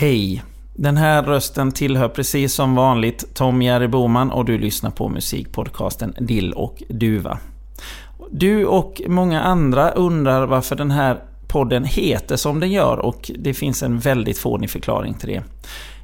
Hej! 0.00 0.42
Den 0.74 0.96
här 0.96 1.22
rösten 1.22 1.72
tillhör 1.72 2.08
precis 2.08 2.54
som 2.54 2.74
vanligt 2.74 3.34
Tom 3.34 3.62
Jerry 3.62 3.88
Boman 3.88 4.30
och 4.30 4.44
du 4.44 4.58
lyssnar 4.58 4.90
på 4.90 5.08
musikpodcasten 5.08 6.14
Dill 6.20 6.52
och 6.52 6.82
Duva. 6.88 7.38
Du 8.30 8.64
och 8.64 9.02
många 9.06 9.42
andra 9.42 9.90
undrar 9.90 10.46
varför 10.46 10.76
den 10.76 10.90
här 10.90 11.22
podden 11.48 11.84
heter 11.84 12.36
som 12.36 12.60
den 12.60 12.70
gör 12.70 12.98
och 12.98 13.30
det 13.38 13.54
finns 13.54 13.82
en 13.82 13.98
väldigt 13.98 14.38
fånig 14.38 14.70
förklaring 14.70 15.14
till 15.14 15.28
det. 15.28 15.42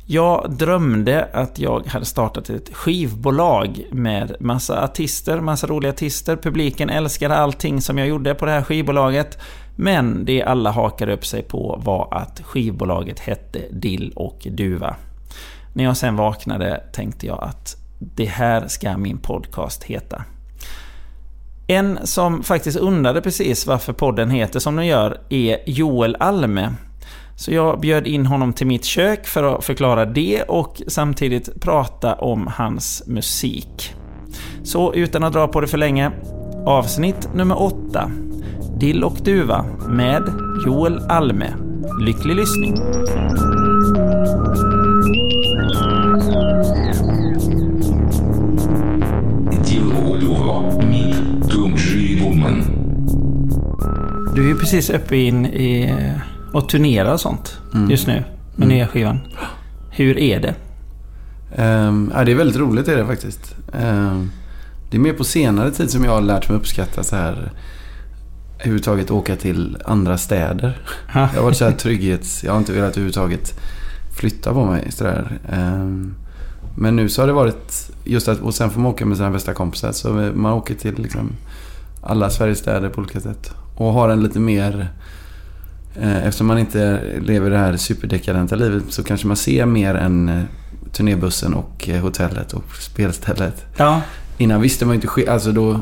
Jag 0.06 0.50
drömde 0.50 1.28
att 1.32 1.58
jag 1.58 1.86
hade 1.86 2.04
startat 2.04 2.50
ett 2.50 2.74
skivbolag 2.74 3.86
med 3.90 4.36
massa 4.40 4.84
artister, 4.84 5.40
massa 5.40 5.66
roliga 5.66 5.92
artister. 5.92 6.36
Publiken 6.36 6.90
älskade 6.90 7.36
allting 7.36 7.80
som 7.80 7.98
jag 7.98 8.08
gjorde 8.08 8.34
på 8.34 8.46
det 8.46 8.52
här 8.52 8.62
skivbolaget. 8.62 9.38
Men 9.76 10.24
det 10.24 10.42
alla 10.42 10.70
hakade 10.70 11.12
upp 11.12 11.26
sig 11.26 11.42
på 11.42 11.80
var 11.84 12.08
att 12.10 12.40
skivbolaget 12.44 13.20
hette 13.20 13.60
Dill 13.70 14.12
och 14.16 14.46
Duva. 14.50 14.96
När 15.72 15.84
jag 15.84 15.96
sen 15.96 16.16
vaknade 16.16 16.82
tänkte 16.92 17.26
jag 17.26 17.42
att 17.42 17.76
det 17.98 18.24
här 18.24 18.68
ska 18.68 18.96
min 18.96 19.18
podcast 19.18 19.84
heta. 19.84 20.24
En 21.66 21.98
som 22.06 22.42
faktiskt 22.42 22.78
undrade 22.78 23.20
precis 23.20 23.66
varför 23.66 23.92
podden 23.92 24.30
heter 24.30 24.60
som 24.60 24.76
den 24.76 24.86
gör 24.86 25.20
är 25.28 25.58
Joel 25.66 26.16
Alme. 26.20 26.74
Så 27.36 27.54
jag 27.54 27.80
bjöd 27.80 28.06
in 28.06 28.26
honom 28.26 28.52
till 28.52 28.66
mitt 28.66 28.84
kök 28.84 29.26
för 29.26 29.42
att 29.42 29.64
förklara 29.64 30.04
det 30.04 30.42
och 30.42 30.82
samtidigt 30.88 31.60
prata 31.60 32.14
om 32.14 32.50
hans 32.54 33.02
musik. 33.06 33.94
Så 34.62 34.94
utan 34.94 35.24
att 35.24 35.32
dra 35.32 35.48
på 35.48 35.60
det 35.60 35.66
för 35.66 35.78
länge, 35.78 36.12
avsnitt 36.66 37.28
nummer 37.34 37.62
8. 37.62 38.10
Dill 38.78 39.04
och 39.04 39.16
Duva 39.24 39.64
med 39.88 40.22
Joel 40.66 40.98
Alme. 41.08 41.54
Lycklig 42.00 42.36
lyssning! 42.36 42.74
Du 54.34 54.44
är 54.44 54.48
ju 54.48 54.58
precis 54.58 54.90
uppe 54.90 55.16
in 55.16 55.46
i 55.46 55.94
och 56.52 56.68
turnerar 56.68 57.12
och 57.12 57.20
sånt 57.20 57.58
just 57.90 58.06
nu 58.06 58.24
med 58.56 58.68
nya 58.68 58.86
skivan. 58.86 59.20
Hur 59.90 60.18
är 60.18 60.40
det? 60.40 60.54
Ehm, 61.56 62.12
ja, 62.14 62.24
det 62.24 62.32
är 62.32 62.36
väldigt 62.36 62.56
roligt 62.56 62.88
är 62.88 62.96
det 62.96 63.06
faktiskt. 63.06 63.56
Ehm, 63.72 64.30
det 64.90 64.96
är 64.96 65.00
mer 65.00 65.12
på 65.12 65.24
senare 65.24 65.70
tid 65.70 65.90
som 65.90 66.04
jag 66.04 66.12
har 66.12 66.20
lärt 66.20 66.48
mig 66.48 66.58
uppskatta 66.58 67.02
så 67.02 67.16
här 67.16 67.52
överhuvudtaget 68.58 69.10
åka 69.10 69.36
till 69.36 69.76
andra 69.84 70.18
städer. 70.18 70.78
Ja. 71.14 71.20
Jag 71.20 71.40
har 71.40 71.44
varit 71.44 71.56
så 71.56 71.64
här 71.64 71.72
trygghets... 71.72 72.44
Jag 72.44 72.52
har 72.52 72.58
inte 72.58 72.72
velat 72.72 72.90
överhuvudtaget 72.90 73.60
flytta 74.16 74.52
på 74.52 74.64
mig. 74.64 74.92
Så 74.92 75.04
där. 75.04 75.38
Ehm, 75.52 76.14
men 76.76 76.96
nu 76.96 77.08
så 77.08 77.22
har 77.22 77.26
det 77.26 77.32
varit 77.32 77.90
just 78.04 78.28
att... 78.28 78.40
Och 78.40 78.54
sen 78.54 78.70
får 78.70 78.80
man 78.80 78.92
åka 78.92 79.06
med 79.06 79.16
sina 79.16 79.30
bästa 79.30 79.54
kompisar. 79.54 79.92
Så 79.92 80.08
man 80.34 80.52
åker 80.52 80.74
till 80.74 80.94
liksom 80.98 81.32
alla 82.02 82.30
Sveriges 82.30 82.58
städer 82.58 82.88
på 82.88 83.00
olika 83.00 83.20
sätt. 83.20 83.52
Och 83.76 83.92
har 83.92 84.08
en 84.08 84.22
lite 84.22 84.38
mer... 84.40 84.88
eh, 85.96 86.16
Eftersom 86.26 86.46
man 86.46 86.58
inte 86.58 87.00
lever 87.20 87.50
det 87.50 87.58
här 87.58 87.76
superdekadenta 87.76 88.56
livet 88.56 88.84
så 88.88 89.02
kanske 89.02 89.26
man 89.26 89.36
ser 89.36 89.66
mer 89.66 89.94
än 89.94 90.28
eh, 90.28 90.42
turnébussen 90.92 91.54
och 91.54 91.88
eh, 91.88 92.02
hotellet 92.02 92.52
och 92.52 92.76
spelstället. 92.80 93.64
Ja, 93.76 94.00
Innan 94.38 94.60
visste 94.60 94.86
man 94.86 94.94
ju 94.96 95.00
inte... 95.02 95.32
Alltså 95.32 95.52
då... 95.52 95.80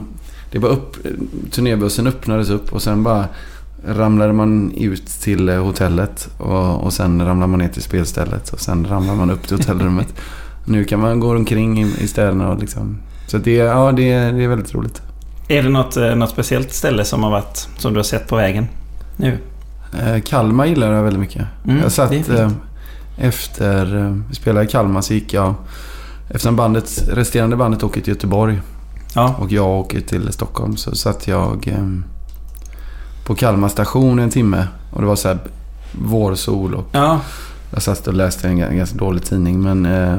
Det 0.53 0.59
var 0.59 0.69
upp... 0.69 0.97
Turnébussen 1.51 2.07
öppnades 2.07 2.51
upp 2.51 2.73
och 2.73 2.83
sen 2.83 3.03
bara 3.03 3.25
ramlade 3.87 4.33
man 4.33 4.73
ut 4.77 5.07
till 5.07 5.49
eh, 5.49 5.65
hotellet 5.65 6.29
och, 6.39 6.83
och 6.85 6.93
sen 6.93 7.27
ramlade 7.27 7.51
man 7.51 7.59
ner 7.59 7.69
till 7.69 7.83
spelstället 7.83 8.53
och 8.53 8.61
sen 8.61 8.87
ramlade 8.87 9.19
man 9.19 9.31
upp 9.31 9.49
till 9.49 9.57
hotellrummet. 9.57 10.15
nu 10.65 10.85
kan 10.85 11.01
man 11.01 11.21
gå 11.21 11.37
omkring 11.37 11.83
i, 11.83 11.95
i 12.01 12.07
städerna 12.09 12.51
och 12.53 12.59
liksom... 12.61 12.99
Så 13.27 13.39
det, 13.39 13.55
ja, 13.55 13.93
det, 13.93 14.13
är- 14.13 14.33
det 14.33 14.45
är 14.45 14.49
väldigt 14.49 14.75
roligt. 14.75 15.03
är 15.49 15.63
det 15.63 15.69
något, 15.69 15.97
eh, 15.97 16.15
något 16.15 16.31
speciellt 16.31 16.73
ställe 16.73 17.05
som 17.05 17.23
har 17.23 17.31
varit, 17.31 17.69
som 17.79 17.93
du 17.93 17.99
har 17.99 18.05
sett 18.05 18.29
på 18.29 18.37
vägen 18.37 18.67
nu? 19.17 19.39
Eh, 20.03 20.21
Kalmar 20.23 20.67
gillar 20.67 20.93
jag 20.93 21.03
väldigt 21.03 21.21
mycket. 21.21 21.45
Mm, 21.65 21.79
jag 21.83 21.93
satt 21.93 22.13
efter... 23.19 24.23
Vi 24.29 24.35
spelade 24.35 24.67
i 24.67 24.69
Kalmar 24.69 25.01
så 25.01 25.15
gick 25.15 25.33
jag... 25.35 25.55
Efter 26.31 26.51
bandet, 26.53 27.05
resterande 27.13 27.57
bandet 27.57 27.83
åker 27.83 28.01
till 28.01 28.09
Göteborg 28.15 28.61
Ja, 29.15 29.35
och 29.39 29.53
jag 29.53 29.67
åker 29.69 30.01
till 30.01 30.33
Stockholm 30.33 30.77
så 30.77 30.97
satt 30.97 31.29
jag 31.29 31.69
eh, 31.69 31.89
på 33.27 33.35
Kalmar 33.35 33.69
station 33.69 34.19
en 34.19 34.31
timme. 34.31 34.67
Och 34.93 35.01
det 35.01 35.07
var 35.07 35.17
så 35.17 35.29
här 35.29 35.39
vårsol 35.93 36.75
och 36.75 36.85
ja, 36.93 37.21
jag 37.71 37.83
satt 37.83 38.07
och 38.07 38.15
läste 38.15 38.49
en, 38.49 38.77
ganska 38.77 38.99
dålig 38.99 39.25
tidning. 39.25 39.63
Men 39.63 39.87
eh, 39.87 40.19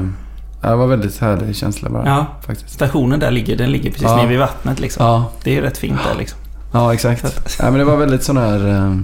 det 0.70 0.76
var 0.76 0.86
väldigt 0.86 1.18
härlig 1.20 1.56
känsla 1.56 1.90
bara. 1.90 2.06
ja. 2.06 2.26
Faktiskt. 2.46 2.70
Stationen 2.70 3.20
där 3.20 3.30
ligger, 3.30 3.56
den 3.56 3.70
ligger 3.72 3.90
precis 3.90 4.02
Ja. 4.08 4.16
nere 4.16 4.26
vid 4.26 4.38
vattnet 4.38 4.80
liksom. 4.80 5.06
Ja, 5.06 5.30
Det 5.42 5.50
är 5.50 5.54
ju 5.54 5.60
rätt 5.60 5.78
fint 5.78 5.98
där 6.12 6.18
liksom. 6.18 6.38
ja 6.72 6.94
exakt. 6.94 7.56
ja, 7.58 7.64
men 7.70 7.78
det 7.78 7.84
var 7.84 7.96
väldigt 7.96 8.22
sån 8.24 8.36
här... 8.36 8.68
Eh, 8.68 8.96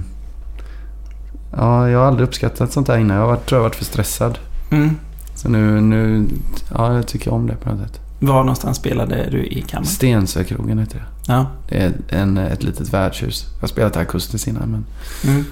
ja, 1.56 1.88
jag 1.88 1.98
har 1.98 2.06
aldrig 2.06 2.28
uppskattat 2.28 2.72
sånt 2.72 2.86
där 2.86 2.98
innan. 2.98 3.16
Jag 3.16 3.22
har 3.24 3.30
varit, 3.30 3.46
tror 3.46 3.56
jag 3.58 3.62
har 3.62 3.68
varit 3.68 3.76
för 3.76 3.84
stressad. 3.84 4.38
Mm. 4.70 4.96
Så 5.34 5.48
nu, 5.48 5.80
nu... 5.80 6.28
Ja, 6.74 6.94
jag 6.94 7.06
tycker 7.06 7.32
om 7.32 7.46
det 7.46 7.54
på 7.56 7.68
något 7.70 7.80
sätt. 7.80 8.00
Var 8.22 8.34
någonstans 8.40 8.76
spelade 8.76 9.28
du 9.30 9.44
i 9.46 9.62
kammaren? 9.62 9.86
Stensökrogen 9.86 10.78
heter 10.78 10.96
det. 10.98 11.32
Ja. 11.32 11.46
Det 11.68 11.76
är 11.78 11.92
en, 12.08 12.38
ett 12.38 12.62
litet 12.62 12.92
värdshus. 12.94 13.46
Jag 13.54 13.60
har 13.60 13.68
spelat 13.68 13.96
akustiskt 13.96 14.48
innan 14.48 14.68
men... 14.70 14.84
Mm. 15.32 15.44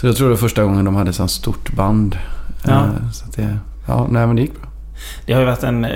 Så 0.00 0.06
jag 0.06 0.16
tror 0.16 0.26
det 0.28 0.34
var 0.34 0.38
första 0.38 0.62
gången 0.64 0.84
de 0.84 0.94
hade 0.94 1.12
så 1.12 1.28
stort 1.28 1.72
band. 1.72 2.18
Ja. 2.64 2.84
Eh, 2.84 3.10
Så 3.12 3.24
det... 3.36 3.58
Ja, 3.88 4.06
nej 4.10 4.26
men 4.26 4.36
det 4.36 4.42
gick 4.42 4.60
bra. 4.60 4.70
Det 5.26 5.32
har 5.32 5.40
ju 5.40 5.46
varit 5.46 5.62
en 5.62 5.84
eh, 5.84 5.90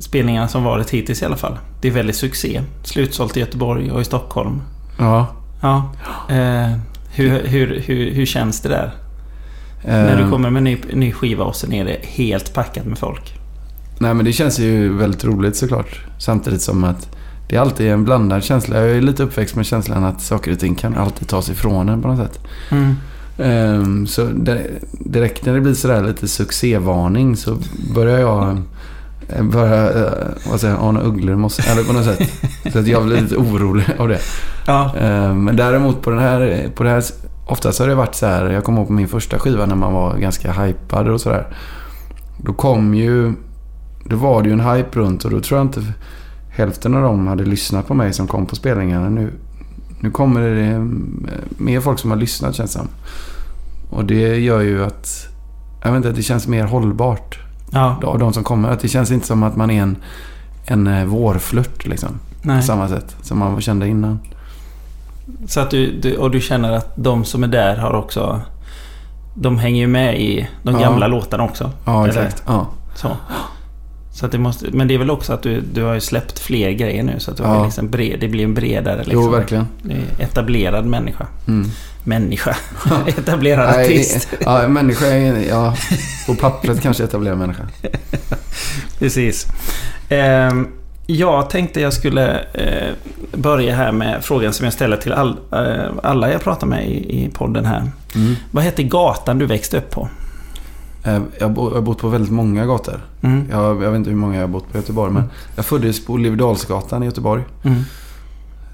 spelningarna 0.00 0.48
som 0.48 0.64
varit 0.64 0.90
hittills 0.90 1.22
i 1.22 1.24
alla 1.24 1.36
fall. 1.36 1.58
Det 1.80 1.88
är 1.88 1.92
väldigt 1.92 2.16
succé. 2.16 2.62
Slutsålt 2.82 3.36
i 3.36 3.40
Göteborg 3.40 3.90
och 3.90 4.00
i 4.00 4.04
Stockholm. 4.04 4.62
Ja. 4.98 5.26
Ja. 5.60 5.90
Eh, 6.30 6.72
hur, 7.10 7.46
hur, 7.46 7.82
hur, 7.86 8.10
hur 8.14 8.26
känns 8.26 8.60
det 8.60 8.68
där? 8.68 8.90
När 9.84 10.16
du 10.16 10.22
Eh, 10.22 10.30
kommer 10.30 10.50
med 10.50 10.60
en 10.60 10.64
ny, 10.64 10.78
ny 10.92 11.12
skiva 11.12 11.44
och 11.44 11.56
sen 11.56 11.72
är 11.72 11.84
det 11.84 11.98
helt 12.02 12.54
packat 12.54 12.84
med 12.86 12.98
folk. 12.98 13.37
Nej 13.98 14.14
men 14.14 14.24
det 14.24 14.32
känns 14.32 14.58
ju 14.58 14.96
väldigt 14.96 15.24
roligt 15.24 15.56
såklart. 15.56 16.00
Samtidigt 16.18 16.62
som 16.62 16.84
att 16.84 17.16
det 17.48 17.56
är 17.56 17.60
alltid 17.60 17.90
en 17.90 18.04
blandad 18.04 18.44
känsla. 18.44 18.80
Jag 18.80 18.90
är 18.90 19.00
lite 19.00 19.22
uppväxt 19.22 19.56
med 19.56 19.66
känslan 19.66 20.04
att 20.04 20.20
saker 20.20 20.52
och 20.52 20.58
ting 20.58 20.74
kan 20.74 20.94
alltid 20.94 21.28
tas 21.28 21.50
ifrån 21.50 21.88
en 21.88 22.02
på 22.02 22.08
något 22.08 22.18
sätt. 22.18 22.40
Mm. 22.70 22.94
Ehm, 23.38 24.06
så 24.06 24.24
det, 24.24 24.66
direkt 24.92 25.46
när 25.46 25.54
det 25.54 25.60
blir 25.60 25.74
sådär 25.74 26.02
lite 26.02 26.28
succévarning 26.28 27.36
så 27.36 27.58
börjar 27.94 28.18
jag 28.18 28.62
eh, 29.28 29.44
börja, 29.44 29.90
eh, 29.90 30.12
vad 30.50 30.60
säger 30.60 30.88
ana 30.88 31.00
ugglor 31.00 31.34
mossen. 31.34 31.64
Eller 31.68 31.84
på 31.84 31.92
något 31.92 32.04
sätt. 32.04 32.30
Så 32.72 32.78
att 32.78 32.86
jag 32.86 33.04
blir 33.04 33.20
lite 33.20 33.36
orolig 33.36 33.84
av 33.98 34.08
det. 34.08 34.20
Ja. 34.66 34.94
Ehm, 34.96 35.44
Men 35.44 35.56
däremot 35.56 36.02
på 36.02 36.10
den 36.10 36.18
här, 36.18 36.70
på 36.74 36.82
det 36.82 36.90
här, 36.90 37.04
oftast 37.46 37.78
har 37.78 37.88
det 37.88 37.94
varit 37.94 38.14
så 38.14 38.26
här, 38.26 38.50
jag 38.50 38.64
kommer 38.64 38.78
ihåg 38.78 38.86
på 38.86 38.92
min 38.92 39.08
första 39.08 39.38
skiva 39.38 39.66
när 39.66 39.74
man 39.74 39.92
var 39.92 40.16
ganska 40.16 40.52
hypad 40.52 41.08
och 41.08 41.20
sådär. 41.20 41.46
Då 42.36 42.52
kom 42.52 42.94
ju, 42.94 43.32
då 44.08 44.16
var 44.16 44.42
det 44.42 44.48
ju 44.48 44.52
en 44.52 44.60
hype 44.70 44.98
runt 44.98 45.24
och 45.24 45.30
då 45.30 45.40
tror 45.40 45.58
jag 45.58 45.66
inte 45.66 45.82
hälften 46.50 46.94
av 46.94 47.02
dem 47.02 47.26
hade 47.26 47.44
lyssnat 47.44 47.86
på 47.88 47.94
mig 47.94 48.12
som 48.12 48.26
kom 48.26 48.46
på 48.46 48.56
spelningarna. 48.56 49.08
Nu, 49.08 49.32
nu 50.00 50.10
kommer 50.10 50.40
det 50.40 50.66
eh, 50.66 50.82
mer 51.58 51.80
folk 51.80 51.98
som 51.98 52.10
har 52.10 52.18
lyssnat 52.18 52.54
känns 52.54 52.72
det 52.72 52.78
som. 52.78 52.88
Och 53.90 54.04
det 54.04 54.36
gör 54.38 54.60
ju 54.60 54.84
att, 54.84 55.26
jag 55.84 55.90
vet 55.92 55.96
inte, 55.96 56.12
det 56.12 56.22
känns 56.22 56.48
mer 56.48 56.64
hållbart 56.64 57.38
Ja. 57.70 58.00
av 58.04 58.18
de 58.18 58.32
som 58.32 58.44
kommer. 58.44 58.68
Att 58.70 58.80
det 58.80 58.88
känns 58.88 59.10
inte 59.10 59.26
som 59.26 59.42
att 59.42 59.56
man 59.56 59.70
är 59.70 59.82
en, 59.82 59.96
en 60.66 60.86
eh, 60.86 61.04
vårflört 61.04 61.86
liksom. 61.86 62.08
Nej. 62.42 62.56
På 62.60 62.62
samma 62.66 62.88
sätt 62.88 63.16
som 63.22 63.38
man 63.38 63.60
kände 63.60 63.88
innan. 63.88 64.18
Så 65.46 65.60
att 65.60 65.70
du, 65.70 66.00
du, 66.00 66.16
och 66.16 66.30
du 66.30 66.40
känner 66.40 66.72
att 66.72 66.92
de 66.96 67.24
som 67.24 67.44
är 67.44 67.48
där 67.48 67.76
har 67.76 67.92
också... 67.94 68.40
De 69.34 69.58
hänger 69.58 69.80
ju 69.80 69.86
med 69.86 70.20
i 70.20 70.48
de 70.62 70.74
Ja. 70.74 70.80
gamla 70.80 71.06
låtarna 71.06 71.44
också. 71.44 71.70
Ja, 71.84 72.06
exakt. 72.08 72.42
Ja. 72.46 72.66
Så. 72.94 73.08
Så 74.18 74.26
att 74.26 74.32
det 74.32 74.38
måste, 74.38 74.66
men 74.72 74.88
det 74.88 74.94
är 74.94 74.98
väl 74.98 75.10
också 75.10 75.32
att 75.32 75.42
du, 75.42 75.60
du 75.60 75.82
har 75.82 75.94
ju 75.94 76.00
släppt 76.00 76.38
fler 76.38 76.70
grejer 76.70 77.02
nu 77.02 77.14
så 77.20 77.30
att 77.30 77.36
du 77.36 77.42
har 77.42 77.54
Ja. 77.54 77.58
ju 77.60 77.64
liksom 77.64 77.88
bred, 77.90 78.16
det 78.20 78.28
blir 78.28 78.44
en 78.44 78.54
bredare 78.54 78.96
liksom, 79.04 79.12
Jo, 79.24 79.30
verkligen. 79.30 79.66
etablerad 80.18 80.84
människa. 80.86 81.26
Mm. 81.48 81.68
Människa. 82.04 82.56
etablerad 83.06 83.70
Nej, 83.76 83.84
artist. 83.84 84.28
Ja, 84.40 84.68
människa 84.68 85.06
är... 85.06 85.48
Ja, 85.48 85.76
på 86.26 86.34
pappret 86.34 86.80
kanske 86.82 87.04
etablerad 87.04 87.38
människa. 87.38 87.62
Precis. 88.98 89.46
Ehm, 90.08 90.68
jag 91.06 91.50
tänkte 91.50 91.80
jag 91.80 91.92
skulle 91.92 92.40
eh, 92.54 92.88
börja 93.34 93.74
här 93.76 93.92
med 93.92 94.24
frågan 94.24 94.52
som 94.52 94.64
jag 94.64 94.72
ställer 94.72 94.96
till 94.96 95.12
all, 95.12 95.36
eh, 95.52 95.90
alla 96.02 96.32
jag 96.32 96.42
pratar 96.42 96.66
med 96.66 96.88
i, 96.88 97.24
i 97.24 97.30
podden 97.34 97.64
här. 97.64 97.90
Mm. 98.14 98.36
Vad 98.50 98.64
hette 98.64 98.82
gatan 98.82 99.38
du 99.38 99.46
växte 99.46 99.78
upp 99.78 99.90
på? 99.90 100.08
Eh, 101.16 101.22
Jag 101.40 101.48
har 101.48 101.80
bott 101.80 101.98
på 101.98 102.08
väldigt 102.08 102.32
många 102.32 102.66
gator. 102.66 103.06
Mm. 103.20 103.44
Jag, 103.50 103.82
jag 103.82 103.90
vet 103.90 103.96
inte 103.96 104.10
hur 104.10 104.16
många 104.16 104.34
jag 104.34 104.42
har 104.42 104.48
bott 104.48 104.72
på 104.72 104.78
i 104.78 104.80
Göteborg, 104.80 105.12
men 105.12 105.22
jag 105.56 105.64
föddes 105.64 106.06
på 106.06 106.12
Oliverdalsgatan 106.12 107.02
i 107.02 107.06
Göteborg. 107.06 107.42
Mm. 107.62 107.82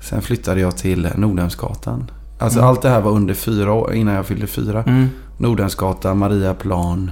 Sen 0.02 0.22
flyttade 0.22 0.60
jag 0.60 0.76
till 0.76 1.08
Nordhemsgatan. 1.16 2.10
Alltså 2.38 2.58
Mm. 2.58 2.68
allt 2.68 2.82
det 2.82 2.88
här 2.88 3.00
var 3.00 3.10
under 3.10 3.34
fyra 3.34 3.72
år, 3.72 3.92
innan 3.94 4.14
jag 4.14 4.26
fyllde 4.26 4.46
fyra. 4.46 4.82
Mm. 4.82 5.08
Nordhemsgatan, 5.38 6.18
Mariaplan, 6.18 7.10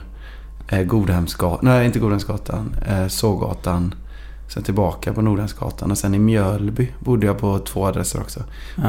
eh, 0.68 0.82
Godhemsgatan, 0.82 1.58
nej 1.62 1.86
inte 1.86 1.98
Godhemsgatan, 1.98 2.74
eh, 2.88 3.06
Sågatan. 3.06 3.94
Sen 4.48 4.62
tillbaka 4.62 5.12
på 5.12 5.22
Nordhemsgatan 5.22 5.90
och 5.90 5.98
sen 5.98 6.14
i 6.14 6.18
Mjölby 6.18 6.88
bodde 7.00 7.26
jag 7.26 7.38
på 7.38 7.58
två 7.58 7.86
adresser 7.86 8.20
också. 8.20 8.40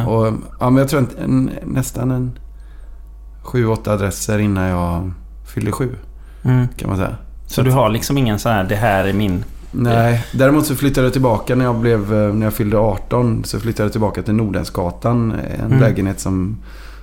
Och, 0.08 0.34
ja, 0.60 0.70
men 0.70 0.76
jag 0.78 0.88
tror 0.90 1.00
en, 1.00 1.10
en, 1.24 1.50
nästan 1.66 2.12
en 2.12 2.32
sju, 3.44 3.68
åtta 3.68 3.94
adresser 3.94 4.40
innan 4.40 4.64
jag 4.64 5.12
fyllde 5.54 5.72
sju. 5.72 5.96
Mm. 6.44 6.68
Kan 6.78 6.90
man 6.90 6.98
säga. 6.98 7.16
Så 7.48 7.62
du 7.62 7.72
har 7.72 7.90
liksom 7.90 8.18
ingen 8.18 8.40
så 8.40 8.50
här, 8.50 8.64
det 8.64 8.76
här 8.76 9.06
är 9.06 9.14
min... 9.14 9.44
Nej, 9.72 10.26
däremot 10.34 10.66
så 10.66 10.76
flyttade 10.76 11.06
jag 11.08 11.14
tillbaka 11.14 11.56
när 11.56 11.66
jag, 11.66 11.76
blev, 11.76 12.14
eh, 12.14 12.34
när 12.34 12.46
jag 12.46 12.54
fyllde 12.54 12.78
18. 12.78 13.44
Så 13.46 13.60
flyttade 13.60 13.86
jag 13.86 13.92
tillbaka 13.92 14.22
till 14.22 14.34
Nordensgatan. 14.34 15.32
En 15.60 15.66
Mm. 15.66 15.80
lägenhet 15.80 16.20
som, 16.20 16.58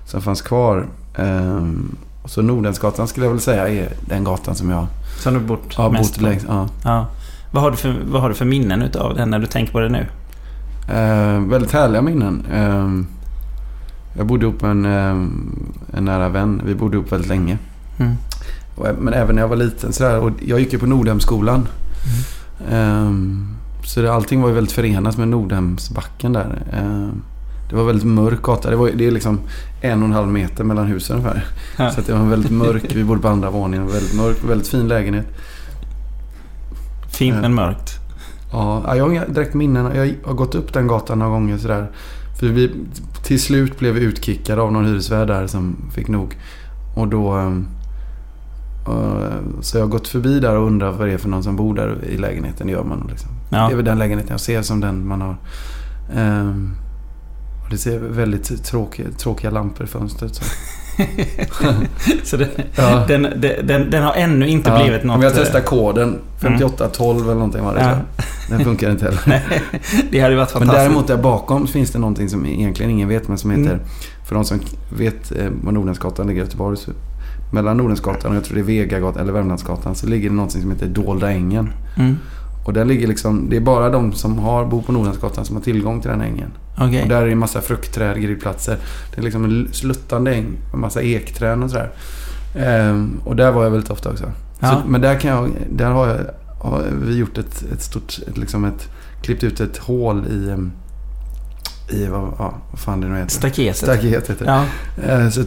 som 0.06 0.22
fanns 0.22 0.42
kvar. 0.42 0.87
Ehm, 1.16 1.96
så 2.25 2.42
Nordensgatan 2.42 3.08
skulle 3.08 3.26
jag 3.26 3.31
väl 3.32 3.40
säga 3.40 3.69
är 3.69 3.88
den 4.08 4.25
gatan 4.25 4.54
som 4.54 4.70
jag 4.70 4.87
Som 5.19 5.34
du 5.34 5.40
bott 5.40 5.75
har 5.75 5.90
mest 5.90 6.14
bott 6.14 6.22
längst. 6.22 6.46
Ja. 6.48 6.69
Ja. 6.84 7.06
Vad 7.52 7.62
har, 7.62 7.70
du 7.70 7.76
för, 7.76 7.96
vad 8.10 8.22
har 8.22 8.28
du 8.28 8.34
för 8.34 8.44
minnen 8.44 8.82
utav 8.82 9.14
den 9.14 9.31
när 9.31 9.38
du 9.38 9.46
tänker 9.46 9.72
på 9.72 9.81
det 9.81 9.88
nu? 9.88 10.06
Eh, 10.94 11.40
väldigt 11.40 11.72
härliga 11.72 12.02
minnen. 12.02 12.46
Ehm, 12.52 13.06
jag 14.16 14.26
bodde 14.26 14.46
ihop 14.46 14.62
med 14.62 14.70
en, 14.70 14.84
en 15.94 16.04
nära 16.04 16.28
vän. 16.28 16.62
Vi 16.64 16.75
bodde 16.75 16.96
ihop 16.96 17.12
väldigt 17.12 17.28
länge. 17.28 17.58
Mm. 17.98 18.14
Men 18.76 19.14
även 19.14 19.34
när 19.34 19.43
jag 19.43 19.49
var 19.49 19.56
liten. 19.56 19.93
Sådär, 19.93 20.19
och 20.19 20.31
jag 20.46 20.61
gick 20.61 20.72
ju 20.72 20.78
på 20.78 20.87
Nordhemsskolan. 20.87 21.69
Ehm, 22.70 23.56
så 23.84 24.00
det, 24.00 24.12
allting 24.12 24.40
var 24.40 24.49
ju 24.49 24.55
väldigt 24.55 24.72
förenat 24.72 25.19
med 25.19 25.28
Nordhemsbacken 25.28 26.32
där. 26.32 26.62
Ehm, 26.72 27.22
det 27.70 27.76
var 27.76 27.84
väldigt 27.84 28.06
mörk 28.06 28.43
gata. 28.43 28.70
Det, 28.70 28.76
var, 28.76 28.90
det 28.94 29.06
är 29.06 29.11
liksom 29.11 29.40
en 29.81 30.02
och 30.02 30.08
en 30.08 30.14
halv 30.14 30.28
meter 30.28 30.64
mellan 30.64 30.87
husen 30.87 31.17
ungefär. 31.17 31.44
Ja. 31.76 31.90
Så 31.90 32.00
det 32.00 32.12
var 32.12 32.26
väldigt 32.26 32.52
mörk. 32.52 32.84
Vi 32.94 33.05
bodde 33.05 33.20
på 33.20 33.28
andra 33.28 33.50
våningen. 33.50 33.87
Väldigt 33.87 34.14
mörk. 34.14 34.37
Väldigt 34.49 34.69
fin 34.69 34.88
lägenhet. 34.88 35.26
Fint 37.12 37.40
men 37.40 37.55
mörkt. 37.55 37.90
Ja, 38.52 38.82
ja, 38.87 38.96
jag 38.96 39.05
har 39.05 39.11
inga 39.11 39.26
direkt 39.26 39.55
minnen. 39.55 39.96
Jag 39.96 40.14
har 40.25 40.34
gått 40.34 40.55
upp 40.55 40.73
den 40.73 40.87
gatan 40.87 41.19
några 41.19 41.32
gånger 41.32 41.58
sådär. 41.58 41.90
För 42.40 42.46
vi, 42.46 42.70
till 43.25 43.40
slut 43.40 43.78
blev 43.78 43.94
vi 43.94 44.00
utkickade 44.00 44.62
av 44.62 44.73
någon 44.73 44.87
hyresvärd 44.87 45.28
där 45.28 45.46
som 45.46 45.76
fick 45.94 46.08
nog. 46.08 46.37
Och 46.94 47.08
då... 47.08 47.32
ehm, 47.32 47.66
så 49.60 49.76
jag 49.78 49.82
har 49.84 49.88
gått 49.88 50.08
förbi 50.08 50.40
där 50.40 50.56
och 50.56 50.66
undrat 50.66 50.96
vad 50.98 51.08
det 51.08 51.14
är 51.14 51.19
för 51.19 51.28
någon 51.28 51.42
som 51.42 51.56
bor 51.56 51.75
där 51.75 52.04
i 52.04 52.16
lägenheten. 52.16 52.66
Det 52.66 52.72
gör 52.72 52.84
man 52.84 53.06
liksom. 53.10 53.31
Ja. 53.50 53.66
Det 53.66 53.72
är 53.72 53.76
väl 53.76 53.84
den 53.84 53.98
lägenheten 53.98 54.32
jag 54.32 54.40
ser 54.40 54.62
som 54.62 54.81
den 54.81 55.06
man 55.08 55.20
har. 55.20 55.37
Ehm, 56.16 56.70
det 57.70 57.78
ser 57.78 57.98
väldigt 57.98 58.64
tråkiga, 58.64 59.06
tråkiga 59.19 59.50
lampor 59.50 59.84
i 59.84 59.88
fönstret. 59.88 60.34
Så. 60.34 60.44
Så 62.25 62.37
det, 62.37 62.48
Ja. 62.76 63.04
den, 63.08 63.22
den, 63.22 63.66
den, 63.66 63.90
den 63.90 64.02
har 64.02 64.14
ännu 64.14 64.48
inte 64.48 64.70
Ja, 64.70 64.82
blivit 64.82 65.04
något... 65.04 65.16
Om 65.16 65.22
jag 65.22 65.32
eh, 65.32 65.38
testar 65.38 65.60
koden 65.60 66.19
5812 66.38 67.22
eller 67.22 67.34
någonting 67.34 67.64
var 67.64 67.75
det. 67.75 67.81
Ja. 67.81 67.96
Den 68.56 68.64
funkar 68.64 68.90
inte 68.90 69.04
heller. 69.04 69.42
Det 70.10 70.20
hade 70.20 70.37
varit 70.37 70.54
Men 70.54 70.58
fantastiskt. 70.60 70.84
däremot 70.87 71.06
där 71.06 71.16
bakom 71.16 71.66
finns 71.66 71.90
det 71.90 71.98
någonting 71.98 72.28
som 72.28 72.46
egentligen 72.46 72.90
ingen 72.90 73.08
vet 73.08 73.28
men 73.28 73.38
som 73.38 73.50
heter, 73.50 73.62
Mm. 73.75 73.81
för 74.28 74.34
de 74.34 74.44
som 74.44 74.60
vet 74.98 75.32
eh, 75.32 75.46
var 75.62 75.72
Nordensgatan 75.72 76.26
ligger 76.26 76.40
i 76.42 76.44
Göteborg, 76.44 76.78
mellan 77.50 77.76
Nordensgatan 77.76 78.31
och 78.31 78.37
jag 78.37 78.44
tror 78.44 78.55
det 78.55 78.61
är 78.61 78.64
Vegagatan 78.64 79.23
eller 79.23 79.32
Värmlandsgatan 79.32 79.94
så 79.94 80.06
ligger 80.06 80.29
det 80.29 80.35
någonting 80.35 80.62
som 80.62 80.70
heter 80.70 80.87
Dolda 80.87 81.31
ängen. 81.31 81.73
Mm. 81.97 82.17
Och 82.64 82.73
där 82.73 82.85
ligger 82.85 83.06
liksom, 83.06 83.49
det 83.50 83.56
är 83.56 83.61
bara 83.61 83.91
de 83.91 84.12
som 84.12 84.38
har, 84.38 84.64
bor 84.67 84.82
på 84.82 84.93
Nordensgatan 84.93 85.44
som 85.44 85.56
har 85.56 85.62
tillgång 85.62 86.00
till 86.00 86.11
den 86.11 86.20
ängen. 86.20 86.50
Okej. 86.79 87.02
Och 87.02 87.08
där 87.08 87.23
är 87.23 87.26
det 87.26 87.32
en 87.32 87.38
massa 87.38 87.61
fruktträd, 87.61 88.20
grillplatser. 88.20 88.76
Det 89.14 89.20
är 89.20 89.23
liksom 89.23 89.44
en 89.44 89.69
sluttande 89.73 90.35
äng 90.35 90.47
med 90.70 90.81
massa 90.81 91.02
ekträd 91.02 91.62
och 91.62 91.70
sådär. 91.70 91.91
Ehm, 92.56 93.20
och 93.25 93.37
där 93.37 93.52
var 93.52 93.64
jag 93.64 93.70
väldigt 93.70 93.91
ofta 93.91 94.11
också. 94.11 94.32
Ja. 94.61 94.69
Så, 94.70 94.88
men 94.88 95.00
där 95.00 95.19
kan 95.19 95.31
jag, 95.31 95.50
där 95.70 95.91
har, 95.91 96.06
jag, 96.06 96.17
har 96.61 96.82
vi 97.02 97.17
gjort 97.17 97.38
ett, 97.38 97.64
ett 97.73 97.82
stort, 97.82 98.19
ett, 98.29 98.38
liksom 98.38 98.64
ett, 98.64 98.88
klippt 99.23 99.44
ut 99.44 99.61
ett 99.61 99.79
hål 99.79 100.25
i, 100.31 100.50
em, 100.50 100.73
i 101.92 102.06
vad, 102.06 102.20
ja, 102.38 102.54
vad 102.70 102.81
fan 102.81 103.00
det 103.00 103.06
nu 103.06 103.16
heter. 103.19 103.31
Staketet. 103.31 103.76
Staket 103.76 104.04
heter 104.31 104.44
det. 104.44 104.44
Ja. 104.44 104.64
Eh, 105.19 105.28
Så 105.31 105.42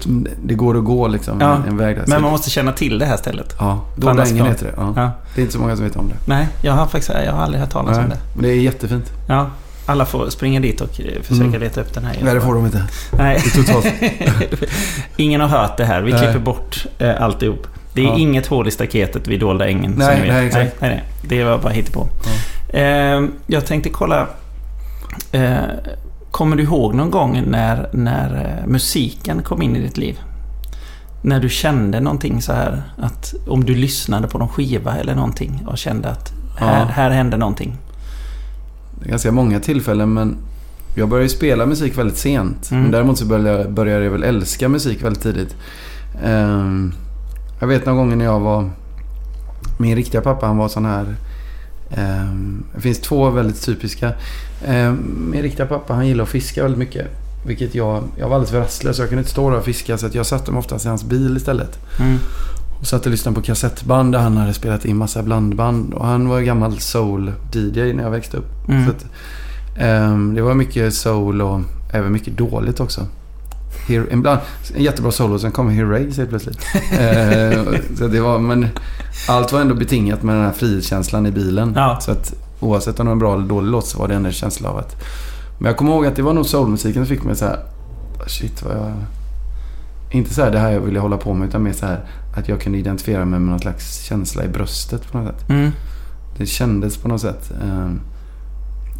det 0.45 0.53
går 0.53 0.77
att 0.77 0.83
gå 0.83 1.07
liksom 1.07 1.41
Ja. 1.41 1.57
en 1.67 1.77
väg 1.77 1.95
där. 1.95 2.03
Men 2.07 2.21
man 2.21 2.31
måste 2.31 2.49
känna 2.49 2.71
till 2.71 2.99
det 2.99 3.05
här 3.05 3.17
stället. 3.17 3.55
Ja, 3.59 3.65
Fan, 3.65 3.79
Dolda 4.01 4.21
det 4.21 4.25
ska- 4.27 4.35
ängen 4.35 4.47
heter 4.47 4.65
det. 4.65 4.73
Ja. 4.77 4.93
Ja. 4.95 5.11
Det 5.35 5.41
är 5.41 5.43
inte 5.43 5.53
så 5.53 5.59
många 5.59 5.75
som 5.75 5.85
vet 5.85 5.95
om 5.95 6.07
det. 6.09 6.15
Nej, 6.25 6.47
jag 6.61 6.73
har 6.73 6.85
faktiskt 6.87 7.11
jag 7.25 7.33
har 7.33 7.43
aldrig 7.43 7.61
hört 7.61 7.69
talas 7.71 7.97
om 7.97 8.03
Nej, 8.03 8.11
det. 8.11 8.19
Men 8.33 8.43
det 8.43 8.49
är 8.49 8.55
jättefint. 8.61 9.11
Ja, 9.27 9.49
alla 9.85 10.05
får 10.05 10.29
springa 10.29 10.59
dit 10.59 10.81
och 10.81 11.01
eh, 11.01 11.21
försöka 11.21 11.47
Mm. 11.47 11.61
leta 11.61 11.81
upp 11.81 11.93
den 11.93 12.05
här. 12.05 12.17
Nej, 12.23 12.33
det 12.33 12.41
får 12.41 12.53
de 12.53 12.65
inte. 12.65 12.83
Nej. 13.17 13.41
Det 13.43 13.59
är 13.59 13.63
totalt. 13.63 13.85
Ingen 15.17 15.41
har 15.41 15.47
hört 15.47 15.77
det 15.77 15.85
här. 15.85 16.01
Vi 16.01 16.11
klipper 16.11 16.39
bort 16.39 16.85
eh, 16.97 17.21
alltihop. 17.23 17.67
Det 17.93 18.01
är 18.01 18.05
Ja. 18.05 18.17
inget 18.17 18.47
hål 18.47 18.67
i 18.67 18.71
staketet 18.71 19.27
vid 19.27 19.39
dolda 19.39 19.67
ängen. 19.67 19.93
Nej, 19.97 20.17
som 20.19 20.27
nej, 20.27 20.45
exakt. 20.47 20.81
Nej, 20.81 20.89
nej, 20.89 20.89
nej. 20.89 21.03
Det 21.29 21.43
var 21.43 21.57
bara 21.57 21.73
hittepå. 21.73 22.07
Eh, 22.69 23.21
jag 23.47 23.65
tänkte 23.65 23.89
kolla. 23.89 24.27
Eh, 25.31 25.53
kommer 26.33 26.55
du 26.55 26.63
ihåg 26.63 26.93
någon 26.95 27.11
gång 27.11 27.43
när, 27.47 27.89
när 27.91 28.59
eh, 28.61 28.67
musiken 28.67 29.41
kom 29.43 29.61
in 29.61 29.75
i 29.75 29.79
ditt 29.79 29.97
liv? 29.97 30.19
När 31.21 31.39
du 31.39 31.49
kände 31.49 31.99
någonting 31.99 32.41
så 32.41 32.53
här 32.53 32.83
att 32.97 33.33
om 33.47 33.63
du 33.63 33.75
lyssnade 33.75 34.27
på 34.27 34.37
någon 34.37 34.49
skiva 34.49 34.95
eller 34.95 35.15
någonting 35.15 35.63
och 35.67 35.77
kände 35.77 36.09
att 36.09 36.31
här, 36.57 36.79
Ja. 36.79 36.85
här 36.85 37.09
hände 37.11 37.37
någonting. 37.37 37.77
Det 38.99 39.05
är 39.05 39.09
ganska 39.09 39.31
många 39.31 39.59
tillfällen 39.59 40.13
men 40.13 40.37
jag 40.95 41.09
började 41.09 41.29
spela 41.29 41.65
musik 41.65 41.97
väldigt 41.97 42.17
sent. 42.17 42.71
Mm. 42.71 42.83
Men 42.83 42.91
däremot 42.91 43.17
så 43.17 43.25
började 43.25 43.49
jag, 43.49 43.71
började 43.71 44.03
jag 44.03 44.11
väl 44.11 44.23
älska 44.23 44.69
musik 44.69 45.03
väldigt 45.03 45.23
tidigt. 45.23 45.55
Ehm, 46.23 46.93
jag 47.59 47.67
vet 47.67 47.85
någon 47.85 47.97
gång 47.97 48.17
när 48.17 48.25
jag 48.25 48.39
var... 48.39 48.69
Min 49.79 49.95
riktiga 49.95 50.21
pappa 50.21 50.45
han 50.45 50.57
var 50.57 50.67
sån 50.67 50.85
här... 50.85 51.15
ehm, 51.97 52.63
det 52.75 52.81
finns 52.81 52.99
två 52.99 53.29
väldigt 53.29 53.61
typiska. 53.61 54.11
Um, 54.67 55.29
min 55.31 55.41
riktiga 55.41 55.65
pappa 55.65 55.93
han 55.93 56.07
gillar 56.07 56.23
att 56.23 56.29
fiska 56.29 56.61
väldigt 56.61 56.79
mycket. 56.79 57.07
Vilket 57.45 57.75
jag... 57.75 58.03
Jag 58.17 58.27
var 58.27 58.35
alldeles 58.35 58.51
för 58.51 58.59
rastlös. 58.59 58.99
Jag 58.99 59.09
kunde 59.09 59.19
inte 59.21 59.31
stå 59.31 59.49
där 59.49 59.57
och 59.57 59.65
fiska 59.65 59.97
så 59.97 60.09
jag 60.11 60.25
satte 60.25 60.51
mig 60.51 60.59
oftast 60.59 60.85
i 60.85 60.87
hans 60.87 61.03
bil 61.03 61.37
istället. 61.37 61.79
Mm. 61.99 62.17
Och 62.79 62.87
satt 62.87 63.05
och 63.05 63.11
lyssnade 63.11 63.35
på 63.35 63.41
kassettband 63.41 64.11
där 64.11 64.19
han 64.19 64.37
hade 64.37 64.53
spelat 64.53 64.85
in 64.85 64.97
massa 64.97 65.23
blandband. 65.23 65.93
Och 65.93 66.05
han 66.05 66.27
var 66.27 66.39
ju 66.39 66.45
gammal 66.45 66.79
soul-DJ 66.79 67.93
när 67.93 68.03
jag 68.03 68.11
växte 68.11 68.37
upp. 68.37 68.69
Mm. 68.69 68.85
Så 68.85 68.91
att, 68.91 69.05
ehm, 69.77 70.33
det 70.35 70.41
var 70.41 70.53
mycket 70.53 70.93
soul 70.93 71.41
och 71.41 71.61
även 71.93 72.11
mycket 72.11 72.37
dåligt 72.37 72.79
också. 72.79 73.07
Here, 73.87 74.05
ibland, 74.11 74.39
en 74.75 74.83
jättebra 74.83 75.11
solo, 75.11 75.39
sen 75.39 75.51
kom 75.51 75.69
Herreys 75.69 76.17
helt 76.17 76.29
plötsligt. 76.29 76.65
Ehm, 76.99 77.75
så 77.97 78.07
det 78.07 78.19
var, 78.19 78.39
men 78.39 78.67
allt 79.27 79.51
var 79.51 79.61
ändå 79.61 79.75
betingat 79.75 80.23
med 80.23 80.35
den 80.35 80.45
här 80.45 80.51
frihetskänslan 80.51 81.25
i 81.25 81.31
bilen. 81.31 81.73
Ja. 81.75 81.99
Så 82.01 82.11
att 82.11 82.33
oavsett 82.59 82.99
om 82.99 83.05
det 83.05 83.09
var 83.09 83.13
en 83.13 83.19
bra 83.19 83.33
eller 83.33 83.47
dålig 83.47 83.71
låt 83.71 83.87
så 83.87 83.99
var 83.99 84.07
det 84.07 84.15
ändå 84.15 84.27
en 84.27 84.33
känsla 84.33 84.69
av 84.69 84.77
att... 84.77 84.95
Men 85.57 85.67
jag 85.67 85.77
kommer 85.77 85.91
ihåg 85.91 86.05
att 86.05 86.15
det 86.15 86.21
var 86.21 86.33
nog 86.33 86.45
soulmusiken 86.45 87.05
som 87.05 87.15
fick 87.15 87.23
mig 87.23 87.35
så 87.35 87.45
här... 87.45 87.59
Shit 88.27 88.63
vad 88.63 88.75
jag... 88.75 88.93
Inte 90.11 90.33
så 90.33 90.43
här 90.43 90.51
det 90.51 90.59
här 90.59 90.71
jag 90.71 90.79
ville 90.79 90.99
hålla 90.99 91.17
på 91.17 91.33
med 91.33 91.47
utan 91.47 91.63
mer 91.63 91.73
så 91.73 91.85
här 91.85 92.05
att 92.35 92.49
jag 92.49 92.61
kunde 92.61 92.77
identifiera 92.77 93.25
mig 93.25 93.39
med 93.39 93.49
någon 93.49 93.59
slags 93.59 94.03
känsla 94.03 94.43
i 94.43 94.47
bröstet 94.47 95.11
på 95.11 95.17
något 95.17 95.27
sätt. 95.27 95.49
Mm. 95.49 95.71
Det 96.37 96.45
kändes 96.45 96.97
på 96.97 97.07
något 97.07 97.21
sätt 97.21 97.51
eh, 97.61 97.91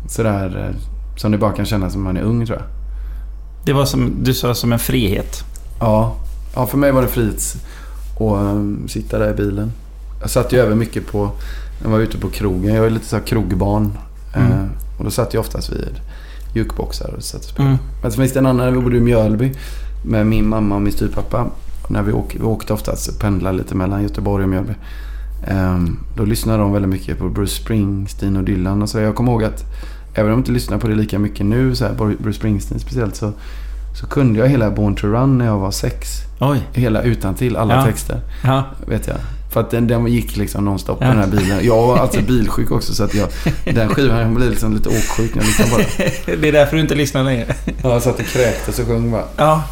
sådär 0.07 0.67
eh, 0.69 0.75
som 1.17 1.31
det 1.31 1.37
bara 1.37 1.51
kan 1.51 1.65
kännas 1.65 1.95
när 1.95 2.01
man 2.01 2.17
är 2.17 2.21
ung 2.21 2.45
tror 2.45 2.57
jag. 2.57 2.67
Det 3.65 3.73
var 3.73 3.85
som 3.85 4.23
du 4.23 4.33
sa, 4.33 4.53
som 4.53 4.73
en 4.73 4.79
frihet. 4.79 5.43
Ja, 5.79 6.15
ja 6.55 6.65
för 6.65 6.77
mig 6.77 6.91
var 6.91 7.01
det 7.01 7.07
frihets 7.07 7.55
att 8.15 8.21
eh, 8.21 8.87
sitta 8.87 9.19
där 9.19 9.29
i 9.29 9.33
bilen. 9.33 9.71
Jag 10.23 10.29
satt 10.29 10.53
ju 10.53 10.57
över 10.59 10.75
mycket 10.75 11.07
på, 11.11 11.23
när 11.23 11.83
jag 11.83 11.89
var 11.89 11.99
ute 11.99 12.17
på 12.17 12.29
krogen. 12.29 12.73
Jag 12.75 12.85
är 12.85 12.89
lite 12.89 13.05
så 13.05 13.15
här 13.15 13.23
krogbarn. 13.23 13.91
Eh, 14.35 14.45
Mm. 14.51 14.69
och 14.97 15.03
då 15.05 15.11
satt 15.11 15.33
jag 15.33 15.41
oftast 15.41 15.71
vid 15.71 15.99
jukeboxar 16.53 17.13
och 17.17 17.23
satt 17.23 17.41
och 17.41 17.47
spelade. 17.49 17.73
Mm. 17.73 17.83
Men 18.01 18.11
så 18.11 18.17
finns 18.21 18.33
det 18.33 18.39
en 18.39 18.45
annan, 18.45 18.65
när 18.65 18.71
vi 18.71 18.79
bodde 18.81 18.97
i 18.97 19.01
Mjölby 19.01 19.53
med 20.05 20.27
min 20.27 20.47
mamma 20.49 20.75
och 20.75 20.81
min 20.81 20.93
styvpappa. 20.93 21.45
När 21.87 22.01
vi, 22.03 22.11
åk, 22.11 22.35
vi 22.39 22.43
åkte 22.43 22.73
oftast 22.73 23.19
pendla 23.19 23.51
lite 23.51 23.75
mellan 23.75 24.03
Göteborg 24.03 24.43
och 24.43 24.49
Mjölby. 24.49 24.73
Ehm, 25.47 25.99
då 26.17 26.25
lyssnade 26.25 26.59
de 26.59 26.73
väldigt 26.73 26.89
mycket 26.91 27.19
på 27.19 27.29
Bruce 27.29 27.51
Springsteen 27.63 28.37
och 28.37 28.43
Dylan 28.43 28.81
och 28.81 28.89
så. 28.89 28.99
Jag 28.99 29.15
kommer 29.15 29.31
ihåg 29.31 29.43
att 29.43 29.63
även 30.13 30.25
om 30.25 30.29
jag 30.31 30.39
inte 30.39 30.51
lyssnar 30.51 30.77
på 30.77 30.87
det 30.87 30.95
lika 30.95 31.19
mycket 31.19 31.45
nu, 31.45 31.75
så 31.75 31.85
här, 31.85 31.93
Bruce 31.93 32.33
Springsteen 32.39 32.79
speciellt, 32.79 33.15
så, 33.15 33.31
så 33.99 34.05
kunde 34.07 34.39
jag 34.39 34.47
hela 34.47 34.71
Born 34.71 34.95
to 34.95 35.07
Run 35.07 35.37
när 35.37 35.45
jag 35.45 35.57
var 35.59 35.71
sex. 35.71 36.09
Oj. 36.39 36.67
Hela 36.73 37.01
utan 37.01 37.35
till 37.35 37.55
alla 37.57 37.75
Ja. 37.75 37.85
texter, 37.85 38.19
Ja. 38.43 38.63
vet 38.87 39.07
jag. 39.07 39.17
För 39.53 39.59
att 39.59 39.71
den, 39.71 39.87
den 39.87 40.07
gick 40.07 40.37
liksom 40.37 40.65
nonstop 40.65 40.97
Ja. 41.01 41.07
den 41.07 41.17
här 41.17 41.27
bilen. 41.27 41.65
Jag 41.65 41.87
var 41.87 41.97
alltså 41.97 42.21
bilsjuk 42.21 42.71
också 42.71 42.93
så 42.93 43.03
att 43.03 43.13
jag, 43.13 43.29
den 43.73 43.89
skivan, 43.89 44.35
blev 44.35 44.49
liksom 44.49 44.73
lite 44.73 44.89
åksjuk 44.89 45.35
när 45.35 45.43
jag 45.43 45.79
den. 45.79 46.41
Det 46.41 46.47
är 46.47 46.51
därför 46.51 46.75
du 46.75 46.81
inte 46.81 46.95
lyssnar 46.95 47.23
längre. 47.23 47.45
Jag 47.83 48.01
satt 48.01 48.19
och 48.19 48.25
kräktes 48.25 48.79
och 48.79 48.87
sjöng 48.87 49.11
bara. 49.11 49.23
Ja. 49.37 49.63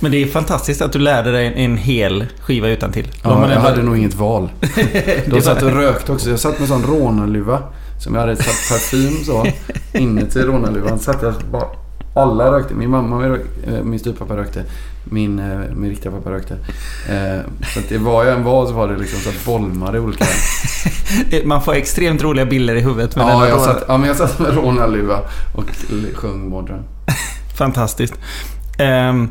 Men 0.00 0.12
det 0.12 0.22
är 0.22 0.26
fantastiskt 0.26 0.82
att 0.82 0.92
du 0.92 0.98
lärde 0.98 1.32
dig 1.32 1.52
en 1.56 1.76
hel 1.76 2.26
skiva 2.40 2.68
utan 2.68 2.92
till. 2.92 3.08
Ja, 3.22 3.52
jag 3.52 3.60
hade 3.60 3.82
nog 3.82 3.96
inget 3.98 4.14
val. 4.14 4.50
De 5.26 5.40
satt 5.40 5.62
och 5.62 5.72
rökte 5.72 6.12
också. 6.12 6.30
Jag 6.30 6.40
satt 6.40 6.58
med 6.58 6.68
sån 6.68 6.82
rånarluva. 6.82 7.62
Som 8.00 8.14
jag 8.14 8.20
hade 8.20 8.36
satt 8.36 8.46
parfym 8.46 9.24
så. 9.24 9.46
Inuti 9.92 10.38
rånarluvan 10.42 10.98
satt 10.98 11.22
jag 11.22 11.34
bara 11.52 11.64
Alla 12.14 12.52
rökte. 12.52 12.74
Min 12.74 12.90
mamma, 12.90 13.26
eh, 13.26 13.82
min 13.82 13.98
styvpappa 13.98 14.36
rökte. 14.36 14.64
Min, 15.10 15.38
eh, 15.38 15.58
min 15.74 15.90
riktiga 15.90 16.12
pappa 16.12 16.30
rökte. 16.30 16.54
Eh, 17.08 17.40
så 17.74 17.80
att 17.80 17.88
det 17.88 17.98
var 17.98 18.24
jag 18.24 18.34
än 18.34 18.44
var 18.44 18.66
så 18.66 18.72
var 18.72 18.88
det 18.88 18.96
liksom 18.96 19.20
så 19.20 19.28
att 19.28 19.44
bolmade 19.44 20.00
olika... 20.00 20.24
Man 21.44 21.62
får 21.62 21.74
extremt 21.74 22.22
roliga 22.22 22.46
bilder 22.46 22.74
i 22.74 22.80
huvudet 22.80 23.16
med 23.16 23.24
ja, 23.24 23.30
denna 23.30 23.48
jag 23.48 23.60
satt, 23.60 23.84
ja, 23.88 23.96
men 23.96 24.08
jag 24.08 24.16
satt 24.16 24.38
med 24.38 24.54
rånarluva 24.54 25.20
och 25.54 25.64
sjöng 26.14 26.48
Modern. 26.48 26.82
Fantastiskt. 27.58 28.14
Ehm, 28.78 29.30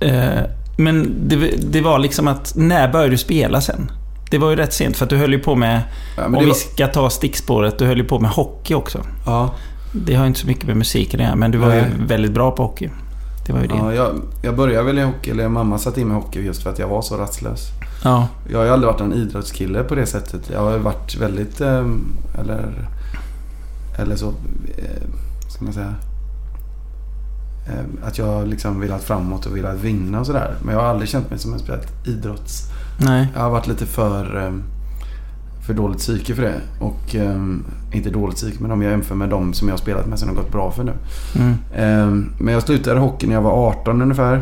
eh, 0.00 0.40
men 0.78 1.28
det, 1.28 1.36
det 1.72 1.80
var 1.80 1.98
liksom 1.98 2.28
att, 2.28 2.52
när 2.56 2.92
började 2.92 3.10
du 3.10 3.18
spela 3.18 3.60
sen? 3.60 3.90
Det 4.30 4.38
var 4.38 4.50
ju 4.50 4.56
rätt 4.56 4.72
sent 4.72 4.96
för 4.96 5.04
att 5.04 5.10
du 5.10 5.16
höll 5.16 5.32
ju 5.32 5.38
på 5.38 5.54
med, 5.54 5.82
Ja, 6.16 6.26
om 6.26 6.32
vi 6.32 6.46
var, 6.46 6.54
ska 6.54 6.86
ta 6.86 7.10
stickspåret, 7.10 7.78
du 7.78 7.86
höll 7.86 7.98
ju 7.98 8.04
på 8.04 8.18
med 8.18 8.30
hockey 8.30 8.74
också. 8.74 8.98
ja, 9.26 9.54
Det 9.92 10.14
har 10.14 10.24
ju 10.24 10.28
inte 10.28 10.40
så 10.40 10.46
mycket 10.46 10.66
med 10.66 10.76
musiken 10.76 11.20
att 11.20 11.26
göra, 11.26 11.36
men 11.36 11.50
du 11.50 11.58
var 11.58 11.74
ju 11.74 11.80
Nej. 11.80 11.90
väldigt 11.98 12.32
bra 12.32 12.50
på 12.50 12.62
hockey. 12.62 12.90
Det 13.46 13.52
var 13.52 13.60
ju 13.60 13.66
det. 13.66 13.74
ja, 13.74 13.94
jag, 13.94 14.22
jag 14.42 14.56
började 14.56 14.86
väl 14.86 14.98
i 14.98 15.02
hockey, 15.02 15.30
eller 15.30 15.48
mamma 15.48 15.78
satte 15.78 16.00
in 16.00 16.08
mig 16.08 16.16
i 16.16 16.20
hockey 16.20 16.40
just 16.40 16.62
för 16.62 16.70
att 16.70 16.78
jag 16.78 16.88
var 16.88 17.02
så 17.02 17.16
rastlös. 17.16 17.60
Ja. 18.04 18.28
Jag 18.50 18.58
har 18.58 18.64
ju 18.64 18.70
aldrig 18.70 18.92
varit 18.92 19.00
en 19.00 19.12
idrottskille 19.12 19.84
på 19.84 19.94
det 19.94 20.06
sättet. 20.06 20.50
Jag 20.50 20.60
har 20.60 20.78
varit 20.78 21.16
väldigt, 21.16 21.60
eh, 21.60 21.86
eller, 22.40 22.88
eller 23.98 24.16
så, 24.16 24.28
eh, 24.76 25.02
ska 25.48 25.64
man 25.64 25.72
säga. 25.72 25.94
Eh, 27.66 28.06
att 28.08 28.18
jag 28.18 28.48
liksom 28.48 28.80
velat 28.80 29.02
framåt 29.04 29.46
och 29.46 29.56
velat 29.56 29.76
vinna 29.76 30.20
och 30.20 30.26
sådär. 30.26 30.54
Men 30.62 30.74
jag 30.74 30.80
har 30.80 30.88
aldrig 30.88 31.08
känt 31.08 31.30
mig 31.30 31.38
som 31.38 31.52
en 31.52 31.58
speciellt 31.58 32.06
idrotts... 32.06 32.70
Nej. 32.98 33.28
Jag 33.34 33.40
har 33.40 33.50
varit 33.50 33.66
lite 33.66 33.86
för, 33.86 34.46
eh, 34.46 34.52
för 35.66 35.74
dåligt 35.74 35.98
psyke 35.98 36.34
för 36.34 36.42
det. 36.42 36.54
Och 36.80 37.14
eh, 37.14 37.36
inte 37.92 38.10
dåligt 38.10 38.36
psyke, 38.36 38.56
men 38.60 38.70
om 38.70 38.82
jag 38.82 38.90
jämför 38.90 39.14
med 39.14 39.28
de 39.28 39.54
som 39.54 39.68
jag 39.68 39.72
har 39.72 39.78
spelat 39.78 40.06
med 40.06 40.18
som 40.18 40.28
har 40.28 40.36
gått 40.36 40.52
bra 40.52 40.70
för 40.72 40.84
nu. 40.84 40.92
Mm. 41.38 41.50
Eh, 41.74 42.24
men 42.38 42.54
jag 42.54 42.62
slutade 42.62 43.00
hockey 43.00 43.26
när 43.26 43.34
jag 43.34 43.42
var 43.42 43.68
18 43.68 44.02
ungefär. 44.02 44.40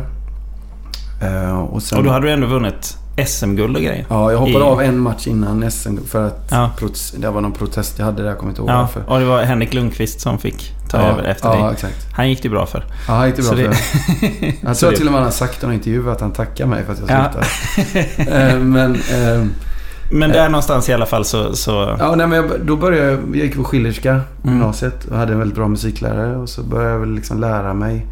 Eh, 1.21 1.59
och, 1.59 1.83
sen, 1.83 1.97
Och 1.97 2.03
då 2.03 2.11
hade 2.11 2.25
du 2.27 2.31
ändå 2.31 2.47
vunnit 2.47 2.97
SM-guld 3.27 3.75
och 3.75 3.81
grejer. 3.81 4.05
Ja, 4.09 4.31
jag 4.31 4.39
hoppade 4.39 4.59
i- 4.65 4.67
av 4.67 4.81
en 4.81 4.99
match 4.99 5.27
innan 5.27 5.71
SM 5.71 5.97
för 6.07 6.27
att 6.27 6.47
Ja. 6.51 6.69
det 7.17 7.29
var 7.29 7.41
någon 7.41 7.51
protest 7.51 7.99
jag 7.99 8.05
hade 8.05 8.21
där, 8.21 8.29
jag 8.29 8.37
kommer 8.37 8.51
inte 8.51 8.61
ihåg 8.61 8.69
Ja, 8.69 8.77
varför. 8.77 9.03
och 9.09 9.19
det 9.19 9.25
var 9.25 9.43
Henrik 9.43 9.73
Lundqvist 9.73 10.21
som 10.21 10.37
fick 10.37 10.73
ta 10.89 10.97
ja, 10.97 11.03
över 11.03 11.23
efter 11.23 11.49
ja, 11.49 11.63
dig. 11.63 11.73
exakt. 11.73 12.07
Han 12.13 12.29
gick 12.29 12.43
det 12.43 12.49
bra 12.49 12.65
för. 12.65 12.85
Ja, 13.07 13.13
han 13.13 13.27
gick 13.27 13.35
det 13.35 13.41
bra 13.41 13.51
Så 13.51 13.57
för 13.57 13.63
det-. 14.41 14.53
Jag 14.61 14.77
tror 14.77 14.91
till 14.91 15.05
och 15.07 15.11
med 15.11 15.21
han 15.21 15.23
har 15.23 15.31
sagt 15.31 15.63
i 15.63 15.65
någon 15.65 15.75
intervju 15.75 16.11
att 16.11 16.21
han 16.21 16.31
tackar 16.31 16.65
mig 16.65 16.83
för 16.85 16.93
att 16.93 16.99
jag 16.99 17.09
Ja. 17.09 17.31
slutade. 17.33 18.59
Men, 18.59 18.95
eh, 18.95 19.45
Men 20.11 20.29
där 20.29 20.49
någonstans 20.49 20.89
i 20.89 20.93
alla 20.93 21.05
fall 21.05 21.25
så... 21.25 21.53
så 21.55 21.95
ja, 21.99 22.15
nej, 22.15 22.27
men 22.27 22.37
jag, 22.37 22.45
då 22.65 22.75
började 22.75 23.11
jag, 23.11 23.19
jag 23.19 23.35
gick 23.45 23.55
på 23.55 23.63
Schillerska 23.63 24.11
Mm. 24.11 24.23
gymnasiet 24.43 25.05
och 25.05 25.17
hade 25.17 25.33
en 25.33 25.39
väldigt 25.39 25.55
bra 25.57 25.67
musiklärare. 25.67 26.35
Och 26.37 26.49
så 26.49 26.63
började 26.63 26.91
jag 26.91 26.99
väl 26.99 27.11
liksom 27.15 27.39
lära 27.41 27.73
mig 27.73 28.05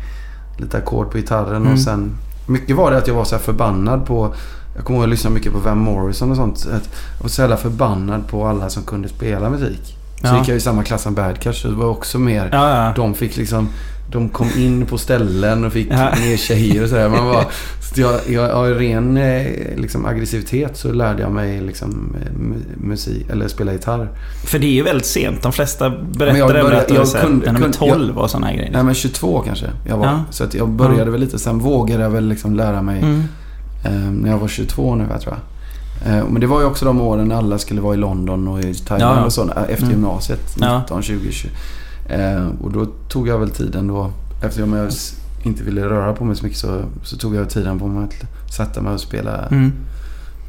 lite 0.57 0.77
ackord 0.77 1.11
på 1.11 1.17
gitarren 1.17 1.55
Mm. 1.61 1.73
och 1.73 1.79
sen... 1.79 2.11
Mycket 2.47 2.75
var 2.75 2.91
det 2.91 2.97
att 2.97 3.07
jag 3.07 3.15
var 3.15 3.23
så 3.23 3.35
här 3.35 3.43
förbannad 3.43 4.05
på... 4.05 4.33
Jag 4.75 4.85
kommer 4.85 4.97
ihåg 4.99 5.03
att 5.03 5.07
jag 5.07 5.09
lyssnade 5.09 5.33
mycket 5.33 5.53
på 5.53 5.59
Van 5.59 5.77
Morrison 5.77 6.31
och 6.31 6.37
sånt. 6.37 6.55
Att 6.57 6.89
jag 7.17 7.23
var 7.23 7.29
så 7.29 7.41
jävla 7.41 7.57
förbannad 7.57 8.27
på 8.27 8.45
alla 8.47 8.69
som 8.69 8.83
kunde 8.83 9.07
spela 9.09 9.49
musik. 9.49 9.97
Så 10.21 10.27
Ja. 10.27 10.37
gick 10.39 10.47
jag 10.47 10.57
i 10.57 10.59
samma 10.59 10.83
klass 10.83 11.01
som 11.01 11.13
Bad 11.13 11.39
Cash. 11.39 11.53
Det 11.63 11.75
var 11.75 11.85
också 11.85 12.19
mer... 12.19 12.49
ja, 12.51 12.69
ja. 12.85 12.93
De 12.95 13.13
fick 13.13 13.37
liksom... 13.37 13.69
De 14.11 14.29
kom 14.29 14.47
in 14.57 14.85
på 14.85 14.97
ställen 14.97 15.63
och 15.65 15.73
fick 15.73 15.87
Ja. 15.91 16.09
mer 16.21 16.37
tjejer 16.37 16.83
och 16.83 16.89
sådär. 16.89 17.09
Man 17.09 17.25
var, 17.25 17.45
så 17.95 18.01
jag, 18.01 18.19
jag, 18.29 18.51
av 18.51 18.65
ren 18.65 19.17
eh, 19.17 19.45
liksom, 19.77 20.05
aggressivitet 20.05 20.77
så 20.77 20.91
lärde 20.91 21.21
jag 21.21 21.31
mig 21.31 21.61
liksom, 21.61 22.15
eh, 22.21 22.31
mu- 22.39 22.87
musik, 22.87 23.29
eller 23.29 23.47
spela 23.47 23.71
gitarr. 23.73 24.09
För 24.45 24.59
det 24.59 24.65
är 24.67 24.71
ju 24.73 24.83
väldigt 24.83 25.05
sent. 25.05 25.41
De 25.43 25.51
flesta 25.51 25.89
berättar 25.89 26.37
jag 26.37 26.47
började- 26.49 26.81
att 26.81 26.89
jag 26.89 27.21
kunde- 27.21 27.45
när 27.45 27.53
de 27.53 27.57
är 27.65 27.71
kunde- 27.73 27.77
12 27.95 28.17
och 28.17 28.29
sådana 28.29 28.47
här 28.47 28.53
grejer. 28.55 28.71
Nej 28.71 28.83
men 28.83 28.93
22 28.93 29.41
kanske 29.45 29.65
jag 29.87 29.97
var. 29.97 30.05
Ja. 30.05 30.23
Så 30.29 30.43
att 30.43 30.53
jag 30.53 30.69
började 30.69 31.11
väl 31.11 31.19
lite. 31.19 31.39
Sen 31.39 31.59
vågade 31.59 32.03
jag 32.03 32.09
väl 32.09 32.27
liksom 32.27 32.55
lära 32.55 32.81
mig 32.81 32.99
Mm. 33.01 33.23
eh, 33.83 33.91
när 33.91 34.29
jag 34.29 34.37
var 34.37 34.47
22 34.47 34.95
nu 34.95 35.05
tror 35.05 35.19
jag. 35.33 35.37
Eh, 36.17 36.25
men 36.29 36.41
det 36.41 36.47
var 36.47 36.59
ju 36.59 36.65
också 36.65 36.85
de 36.85 37.01
åren 37.01 37.27
när 37.27 37.35
alla 37.35 37.57
skulle 37.57 37.81
vara 37.81 37.93
i 37.93 37.97
London 37.97 38.47
och 38.47 38.59
i 38.61 38.73
Thailand 38.73 39.19
Ja, 39.19 39.25
och 39.25 39.33
så. 39.33 39.41
eh, 39.43 39.49
Efter 39.63 39.73
Mm. 39.77 39.89
gymnasiet. 39.91 40.55
Ja. 40.59 40.79
19, 40.79 41.01
20, 41.03 41.31
20. 41.31 41.49
Eh, 42.09 42.47
och 42.63 42.71
då 42.71 42.85
tog 43.09 43.27
jag 43.27 43.39
väl 43.39 43.49
tiden 43.49 43.87
då. 43.87 44.09
Eftersom 44.43 44.73
jag 44.73 44.87
s- 44.87 45.15
inte 45.43 45.63
ville 45.63 45.81
röra 45.89 46.13
på 46.13 46.25
mig 46.25 46.35
så 46.35 46.43
mycket 46.43 46.59
så, 46.59 46.81
så 47.03 47.17
tog 47.17 47.35
jag 47.35 47.49
tiden 47.49 47.79
på 47.79 47.87
mig 47.87 48.03
att 48.03 48.51
sätta 48.53 48.81
mig 48.81 48.93
och 48.93 48.99
spela 48.99 49.45
Mm. 49.47 49.71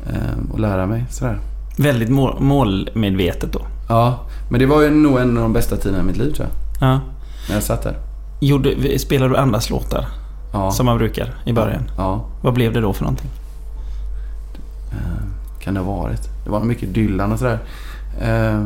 eh, 0.07 0.53
och 0.53 0.61
lära 0.61 0.87
mig 0.87 1.05
sådär. 1.11 1.39
Väldigt 1.77 2.09
mål, 2.11 2.37
målmedvetet 2.41 3.53
då. 3.53 3.61
Ja, 3.89 4.19
men 4.51 4.61
det 4.61 4.67
var 4.67 4.83
ju 4.83 4.91
nog 4.91 5.19
en 5.21 5.37
av 5.37 5.43
de 5.43 5.53
bästa 5.53 5.77
tiderna 5.77 6.01
i 6.03 6.07
mitt 6.07 6.17
liv 6.17 6.33
tror 6.33 6.49
jag. 6.49 6.89
Ja. 6.89 7.01
När 7.49 7.55
jag 7.55 7.63
satt 7.63 7.83
där. 7.83 7.97
Gjorde, 8.41 8.99
spelade 8.99 9.33
du 9.35 9.37
andras 9.37 9.71
låtar? 9.71 10.07
Ja. 10.53 10.71
Som 10.71 10.87
man 10.87 10.99
brukar 10.99 11.35
i 11.47 11.53
början. 11.53 11.83
Ja. 11.97 12.25
Vad 12.43 12.55
blev 12.55 12.73
det 12.73 12.81
då 12.81 12.93
för 12.93 13.03
någonting? 13.03 13.31
Eh, 14.93 15.25
kan 15.61 15.75
det 15.75 15.81
ha 15.81 15.97
varit? 15.97 16.29
Det 16.45 16.51
var 16.51 16.61
mycket 16.65 16.95
Dylan 16.95 17.33
och 17.33 17.39
sådär. 17.39 17.59
Eh, 18.21 18.65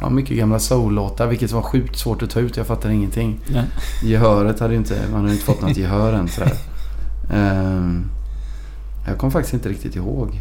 ja, 0.00 0.10
mycket 0.10 0.36
gamla 0.36 0.58
soul-låtar, 0.58 1.26
vilket 1.26 1.52
var 1.52 1.62
sjukt 1.62 1.98
svårt 1.98 2.22
att 2.22 2.30
ta 2.30 2.40
ut. 2.40 2.56
Jag 2.56 2.66
fattade 2.66 2.94
ingenting. 2.94 3.38
Ja. 3.54 3.62
Gehöret 4.02 4.60
hade 4.60 4.72
ju 4.72 4.78
inte... 4.78 4.98
Man 5.12 5.20
hade 5.20 5.32
inte 5.32 5.44
fått 5.44 5.62
något 5.62 5.76
gehör 5.76 6.12
än 6.12 6.28
sådär. 6.28 6.52
Eh, 7.32 8.00
jag 9.08 9.18
kommer 9.18 9.30
faktiskt 9.30 9.54
inte 9.54 9.68
riktigt 9.68 9.96
ihåg. 9.96 10.40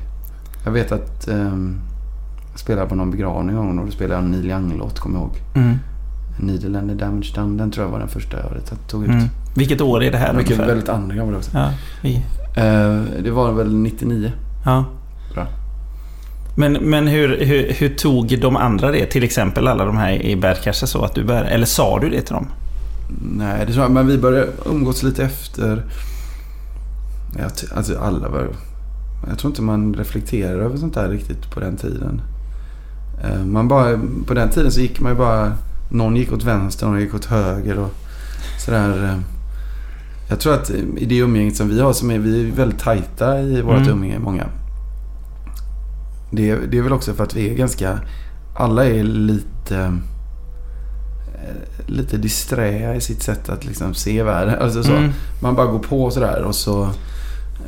Jag 0.66 0.72
vet 0.72 0.92
att 0.92 1.28
eh, 1.28 1.38
jag 2.52 2.60
spelade 2.60 2.90
på 2.90 2.96
någon 2.96 3.12
begravning 3.12 3.56
någon 3.56 3.68
gång 3.68 3.80
och 3.80 3.86
då 3.86 3.92
spelade 3.92 4.14
jag 4.14 4.24
en 4.24 4.32
Neil 4.32 4.50
Young-låt, 4.52 5.00
kommer 5.00 5.20
jag 5.20 5.24
ihåg. 5.28 5.36
Mm. 5.56 5.78
The 6.60 6.94
Damage 6.94 7.32
Done. 7.36 7.58
Den 7.58 7.72
tror 7.72 7.86
jag 7.86 7.92
var 7.92 8.00
den 8.00 8.08
första 8.08 8.38
jag 8.38 8.88
tog 8.90 9.04
ut. 9.04 9.10
Mm. 9.10 9.24
Vilket 9.56 9.82
år 9.82 10.04
är 10.04 10.12
det 10.12 10.18
här 10.18 10.34
Mycket 10.34 10.52
ungefär? 10.52 10.68
väldigt 10.68 10.90
andra 10.90 11.16
gamla 11.16 11.38
också. 11.38 11.52
Ja, 11.54 11.70
vi, 12.02 12.24
Eh, 12.58 13.02
det 13.24 13.32
var 13.32 13.52
väl 13.52 13.76
99. 13.76 14.32
ja. 14.66 14.86
Men, 16.60 16.74
men 16.74 17.08
hur, 17.08 17.46
hur, 17.46 17.74
hur 17.74 17.90
tog 17.90 18.40
de 18.42 18.56
andra 18.56 18.92
det? 18.92 19.06
Till 19.06 19.24
exempel 19.24 19.68
alla 19.68 19.86
de 19.86 19.98
här 19.98 20.12
i 20.12 20.42
Cash 20.64 20.74
så 20.74 21.04
att 21.06 21.16
du 21.16 21.24
började... 21.24 21.48
Eller 21.50 21.66
sa 21.66 22.00
du 22.00 22.10
det 22.10 22.22
till 22.22 22.34
dem? 22.34 22.48
Nej, 23.32 23.64
det 23.68 23.74
tror 23.74 23.84
jag. 23.86 23.92
Men 23.92 24.08
vi 24.08 24.18
började 24.18 24.48
umgås 24.66 25.04
lite 25.04 25.24
efter. 25.24 25.84
Jag, 27.40 27.52
alltså 27.76 27.98
alla 28.00 28.30
var... 28.30 28.48
Jag 29.30 29.40
tror 29.40 29.52
inte 29.52 29.62
man 29.62 29.94
reflekterar 29.94 30.60
över 30.60 30.78
sånt 30.78 30.94
där 30.94 31.10
riktigt 31.10 31.52
på 31.52 31.60
den 31.60 31.78
tiden. 31.78 32.22
Eh, 33.24 33.46
Man 33.46 33.68
bara, 33.68 34.00
på 34.28 34.34
den 34.34 34.50
tiden 34.50 34.72
så 34.72 34.80
gick 34.82 35.00
man 35.00 35.12
ju 35.12 35.18
bara... 35.18 35.54
Någon 35.92 36.16
gick 36.16 36.34
åt 36.34 36.44
vänster, 36.44 36.88
någon 36.88 37.00
gick 37.00 37.14
åt 37.16 37.26
höger 37.26 37.80
och 37.80 37.94
sådär. 38.66 39.04
eh. 39.04 39.20
Jag 40.30 40.40
tror 40.40 40.54
att 40.54 40.70
i 40.98 41.06
det 41.06 41.18
umgänget 41.18 41.56
som 41.56 41.70
vi 41.70 41.82
har, 41.82 41.94
som 41.94 42.12
är, 42.12 42.20
vi 42.20 42.48
är 42.48 42.52
väldigt 42.56 42.80
tajta 42.80 43.40
i 43.42 43.62
vårt 43.62 43.76
Mm. 43.78 43.90
umgänge, 43.90 44.20
många. 44.20 44.46
Det, 46.38 46.50
är- 46.50 46.60
det 46.72 46.78
är 46.78 46.82
väl 46.82 46.94
också 46.94 47.14
för 47.14 47.24
att 47.24 47.36
vi 47.36 47.50
är 47.50 47.54
ganska... 47.56 48.00
Alla 48.56 48.86
är 48.86 49.04
lite... 49.04 49.78
eh, 49.78 49.92
Lite 51.86 52.18
disträ 52.18 52.96
i 52.96 53.02
sitt 53.02 53.24
sätt 53.24 53.50
att 53.50 53.66
liksom 53.66 53.94
se 53.94 54.24
världen. 54.24 54.56
Alltså 54.62 54.84
så. 54.84 54.92
Mm. 54.94 55.12
Man 55.42 55.56
bara 55.56 55.68
går 55.68 55.80
på 55.80 56.12
sådär 56.12 56.42
och 56.44 56.56
så... 56.56 56.84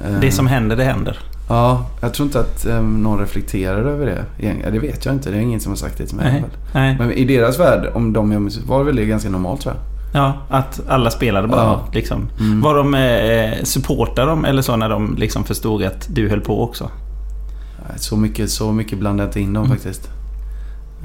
eh, 0.06 0.20
Det 0.22 0.32
som 0.32 0.48
händer, 0.48 0.76
det 0.76 0.84
händer. 0.84 1.20
Ja, 1.50 1.86
jag 2.02 2.14
tror 2.14 2.26
inte 2.26 2.40
att 2.40 2.66
eh, 2.66 2.82
någon 2.82 3.20
reflekterar 3.20 3.82
över 3.86 4.06
det. 4.06 4.26
Ja, 4.64 4.72
det 4.72 4.80
vet 4.80 5.06
jag 5.06 5.16
inte. 5.16 5.32
Det 5.32 5.38
är 5.38 5.42
ingen 5.42 5.60
som 5.60 5.72
har 5.72 5.78
sagt 5.78 5.98
det 5.98 6.06
till 6.06 6.16
mig. 6.18 6.32
Nej. 6.32 6.44
Nej. 6.74 6.96
Men 7.00 7.12
i 7.12 7.26
deras 7.26 7.60
värld, 7.60 7.90
om 7.94 8.14
de 8.14 8.32
gör 8.32 8.40
musik, 8.40 8.64
var 8.68 8.84
väl 8.84 8.96
det 8.96 9.06
ganska 9.06 9.30
normalt 9.30 9.62
tror 9.62 9.74
jag. 9.76 9.84
Ja, 10.14 10.34
att 10.50 10.82
alla 10.88 11.12
spelade 11.12 11.48
bara 11.48 11.64
Ja. 11.64 11.82
liksom. 11.94 12.30
Mm. 12.40 12.62
Var 12.62 12.76
de 12.76 12.94
eh, 12.96 13.64
supportade 13.64 14.28
dem 14.28 14.46
eller 14.46 14.62
så 14.62 14.76
när 14.76 14.90
de 14.90 15.16
liksom 15.18 15.44
förstod 15.44 15.84
att 15.84 16.08
du 16.12 16.30
höll 16.30 16.42
på 16.42 16.64
också? 16.64 16.90
Så 17.98 18.18
mycket, 18.18 18.50
så 18.52 18.72
mycket 18.72 19.00
blandade 19.00 19.24
jag 19.24 19.30
inte 19.30 19.40
in 19.42 19.54
dem 19.54 19.66
Mm. 19.66 19.78
faktiskt. 19.78 20.10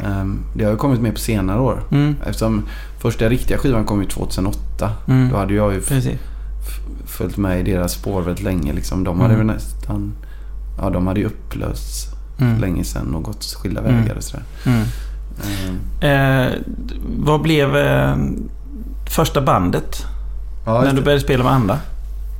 Ehm, 0.04 0.38
det 0.56 0.64
har 0.64 0.70
ju 0.70 0.76
kommit 0.76 1.00
mer 1.00 1.12
på 1.12 1.18
senare 1.18 1.60
år. 1.60 1.82
Mm. 1.90 2.16
Eftersom 2.26 2.62
första 2.98 3.28
riktiga 3.28 3.58
skivan 3.58 3.84
kom 3.84 4.02
ju 4.02 4.08
2008. 4.08 4.90
Mm. 5.08 5.28
Då 5.30 5.36
hade 5.36 5.54
jag 5.54 5.74
ju 5.74 5.80
följt 7.06 7.36
med 7.36 7.60
i 7.68 7.72
deras 7.72 7.92
spår 7.92 8.22
väldigt 8.22 8.44
länge. 8.44 8.72
Liksom. 8.72 9.04
De 9.04 9.20
hade 9.20 9.34
Mm. 9.34 9.46
väl 9.46 9.56
nästan... 9.56 10.12
Ja, 10.80 10.90
de 10.90 11.06
hade 11.06 11.20
ju 11.20 11.26
upplösts 11.26 12.06
Mm. 12.40 12.60
länge 12.60 12.84
sedan 12.84 13.14
och 13.14 13.22
gått 13.22 13.44
skilda 13.44 13.80
Mm. 13.80 14.00
vägar 14.02 14.14
och 14.16 14.22
sådär. 14.22 14.44
Mm. 14.66 14.80
Ehm, 14.80 15.78
Eh, 16.00 16.52
vad 17.18 17.42
blev 17.42 17.76
eh, 17.76 18.16
första 19.10 19.42
bandet? 19.42 20.04
ja, 20.66 20.82
när 20.82 20.92
du 20.92 21.02
började 21.02 21.20
spela 21.22 21.44
med 21.44 21.52
andra? 21.52 21.78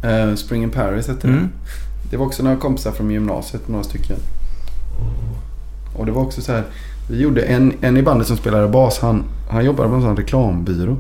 Ehm, 0.05 0.37
Spring 0.37 0.63
in 0.63 0.71
Paris 0.71 1.09
hette 1.09 1.27
det. 1.27 1.49
Det 2.11 2.17
var 2.17 2.27
också 2.27 2.43
några 2.43 2.57
kompisar 2.57 2.91
från 2.93 3.11
gymnasiet, 3.11 3.69
några 3.69 3.85
stycken. 3.85 4.17
Och 5.97 6.07
det 6.07 6.13
var 6.13 6.23
också 6.23 6.41
så 6.41 6.53
här. 6.53 6.63
Vi 7.11 7.21
gjorde 7.23 7.43
en, 7.43 7.73
en 7.81 7.97
i 7.97 8.03
bandet 8.03 8.27
som 8.27 8.37
spelade 8.37 8.69
bas. 8.69 8.99
Han, 9.01 9.25
han 9.51 9.65
jobbade 9.65 9.89
på 9.89 9.95
en 9.95 10.03
sån 10.03 10.17
reklambyrå. 10.17 10.97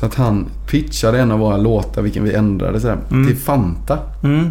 Så 0.00 0.06
att 0.06 0.14
han 0.14 0.46
pitchade 0.70 1.20
en 1.20 1.30
av 1.32 1.38
våra 1.38 1.56
låtar, 1.56 2.02
vilken 2.02 2.24
vi 2.24 2.34
ändrade 2.34 2.80
så 2.80 2.88
här, 2.88 2.98
Mm. 3.10 3.26
till 3.26 3.36
Fanta. 3.36 3.98
Mm. 4.22 4.50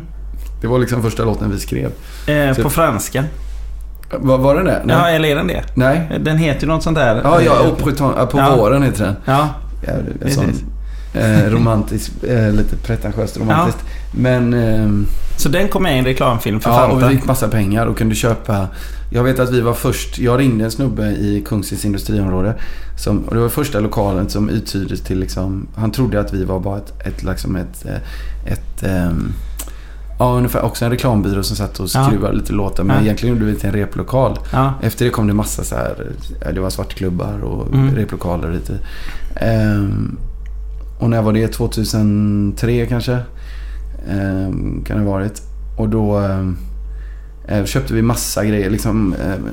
Det 0.62 0.68
var 0.68 0.80
liksom 0.80 1.02
första 1.02 1.26
låten 1.26 1.52
vi 1.52 1.60
skrev. 1.60 1.92
Eh, 2.28 2.58
på 2.64 2.70
franska? 2.70 3.24
Var, 4.20 4.38
var 4.38 4.56
den 4.56 4.66
det? 4.66 4.82
Nej. 4.86 4.96
Ja, 5.00 5.10
eller 5.10 5.30
är 5.30 5.36
den 5.36 5.48
det? 5.48 5.64
Nej. 5.74 6.20
Den 6.24 6.38
heter 6.38 6.62
ju 6.62 6.68
något 6.68 6.84
sånt 6.84 6.98
där. 6.98 7.22
Ja, 7.24 7.42
ja, 7.42 7.64
Eh, 7.64 7.70
och 7.72 7.78
på, 7.78 7.92
på 8.28 8.38
Ja. 8.38 8.56
våren 8.56 8.84
heter 8.84 9.06
den. 9.06 9.16
Ja, 9.26 9.48
Ja, 9.88 9.94
det 9.94 10.26
Precis. 10.26 10.64
Eh, 11.14 11.50
romantiskt, 11.50 12.24
eh, 12.24 12.52
lite 12.52 12.76
pretentiöst 12.76 13.38
romantiskt. 13.38 13.84
Men... 14.12 14.54
ehm, 14.54 15.06
Så 15.38 15.50
den 15.50 15.68
kom 15.68 15.84
med 15.84 15.96
i 15.96 16.00
en 16.00 16.06
reklamfilm 16.06 16.60
för 16.60 16.70
Ja, 16.70 16.86
och 16.86 16.92
Fanta? 16.92 17.08
vi 17.08 17.16
fick 17.16 17.26
massa 17.28 17.48
pengar 17.48 17.86
och 17.86 17.98
kunde 17.98 18.16
köpa. 18.16 18.68
Jag 19.12 19.24
vet 19.24 19.40
att 19.40 19.50
vi 19.54 19.62
var 19.62 19.74
först. 19.74 20.20
Jag 20.20 20.40
ringde 20.40 20.66
en 20.66 20.72
snubbe 20.72 21.04
i 21.08 21.44
Kungsids 21.48 21.86
industriområde. 21.86 22.54
Som, 22.98 23.24
och 23.24 23.36
det 23.36 23.42
var 23.42 23.50
första 23.50 23.80
lokalen 23.80 24.30
som 24.30 24.50
uthyrdes 24.50 25.02
till 25.02 25.20
liksom. 25.20 25.68
Han 25.76 25.92
trodde 25.92 26.20
att 26.20 26.34
vi 26.34 26.44
var 26.46 26.60
bara 26.60 26.78
ett, 26.78 26.94
ett 27.08 27.24
liksom 27.24 27.56
ett, 27.56 27.86
eh, 27.86 28.52
ett 28.54 28.84
ehm, 28.84 29.34
Ja, 30.22 30.34
ungefär 30.38 30.62
också 30.62 30.86
en 30.86 30.92
reklambyrå 30.92 31.44
som 31.44 31.56
satt 31.56 31.80
och 31.80 31.88
Ja. 31.94 32.06
skruvade 32.08 32.34
lite 32.38 32.54
låtar. 32.54 32.84
Men 32.84 32.96
Ja. 32.96 33.02
egentligen 33.02 33.36
gjorde 33.36 33.46
vi 33.46 33.52
det 33.52 33.60
till 33.60 33.70
en 33.70 33.76
replokal. 33.76 34.40
Ja. 34.52 34.74
Efter 34.82 35.06
det 35.06 35.12
kom 35.12 35.28
det 35.28 35.34
massa 35.34 35.64
så 35.64 35.76
här. 35.76 36.12
ja, 36.46 36.52
Det 36.52 36.60
var 36.62 36.70
svartklubbar 36.70 37.44
och 37.44 37.74
Mm. 37.74 37.96
replokaler 37.96 38.52
lite. 38.52 38.74
Ehm, 39.36 40.18
och 41.00 41.10
när 41.10 41.22
var 41.22 41.34
det? 41.34 41.48
2003 41.48 42.86
kanske? 42.86 43.18
Ehm, 44.10 44.84
kan 44.88 44.98
det 44.98 45.04
ha 45.04 45.12
varit. 45.12 45.42
Och 45.78 45.90
då 45.90 46.18
ehm, 46.18 46.58
eh, 47.48 47.66
köpte 47.66 47.94
vi 47.94 48.02
massa 48.02 48.46
grejer. 48.46 48.70
Liksom, 48.70 49.16
ehm, 49.26 49.48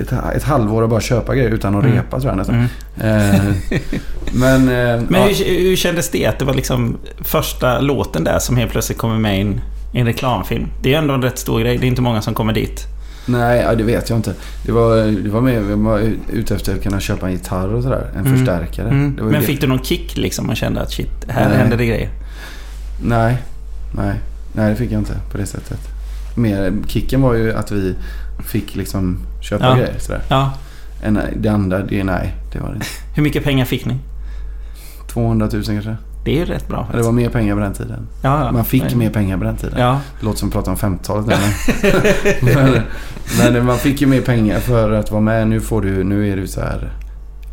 ett, 0.00 0.12
ett 0.36 0.42
halvår 0.42 0.84
att 0.84 0.90
bara 0.90 1.00
köpa 1.00 1.34
grejer 1.34 1.50
utan 1.50 1.74
att 1.74 1.84
Mm. 1.84 1.96
repa 1.96 2.20
tror 2.20 2.30
jag 2.30 2.36
nästan. 2.38 2.54
Mm. 2.54 2.68
Ehm, 3.00 3.54
men 4.32 4.60
eh, 4.68 5.02
Men 5.08 5.20
ja, 5.20 5.26
hur, 5.26 5.60
hur 5.68 5.76
kändes 5.76 6.10
det 6.10 6.26
att 6.26 6.38
det 6.38 6.44
var 6.44 6.54
liksom 6.54 6.96
första 7.20 7.80
låten 7.80 8.24
där 8.24 8.38
som 8.38 8.56
helt 8.56 8.70
plötsligt 8.72 8.98
kommer 8.98 9.18
med 9.18 9.38
i 9.38 9.40
en, 9.40 9.60
i 9.92 9.98
en 10.00 10.06
reklamfilm? 10.06 10.66
Det 10.82 10.94
är 10.94 10.98
ändå 10.98 11.14
en 11.14 11.22
rätt 11.22 11.38
stor 11.38 11.60
grej. 11.60 11.78
Det 11.78 11.86
är 11.86 11.88
inte 11.88 12.02
många 12.02 12.22
som 12.22 12.34
kommer 12.34 12.52
dit. 12.52 12.86
Nej, 13.26 13.60
ja, 13.60 13.74
det 13.74 13.82
vet 13.84 14.10
jag 14.10 14.18
inte. 14.18 14.34
Det 14.62 14.72
var, 14.72 14.96
det 15.22 15.30
var 15.30 15.40
mer, 15.40 15.52
jag 15.54 15.76
var 15.76 15.98
ute 16.32 16.54
efter 16.54 16.74
att 16.74 16.82
kunna 16.82 17.00
köpa 17.00 17.26
en 17.26 17.32
gitarr 17.32 17.68
och 17.74 17.82
sådär. 17.82 18.10
En 18.14 18.20
Mm. 18.26 18.36
förstärkare. 18.36 18.88
Mm. 18.88 19.16
Det 19.16 19.22
Men 19.22 19.32
det. 19.32 19.40
fick 19.42 19.60
du 19.60 19.66
någon 19.66 19.84
kick 19.84 20.16
liksom 20.16 20.50
och 20.50 20.56
kände 20.56 20.80
att 20.80 20.92
shit, 20.92 21.10
här 21.28 21.48
Nej. 21.48 21.58
händer 21.58 21.76
det 21.76 21.86
grejer? 21.86 22.10
Nej, 23.02 23.36
nej, 23.96 24.14
nej 24.52 24.70
det 24.70 24.76
fick 24.76 24.92
jag 24.92 25.00
inte 25.00 25.14
på 25.32 25.38
det 25.38 25.46
sättet. 25.46 25.78
Mer, 26.36 26.72
kicken 26.86 27.22
var 27.22 27.34
ju 27.34 27.52
att 27.54 27.72
vi 27.72 27.94
fick 28.46 28.76
liksom 28.76 29.18
köpa 29.40 29.64
Ja. 29.64 29.74
grejer 29.74 29.94
sådär. 29.98 30.22
Ja. 30.28 30.52
En, 31.02 31.20
det 31.36 31.48
andra, 31.48 31.78
det 31.78 32.04
nej, 32.04 32.34
det 32.52 32.58
var 32.60 32.74
det. 32.74 32.84
Hur 33.14 33.22
mycket 33.22 33.44
pengar 33.44 33.64
fick 33.64 33.84
ni? 33.86 33.96
200 35.08 35.48
000 35.52 35.64
kanske. 35.64 35.96
Det 36.26 36.30
är 36.34 36.38
ju 36.38 36.44
rätt 36.44 36.68
bra. 36.68 36.88
Det 36.94 37.02
var 37.02 37.12
mer 37.12 37.28
pengar 37.28 37.54
på 37.54 37.60
den 37.60 37.72
tiden. 37.74 38.06
ja, 38.22 38.44
ja. 38.44 38.52
Man 38.52 38.64
fick 38.64 38.82
Men- 38.82 38.98
mer 38.98 39.10
pengar 39.10 39.38
på 39.38 39.44
den 39.44 39.56
tiden. 39.56 39.80
Ja. 39.80 40.00
Det 40.20 40.26
låter 40.26 40.38
som 40.38 40.48
att 40.48 40.54
prata 40.54 40.70
om 40.70 40.76
50-talet 40.76 41.26
nu. 41.26 41.34
Men, 43.38 43.52
men, 43.52 43.66
man 43.66 43.78
fick 43.78 44.00
ju 44.00 44.06
mer 44.06 44.20
pengar 44.20 44.58
för 44.60 44.92
att 44.92 45.10
vara 45.10 45.20
med. 45.20 45.48
Nu 45.48 45.60
får 45.60 45.82
du, 45.82 46.04
nu 46.04 46.32
är 46.32 46.36
du 46.36 46.46
så 46.46 46.60
här. 46.60 46.92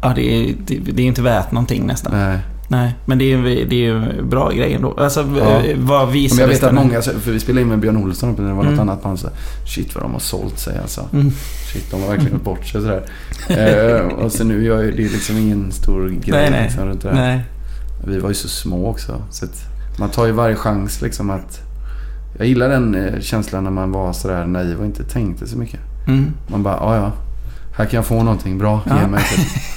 Ja, 0.01 0.13
det 0.15 0.21
är, 0.49 0.53
det, 0.67 0.75
det 0.93 1.01
är 1.03 1.07
inte 1.07 1.21
värt 1.21 1.51
någonting 1.51 1.85
nästan. 1.87 2.13
Nej. 2.13 2.39
Nej. 2.67 2.95
men 3.05 3.17
det 3.17 3.25
är 3.25 3.37
ju 3.37 3.65
det 3.65 3.87
är 3.87 4.21
bra 4.23 4.51
grej 4.51 4.73
ändå. 4.73 4.93
Alltså, 4.97 5.19
Ja. 5.39 5.63
eh, 5.63 5.77
vad 5.77 6.03
Men 6.05 6.13
visades 6.13 6.39
jag 6.39 6.47
vet 6.47 6.63
att 6.63 6.73
många, 6.73 7.01
för 7.01 7.31
vi 7.31 7.39
spelade 7.39 7.61
in 7.61 7.67
med 7.67 7.79
Björn 7.79 7.97
Olsson 7.97 8.35
det 8.35 8.41
var 8.41 8.49
något 8.53 8.65
Mm. 8.65 8.79
annat 8.79 9.03
band. 9.03 9.19
Så, 9.19 9.27
shit 9.67 9.95
vad 9.95 10.03
de 10.03 10.11
har 10.13 10.19
sålt 10.19 10.59
sig 10.59 10.77
alltså. 10.81 11.01
Mm. 11.13 11.31
Shit, 11.73 11.91
de 11.91 12.01
har 12.01 12.09
verkligen 12.09 12.33
gått 12.33 12.43
bort 12.43 12.65
sig 12.65 12.81
sådär. 12.81 13.03
eh, 13.49 14.07
och 14.25 14.31
så 14.31 14.43
nu 14.43 14.63
gör 14.65 14.77
det 14.83 14.87
är 14.89 15.09
liksom 15.09 15.37
ingen 15.37 15.71
stor 15.71 16.09
grej 16.09 16.21
Nej, 16.27 16.51
nej. 16.51 16.63
Liksom, 16.63 16.85
runt 16.85 17.01
det 17.01 17.07
där. 17.09 17.15
Nej. 17.15 17.41
Vi 18.07 18.19
var 18.19 18.29
ju 18.29 18.35
så 18.35 18.47
små 18.47 18.89
också. 18.89 19.21
Så 19.29 19.45
man 19.99 20.09
tar 20.09 20.25
ju 20.25 20.31
varje 20.31 20.55
chans 20.55 21.01
liksom 21.01 21.29
att... 21.29 21.59
Jag 22.37 22.47
gillar 22.47 22.69
den 22.69 22.95
eh, 22.95 23.19
känslan 23.19 23.63
när 23.63 23.71
man 23.71 23.91
var 23.91 24.13
sådär 24.13 24.45
naiv 24.45 24.79
och 24.79 24.85
inte 24.85 25.03
tänkte 25.03 25.47
så 25.47 25.57
mycket. 25.57 25.79
Mm. 26.07 26.33
Man 26.47 26.63
bara, 26.63 26.75
ja 26.75 26.95
ja. 26.95 27.11
Här 27.77 27.85
kan 27.85 27.97
jag 27.97 28.05
få 28.05 28.23
någonting 28.23 28.57
bra. 28.57 28.81
Ja. 28.85 29.01
Ge 29.01 29.07
mig. 29.07 29.23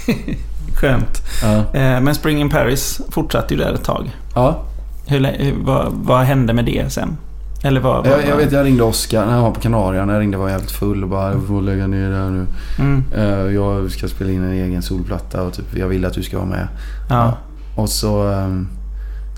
Skönt. 0.74 1.22
ja. 1.42 1.54
Eh, 1.80 2.00
Men 2.00 2.14
Spring 2.14 2.40
in 2.40 2.50
Paris 2.50 3.00
fortsatte 3.10 3.54
ju 3.54 3.60
där 3.60 3.72
ett 3.74 3.84
tag. 3.84 4.16
ja. 4.34 4.62
Hur, 5.08 5.20
hur- 5.24 5.54
vad, 5.64 5.92
vad 5.92 6.20
hände 6.24 6.52
med 6.52 6.64
det 6.64 6.92
sen? 6.92 7.16
Eller 7.62 7.80
vad? 7.80 8.06
Jag, 8.06 8.26
jag 8.28 8.36
vet, 8.36 8.52
jag 8.52 8.66
ringde 8.66 8.82
Oskar 8.84 9.26
när 9.26 9.32
han 9.32 9.42
var 9.42 9.50
på 9.50 9.60
Kanarien. 9.60 10.08
Jag 10.08 10.20
ringde 10.20 10.36
var 10.36 10.48
jävligt 10.48 10.70
full 10.70 11.02
och 11.02 11.08
bara, 11.08 11.32
jag 11.32 11.46
får 11.46 11.62
lägga 11.62 11.86
ner 11.86 12.10
det 12.10 12.16
här 12.16 12.30
nu. 12.30 12.46
Mm. 12.78 13.04
Eh, 13.16 13.54
jag 13.54 13.90
ska 13.90 14.08
spela 14.08 14.30
in 14.30 14.44
en 14.44 14.52
egen 14.52 14.82
solplatta 14.82 15.42
och 15.42 15.52
typ, 15.54 15.76
jag 15.76 15.88
vill 15.88 16.04
att 16.04 16.12
du 16.14 16.22
ska 16.22 16.36
vara 16.36 16.48
med. 16.48 16.68
Ja. 17.10 17.36
Och 17.76 17.88
så, 17.88 18.22
ehm, 18.28 18.68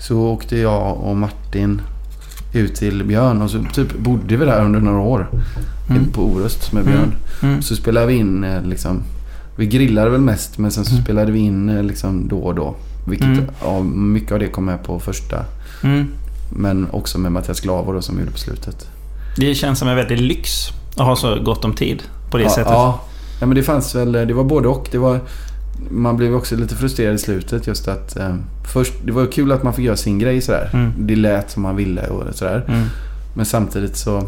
så 0.07 0.19
åkte 0.19 0.57
jag 0.57 0.97
och 0.97 1.17
Martin 1.17 1.81
ut 2.53 2.75
till 2.75 3.03
Björn 3.03 3.41
och 3.41 3.51
så 3.51 3.63
typ 3.73 3.97
bodde 3.99 4.37
vi 4.37 4.45
där 4.45 4.65
under 4.65 4.79
några 4.79 4.99
år. 4.99 5.29
Mm. 5.89 6.05
På 6.11 6.21
Orust 6.21 6.71
med 6.73 6.85
Björn. 6.85 7.15
Mm. 7.43 7.61
Så 7.61 7.75
spelade 7.75 8.05
vi 8.05 8.13
in 8.13 8.43
eh, 8.43 8.63
liksom. 8.63 9.03
Vi 9.55 9.67
grillade 9.67 10.09
väl 10.09 10.21
mest 10.21 10.57
men 10.57 10.71
sen 10.71 10.85
så 10.85 10.91
Mm. 10.91 11.03
spelade 11.03 11.31
vi 11.31 11.39
in 11.39 11.69
eh, 11.69 11.83
liksom 11.83 12.27
då 12.27 12.37
och 12.39 12.55
då. 12.55 12.75
Vilket, 13.07 13.27
Mm. 13.27 13.45
ja, 13.63 13.79
mycket 13.83 14.31
av 14.31 14.39
det 14.39 14.47
kom 14.47 14.65
med 14.65 14.83
på 14.83 14.99
första. 14.99 15.45
Mm. 15.83 16.07
Men 16.55 16.87
också 16.91 17.17
med 17.19 17.31
Mattias 17.31 17.61
Glavo 17.61 17.91
då 17.93 18.01
som 18.01 18.19
gjorde 18.19 18.31
på 18.31 18.37
slutet. 18.37 18.87
Det 19.37 19.55
känns 19.55 19.79
som 19.79 19.87
en 19.87 19.95
väldig 19.95 20.19
lyx 20.21 20.67
att 20.97 21.05
ha 21.05 21.15
så 21.15 21.35
gott 21.43 21.65
om 21.65 21.73
tid 21.73 22.03
på 22.31 22.37
det 22.37 22.43
ja, 22.43 22.49
sättet. 22.49 22.71
Ja. 22.73 22.99
ja, 23.39 23.45
men 23.45 23.55
det 23.55 23.63
fanns 23.63 23.95
väl, 23.95 24.11
det 24.11 24.33
var 24.33 24.43
både 24.43 24.67
och. 24.67 24.87
Det 24.91 24.97
var, 24.97 25.19
man 25.89 26.17
blev 26.17 26.35
också 26.35 26.55
lite 26.55 26.75
frustrerad 26.75 27.15
i 27.15 27.17
slutet 27.17 27.67
just 27.67 27.87
att 27.87 28.17
eh, 28.17 28.35
först, 28.73 28.93
det 29.05 29.11
var 29.11 29.25
kul 29.25 29.51
att 29.51 29.63
man 29.63 29.73
fick 29.73 29.85
göra 29.85 29.97
sin 29.97 30.19
grej 30.19 30.41
sådär. 30.41 30.69
Mm. 30.73 30.93
Det 30.97 31.15
lät 31.15 31.51
som 31.51 31.63
man 31.63 31.75
ville 31.75 32.07
och 32.07 32.35
sådär. 32.35 32.65
Mm. 32.67 32.85
Men 33.33 33.45
samtidigt 33.45 33.97
så, 33.97 34.23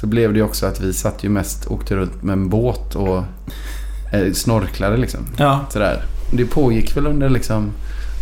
så 0.00 0.06
blev 0.06 0.34
det 0.34 0.42
också 0.42 0.66
att 0.66 0.80
vi 0.80 0.92
satt 0.92 1.24
ju 1.24 1.28
mest, 1.28 1.66
åkte 1.66 1.96
runt 1.96 2.22
med 2.22 2.32
en 2.32 2.48
båt 2.48 2.94
och 2.94 3.24
eh, 4.12 4.32
snorklade 4.32 4.96
liksom. 4.96 5.20
Ja. 5.36 5.66
Sådär. 5.70 6.02
Det 6.32 6.44
pågick 6.44 6.96
väl 6.96 7.06
under 7.06 7.28
liksom 7.28 7.70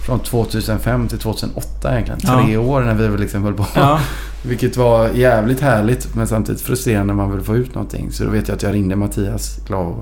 från 0.07 0.21
2005 0.21 1.09
till 1.09 1.19
2008 1.19 1.93
egentligen. 1.93 2.21
Ja. 2.23 2.45
Tre 2.45 2.57
år 2.57 2.81
när 2.81 2.95
vi 2.95 3.19
liksom 3.19 3.43
höll 3.43 3.55
på. 3.55 3.67
Ja. 3.75 4.01
Vilket 4.43 4.77
var 4.77 5.09
jävligt 5.09 5.61
härligt 5.61 6.15
men 6.15 6.27
samtidigt 6.27 6.61
frustrerande 6.61 7.07
när 7.07 7.23
man 7.23 7.33
vill 7.33 7.45
få 7.45 7.57
ut 7.57 7.75
någonting. 7.75 8.13
Så 8.13 8.25
då 8.25 8.31
vet 8.31 8.49
jag 8.49 8.55
att 8.55 8.63
jag 8.63 8.75
ringde 8.75 8.97
Mattias 8.97 9.61
bara, 9.69 9.95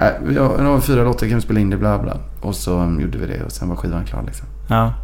äh, 0.00 0.08
vi 0.24 0.38
har, 0.38 0.58
har 0.58 0.80
fyra 0.80 1.04
låtar, 1.04 1.26
kan 1.26 1.36
vi 1.36 1.42
spela 1.42 1.60
in 1.60 1.70
det? 1.70 1.76
Bla 1.76 1.98
bla. 1.98 2.16
Och 2.40 2.54
så 2.54 2.80
um, 2.80 3.00
gjorde 3.00 3.18
vi 3.18 3.26
det 3.26 3.42
och 3.44 3.52
sen 3.52 3.68
var 3.68 3.76
skivan 3.76 4.04
klar 4.04 4.22
liksom. 4.26 4.46
Ja. 4.68 4.94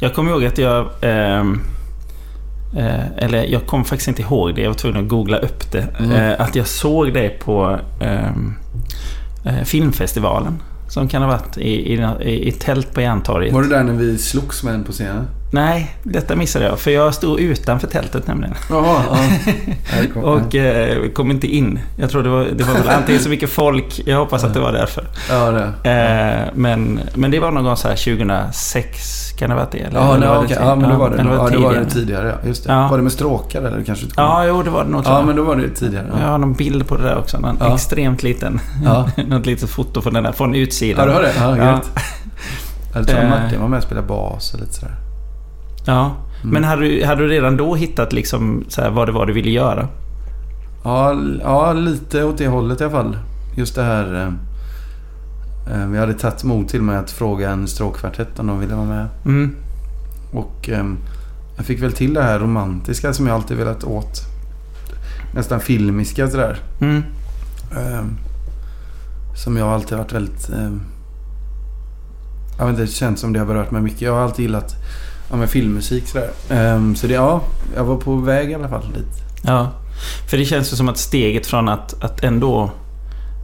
Jag 0.00 0.14
kommer 0.14 0.30
ihåg 0.30 0.44
att 0.44 0.58
jag... 0.58 0.86
ehm, 1.00 1.60
eh, 2.76 3.16
eller 3.16 3.44
jag 3.44 3.66
kommer 3.66 3.84
faktiskt 3.84 4.08
inte 4.08 4.22
ihåg 4.22 4.54
det. 4.54 4.60
Jag 4.62 4.68
var 4.68 4.74
tvungen 4.74 5.02
att 5.02 5.08
googla 5.08 5.38
upp 5.38 5.72
det. 5.72 5.86
Mm. 5.98 6.12
Eh, 6.12 6.40
att 6.40 6.54
jag 6.54 6.66
såg 6.66 7.14
det 7.14 7.28
på 7.28 7.78
ehm, 8.00 8.54
eh, 9.44 9.62
filmfestivalen. 9.64 10.62
Som 10.88 11.08
kan 11.08 11.22
ha 11.22 11.28
varit 11.28 11.58
i, 11.58 11.92
i, 11.92 12.06
i, 12.20 12.48
i 12.48 12.52
tält 12.52 12.94
på 12.94 13.00
Järntorget. 13.00 13.54
Var 13.54 13.62
det 13.62 13.68
där 13.68 13.82
när 13.84 13.92
vi 13.92 14.18
slogs 14.18 14.62
med 14.62 14.74
en 14.74 14.84
på 14.84 14.92
scenen? 14.92 15.26
Nej, 15.54 15.96
detta 16.02 16.36
missade 16.36 16.64
jag. 16.64 16.78
För 16.78 16.90
jag 16.90 17.14
stod 17.14 17.40
utanför 17.40 17.86
tältet 17.86 18.26
nämligen. 18.26 18.54
Jaha, 18.70 19.02
ja. 19.10 19.16
Det 20.14 20.20
Och 20.20 20.54
eh, 20.54 21.10
kom 21.10 21.30
inte 21.30 21.46
in. 21.46 21.80
Jag 21.96 22.10
tror 22.10 22.22
det 22.22 22.28
var, 22.28 22.44
det 22.44 22.64
var 22.64 22.74
väl 22.74 22.88
antingen 22.88 23.22
så 23.22 23.28
mycket 23.28 23.50
folk. 23.50 24.00
Jag 24.06 24.18
hoppas 24.18 24.44
att 24.44 24.54
det 24.54 24.60
var 24.60 24.72
därför. 24.72 25.04
Ja, 25.30 25.50
det. 25.50 25.90
Eh, 25.90 26.50
men, 26.54 27.00
men 27.14 27.30
det 27.30 27.40
var 27.40 27.50
någon 27.50 27.64
gång 27.64 27.76
så 27.76 27.88
här 27.88 27.96
2006. 27.96 29.32
Kan 29.38 29.48
det 29.50 29.54
ha 29.54 29.60
varit 29.62 29.72
det? 29.72 29.78
Eller, 29.78 30.00
Ja, 30.00 30.16
nej, 30.16 30.28
var 30.28 30.46
tid- 30.46 30.56
ja, 30.60 30.74
men 30.76 30.90
då 30.90 30.96
var 30.96 31.10
det, 31.10 31.16
ja, 31.16 31.36
var 31.36 31.50
det 31.50 31.56
tidigare? 31.56 31.84
tidigare. 31.90 32.36
Ja, 32.42 32.48
just 32.48 32.64
det. 32.66 32.72
Ja. 32.72 32.88
Var 32.88 32.96
det 32.96 33.02
med 33.02 33.12
stråkar 33.12 33.62
eller 33.62 33.82
kanske 33.84 34.06
Ja, 34.16 34.44
jo 34.46 34.62
det 34.62 34.70
var 34.70 34.84
det 34.84 34.90
nog 34.90 35.02
Ja, 35.06 35.16
jag. 35.18 35.26
men 35.26 35.36
då 35.36 35.42
var 35.42 35.56
det 35.56 35.68
tidigare. 35.68 36.06
Jag 36.12 36.22
Ja, 36.26 36.30
har 36.30 36.38
någon 36.38 36.52
bild 36.52 36.86
på 36.88 36.96
det 36.96 37.02
där 37.02 37.18
också. 37.18 37.36
En 37.36 37.56
Ja. 37.60 37.74
extremt 37.74 38.22
liten. 38.22 38.60
ja. 38.84 39.08
Något 39.26 39.46
litet 39.46 39.70
foto 39.70 40.02
från 40.02 40.14
den 40.14 40.22
där. 40.22 40.32
Från 40.32 40.54
utsidan. 40.54 41.00
ja 41.00 41.06
du 41.06 41.12
har 41.12 41.22
det? 41.22 41.32
Ja, 41.40 41.72
gött. 41.72 41.90
Jag 42.94 43.08
tror 43.08 43.20
Eh. 43.20 43.28
Martin 43.30 43.60
var 43.60 43.68
med 43.68 43.76
och 43.76 43.82
spelade 43.82 44.06
bas 44.06 44.54
och 44.54 44.60
lite 44.60 44.72
sådär. 44.72 44.94
Ja. 45.86 46.16
Mm. 46.42 46.54
Men 46.54 46.64
hade 46.64 46.82
du, 46.82 47.04
hade 47.04 47.22
du 47.22 47.28
redan 47.28 47.56
då 47.56 47.74
hittat 47.74 48.12
liksom 48.12 48.64
så 48.68 48.82
här, 48.82 48.90
vad 48.90 49.08
det 49.08 49.12
var 49.12 49.26
du 49.26 49.32
ville 49.32 49.50
göra? 49.50 49.88
Ja, 50.84 51.16
ja, 51.42 51.72
lite 51.72 52.24
åt 52.24 52.38
det 52.38 52.48
hållet 52.48 52.80
i 52.80 52.84
alla 52.84 52.92
fall. 52.92 53.16
Just 53.56 53.74
det 53.74 53.82
här... 53.82 54.14
Eh, 54.14 54.32
eh, 55.74 55.88
vi 55.88 55.98
hade 55.98 56.14
tagit 56.14 56.44
mod 56.44 56.68
till 56.68 56.82
mig 56.82 56.96
att 56.96 57.10
fråga 57.10 57.50
en 57.50 57.68
stråkkvartett 57.68 58.38
om 58.38 58.46
de 58.46 58.60
ville 58.60 58.74
vara 58.74 58.86
med. 58.86 59.08
Mm. 59.24 59.56
Och 60.32 60.68
eh, 60.68 60.84
jag 61.56 61.66
fick 61.66 61.82
väl 61.82 61.92
till 61.92 62.14
det 62.14 62.22
här 62.22 62.38
romantiska 62.38 63.12
som 63.12 63.26
jag 63.26 63.34
alltid 63.34 63.56
velat 63.56 63.84
åt. 63.84 64.22
Nästan 65.34 65.60
filmiska 65.60 66.30
sådär. 66.30 66.58
Mm. 66.80 67.02
Eh, 67.76 68.04
som 69.34 69.56
jag 69.56 69.68
alltid 69.68 69.98
varit 69.98 70.12
väldigt... 70.12 70.50
Eh, 70.50 70.70
jag 72.58 72.66
vet 72.66 72.70
inte, 72.70 72.82
det 72.82 72.88
känns 72.88 73.20
som 73.20 73.32
det 73.32 73.38
har 73.38 73.46
berört 73.46 73.70
mig 73.70 73.82
mycket. 73.82 74.00
Jag 74.00 74.12
har 74.12 74.20
alltid 74.20 74.42
gillat 74.42 74.74
ja, 75.32 75.36
med 75.38 75.50
filmmusik 75.50 76.06
sådär. 76.06 76.30
Eh, 76.50 76.94
så 76.94 77.06
det, 77.06 77.14
ja, 77.14 77.40
jag 77.76 77.84
var 77.84 77.96
på 77.96 78.16
väg 78.16 78.50
i 78.50 78.54
alla 78.54 78.68
fall 78.68 78.92
dit. 78.94 79.42
Ja. 79.42 79.70
För 80.30 80.36
det 80.36 80.44
känns 80.44 80.72
ju 80.72 80.76
som 80.76 80.88
att 80.88 80.98
steget 80.98 81.46
från 81.46 81.68
att, 81.68 82.04
att 82.04 82.24
ändå 82.24 82.70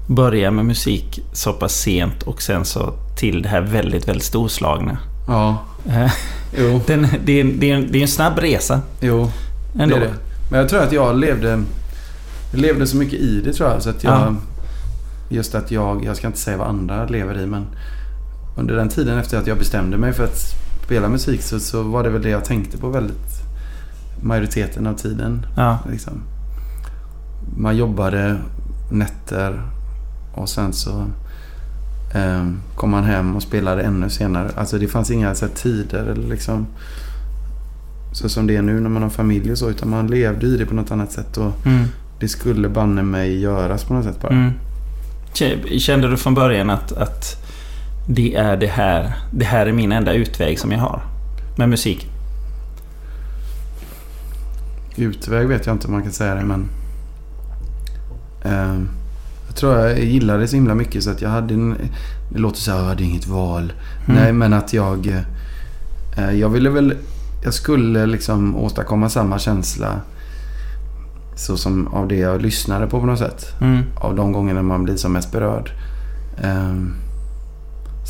börja 0.07 0.51
med 0.51 0.65
musik 0.65 1.21
så 1.33 1.53
pass 1.53 1.75
sent 1.75 2.23
och 2.23 2.43
sen 2.43 2.65
så 2.65 2.93
till 3.17 3.43
det 3.43 3.49
här 3.49 3.61
väldigt, 3.61 4.09
väldigt 4.09 4.25
storslagna. 4.25 4.99
Ja, 5.29 5.59
Eh, 5.89 6.13
jo. 6.59 6.81
Den, 6.87 7.09
det, 7.25 7.41
är, 7.41 7.45
det, 7.45 7.71
är 7.71 7.75
en, 7.75 7.93
det 7.93 7.99
är 7.99 8.03
en 8.03 8.09
snabb 8.09 8.39
resa 8.39 8.81
Jo, 9.01 9.31
ändå. 9.79 9.97
Det 9.97 10.03
är 10.03 10.09
det. 10.09 10.15
Men 10.51 10.61
jag 10.61 10.69
tror 10.69 10.83
att 10.83 10.93
jag 10.93 11.19
levde, 11.19 11.63
jag 12.53 12.61
levde 12.61 12.87
så 12.87 12.97
mycket 12.97 13.19
i 13.21 13.41
det 13.41 13.53
tror 13.53 13.71
jag. 13.71 13.83
Så 13.83 13.91
att 13.91 14.05
jag, 14.05 14.13
Ja. 14.13 14.35
Just 15.31 15.55
att 15.55 15.71
jag, 15.71 16.05
jag 16.05 16.17
ska 16.17 16.27
inte 16.27 16.39
säga 16.39 16.57
vad 16.57 16.69
andra 16.69 17.07
lever 17.07 17.41
i 17.41 17.47
men 17.47 17.67
under 18.57 18.77
den 18.77 18.89
tiden 18.89 19.19
efter 19.19 19.39
att 19.39 19.47
jag 19.47 19.59
bestämde 19.59 19.97
mig 19.97 20.13
för 20.13 20.25
att 20.25 20.41
spela 20.89 21.09
musik 21.09 21.43
så, 21.43 21.61
så 21.61 21.83
var 21.83 22.03
det 22.03 22.11
väl 22.11 22.23
det 22.23 22.29
jag 22.31 22.45
tänkte 22.45 22.79
på 22.79 22.89
väldigt 22.91 23.43
majoriteten 24.23 24.87
av 24.87 24.95
tiden. 24.95 25.47
Ja. 25.57 25.79
Liksom. 25.91 26.13
Man 27.57 27.77
jobbade 27.77 28.37
nätter 28.91 29.63
och 30.35 30.49
sen 30.49 30.73
så 30.73 31.05
eh, 32.15 32.47
kom 32.77 32.91
man 32.91 33.05
hem 33.05 33.37
och 33.37 33.43
spelade 33.43 33.83
ännu 33.83 34.11
senare. 34.11 34.51
Alltså 34.57 34.79
det 34.79 34.89
fanns 34.89 35.11
inga 35.11 35.35
så 35.35 35.47
här, 35.47 35.55
tider 35.55 36.07
eller 36.07 36.29
liksom 36.29 36.67
så 38.13 38.29
som 38.29 38.47
det 38.47 38.57
är 38.57 38.63
nu 38.63 38.81
när 38.81 38.91
man 38.91 39.03
har 39.03 39.11
familj 39.11 39.53
och 39.53 39.59
så. 39.59 39.71
Utan 39.71 39.91
man 39.91 40.07
levde 40.07 40.47
i 40.47 40.57
det 40.57 40.67
på 40.67 40.75
något 40.75 40.91
annat 40.91 41.13
sätt. 41.13 41.37
Och 41.37 41.67
Mm. 41.67 41.85
det 42.21 42.29
skulle 42.29 42.69
banne 42.69 43.03
mig 43.03 43.41
göras 43.41 43.85
på 43.85 43.95
något 43.95 44.05
sätt 44.05 44.21
bara. 44.23 44.33
Mm. 44.33 44.53
Kände 45.79 46.11
du 46.11 46.17
från 46.17 46.35
början 46.35 46.71
att, 46.71 46.93
att 46.93 47.48
det 48.11 48.35
är 48.35 48.57
det 48.57 48.67
här, 48.67 49.15
det 49.31 49.45
här 49.45 49.67
är 49.67 49.73
min 49.73 49.93
enda 49.93 50.13
utväg 50.13 50.59
som 50.59 50.73
jag 50.73 50.79
har 50.79 51.03
med 51.57 51.69
musik? 51.69 52.11
Utväg 54.97 55.49
vet 55.49 55.67
jag 55.67 55.75
inte 55.75 55.87
om 55.87 55.93
man 55.93 56.03
kan 56.03 56.13
säga 56.13 56.35
det 56.35 56.45
men... 56.45 56.69
Eh, 58.43 58.81
jag 59.47 59.57
tror 59.57 59.77
jag 59.77 60.05
gillade 60.05 60.41
det 60.41 60.49
så 60.49 60.57
himla 60.57 60.75
mycket 60.75 61.05
så 61.05 61.11
att 61.11 61.23
jag 61.23 61.31
hade 61.31 61.55
en... 61.55 61.77
Det 62.33 62.39
låter 62.39 62.59
så 62.59 62.71
här, 62.71 62.79
jag 62.79 62.87
hade 62.87 63.05
inget 63.05 63.27
val. 63.27 63.73
Mm. 64.07 64.23
Nej 64.23 64.33
men 64.33 64.53
att 64.53 64.73
jag... 64.73 65.07
Eh, 66.17 66.33
jag 66.33 66.49
ville 66.49 66.71
väl... 66.71 66.95
Jag 67.45 67.55
skulle 67.55 68.07
liksom 68.07 68.57
åstadkomma 68.57 69.09
samma 69.09 69.39
känsla. 69.39 70.01
Så 71.37 71.57
som 71.57 71.89
av 71.89 72.09
det 72.09 72.17
jag 72.17 72.43
lyssnade 72.43 72.87
på 72.87 73.01
på 73.01 73.07
något 73.07 73.19
sätt. 73.19 73.47
Mm. 73.61 73.83
Av 73.97 74.17
de 74.17 74.33
gångerna 74.33 74.63
man 74.63 74.85
blir 74.85 74.97
som 74.97 75.13
mest 75.13 75.33
berörd. 75.33 75.71
Ehm, 76.43 76.95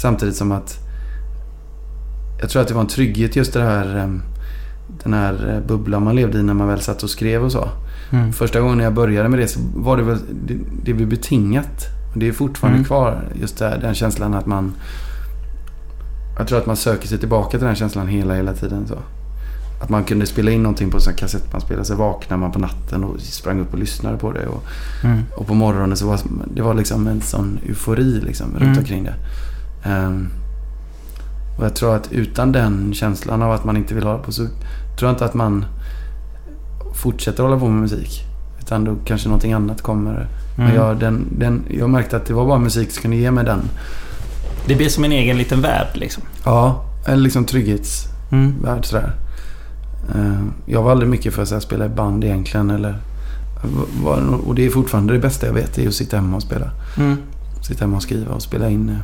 samtidigt 0.01 0.37
som 0.37 0.53
att... 0.53 0.79
Jag 2.41 2.51
tror 2.51 2.63
att 2.63 2.69
det 2.69 2.75
var 2.75 2.81
en 2.81 2.87
trygghet 2.87 3.37
just 3.37 3.53
det 3.53 3.63
här... 3.63 3.97
ehm, 3.97 4.23
den 5.03 5.13
här 5.15 5.55
eh, 5.55 5.67
bubblan 5.69 6.05
man 6.05 6.17
levde 6.17 6.39
i 6.39 6.43
när 6.43 6.55
man 6.55 6.69
väl 6.69 6.81
satt 6.81 7.03
och 7.03 7.11
skrev 7.11 7.45
och 7.45 7.53
så. 7.53 7.69
Mm. 8.11 8.33
Första 8.33 8.61
gången 8.61 8.79
jag 8.79 8.95
började 8.95 9.29
med 9.29 9.39
det 9.39 9.49
så 9.49 9.61
var 9.77 9.97
det 9.97 10.03
väl... 10.03 10.19
Det, 10.47 10.55
det 10.85 10.93
blev 10.95 11.09
betingat. 11.09 11.87
Och 12.13 12.19
det 12.19 12.29
är 12.29 12.33
fortfarande 12.33 12.77
Mm. 12.79 12.85
kvar. 12.87 13.25
Just 13.41 13.59
det 13.59 13.69
här, 13.69 13.79
den 13.79 13.95
känslan 13.95 14.35
att 14.35 14.47
man... 14.47 14.73
Jag 16.39 16.49
tror 16.49 16.59
att 16.59 16.67
man 16.67 16.77
söker 16.77 17.09
sig 17.09 17.19
tillbaka 17.19 17.51
till 17.59 17.67
den 17.67 17.75
känslan 17.77 18.07
hela, 18.09 18.35
hela 18.35 18.53
tiden. 18.53 18.87
Så. 18.89 18.95
Att 19.83 19.89
man 19.89 20.05
kunde 20.05 20.27
spela 20.27 20.51
in 20.51 20.63
någonting 20.63 20.91
på 20.91 20.99
en 21.09 21.15
kassettbandspelare. 21.17 21.85
Så 21.85 21.95
vaknade 21.95 22.41
man 22.41 22.53
på 22.53 22.59
natten 22.59 23.05
och 23.05 23.21
sprang 23.21 23.61
upp 23.61 23.73
och 23.73 23.79
lyssnade 23.79 24.19
på 24.19 24.33
det. 24.33 24.47
Och, 24.47 24.65
Mm. 25.05 25.23
och 25.37 25.47
på 25.47 25.55
morgonen 25.55 25.97
så 25.97 26.07
var 26.07 26.21
det 26.55 26.63
var 26.63 26.75
liksom 26.75 27.07
en 27.07 27.21
sån 27.21 27.59
eufori 27.69 28.21
liksom 28.21 28.47
runt 28.53 28.63
Mm. 28.63 28.79
omkring 28.79 29.05
det. 29.05 29.15
Ehm, 29.85 30.29
och 31.59 31.65
jag 31.65 31.75
tror 31.77 31.97
att 31.97 32.13
utan 32.13 32.53
den 32.53 32.95
känslan 32.95 33.43
av 33.43 33.53
att 33.53 33.65
man 33.65 33.77
inte 33.77 33.95
vill 33.95 34.05
hålla 34.05 34.19
på 34.19 34.33
så 34.33 34.43
tror 34.99 35.09
jag 35.09 35.11
inte 35.11 35.25
att 35.25 35.35
man 35.35 35.65
fortsätter 36.95 37.43
hålla 37.43 37.59
på 37.59 37.69
med 37.69 37.81
musik. 37.81 38.25
Utan 38.61 38.85
då 38.85 38.97
kanske 39.05 39.29
någonting 39.29 39.53
annat 39.53 39.83
kommer. 39.83 40.27
Men 40.57 40.67
Mm. 40.67 40.77
jag, 40.77 40.99
den, 40.99 41.27
den, 41.39 41.63
jag 41.71 41.91
märkte 41.91 42.17
att 42.17 42.27
det 42.27 42.35
var 42.35 42.47
bara 42.47 42.59
musik 42.59 42.91
som 42.93 43.03
kunde 43.03 43.17
ge 43.17 43.31
mig 43.31 43.45
den. 43.45 43.61
Det 44.67 44.75
blir 44.75 44.89
som 44.89 45.05
en 45.05 45.13
egen 45.13 45.39
liten 45.39 45.61
värld 45.63 45.89
liksom. 45.95 46.23
Ja, 46.45 46.85
en 47.07 47.23
liksom 47.23 47.45
trygghetsvärld 47.45 48.13
Mm. 48.33 48.83
sådär. 48.83 49.13
Ehm, 50.15 50.53
jag 50.67 50.83
var 50.83 50.91
aldrig 50.91 51.11
mycket 51.11 51.35
för 51.35 51.43
att 51.43 51.63
spela 51.63 51.87
i 51.87 51.89
band 51.89 52.25
egentligen. 52.25 52.71
Eller, 52.71 52.99
och 54.47 54.55
det 54.55 54.67
är 54.67 54.71
fortfarande 54.71 55.13
det 55.13 55.19
bästa 55.19 55.47
jag 55.47 55.55
vet. 55.55 55.79
Är 55.79 55.89
att 55.89 55.95
sitta 55.95 56.17
hemma 56.17 56.37
och 56.37 56.43
spela. 56.43 56.71
Mm. 56.97 57.17
Sitta 57.63 57.81
hemma 57.85 57.97
och 57.97 58.03
skriva 58.03 58.35
och 58.35 58.43
spela 58.43 58.69
in. 58.71 58.97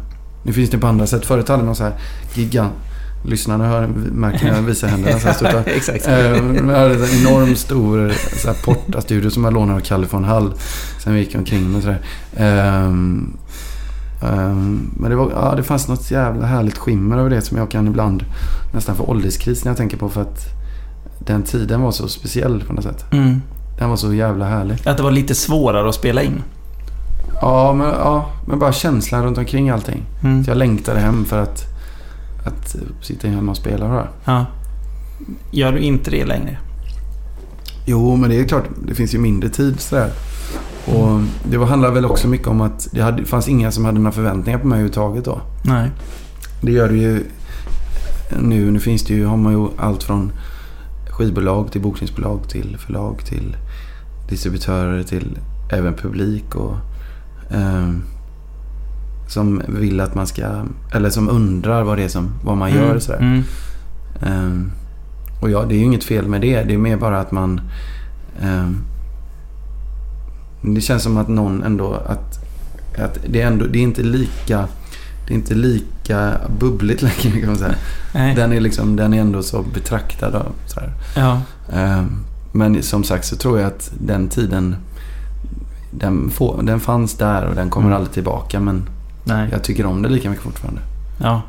Nu 0.44 0.52
finns 0.52 0.70
det 0.70 0.78
på 0.78 0.86
andra 0.86 1.06
sätt. 1.06 1.26
Förut 1.26 1.48
hade 1.48 1.62
man 1.62 1.76
så 1.76 1.84
här 1.84 1.92
gigant... 2.34 2.72
Lyssnarna 3.26 3.68
hör, 3.68 3.86
märker 4.12 4.46
när 4.46 4.54
jag 4.54 4.62
visar 4.62 4.88
händerna 4.88 5.18
så 5.18 5.26
här 5.26 5.34
stort. 5.34 5.66
Exakt. 5.66 6.08
Eh, 6.08 6.16
jag 6.16 6.78
hade 6.78 6.94
en 6.94 7.20
enorm 7.20 7.56
stor 7.56 8.12
så 8.42 8.48
här, 8.48 8.56
portastudio 8.64 9.30
som 9.30 9.44
jag 9.44 9.52
lånade 9.52 9.78
av 9.78 9.80
Kalle 9.80 10.06
von 10.10 10.24
Hall. 10.24 10.52
Sen 11.04 11.14
vi 11.14 11.20
gick 11.20 11.34
omkring 11.34 11.72
med 11.72 11.82
sådär. 11.82 12.00
Ehm, 12.36 13.36
ehm, 14.22 14.90
men 14.96 15.10
det, 15.10 15.16
var, 15.16 15.30
ja, 15.30 15.54
det 15.56 15.62
fanns 15.62 15.88
något 15.88 16.10
jävla 16.10 16.46
härligt 16.46 16.78
skimmer 16.78 17.18
över 17.18 17.30
det 17.30 17.42
som 17.42 17.58
jag 17.58 17.70
kan 17.70 17.86
ibland 17.86 18.24
nästan 18.74 18.96
få 18.96 19.04
ålderskris 19.04 19.64
när 19.64 19.70
jag 19.70 19.76
tänker 19.76 19.96
på. 19.96 20.08
För 20.08 20.22
att 20.22 20.40
den 21.18 21.42
tiden 21.42 21.80
var 21.80 21.90
så 21.90 22.08
speciell 22.08 22.64
på 22.66 22.72
något 22.72 22.84
sätt. 22.84 23.12
Mm. 23.12 23.42
Den 23.78 23.88
var 23.88 23.96
så 23.96 24.14
jävla 24.14 24.44
härlig. 24.44 24.78
Att 24.84 24.96
det 24.96 25.02
var 25.02 25.10
lite 25.10 25.34
svårare 25.34 25.88
att 25.88 25.94
spela 25.94 26.22
in. 26.22 26.42
Ja, 27.40 27.72
men, 27.72 27.86
ja, 27.86 28.30
men 28.46 28.58
bara 28.58 28.72
känslan 28.72 29.24
runt 29.24 29.38
omkring 29.38 29.70
allting. 29.70 30.02
Mm. 30.22 30.44
Så 30.44 30.50
jag 30.50 30.58
längtade 30.58 31.00
hem 31.00 31.24
för 31.24 31.42
att, 31.42 31.64
att 32.46 32.76
sitta 33.00 33.28
hemma 33.28 33.50
och 33.50 33.56
spela. 33.56 34.08
Ja. 34.24 34.46
Gör 35.50 35.72
du 35.72 35.78
inte 35.78 36.10
det 36.10 36.24
längre? 36.24 36.58
Jo, 37.86 38.16
men 38.16 38.30
det 38.30 38.40
är 38.40 38.44
klart. 38.44 38.64
Det 38.86 38.94
finns 38.94 39.14
ju 39.14 39.18
mindre 39.18 39.48
tid 39.48 39.80
sådär. 39.80 40.10
Och 40.86 41.20
det 41.50 41.56
var, 41.56 41.66
handlar 41.66 41.90
väl 41.90 42.04
också 42.04 42.28
mycket 42.28 42.48
om 42.48 42.60
att 42.60 42.88
det 42.92 43.00
hade, 43.00 43.24
fanns 43.24 43.48
inga 43.48 43.70
som 43.70 43.84
hade 43.84 43.98
några 43.98 44.12
förväntningar 44.12 44.58
på 44.58 44.66
mig 44.66 44.76
överhuvudtaget 44.76 45.24
då. 45.24 45.40
Nej. 45.64 45.90
Det 46.60 46.72
gör 46.72 46.88
det 46.88 46.96
ju 46.96 47.24
nu. 48.40 48.70
Nu 48.70 48.80
finns 48.80 49.04
det 49.04 49.14
ju, 49.14 49.26
har 49.26 49.36
man 49.36 49.52
ju 49.52 49.68
allt 49.78 50.02
från 50.02 50.32
skivbolag 51.10 51.72
till 51.72 51.80
bokningsbolag 51.80 52.48
till 52.48 52.76
förlag 52.78 53.24
till 53.24 53.56
distributörer 54.28 55.02
till 55.02 55.38
även 55.72 55.94
publik 55.94 56.54
och 56.54 56.76
ehm, 57.50 58.02
som 59.28 59.62
vill 59.68 60.00
att 60.00 60.14
man 60.14 60.26
ska, 60.26 60.64
eller 60.92 61.10
som 61.10 61.28
undrar 61.28 61.82
vad 61.82 61.98
det 61.98 62.04
är 62.04 62.08
som, 62.08 62.30
vad 62.44 62.56
man 62.56 62.72
gör 62.72 62.98
sådär. 62.98 63.18
Mm. 63.18 63.44
Ehm, 64.22 64.72
och 65.42 65.50
ja, 65.50 65.64
det 65.68 65.74
är 65.74 65.78
ju 65.78 65.84
inget 65.84 66.04
fel 66.04 66.28
med 66.28 66.40
det. 66.40 66.62
Det 66.62 66.74
är 66.74 66.78
mer 66.78 66.96
bara 66.96 67.20
att 67.20 67.32
man... 67.32 67.60
ehm, 68.42 68.78
det 70.62 70.80
känns 70.80 71.02
som 71.02 71.16
att 71.16 71.28
någon 71.28 71.62
ändå... 71.62 71.94
Att, 71.94 72.44
att 72.98 73.18
det, 73.28 73.42
är 73.42 73.46
ändå, 73.46 73.66
det 73.66 73.78
är 73.78 73.82
inte 73.82 74.02
lika... 74.02 74.68
Det 75.26 75.32
är 75.32 75.36
inte 75.36 75.54
lika 75.54 76.34
bubbligt 76.58 77.02
längre 77.24 77.40
kan 77.40 77.48
man 77.48 77.58
säga. 77.58 77.74
Nej. 78.14 78.34
Den 78.34 78.52
är, 78.52 78.60
liksom, 78.60 78.96
den 78.96 79.14
är 79.14 79.20
ändå 79.20 79.42
så 79.42 79.62
betraktad. 79.62 80.34
Och 80.34 80.54
så 80.66 80.80
här. 80.80 80.92
Ja. 81.16 81.40
Ehm, 81.72 82.24
men 82.52 82.82
som 82.82 83.04
sagt 83.04 83.24
så 83.24 83.36
tror 83.36 83.58
jag 83.58 83.66
att 83.66 83.92
den 83.98 84.28
tiden... 84.28 84.76
Den, 85.98 86.30
får, 86.30 86.62
den 86.62 86.80
fanns 86.80 87.14
där 87.14 87.44
och 87.44 87.54
den 87.54 87.70
kommer 87.70 87.86
Mm. 87.86 87.96
aldrig 87.96 88.12
tillbaka. 88.14 88.60
Men 88.60 88.88
Nej. 89.24 89.48
jag 89.52 89.62
tycker 89.64 89.86
om 89.86 90.02
det 90.02 90.08
lika 90.08 90.30
mycket 90.30 90.44
fortfarande. 90.44 90.80
Ja. 91.22 91.42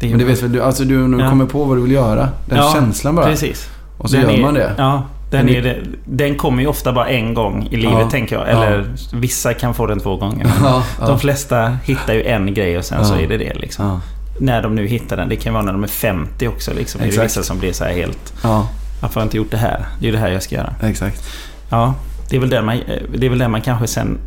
Det 0.00 0.08
Men 0.08 0.18
det 0.18 0.24
vet 0.24 0.42
väl 0.42 0.52
du? 0.52 0.62
Alltså 0.62 0.84
du 0.84 1.08
nu 1.08 1.18
Ja. 1.22 1.30
kommer 1.30 1.46
på 1.46 1.64
vad 1.64 1.76
du 1.76 1.82
vill 1.82 1.92
göra. 1.92 2.28
Den 2.48 2.58
Ja, 2.58 2.72
känslan 2.74 3.14
bara. 3.14 3.26
Precis. 3.26 3.68
Och 3.98 4.10
så 4.10 4.16
Den 4.16 4.24
gör 4.24 4.38
är, 4.38 4.42
man 4.42 4.54
det. 4.54 4.72
Ja. 4.78 5.02
Den, 5.30 5.46
Den 5.46 5.54
är, 5.66 5.86
den 6.04 6.34
kommer 6.34 6.62
ju 6.62 6.68
ofta 6.68 6.92
bara 6.92 7.08
en 7.08 7.34
gång 7.34 7.68
i 7.70 7.76
livet 7.76 7.94
Ja. 8.00 8.10
tänker 8.10 8.36
jag. 8.36 8.48
Ja. 8.48 8.64
Eller 8.64 8.86
vissa 9.12 9.54
kan 9.54 9.74
få 9.74 9.86
den 9.86 10.00
två 10.00 10.16
gånger. 10.16 10.46
Ja, 10.62 10.82
ja. 11.00 11.06
De 11.06 11.18
flesta 11.18 11.76
hittar 11.84 12.14
ju 12.14 12.22
en 12.22 12.54
grej 12.54 12.78
och 12.78 12.84
sen 12.84 13.04
så 13.04 13.14
Ja. 13.14 13.20
är 13.20 13.28
det 13.28 13.36
det 13.36 13.54
liksom. 13.54 13.86
Ja, 13.86 14.00
När 14.40 14.62
de 14.62 14.74
nu 14.74 14.86
hittar 14.86 15.16
den. 15.16 15.28
Det 15.28 15.36
kan 15.36 15.52
vara 15.54 15.62
när 15.64 15.72
de 15.72 15.82
är 15.82 15.88
50 15.88 16.48
också 16.48 16.70
liksom. 16.74 16.98
Det 17.00 17.04
är 17.04 17.08
Exakt. 17.08 17.24
vissa 17.30 17.42
som 17.42 17.58
blir 17.58 17.72
så 17.72 17.84
här 17.84 17.92
helt... 17.92 18.34
ja, 18.42 18.68
Varför 19.00 19.14
har 19.14 19.22
jag 19.22 19.26
inte 19.26 19.36
gjort 19.36 19.50
det 19.50 19.56
här? 19.56 19.86
Det 19.98 20.04
är 20.04 20.06
ju 20.06 20.12
det 20.12 20.18
här 20.18 20.28
jag 20.28 20.42
ska 20.42 20.54
göra. 20.54 20.74
exakt. 20.82 21.22
Ja, 21.68 21.94
det 22.30 22.36
är 22.36 22.40
väl 22.40 22.50
där 22.50 22.62
man, 22.62 22.80
det 23.14 23.26
är 23.26 23.30
väl 23.30 23.38
där 23.38 23.48
man 23.48 23.60
kanske 23.62 23.86
sen... 23.86 24.18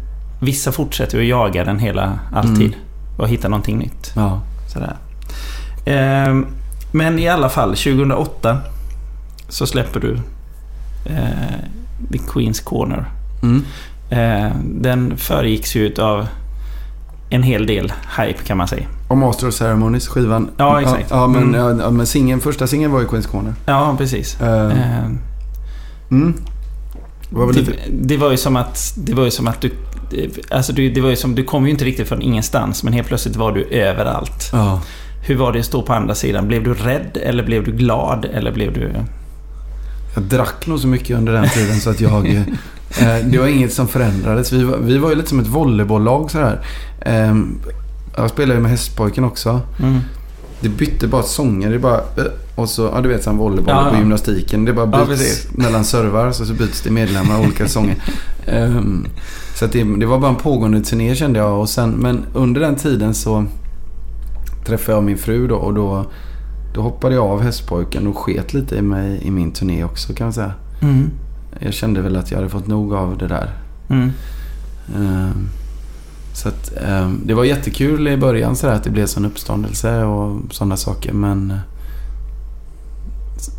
Vissa 0.41 0.71
fortsätter 0.71 1.17
ju 1.17 1.23
att 1.23 1.29
jaga 1.29 1.63
den 1.63 1.79
hela, 1.79 2.19
alltid. 2.33 2.67
Mm. 2.73 2.79
Och 3.17 3.29
hitta 3.29 3.47
någonting 3.47 3.77
nytt. 3.77 4.11
Ja. 4.15 4.41
Sådär. 4.73 4.95
Ehm, 5.85 6.45
men 6.91 7.19
i 7.19 7.27
alla 7.29 7.49
fall, 7.49 7.69
2008 7.69 8.57
så 9.49 9.67
släpper 9.67 9.99
du 9.99 10.13
eh, 11.05 11.59
The 12.11 12.17
Queen's 12.17 12.63
Corner. 12.63 13.05
Mm. 13.43 13.63
Eh, 14.09 14.51
den 14.65 15.17
föregicks 15.17 15.75
ju 15.75 15.93
av 16.01 16.27
en 17.29 17.43
hel 17.43 17.65
del 17.65 17.93
hype 18.17 18.43
kan 18.43 18.57
man 18.57 18.67
säga. 18.67 18.85
Och 19.07 19.17
Master 19.17 19.47
of 19.47 19.53
Ceremonies, 19.53 20.07
skivan. 20.07 20.49
Ja, 20.57 20.81
exakt. 20.81 21.07
Ja, 21.09 21.27
men, 21.27 21.55
Mm. 21.55 21.79
ja, 21.79 21.89
men 21.89 22.07
singeln, 22.07 22.41
första 22.41 22.67
singeln 22.67 22.91
var 22.91 22.99
ju 22.99 23.07
Queens 23.07 23.27
Corner. 23.27 23.53
Ja, 23.65 23.95
precis. 23.97 24.37
Uh, 24.41 24.47
Eh, 24.47 25.05
mm. 26.11 26.33
Det 27.29 27.35
var 27.35 27.45
väl 27.45 27.55
lite... 27.55 27.71
det, 27.71 27.77
det 27.89 28.17
var 28.17 28.31
ju 28.31 28.37
som 28.37 28.55
att... 28.55 28.93
Det 28.97 29.13
var 29.13 29.25
ju 29.25 29.31
som 29.31 29.47
att 29.47 29.61
du... 29.61 29.71
Alltså 30.49 30.73
du, 30.73 30.89
det 30.89 31.01
var 31.01 31.09
ju 31.09 31.15
som... 31.15 31.35
Du 31.35 31.43
kom 31.43 31.65
ju 31.65 31.71
inte 31.71 31.85
riktigt 31.85 32.07
från 32.07 32.21
ingenstans, 32.21 32.83
men 32.83 32.93
helt 32.93 33.07
plötsligt 33.07 33.35
var 33.35 33.51
du 33.51 33.63
överallt. 33.63 34.49
Ja. 34.51 34.81
Hur 35.27 35.35
var 35.35 35.53
det 35.53 35.59
att 35.59 35.65
stå 35.65 35.81
på 35.81 35.93
andra 35.93 36.15
sidan? 36.15 36.47
Blev 36.47 36.63
du 36.63 36.73
rädd 36.73 37.17
eller 37.23 37.43
blev 37.43 37.63
du 37.63 37.71
glad 37.71 38.25
eller 38.33 38.51
blev 38.51 38.73
du... 38.73 38.91
Jag 40.15 40.23
drack 40.23 40.67
nog 40.67 40.79
så 40.79 40.87
mycket 40.87 41.17
under 41.17 41.33
den 41.33 41.49
tiden 41.49 41.79
så 41.79 41.89
att 41.89 42.01
jag... 42.01 42.27
eh, 42.35 42.45
det 43.25 43.37
var 43.37 43.47
inget 43.47 43.73
som 43.73 43.87
förändrades. 43.87 44.53
Vi 44.53 44.63
var, 44.63 44.77
vi 44.77 44.97
var 44.97 45.09
ju 45.09 45.15
lite 45.15 45.29
som 45.29 45.39
ett 45.39 45.47
volleybolllag 45.47 46.31
sådär. 46.31 46.59
Eh, 47.01 47.35
jag 48.17 48.29
spelade 48.29 48.53
ju 48.53 48.61
med 48.61 48.71
Hästpojken 48.71 49.23
också. 49.23 49.61
Mm. 49.79 49.99
Det 50.59 50.69
bytte 50.69 51.07
bara 51.07 51.23
sånger. 51.23 51.69
Det 51.69 51.79
bara... 51.79 51.97
eh, 51.97 52.23
Och 52.59 52.69
så, 52.69 52.81
ja 52.93 53.01
du 53.01 53.09
vet 53.09 53.23
som 53.23 53.37
volleyboll 53.37 53.73
Ja, 53.75 53.83
ja. 53.85 53.89
på 53.91 53.97
gymnastiken. 53.97 54.65
Det 54.65 54.73
bara 54.73 54.85
Ja, 54.91 55.05
byts 55.05 55.07
precis. 55.09 55.47
mellan 55.57 55.83
servar 55.83 56.31
så, 56.31 56.45
så 56.45 56.53
byts 56.53 56.81
det 56.81 56.91
medlemmar 56.91 57.39
olika 57.39 57.67
sånger. 57.67 57.95
Ehm, 58.47 59.05
så 59.55 59.65
det, 59.65 59.83
det 59.99 60.05
var 60.05 60.19
bara 60.19 60.29
en 60.31 60.35
pågående 60.37 60.81
turné 60.81 61.15
kände 61.15 61.39
jag. 61.39 61.59
Och 61.59 61.69
sen, 61.69 61.89
men 61.91 62.25
under 62.33 62.61
den 62.61 62.75
tiden 62.75 63.13
så 63.13 63.45
träffade 64.65 64.97
jag 64.97 65.03
min 65.03 65.17
fru 65.17 65.47
då 65.47 65.55
och 65.55 65.73
då, 65.73 66.05
då 66.73 66.81
hoppade 66.81 67.15
jag 67.15 67.25
av 67.25 67.41
Hästpojken 67.41 68.07
och 68.07 68.17
sket 68.17 68.53
lite 68.53 68.75
i 68.75 68.81
mig 68.81 69.19
i 69.23 69.31
min 69.31 69.51
turné 69.51 69.83
också 69.83 70.13
kan 70.13 70.25
man 70.25 70.33
säga. 70.33 70.53
Mm. 70.81 71.09
Jag 71.59 71.73
kände 71.73 72.01
väl 72.01 72.15
att 72.15 72.31
jag 72.31 72.37
hade 72.37 72.49
fått 72.49 72.67
nog 72.67 72.93
av 72.93 73.17
det 73.17 73.27
där. 73.27 73.49
Mm. 73.89 74.11
Ehm, 74.95 75.49
Så 76.33 76.49
att, 76.49 76.71
ehm, 76.87 77.21
det 77.25 77.33
var 77.33 77.43
jättekul 77.43 78.07
i 78.07 78.17
början 78.17 78.55
så 78.55 78.67
där, 78.67 78.73
att 78.73 78.83
det 78.83 78.89
blev 78.89 79.05
sån 79.05 79.25
uppståndelse 79.25 80.03
och 80.03 80.41
sådana 80.51 80.77
saker. 80.77 81.13
Men 81.13 81.53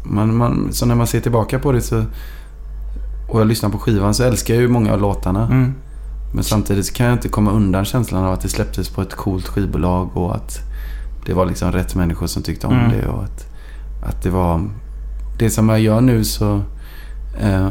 man, 0.04 0.36
man, 0.36 0.68
så 0.72 0.86
när 0.86 0.94
man 0.94 1.06
ser 1.06 1.20
tillbaka 1.20 1.58
på 1.58 1.72
det 1.72 1.80
så 1.80 2.04
och 3.28 3.40
jag 3.40 3.46
lyssnar 3.46 3.70
på 3.70 3.78
skivan 3.78 4.14
så 4.14 4.22
älskar 4.24 4.54
jag 4.54 4.60
ju 4.62 4.68
många 4.68 4.92
av 4.92 5.00
låtarna. 5.00 5.46
Mm. 5.46 5.74
Men 6.34 6.44
samtidigt 6.44 6.86
så 6.86 6.92
kan 6.92 7.06
jag 7.06 7.14
inte 7.14 7.28
komma 7.28 7.50
undan 7.50 7.84
känslan 7.84 8.24
av 8.24 8.32
att 8.32 8.40
det 8.40 8.48
släpptes 8.48 8.88
på 8.88 9.02
ett 9.02 9.14
coolt 9.14 9.48
skivbolag 9.48 10.16
och 10.16 10.34
att 10.34 10.58
det 11.26 11.34
var 11.34 11.46
liksom 11.46 11.72
rätt 11.72 11.94
människor 11.94 12.26
som 12.26 12.42
tyckte 12.42 12.66
om 12.66 12.72
Mm. 12.78 12.90
det. 12.90 13.06
Och 13.08 13.22
att, 13.24 13.46
att 14.08 14.22
det 14.22 14.30
var... 14.30 14.68
Det 15.38 15.50
som 15.50 15.68
jag 15.68 15.80
gör 15.80 16.00
nu 16.00 16.24
så... 16.24 16.60
Eh, 17.40 17.68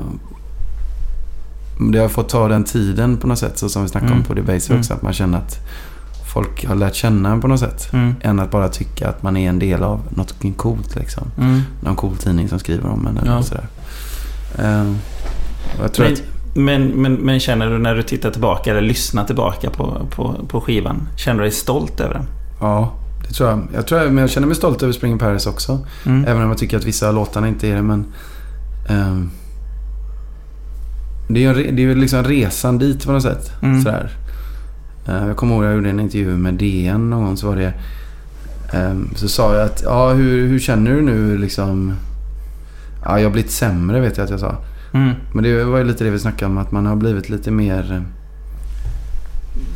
det 1.92 2.00
har 2.00 2.10
fått 2.10 2.30
ta 2.30 2.48
den 2.48 2.64
tiden 2.64 3.18
på 3.18 3.28
något 3.28 3.40
sätt. 3.40 3.58
Så 3.58 3.70
som 3.70 3.82
vi 3.84 3.90
snackade 3.90 4.12
Mm. 4.12 4.20
om 4.22 4.26
på 4.26 4.34
Debaser 4.34 4.70
Mm. 4.72 4.80
också. 4.80 4.94
Att 4.94 5.02
man 5.02 5.14
känner 5.14 5.38
att 5.38 5.58
folk 6.34 6.66
har 6.66 6.76
lärt 6.76 6.96
känna 6.96 7.32
en 7.32 7.42
på 7.42 7.48
något 7.48 7.60
sätt. 7.60 7.94
Mm. 7.94 8.16
Än 8.22 8.40
att 8.40 8.52
bara 8.52 8.70
tycka 8.70 9.10
att 9.10 9.24
man 9.24 9.38
är 9.38 9.50
en 9.50 9.60
del 9.60 9.84
av 9.84 10.02
något 10.10 10.36
coolt 10.58 10.96
liksom. 10.96 11.24
Mm. 11.38 11.62
Någon 11.84 11.96
cool 11.96 12.16
tidning 12.18 12.50
som 12.50 12.60
skriver 12.60 12.90
om 12.90 13.08
en 13.08 13.18
eller 13.18 13.32
Ja. 13.32 13.44
sådär. 13.44 13.68
Och 15.78 15.84
jag 15.84 15.94
tror 15.94 16.06
Men, 16.06 16.14
att... 16.14 16.22
men, 16.56 16.88
men, 16.88 17.14
men 17.14 17.40
känner 17.40 17.70
du 17.70 17.78
när 17.78 17.96
du 17.96 18.04
tittar 18.04 18.32
tillbaka 18.32 18.72
eller 18.72 18.82
lyssnar 18.82 19.26
tillbaka 19.26 19.70
på, 19.70 20.08
på, 20.12 20.36
på 20.48 20.62
skivan, 20.62 21.08
känner 21.18 21.38
du 21.40 21.44
dig 21.44 21.52
stolt 21.52 22.00
över 22.00 22.14
den? 22.14 22.26
Ja, 22.62 22.94
det 23.28 23.34
tror 23.34 23.50
jag. 23.50 23.68
Jag, 23.74 23.88
tror 23.88 24.02
jag, 24.02 24.12
men 24.14 24.22
jag 24.22 24.30
känner 24.30 24.48
mig 24.48 24.56
stolt 24.56 24.84
över 24.84 24.94
Spring 24.94 25.12
in 25.12 25.20
Paris 25.20 25.48
också. 25.48 25.80
Mm. 26.06 26.26
Även 26.28 26.44
om 26.44 26.50
jag 26.50 26.58
tycker 26.58 26.78
att 26.78 26.86
vissa 26.86 27.08
av 27.10 27.16
låtarna 27.16 27.48
inte 27.48 27.68
är 27.68 27.76
det. 27.76 27.82
Men, 27.82 28.06
re- 31.56 31.72
det 31.72 31.82
är 31.82 31.88
ju 31.88 31.96
liksom 31.96 32.24
resan 32.24 32.78
dit 32.78 33.06
på 33.06 33.12
något 33.12 33.24
sätt. 33.24 33.52
Mm. 33.62 33.82
Sådär. 33.84 34.12
Eh, 35.10 35.28
jag 35.28 35.38
kommer 35.38 35.54
ihåg 35.56 35.64
att 35.64 35.68
jag 35.68 35.76
gjorde 35.76 35.90
en 35.90 36.00
intervju 36.00 36.38
med 36.38 36.54
DN 36.54 37.10
någon 37.10 37.24
gång. 37.26 37.38
Så, 37.38 37.48
var 37.48 37.56
det, 37.56 37.74
ehm, 38.74 39.10
så 39.16 39.28
sa 39.28 39.56
jag 39.56 39.66
att, 39.66 39.82
ja 39.86 40.10
hur, 40.14 40.48
hur 40.48 40.60
känner 40.60 40.92
du 40.92 41.02
nu 41.02 41.38
liksom? 41.38 41.94
Ja, 43.06 43.20
jag 43.20 43.26
har 43.26 43.32
blivit 43.34 43.52
sämre 43.52 44.00
vet 44.00 44.18
jag 44.18 44.24
att 44.24 44.30
jag 44.30 44.40
sa. 44.40 44.56
Mm. 44.94 45.12
Men 45.34 45.44
det 45.44 45.64
var 45.64 45.78
ju 45.78 45.84
lite 45.84 46.04
det 46.04 46.10
vi 46.10 46.20
snackade 46.20 46.52
om. 46.52 46.58
Att 46.58 46.72
man 46.72 46.86
har 46.86 46.96
blivit 46.96 47.30
lite 47.30 47.52
mer... 47.52 47.92
eh, 47.94 48.02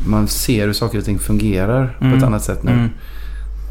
Man 0.06 0.28
ser 0.28 0.66
hur 0.66 0.72
saker 0.72 0.98
och 0.98 1.04
ting 1.04 1.18
fungerar 1.18 1.96
på 1.98 2.04
Mm. 2.04 2.18
ett 2.18 2.24
annat 2.24 2.42
sätt 2.42 2.62
nu. 2.62 2.72
Mm. 2.72 2.88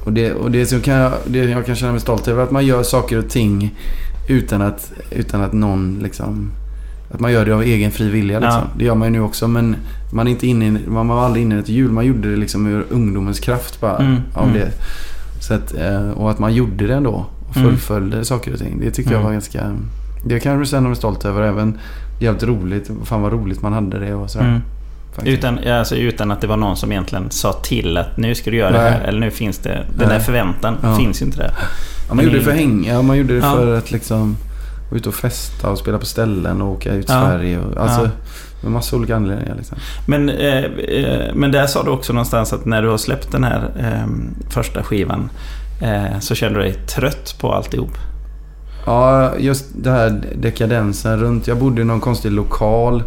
Och 0.05 0.13
det, 0.13 0.33
och 0.33 0.51
det 0.51 0.65
som 0.65 0.81
kan 0.81 0.93
jag, 0.93 1.13
det 1.27 1.37
jag 1.37 1.65
kan 1.65 1.75
känna 1.75 1.91
mig 1.91 2.01
stolt 2.01 2.27
över 2.27 2.41
är 2.41 2.45
att 2.45 2.51
man 2.51 2.65
gör 2.65 2.83
saker 2.83 3.17
och 3.17 3.29
ting 3.29 3.75
utan 4.29 4.61
att, 4.61 4.91
utan 5.11 5.41
att 5.41 5.53
någon 5.53 5.99
liksom... 6.03 6.51
Att 7.13 7.19
man 7.19 7.31
gör 7.31 7.45
det 7.45 7.51
av 7.55 7.61
egen 7.61 7.91
fri 7.91 8.09
vilja 8.09 8.39
liksom. 8.39 8.61
Ja. 8.61 8.67
Det 8.77 8.85
gör 8.85 8.95
man 8.95 9.07
ju 9.07 9.11
nu 9.11 9.21
också 9.21 9.47
men 9.47 9.75
man, 10.11 10.27
är 10.27 10.31
inte 10.31 10.47
inne, 10.47 10.79
man 10.87 11.07
var 11.07 11.25
aldrig 11.25 11.43
inne 11.45 11.55
i 11.55 11.59
ett 11.59 11.69
hjul. 11.69 11.91
Man 11.91 12.05
gjorde 12.05 12.29
det 12.31 12.35
liksom 12.37 12.67
ur 12.67 12.85
ungdomens 12.89 13.39
kraft 13.39 13.81
bara. 13.81 13.97
Mm, 13.97 14.21
Av 14.33 14.43
mm. 14.47 14.53
det. 14.59 14.71
Så 15.43 15.53
att, 15.53 15.73
eh, 15.75 16.09
och 16.11 16.31
att 16.31 16.39
man 16.39 16.53
gjorde 16.53 16.87
det 16.87 16.93
ändå. 16.93 17.25
Och 17.49 17.57
Mm. 17.57 17.69
fullföljde 17.69 18.25
saker 18.25 18.53
och 18.53 18.59
ting. 18.59 18.79
Det 18.79 18.91
tyckte 18.91 19.11
jag 19.13 19.19
Mm. 19.19 19.23
var 19.25 19.31
ganska... 19.33 19.75
Det 20.25 20.39
kan 20.39 20.51
jag 20.57 20.67
känna 20.67 20.87
mig 20.87 20.95
stolt 20.97 21.25
över. 21.25 21.41
Även 21.41 21.77
jävligt 22.19 22.43
roligt. 22.43 22.91
Fan 23.03 23.21
vad 23.21 23.31
roligt 23.33 23.61
man 23.61 23.73
hade 23.73 23.99
det 23.99 24.13
och 24.13 24.29
sådär. 24.29 24.45
Mm. 24.45 24.61
Utan, 25.25 25.59
alltså, 25.67 25.95
utan 25.95 26.31
att 26.31 26.41
det 26.41 26.47
var 26.47 26.57
någon 26.57 26.77
som 26.77 26.91
egentligen 26.91 27.29
sa 27.29 27.53
till 27.53 27.97
att 27.97 28.17
nu 28.17 28.35
ska 28.35 28.51
du 28.51 28.57
göra 28.57 28.71
det 28.71 28.81
Nej. 28.83 28.91
här. 28.91 29.01
Eller 29.01 29.19
nu 29.19 29.31
finns 29.31 29.57
det... 29.57 29.69
Den 29.97 30.07
Nej. 30.07 30.17
där 30.17 30.19
förväntan 30.19 30.75
Ja. 30.83 30.95
finns 30.95 31.21
ju 31.21 31.25
inte 31.25 31.37
där. 31.37 31.51
Ja, 32.09 32.13
man 32.15 32.25
gjorde 32.25 32.37
det 32.37 32.43
för 32.43 32.51
att 32.51 32.57
hänga. 32.57 33.01
Man 33.01 33.17
gjorde 33.17 33.33
det 33.33 33.39
Ja. 33.45 33.51
för 33.55 33.77
att 33.77 33.91
liksom 33.91 34.37
vara 34.93 34.97
ute 34.99 35.09
och 35.09 35.15
festa 35.15 35.69
och 35.69 35.77
spela 35.77 35.97
på 35.99 36.05
ställen 36.05 36.61
och 36.61 36.71
åka 36.71 36.93
ut 36.93 37.09
i 37.09 37.11
Ja. 37.13 37.21
Sverige. 37.21 37.59
Och, 37.59 37.77
alltså, 37.77 38.01
Ja. 38.01 38.09
med 38.61 38.71
massa 38.71 38.95
olika 38.95 39.15
anledningar 39.15 39.55
liksom. 39.55 39.77
Men, 40.05 40.29
eh, 40.29 40.63
eh, 40.63 41.33
men 41.35 41.51
där 41.51 41.67
sa 41.67 41.83
du 41.83 41.89
också 41.89 42.13
någonstans 42.13 42.53
att 42.53 42.65
när 42.65 42.81
du 42.81 42.89
har 42.89 42.97
släppt 42.97 43.31
den 43.31 43.43
här 43.43 43.71
eh, 43.79 44.07
första 44.49 44.83
skivan 44.83 45.29
eh, 45.81 46.19
så 46.19 46.35
känner 46.35 46.55
du 46.55 46.61
dig 46.61 46.73
trött 46.73 47.35
på 47.39 47.53
alltihop. 47.53 47.91
Ja, 48.85 49.31
just 49.39 49.65
det 49.75 49.91
här 49.91 50.21
dekadensen 50.35 51.19
runt. 51.19 51.47
Jag 51.47 51.57
bodde 51.57 51.81
i 51.81 51.85
någon 51.85 52.01
konstig 52.01 52.31
lokal. 52.31 53.03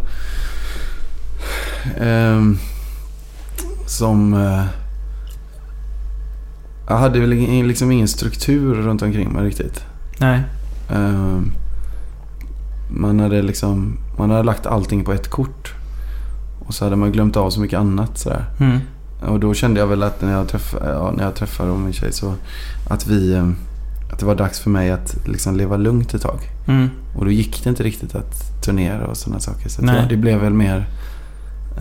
ehm, 2.01 2.59
som... 3.87 4.35
eh, 4.35 4.65
jag 6.89 6.97
hade 6.97 7.21
väl 7.21 7.31
liksom 7.67 7.93
ingen 7.93 8.09
struktur 8.09 8.75
runt 8.75 9.03
omkring 9.03 9.29
mig 9.33 9.45
riktigt. 9.45 9.85
Nej. 10.19 10.41
Man 12.91 13.21
hade 13.21 13.43
liksom... 13.43 13.99
Man 14.19 14.31
hade 14.31 14.43
lagt 14.43 14.67
allting 14.67 15.05
på 15.05 15.13
ett 15.13 15.31
kort. 15.31 15.75
Och 16.67 16.75
så 16.75 16.85
hade 16.85 16.97
man 16.97 17.13
glömt 17.13 17.37
av 17.37 17.51
så 17.51 17.61
mycket 17.61 17.79
annat 17.79 18.19
sådär. 18.19 18.45
Mm. 18.61 18.79
Och 19.21 19.41
då 19.41 19.55
kände 19.55 19.81
jag 19.81 19.87
väl 19.87 20.03
att 20.03 20.23
när 20.23 20.33
jag 20.33 20.49
träffade, 20.49 20.91
ja, 20.93 21.13
när 21.17 21.25
jag 21.25 21.35
träffade 21.35 21.73
min 21.73 21.93
tjej 21.93 22.13
så... 22.13 22.35
Att 22.89 23.07
vi... 23.07 23.33
eh, 23.35 23.49
Att 24.13 24.19
det 24.19 24.27
var 24.27 24.35
dags 24.35 24.61
för 24.61 24.71
mig 24.71 24.91
att 24.91 25.17
liksom 25.27 25.57
leva 25.57 25.77
lugnt 25.77 26.15
ett 26.15 26.23
tag. 26.23 26.39
Mm. 26.69 26.89
Och 27.17 27.25
då 27.25 27.31
gick 27.31 27.65
det 27.65 27.71
inte 27.71 27.83
riktigt 27.83 28.15
att 28.15 28.63
turnera 28.65 29.07
och 29.07 29.17
sådana 29.17 29.41
saker. 29.41 29.69
Så 29.69 29.83
jag, 29.85 30.09
det 30.09 30.17
blev 30.17 30.39
väl 30.41 30.53
mer 30.53 30.89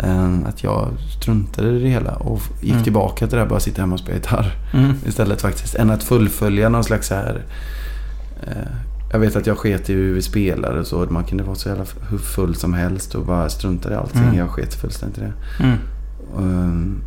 eh, 0.03 0.33
att 0.47 0.63
jag 0.63 0.87
struntade 1.19 1.69
i 1.69 1.79
det 1.83 1.89
hela 1.89 2.11
och 2.15 2.41
gick 2.61 2.71
Mm. 2.71 2.83
tillbaka 2.83 3.27
till 3.27 3.37
det 3.37 3.43
där 3.43 3.49
bara 3.49 3.59
sitta 3.59 3.81
hemma 3.81 3.93
och 3.93 3.99
spela 3.99 4.17
gitarr. 4.17 4.55
Mm. 4.73 4.93
Istället 5.07 5.41
faktiskt. 5.41 5.75
Än 5.75 5.89
att 5.89 6.03
fullfölja 6.03 6.69
någon 6.69 6.83
slags 6.83 7.07
så 7.07 7.15
här... 7.15 7.41
Eh, 8.47 8.71
jag 9.15 9.19
vet 9.19 9.35
att 9.35 9.47
jag 9.47 9.57
sket 9.57 9.89
i 9.89 9.93
hur 9.93 10.13
vi 10.13 10.21
spelade 10.21 10.79
och 10.79 10.87
så. 10.87 11.07
Man 11.09 11.23
kunde 11.23 11.43
vara 11.43 11.55
så 11.55 11.69
jävla 11.69 11.85
hur 12.09 12.17
full 12.17 12.55
som 12.55 12.73
helst 12.73 13.15
och 13.15 13.25
bara 13.25 13.49
strunta 13.49 13.91
i 13.91 13.95
allting. 13.95 14.21
Mm. 14.21 14.35
Jag 14.35 14.49
sket 14.49 14.73
fullständigt 14.73 15.17
i 15.17 15.21
det. 15.21 15.33
Mm. 15.63 15.77
Um, 16.37 17.01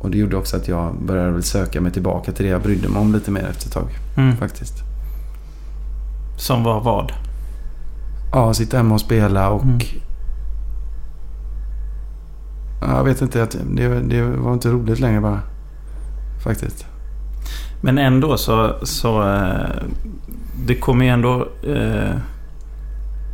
och 0.00 0.10
det 0.10 0.18
gjorde 0.18 0.36
också 0.36 0.56
att 0.56 0.68
jag 0.68 0.94
började 1.02 1.30
väl 1.30 1.42
söka 1.42 1.80
mig 1.80 1.92
tillbaka 1.92 2.32
till 2.32 2.44
det 2.44 2.50
jag 2.50 2.62
brydde 2.62 2.88
mig 2.88 3.00
om 3.00 3.12
lite 3.12 3.30
mer 3.30 3.44
efter 3.44 3.66
ett 3.66 3.72
tag. 3.72 3.88
Mm. 4.16 4.36
Faktiskt. 4.36 4.74
Som 6.38 6.64
var 6.64 6.80
vad? 6.80 7.12
Ja, 8.32 8.54
sitta 8.54 8.76
hemma 8.76 8.94
och 8.94 9.00
spela 9.00 9.50
och... 9.50 9.62
Mm. 9.62 9.78
Ja, 12.80 12.96
Jag 12.96 13.04
vet 13.04 13.22
inte, 13.22 13.42
att 13.42 13.56
det, 13.70 14.00
det 14.00 14.22
var 14.22 14.52
inte 14.52 14.68
roligt 14.68 15.00
längre 15.00 15.20
bara. 15.20 15.40
Faktiskt. 16.44 16.86
Men 17.80 17.98
ändå 17.98 18.36
så... 18.36 18.74
så 18.82 19.22
eh, 19.22 19.82
det 20.66 20.74
kommer 20.74 21.04
ju 21.04 21.10
ändå... 21.10 21.48
Eh, 21.68 22.16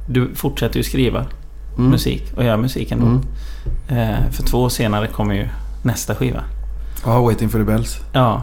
du 0.09 0.35
fortsätter 0.35 0.77
ju 0.77 0.83
skriva 0.83 1.27
Mm. 1.79 1.91
musik 1.91 2.33
och 2.37 2.45
göra 2.45 2.57
musik 2.57 2.91
ändå. 2.93 3.07
Mm. 3.07 3.21
Eh, 3.89 4.31
för 4.31 4.43
två 4.43 4.59
år 4.63 4.69
senare 4.69 5.07
kommer 5.07 5.35
ju 5.35 5.49
nästa 5.83 6.15
skiva. 6.15 6.43
Ja, 7.05 7.21
Waiting 7.21 7.49
for 7.49 7.59
the 7.59 7.65
Bells. 7.65 7.99
Ja. 8.13 8.43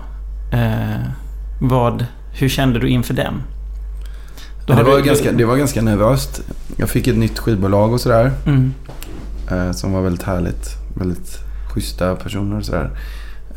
Eh, 0.54 1.00
vad... 1.62 2.06
Hur 2.34 2.50
kände 2.50 2.80
du 2.80 2.90
inför 2.90 3.14
den? 3.14 3.34
Då 4.68 4.74
det, 4.74 4.84
var 4.84 4.98
du- 4.98 5.04
ganska, 5.04 5.32
det 5.32 5.46
var 5.46 5.56
ganska 5.58 5.82
nervöst. 5.82 6.42
Jag 6.78 6.90
fick 6.90 7.08
ett 7.08 7.18
nytt 7.18 7.40
skivbolag 7.40 7.94
och 7.94 8.02
sådär. 8.02 8.32
Mm. 8.46 8.74
Eh, 9.52 9.72
som 9.72 9.92
var 9.94 10.02
väldigt 10.02 10.24
härligt. 10.24 10.70
Väldigt 11.00 11.38
schyssta 11.74 12.16
personer 12.16 12.58
och 12.58 12.66
sådär. 12.66 12.90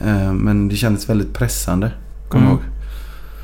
Eh, 0.00 0.32
men 0.32 0.68
det 0.68 0.76
kändes 0.76 1.08
väldigt 1.08 1.34
pressande. 1.34 1.90
Kommer 2.28 2.44
Mm. 2.46 2.56
ihåg. 2.58 2.62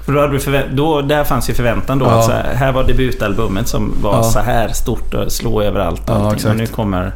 För 0.05 0.13
då 0.13 0.21
hade 0.21 0.33
du 0.33 0.39
förvä- 0.39 0.75
då, 0.75 1.01
där 1.03 1.25
fanns 1.25 1.51
ju 1.51 1.55
förväntan 1.55 1.99
då. 1.99 2.05
Ja. 2.07 2.21
Att 2.21 2.31
här, 2.31 2.55
här 2.55 2.73
var 2.73 2.85
debutalbumet 2.85 3.69
som 3.69 3.95
var 4.03 4.17
Ja. 4.17 4.23
så 4.23 4.39
här 4.39 4.69
stort 4.69 5.15
och 5.15 5.33
slå 5.33 5.63
överallt. 5.63 6.11
Och, 6.11 6.17
Ja, 6.17 6.51
och 6.51 6.57
nu 6.57 6.67
kommer, 6.67 7.13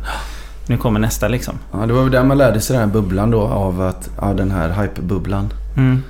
nu 0.66 0.76
kommer 0.76 1.00
nästa 1.00 1.28
liksom. 1.28 1.54
Ja, 1.72 1.78
det 1.86 1.92
var 1.92 2.02
väl 2.02 2.12
där 2.12 2.24
man 2.24 2.38
lärde 2.38 2.60
sig 2.60 2.76
den 2.76 2.88
här 2.88 2.92
bubblan 2.92 3.30
då 3.30 3.40
av 3.40 3.80
att, 3.82 4.10
av 4.18 4.36
den 4.36 4.50
här 4.50 4.68
hype-bubblan. 4.82 5.52
Mm. 5.76 6.02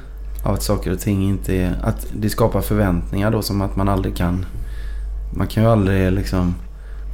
Av 0.45 0.55
att 0.55 0.63
saker 0.63 0.93
och 0.93 1.01
ting 1.01 1.29
inte 1.29 1.55
är... 1.57 1.75
Att 1.83 2.07
det 2.13 2.31
skapar 2.31 2.61
förväntningar 2.61 3.31
då 3.31 3.43
som 3.43 3.63
att 3.63 3.77
man 3.77 3.89
aldrig 3.89 4.17
kan... 4.17 4.47
Man 5.37 5.47
kan 5.47 5.63
ju 5.63 5.69
aldrig 5.71 6.13
liksom... 6.13 6.55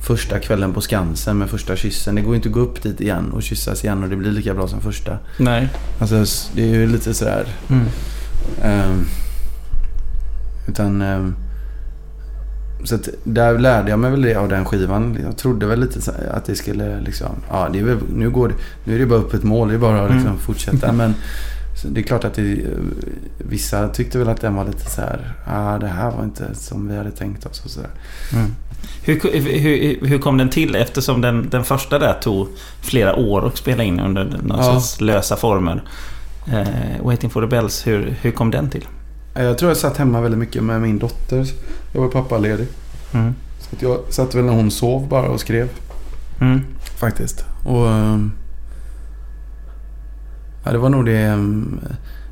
Första 0.06 0.38
kvällen 0.38 0.72
på 0.72 0.80
Skansen 0.80 1.38
med 1.38 1.50
första 1.50 1.76
kyssen. 1.76 2.14
Det 2.14 2.20
går 2.20 2.30
ju 2.30 2.36
inte 2.36 2.48
att 2.48 2.52
gå 2.54 2.60
upp 2.60 2.82
dit 2.82 3.00
igen 3.00 3.30
och 3.32 3.42
kyssas 3.42 3.84
igen 3.84 4.02
och 4.02 4.08
det 4.08 4.16
blir 4.16 4.30
lika 4.30 4.54
bra 4.54 4.68
som 4.68 4.80
första. 4.80 5.18
Nej. 5.38 5.68
Alltså 6.00 6.24
det 6.54 6.62
är 6.62 6.66
ju 6.74 6.86
lite 6.86 7.14
sådär... 7.14 7.44
Mm. 7.70 7.84
ehm, 8.62 9.04
utan... 10.68 11.02
ehm, 11.02 11.34
så 12.84 12.94
att 12.94 13.08
där 13.24 13.58
lärde 13.58 13.90
jag 13.90 13.98
mig 13.98 14.10
väl 14.10 14.22
det 14.22 14.34
av 14.34 14.48
den 14.48 14.64
skivan. 14.64 15.18
Jag 15.22 15.36
trodde 15.36 15.66
väl 15.66 15.80
lite 15.80 16.12
att 16.34 16.44
det 16.44 16.54
skulle 16.54 17.00
liksom... 17.00 17.28
Ja, 17.50 17.68
det 17.72 17.78
är 17.78 17.84
väl, 17.84 17.98
nu, 18.14 18.30
går 18.30 18.48
det, 18.48 18.54
nu 18.84 18.94
är 18.94 18.98
det 18.98 19.06
bara 19.06 19.18
upp 19.18 19.34
ett 19.34 19.42
mål. 19.42 19.68
Det 19.68 19.74
är 19.74 19.78
bara 19.78 20.02
att 20.04 20.10
liksom 20.10 20.26
Mm. 20.26 20.38
fortsätta. 20.40 20.92
Men 20.92 21.14
det 21.88 22.00
är 22.00 22.04
klart 22.04 22.24
att 22.24 22.34
det, 22.34 22.58
vissa 23.38 23.88
tyckte 23.88 24.18
väl 24.18 24.28
att 24.28 24.40
den 24.40 24.54
var 24.54 24.64
lite 24.64 24.90
så 24.90 25.00
här... 25.00 25.32
Ah, 25.46 25.78
det 25.78 25.86
här 25.86 26.10
var 26.10 26.24
inte 26.24 26.54
som 26.54 26.88
vi 26.88 26.96
hade 26.96 27.10
tänkt 27.10 27.46
oss 27.46 27.64
och 27.64 27.70
så. 27.70 27.80
Mm. 28.32 28.54
Hur, 29.04 29.20
hur, 29.58 30.06
hur 30.06 30.18
kom 30.18 30.38
den 30.38 30.48
till? 30.48 30.74
Eftersom 30.74 31.20
den, 31.20 31.48
den 31.50 31.64
första 31.64 31.98
där 31.98 32.12
tog 32.22 32.48
flera 32.80 33.16
år 33.16 33.46
att 33.46 33.56
spela 33.56 33.82
in 33.82 34.00
under 34.00 34.24
någon 34.24 34.58
Ja. 34.58 34.80
sorts 34.80 35.00
lösa 35.00 35.36
former. 35.36 35.82
eh, 36.52 37.04
Waiting 37.04 37.30
for 37.30 37.40
the 37.40 37.46
Bells. 37.46 37.86
Hur, 37.86 38.14
hur 38.20 38.30
kom 38.30 38.50
den 38.50 38.70
till? 38.70 38.86
Jag 39.34 39.58
tror 39.58 39.70
jag 39.70 39.76
satt 39.76 39.96
hemma 39.96 40.20
väldigt 40.20 40.38
mycket 40.40 40.62
med 40.64 40.80
min 40.80 40.98
dotter. 40.98 41.46
Jag 41.92 42.00
var 42.00 42.08
pappaledig. 42.08 42.66
Mm. 43.12 43.34
Så 43.60 43.76
att 43.76 43.82
jag 43.82 43.98
satt 44.10 44.34
väl 44.34 44.44
när 44.44 44.52
hon 44.52 44.70
sov 44.70 45.08
bara 45.08 45.28
och 45.28 45.40
skrev. 45.40 45.68
Mm. 46.40 46.60
Faktiskt. 46.96 47.44
Och... 47.64 47.88
ehm, 47.88 48.32
Ja, 50.64 50.72
det 50.72 50.78
var 50.78 50.88
nog 50.88 51.04
det... 51.06 51.18
ehm, 51.18 51.80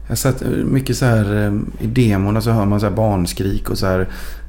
Jag 0.08 0.18
satt 0.18 0.42
mycket 0.64 0.96
så 0.96 1.04
här 1.06 1.60
i 1.80 1.86
demorna 1.86 2.40
så 2.40 2.50
hör 2.50 2.64
man 2.66 2.80
så 2.80 2.86
här 2.86 2.94
barnskrik 2.94 3.70
och 3.70 3.78
så 3.78 3.86
här... 3.86 4.08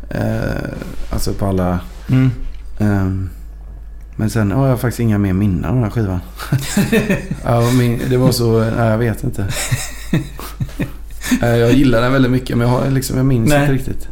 Eh, 0.09 0.69
alltså 1.09 1.33
på 1.33 1.45
alla... 1.45 1.79
Mm. 2.09 2.31
ehm, 2.79 3.29
men 4.15 4.29
sen 4.29 4.51
har 4.51 4.67
jag 4.67 4.79
faktiskt 4.79 4.99
inga 4.99 5.17
mer 5.17 5.33
minnen 5.33 5.65
av 5.65 5.73
den 5.75 5.83
här 5.83 5.89
skivan. 5.91 6.19
ja, 7.43 7.71
min, 7.79 8.01
det 8.09 8.17
var 8.17 8.31
så... 8.31 8.59
Nej, 8.59 8.89
jag 8.89 8.97
vet 8.97 9.23
inte. 9.23 9.47
Eh, 11.41 11.55
jag 11.57 11.71
gillar 11.73 12.01
den 12.01 12.13
väldigt 12.13 12.31
mycket 12.31 12.57
men 12.57 12.67
jag, 12.67 12.77
har, 12.79 12.89
liksom, 12.91 13.17
jag 13.17 13.25
minns 13.25 13.49
Nej. 13.49 13.61
inte 13.61 13.73
riktigt. 13.73 14.07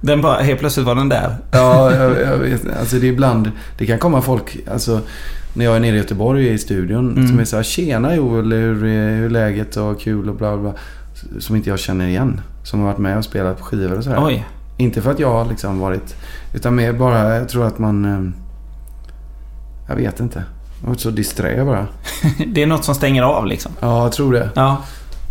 Den 0.00 0.20
bara, 0.22 0.42
helt 0.42 0.60
plötsligt 0.60 0.86
var 0.86 0.94
den 0.94 1.08
där. 1.08 1.36
Ja, 1.52 1.94
jag, 1.94 2.20
jag 2.20 2.36
vet. 2.38 2.62
Alltså 2.80 2.96
det 2.96 3.06
är 3.06 3.12
ibland... 3.12 3.50
Det 3.78 3.86
kan 3.86 3.98
komma 3.98 4.22
folk... 4.22 4.56
Alltså, 4.72 5.00
när 5.54 5.64
jag 5.64 5.76
är 5.76 5.80
nere 5.80 5.94
i 5.94 5.98
Göteborg 5.98 6.48
i 6.48 6.58
studion. 6.58 7.12
Mm. 7.12 7.28
Som 7.28 7.38
är 7.38 7.44
så 7.44 7.56
här, 7.56 7.62
tjena 7.62 8.14
Joel, 8.14 8.52
hur 8.52 8.84
är, 8.84 9.16
hur 9.16 9.24
är 9.26 9.30
läget 9.30 9.76
och 9.76 10.00
kul 10.00 10.28
och 10.28 10.34
bla 10.34 10.56
bla. 10.56 10.70
bla. 10.70 10.80
Som 11.40 11.56
inte 11.56 11.70
jag 11.70 11.78
känner 11.78 12.06
igen. 12.06 12.40
Som 12.64 12.80
har 12.80 12.86
varit 12.86 12.98
med 12.98 13.18
och 13.18 13.24
spelat 13.24 13.58
på 13.58 13.64
skivor 13.64 13.96
och 13.98 14.04
sådär. 14.04 14.18
Oj. 14.24 14.46
Inte 14.76 15.02
för 15.02 15.10
att 15.10 15.18
jag 15.18 15.30
har 15.32 15.44
liksom 15.44 15.78
varit... 15.78 16.16
Utan 16.54 16.74
mer 16.74 16.92
bara, 16.92 17.36
jag 17.36 17.48
tror 17.48 17.66
att 17.66 17.78
man... 17.78 18.04
eh, 18.04 18.30
Jag 19.88 19.96
vet 19.96 20.20
inte. 20.20 20.44
Jag 20.80 20.86
har 20.86 20.88
varit 20.88 21.00
så 21.00 21.10
disträ 21.10 21.64
bara. 21.64 21.86
Det 22.46 22.62
är 22.62 22.66
något 22.66 22.84
som 22.84 22.94
stänger 22.94 23.22
av 23.22 23.46
liksom. 23.46 23.72
Ja, 23.80 24.02
jag 24.02 24.12
tror 24.12 24.32
det. 24.32 24.48
Ja. 24.54 24.76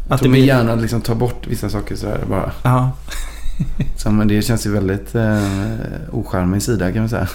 Att 0.09 0.21
min 0.21 0.31
blir... 0.31 0.43
hjärna 0.43 0.75
liksom 0.75 1.01
tar 1.01 1.15
bort 1.15 1.47
vissa 1.47 1.69
saker 1.69 1.95
sådär 1.95 2.19
bara. 2.29 2.51
Ja. 2.63 2.91
Så, 3.97 4.11
men 4.11 4.27
det 4.27 4.41
känns 4.41 4.65
ju 4.67 4.71
väldigt 4.71 5.15
eh, 5.15 5.43
ocharmig 6.11 6.61
sida 6.61 6.91
kan 6.91 7.01
man 7.01 7.09
säga. 7.09 7.27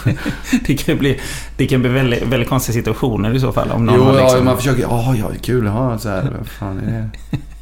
Det 0.66 0.74
kan 0.74 0.98
bli, 0.98 1.20
det 1.56 1.66
kan 1.66 1.80
bli 1.80 1.90
väldigt, 1.90 2.22
väldigt 2.22 2.48
konstiga 2.48 2.74
situationer 2.74 3.34
i 3.34 3.40
så 3.40 3.52
fall. 3.52 3.70
Om 3.70 3.86
någon 3.86 3.94
Jo, 3.96 4.02
har 4.04 4.18
ja, 4.18 4.24
liksom... 4.24 4.44
man 4.44 4.56
försöker... 4.56 4.82
Ja, 4.82 5.14
ja, 5.18 5.26
kul. 5.42 5.64
Ja, 5.66 5.98
så 5.98 6.08
här. 6.08 6.32
Vad 6.38 6.48
fan 6.48 6.78
är 6.78 7.10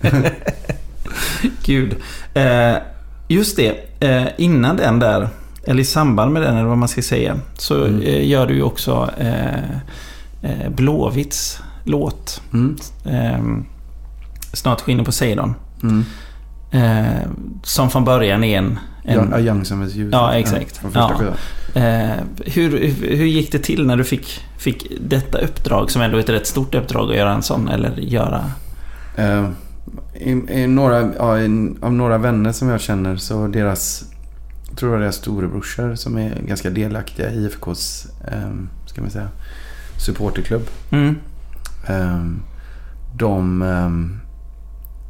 det? 0.00 0.32
Gud. 1.64 1.96
Eh, 2.34 2.74
just 3.28 3.56
det. 3.56 3.74
Eh, 4.00 4.26
innan 4.38 4.76
den 4.76 4.98
där, 4.98 5.28
eller 5.66 5.80
i 5.80 5.84
samband 5.84 6.32
med 6.32 6.42
den, 6.42 6.56
eller 6.56 6.68
vad 6.68 6.78
man 6.78 6.88
ska 6.88 7.02
säga, 7.02 7.36
så 7.58 7.84
Mm. 7.84 8.02
eh, 8.02 8.28
gör 8.28 8.46
du 8.46 8.54
ju 8.54 8.62
också 8.62 9.10
eh, 9.18 9.54
eh, 10.42 10.68
Blåvitts 10.70 11.60
låt. 11.84 12.42
Mm. 12.52 12.76
Eh, 14.52 14.56
Snart 14.56 14.80
skiner 14.80 15.04
Poseidon. 15.04 15.54
Mm. 15.82 16.04
Eh, 16.70 17.28
som 17.62 17.90
från 17.90 18.04
början 18.04 18.44
är 18.44 18.58
en... 18.58 18.78
en 19.04 19.30
Ja, 19.30 19.38
Young 19.40 19.60
ett 19.60 19.94
ljus. 19.94 20.08
Ja, 20.12 20.34
exakt. 20.34 20.80
Ja. 20.94 21.14
skivan. 21.18 21.34
eh, 21.74 22.16
hur, 22.46 22.70
hur 23.16 23.26
gick 23.26 23.52
det 23.52 23.58
till 23.58 23.86
när 23.86 23.96
du 23.96 24.04
fick, 24.04 24.40
fick 24.58 24.86
detta 25.00 25.38
uppdrag, 25.38 25.90
som 25.90 26.02
ändå 26.02 26.16
är 26.16 26.20
ett 26.20 26.28
rätt 26.28 26.46
stort 26.46 26.74
uppdrag 26.74 27.10
att 27.10 27.16
göra 27.16 27.32
en 27.32 27.42
sån, 27.42 27.68
eller 27.68 27.96
göra... 27.96 28.50
Eh, 29.16 29.48
i, 30.14 30.30
i 30.30 30.66
några, 30.66 31.12
ja, 31.18 31.38
i, 31.38 31.74
av 31.80 31.92
några 31.92 32.18
vänner 32.18 32.52
som 32.52 32.68
jag 32.68 32.80
känner 32.80 33.16
så 33.16 33.46
deras... 33.46 34.04
Jag 34.68 34.78
tror 34.78 34.90
det 34.90 34.96
var 34.96 35.02
deras 35.02 35.16
storebrorsor 35.16 35.94
som 35.94 36.18
är 36.18 36.40
ganska 36.46 36.70
delaktiga 36.70 37.30
i 37.30 37.44
IFKs, 37.44 38.06
eh, 38.28 38.50
ska 38.86 39.00
man 39.00 39.10
säga, 39.10 39.28
supporterklubb. 39.96 40.66
Mm. 40.90 41.16
Eh, 41.88 42.26
de... 43.16 43.62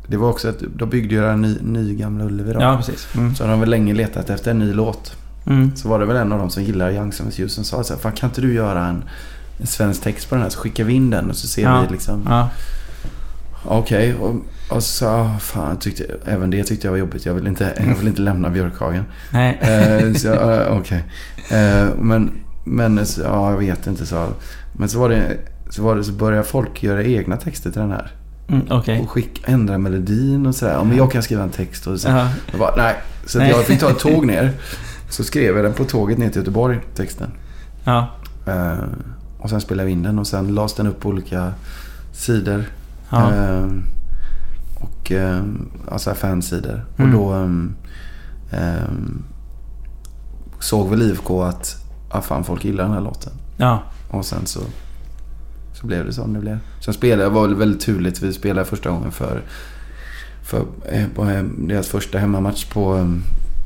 Det 0.06 0.16
var 0.16 0.28
också 0.30 0.48
att 0.48 0.62
de 0.76 0.90
byggde 0.90 1.14
ju 1.14 1.26
en 1.26 1.42
ny, 1.42 1.56
ny 1.62 1.94
Gamla 1.94 2.24
Ullevi 2.24 2.52
då. 2.52 2.60
Ja, 2.60 2.76
precis. 2.76 3.08
Mm. 3.14 3.34
Så 3.34 3.44
har 3.44 3.50
de 3.50 3.60
väl 3.60 3.70
länge 3.70 3.94
letat 3.94 4.30
efter 4.30 4.50
en 4.50 4.58
ny 4.58 4.72
låt. 4.72 5.16
Mm. 5.46 5.76
Så 5.76 5.88
var 5.88 5.98
det 5.98 6.06
väl 6.06 6.16
en 6.16 6.32
av 6.32 6.38
dem 6.38 6.50
som 6.50 6.62
gillar 6.62 6.90
Young 6.90 7.12
som 7.12 7.28
ett 7.28 7.38
ljus 7.38 7.54
som 7.54 7.64
sa 7.64 7.84
så 7.84 7.94
här, 7.94 8.00
Fan 8.00 8.12
kan 8.12 8.28
inte 8.30 8.40
du 8.40 8.54
göra 8.54 8.86
en, 8.86 9.04
en 9.58 9.66
svensk 9.66 10.02
text 10.02 10.28
på 10.28 10.34
den 10.34 10.42
här 10.42 10.50
så 10.50 10.58
skickar 10.60 10.84
vi 10.84 10.92
in 10.92 11.10
den 11.10 11.30
och 11.30 11.36
så 11.36 11.48
ser 11.48 11.62
Ja. 11.62 11.80
vi 11.80 11.92
liksom. 11.92 12.26
Ja. 12.28 12.50
Okej, 13.64 14.14
och, 14.14 14.34
och 14.70 14.82
så 14.82 15.08
ah, 15.08 15.38
fan, 15.38 15.68
jag 15.68 15.80
tyckte, 15.80 16.04
även 16.24 16.50
det 16.50 16.64
tyckte 16.64 16.86
jag 16.86 16.92
var 16.92 16.98
jobbigt. 16.98 17.26
Jag 17.26 17.34
vill 17.34 17.46
inte, 17.46 17.72
jag 17.88 17.94
vill 17.96 18.08
inte 18.08 18.20
lämna 18.22 18.50
Björkhagen. 18.50 19.04
Nej. 19.32 19.58
Eh, 19.60 20.12
så 20.12 20.32
eh, 20.50 20.78
okej. 20.78 21.04
Eh, 21.50 21.88
men, 21.98 22.30
men 22.64 23.06
så, 23.06 23.20
ja, 23.20 23.50
jag 23.50 23.58
vet 23.58 23.86
inte 23.86 24.06
så. 24.06 24.28
Men 24.72 24.88
så 24.88 24.98
var 24.98 25.08
det, 25.08 25.36
så 25.70 25.82
var 25.82 25.96
det, 25.96 26.04
så 26.04 26.12
började 26.12 26.44
folk 26.44 26.82
göra 26.82 27.02
egna 27.02 27.36
texter 27.36 27.70
till 27.70 27.80
den 27.80 27.90
här. 27.90 28.10
Mm, 28.52 28.66
Okej. 28.70 29.00
Och 29.00 29.10
skick, 29.10 29.42
ändra 29.48 29.78
melodin 29.78 30.46
och 30.46 30.54
sådär. 30.54 30.72
Ja, 30.72 30.84
men 30.84 30.96
jag 30.96 31.12
kan 31.12 31.22
skriva 31.22 31.42
en 31.42 31.50
text 31.50 31.86
och 31.86 32.00
så. 32.00 32.08
Ja. 32.08 32.28
Jag 32.50 32.60
bara, 32.60 32.76
nej. 32.76 32.94
Så 33.26 33.38
Nej. 33.38 33.50
jag 33.50 33.64
fick 33.64 33.80
ta 33.80 33.90
ett 33.90 33.98
tåg 34.12 34.26
ner. 34.26 34.52
Så 35.10 35.24
skrev 35.24 35.56
jag 35.56 35.64
den 35.64 35.72
på 35.72 35.84
tåget 35.84 36.18
ner 36.18 36.28
till 36.28 36.38
Göteborg, 36.38 36.80
texten. 36.94 37.30
Ja. 37.84 38.08
Eh, 38.46 38.84
och 39.38 39.50
sen 39.50 39.60
spelade 39.60 39.86
vi 39.86 39.92
in 39.92 40.02
den 40.02 40.18
och 40.18 40.26
sen 40.26 40.54
lades 40.54 40.74
den 40.74 40.86
upp 40.86 41.00
på 41.00 41.08
olika 41.08 41.52
sidor. 42.12 42.64
Ja. 43.10 43.34
Eh, 43.34 43.66
och 44.80 45.12
eh, 45.12 45.42
alltså 45.90 46.14
fansidor. 46.14 46.84
Mm. 46.96 47.14
Och 47.14 47.18
då 47.18 47.32
ehm, 47.32 47.74
ehm, 48.50 49.22
såg 50.60 50.90
väl 50.90 51.02
IFK 51.02 51.42
att 51.42 51.76
ah, 52.10 52.20
fan, 52.20 52.44
folk 52.44 52.64
gillar 52.64 52.84
den 52.84 52.92
här 52.92 53.00
låten. 53.00 53.32
Ja. 53.56 53.82
Och 54.10 54.24
sen 54.24 54.46
så, 54.46 54.60
så 55.82 55.86
blev 55.88 56.06
det 56.06 56.12
som 56.12 56.32
det 56.32 56.40
blev. 56.40 56.58
Sen 56.80 56.94
spelade 56.94 57.22
jag, 57.22 57.30
var 57.30 57.48
det 57.48 57.54
väldigt 57.54 57.80
turligt, 57.80 58.22
vi 58.22 58.32
spelade 58.32 58.66
första 58.66 58.90
gången 58.90 59.12
för, 59.12 59.40
för 60.42 60.64
eh, 60.88 61.02
eh, 61.02 61.42
deras 61.42 61.88
första 61.88 62.18
hemmamatch 62.18 62.64
på, 62.64 62.96
eh, 62.96 63.06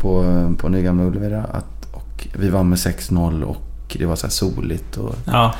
på, 0.00 0.24
eh, 0.24 0.56
på 0.56 0.68
Nygamla 0.68 1.04
Ullevi. 1.04 1.42
och 1.92 2.26
vi 2.32 2.48
vann 2.50 2.68
med 2.68 2.78
6-0 2.78 3.42
och 3.42 3.96
det 3.98 4.06
var 4.06 4.16
så 4.16 4.28
soligt. 4.28 4.96
Och, 4.96 5.14
ja. 5.24 5.54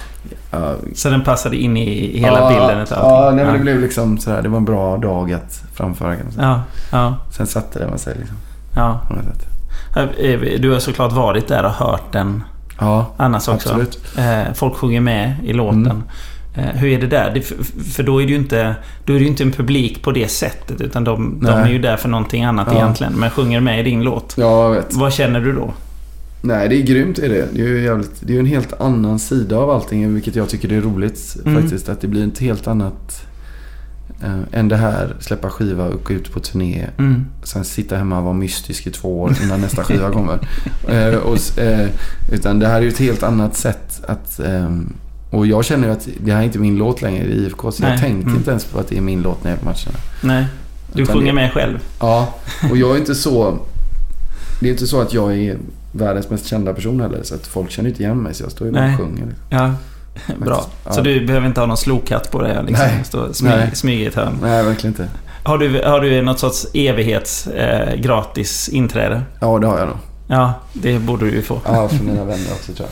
ja, 0.51 0.75
Så 0.95 1.11
den 1.11 1.25
passade 1.25 1.57
in 1.57 1.77
i 1.77 2.19
hela 2.19 2.39
ja, 2.39 2.49
bilden 2.49 2.83
utav 2.83 2.99
Ja, 2.99 3.33
nej, 3.35 3.45
men 3.45 3.55
det 3.55 3.61
blev 3.61 3.81
liksom 3.81 4.19
sådär. 4.19 4.43
Det 4.43 4.49
var 4.49 4.59
en 4.59 4.65
bra 4.65 4.97
dag 4.97 5.33
att 5.33 5.63
framföra 5.75 6.17
kan 6.17 6.25
man 6.25 6.33
säga. 6.33 6.47
Ja. 6.47 6.63
Ja. 6.99 7.17
Sen 7.33 7.47
satte 7.47 7.79
det 7.79 7.89
man 7.89 7.99
sig 7.99 8.17
liksom. 8.19 8.37
Ja. 8.77 9.01
Du 10.59 10.73
har 10.73 10.79
såklart 10.79 11.13
varit 11.13 11.49
där 11.49 11.65
och 11.65 11.71
hört 11.71 12.13
den 12.13 12.43
Ja, 12.81 13.07
annars 13.17 13.49
också. 13.49 13.69
absolut. 13.69 13.99
Folk 14.55 14.75
sjunger 14.77 15.01
med 15.01 15.35
i 15.45 15.53
låten. 15.53 15.87
Mm. 15.87 16.03
Eh, 16.57 16.63
Hur 16.81 16.89
är 16.89 17.01
det 17.01 17.07
där? 17.07 17.31
Det, 17.35 17.41
för, 17.95 18.03
då 18.03 18.23
är 18.23 18.27
det 18.27 18.31
ju 18.33 18.39
inte, 18.39 18.75
då 19.05 19.15
är 19.15 19.19
det 19.19 19.25
inte 19.25 19.43
en 19.43 19.53
publik 19.53 20.03
på 20.03 20.13
det 20.13 20.29
sättet. 20.29 20.81
Utan 20.81 21.05
de, 21.05 21.39
de 21.41 21.47
är 21.49 21.69
ju 21.69 21.79
där 21.79 21.97
för 21.97 22.09
någonting 22.09 22.45
annat 22.45 22.69
Ja. 22.71 22.77
egentligen. 22.79 23.13
Men 23.13 23.31
sjunger 23.31 23.61
med 23.61 23.81
i 23.81 23.83
din 23.83 24.03
låt. 24.03 24.35
Ja, 24.39 24.63
jag 24.63 24.71
vet. 24.75 24.95
Vad 24.95 25.13
känner 25.13 25.41
du 25.41 25.53
då? 25.53 25.75
Nej, 26.43 26.69
det 26.69 26.77
är 26.77 26.83
grymt 26.83 27.19
är 27.19 27.29
det. 27.29 27.49
Det 27.53 27.61
är 27.63 27.67
ju 27.67 27.83
jävligt, 27.83 28.11
det 28.21 28.35
är 28.37 28.41
en 28.41 28.47
helt 28.47 28.81
annan 28.81 29.19
sida 29.19 29.57
av 29.57 29.71
allting, 29.71 30.15
vilket 30.15 30.37
jag 30.37 30.49
tycker 30.49 30.69
det 30.69 30.75
är 30.77 30.81
roligt 30.81 31.37
Mm. 31.47 31.63
faktiskt. 31.63 31.89
Att 31.89 32.01
det 32.01 32.07
blir 32.09 32.27
ett 32.29 32.39
helt 32.39 32.67
annat 32.67 33.27
eh, 34.25 34.59
än 34.61 34.69
det 34.69 34.77
här, 34.77 35.17
släppa 35.21 35.51
skiva 35.51 35.85
och 35.85 36.05
gå 36.05 36.13
ut 36.15 36.33
på 36.33 36.41
turné. 36.41 36.87
Mm. 36.99 37.27
Sen 37.43 37.65
sitta 37.65 37.97
hemma 37.97 38.19
och 38.19 38.25
vara 38.25 38.35
mystisk 38.35 38.87
i 38.87 38.91
två 38.91 39.23
år 39.23 39.33
innan 39.45 39.61
nästa 39.61 39.85
skiva 39.85 40.11
kommer. 40.11 40.39
Eh, 40.89 41.15
och, 41.17 41.59
eh, 41.59 41.89
utan 42.33 42.59
det 42.59 42.67
här 42.69 42.77
är 42.77 42.81
ju 42.83 42.89
ett 42.89 42.99
helt 42.99 43.23
annat 43.23 43.57
sätt 43.57 44.01
att... 44.09 44.41
och 45.31 45.47
jag 45.47 45.65
känner 45.65 45.89
att 45.89 46.09
det 46.25 46.33
här 46.33 46.41
är 46.41 46.45
inte 46.45 46.59
min 46.59 46.77
låt 46.77 47.03
längre 47.03 47.25
i 47.25 47.45
IFK, 47.47 47.71
så 47.73 47.83
Nej. 47.83 47.91
jag 47.93 48.01
tänker 48.01 48.23
Mm. 48.23 48.37
inte 48.37 48.51
ens 48.51 48.65
på 48.65 48.79
att 48.79 48.89
det 48.89 48.97
är 48.97 49.01
min 49.01 49.23
låt 49.23 49.45
när 49.45 49.51
jag 49.51 49.57
är 49.57 49.61
på 49.61 49.65
matcherna. 49.65 49.99
Nej. 50.23 50.47
Du 50.93 51.03
Utan 51.03 51.15
sjunger 51.15 51.27
det- 51.27 51.33
med 51.33 51.53
själv. 51.53 51.79
Ja, 52.01 52.35
och 52.71 52.77
jag 52.77 52.91
är 52.95 52.97
inte 52.99 53.15
så... 53.15 53.59
Det 54.61 54.67
är 54.69 54.73
inte 54.73 54.87
så 54.87 55.01
att 55.01 55.13
jag 55.15 55.37
är 55.39 55.57
världens 55.93 56.31
mest 56.31 56.47
kända 56.47 56.73
person 56.75 57.01
heller. 57.01 57.23
Så 57.23 57.35
att 57.35 57.47
folk 57.47 57.71
känner 57.71 57.89
inte 57.91 58.03
igen 58.03 58.19
mig. 58.19 58.35
Så 58.35 58.45
jag 58.45 58.51
står 58.51 58.67
ju 58.67 58.73
bara 58.73 58.91
och 58.93 58.99
sjunger. 58.99 59.27
liksom. 59.27 59.35
Ja. 59.49 59.73
Bra. 60.45 60.67
Ja. 60.85 60.93
Så 60.93 61.01
du 61.01 61.27
behöver 61.27 61.47
inte 61.47 61.61
ha 61.61 61.67
någon 61.67 61.77
slowcut 61.77 62.31
på 62.31 62.43
det? 62.43 62.63
Liksom. 62.67 62.87
Nej. 62.87 63.05
Stå 63.05 63.33
smyg, 63.35 63.53
smyga 63.77 64.01
i 64.05 64.07
ett 64.07 64.15
hörn. 64.15 64.39
Nej, 64.43 64.65
verkligen 64.65 64.93
inte. 64.93 65.09
Har 65.43 65.59
du, 65.59 65.83
har 65.85 66.01
du 66.01 66.23
något 66.23 66.39
sorts 66.39 66.67
evighets 66.75 67.47
eh, 67.47 67.95
gratis 68.01 68.69
inträde? 68.69 69.23
Ja, 69.41 69.59
det 69.59 69.67
har 69.67 69.79
jag 69.79 69.89
nog. 69.89 69.97
Ja, 70.27 70.55
det 70.73 70.99
borde 70.99 71.25
du 71.25 71.33
ju 71.33 71.43
få. 71.43 71.61
Ja, 71.67 71.89
för 71.89 72.05
mina 72.05 72.25
vänner 72.25 72.53
också 72.53 72.73
tror 72.73 72.89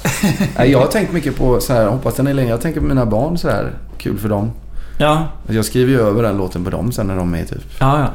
jag. 0.57 0.69
Jag 0.69 0.79
har 0.79 0.87
tänkt 0.87 1.13
mycket 1.13 1.37
på 1.37 1.61
så 1.61 1.73
här, 1.73 1.87
hoppas 1.87 2.15
den 2.15 2.27
är 2.27 2.35
längre. 2.35 2.51
Jag 2.51 2.61
tänker 2.61 2.81
på 2.81 2.87
mina 2.87 3.07
barn 3.07 3.39
så 3.39 3.49
här. 3.49 3.73
Kul 3.99 4.19
för 4.19 4.29
dem. 4.29 4.51
Ja, 4.99 5.27
Jag 5.47 5.65
skriver 5.65 5.93
ju 5.93 6.01
över 6.01 6.23
den 6.23 6.37
låten 6.37 6.65
på 6.65 6.71
dem 6.71 6.93
sen 6.93 7.07
när 7.07 7.17
de 7.17 7.35
är 7.35 7.45
typ... 7.45 7.65
ja, 7.81 7.99
ja. 8.01 8.09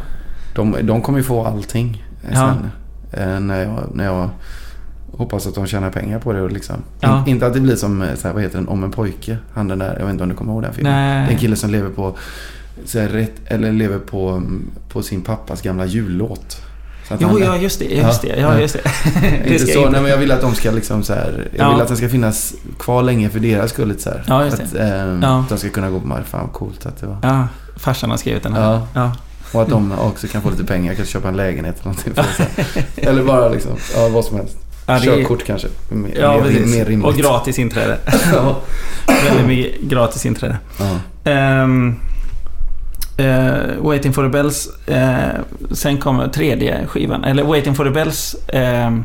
De, 0.56 0.76
de 0.82 1.02
kommer 1.02 1.20
ju 1.20 1.24
få 1.24 1.46
allting 1.46 2.04
eh, 2.24 2.30
Ja. 2.34 2.54
sen. 2.54 2.70
Eh, 3.34 3.40
när, 3.40 3.64
jag, 3.64 3.80
när 3.94 4.06
jag 4.06 4.30
hoppas 5.18 5.48
att 5.48 5.56
de 5.56 5.68
tjänar 5.68 5.90
pengar 5.90 6.20
på 6.20 6.34
det. 6.34 6.42
Och 6.42 6.52
liksom. 6.52 6.76
Ja. 7.00 7.20
In, 7.20 7.28
inte 7.28 7.48
att 7.48 7.54
det 7.54 7.60
blir 7.60 7.76
som, 7.76 8.02
eh, 8.02 8.16
så 8.16 8.28
här, 8.28 8.34
vad 8.34 8.44
heter 8.44 8.58
den, 8.58 8.68
Om 8.68 8.84
en 8.84 8.92
pojke. 8.92 9.38
Han 9.54 9.68
den 9.68 9.80
där, 9.80 9.96
jag 10.00 10.06
vet 10.06 10.12
inte 10.12 10.24
om 10.24 10.30
du 10.30 10.36
kommer 10.36 10.54
ihåg 10.54 10.62
den 10.62 10.74
filmen. 10.74 10.94
Nej. 10.94 11.20
Det 11.26 11.32
är 11.32 11.34
en 11.34 11.40
kille 11.40 11.56
som 11.56 11.70
lever 11.70 11.90
på, 11.90 12.16
så 12.86 13.00
här, 13.00 13.08
rätt, 13.08 13.34
eller 13.46 13.72
lever 13.72 14.00
på, 14.00 14.30
mm, 14.30 14.72
på 14.90 15.04
sin 15.04 15.22
pappas 15.22 15.62
gamla 15.62 15.86
jullåt. 15.86 16.62
Jo, 17.20 17.40
ja 17.40 17.58
just 17.58 17.80
det. 17.80 17.86
Just 17.86 18.24
Ja, 18.24 18.36
det. 18.36 18.42
Ja, 18.42 18.60
just 18.60 18.74
det. 18.74 18.82
det 19.44 19.54
inte 19.54 19.68
så, 19.74 19.90
nej, 19.90 20.02
men 20.02 20.12
jag 20.12 20.18
vill 20.18 20.32
att 20.32 20.42
de 20.42 20.56
ska 20.56 20.72
liksom 20.72 21.04
så 21.04 21.14
här, 21.14 21.48
Jag 21.58 21.66
Ja. 21.68 21.72
vill 21.74 21.82
att 21.82 21.88
den 21.88 21.98
ska 21.98 22.10
finnas 22.10 22.54
kvar 22.80 23.04
länge 23.04 23.30
för 23.30 23.40
deras 23.40 23.72
skull 23.72 23.96
så 24.00 24.10
här. 24.10 24.24
Ja, 24.28 24.46
just 24.46 24.60
att, 24.60 24.72
det. 24.72 24.84
ehm, 24.84 25.20
Ja. 25.24 25.46
de 25.50 25.58
ska 25.58 25.70
kunna 25.70 25.90
gå 25.90 26.00
på 26.00 26.08
mark. 26.08 26.26
Fan 26.28 26.42
vad 26.42 26.54
coolt 26.54 26.86
att 26.86 27.00
det 27.00 27.06
var. 27.08 27.18
Ja, 27.24 27.48
farsan 27.78 28.10
har 28.10 28.18
skrivit 28.18 28.44
den 28.44 28.54
här. 28.54 28.82
Ja. 28.94 29.12
Och 29.52 29.62
att 29.62 29.70
de 29.70 29.92
också 30.00 30.28
kan 30.28 30.42
få 30.42 30.50
lite 30.50 30.64
pengar. 30.64 30.94
Kanske 30.94 31.12
köpa 31.14 31.28
en 31.28 31.38
lägenhet 31.38 31.76
eller 31.82 31.86
någonting. 31.92 32.14
Eller 32.96 33.24
bara 33.24 33.50
liksom, 33.50 33.72
ja 33.96 34.08
vad 34.10 34.26
som 34.26 34.38
helst. 34.38 34.58
Ja, 34.88 34.94
är- 34.96 35.00
Körkort 35.00 35.46
kanske. 35.46 35.68
Mer, 35.90 36.12
Ja, 36.20 36.34
mer, 36.34 36.42
precis. 36.42 36.76
mer 36.76 36.86
rimligt. 36.86 37.08
Och 37.08 37.16
gratis 37.16 37.60
inträde. 37.60 37.98
Väldigt 39.26 39.48
mycket 39.48 39.82
gratis 39.82 40.26
inträde. 40.26 40.58
Ja. 40.80 40.86
Eh, 43.20 43.82
Waiting 43.82 44.14
for 44.14 44.24
the 44.24 44.30
Bells. 44.30 44.70
eh, 44.88 45.42
sen 45.72 45.98
kommer 45.98 46.28
tredje 46.28 46.88
skivan. 46.88 47.24
Eller 47.24 47.44
Waiting 47.44 47.76
for 47.76 47.84
the 47.86 47.92
Bells. 47.92 48.36
ehm, 48.48 49.04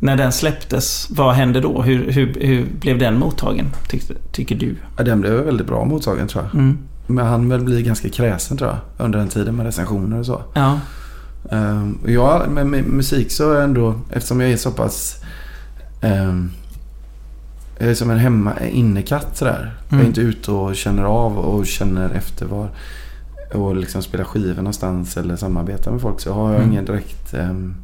när 0.00 0.16
den 0.16 0.32
släpptes, 0.32 1.06
vad 1.10 1.34
hände 1.34 1.60
då? 1.60 1.82
Hur, 1.82 2.10
hur, 2.12 2.34
hur 2.40 2.66
blev 2.80 2.98
den 2.98 3.18
mottagen, 3.18 3.66
tyckte, 3.88 4.14
tycker 4.32 4.54
du? 4.54 4.76
ja, 4.96 5.04
den 5.04 5.20
blev 5.20 5.32
väldigt 5.32 5.66
bra 5.66 5.84
mottagen 5.84 6.28
tror 6.28 6.44
jag. 6.44 6.54
Mm. 6.54 6.78
Men 7.06 7.26
han 7.26 7.48
väl 7.48 7.60
blir 7.60 7.80
ganska 7.82 8.08
kräsen 8.08 8.56
tror 8.56 8.70
jag. 8.70 9.06
Under 9.06 9.18
den 9.18 9.28
tiden 9.28 9.56
med 9.56 9.66
recensioner 9.66 10.18
och 10.18 10.26
så. 10.26 10.42
Ja. 10.54 10.78
Um, 11.50 11.98
jag, 12.06 12.48
med, 12.50 12.66
med 12.66 12.84
musik 12.84 13.30
så 13.32 13.50
är 13.50 13.54
jag 13.54 13.64
ändå, 13.64 13.94
eftersom 14.10 14.40
jag 14.40 14.50
är 14.50 14.56
så 14.56 14.70
pass... 14.70 15.16
ehm, 16.00 16.50
jag 17.78 17.90
är 17.90 17.94
som 17.94 18.10
en 18.10 18.18
hemma 18.18 18.52
innekatt 18.72 19.36
sådär. 19.36 19.74
Jag 19.88 19.92
Mm. 19.94 20.04
är 20.04 20.08
inte 20.08 20.20
ute 20.20 20.50
och 20.52 20.76
känner 20.76 21.02
av 21.04 21.38
och 21.38 21.66
känner 21.66 22.10
efter 22.10 22.46
var 22.46 22.68
och 23.52 23.76
liksom 23.76 24.02
spelar 24.02 24.24
skivor 24.24 24.56
någonstans 24.56 25.16
eller 25.16 25.36
samarbetar 25.36 25.90
med 25.90 26.00
folk 26.00 26.20
så 26.20 26.32
har 26.32 26.52
jag 26.52 26.60
Mm. 26.60 26.72
ingen 26.72 26.84
direkt 26.84 27.34
um, 27.34 27.74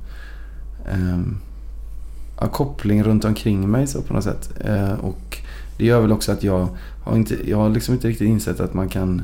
ja, 2.40 2.46
koppling 2.48 3.02
runt 3.02 3.24
omkring 3.24 3.70
mig 3.70 3.86
så 3.86 4.02
på 4.02 4.14
något 4.14 4.24
sätt. 4.24 4.50
Eh, 4.60 4.92
och 4.92 5.38
det 5.78 5.84
gör 5.84 6.00
väl 6.00 6.12
också 6.12 6.32
att 6.32 6.42
jag 6.42 6.68
har 7.02 7.16
inte, 7.16 7.50
jag 7.50 7.56
har 7.58 7.68
liksom 7.68 7.94
inte 7.94 8.08
riktigt 8.08 8.28
insett 8.28 8.60
att 8.60 8.74
man 8.74 8.88
kan 8.88 9.22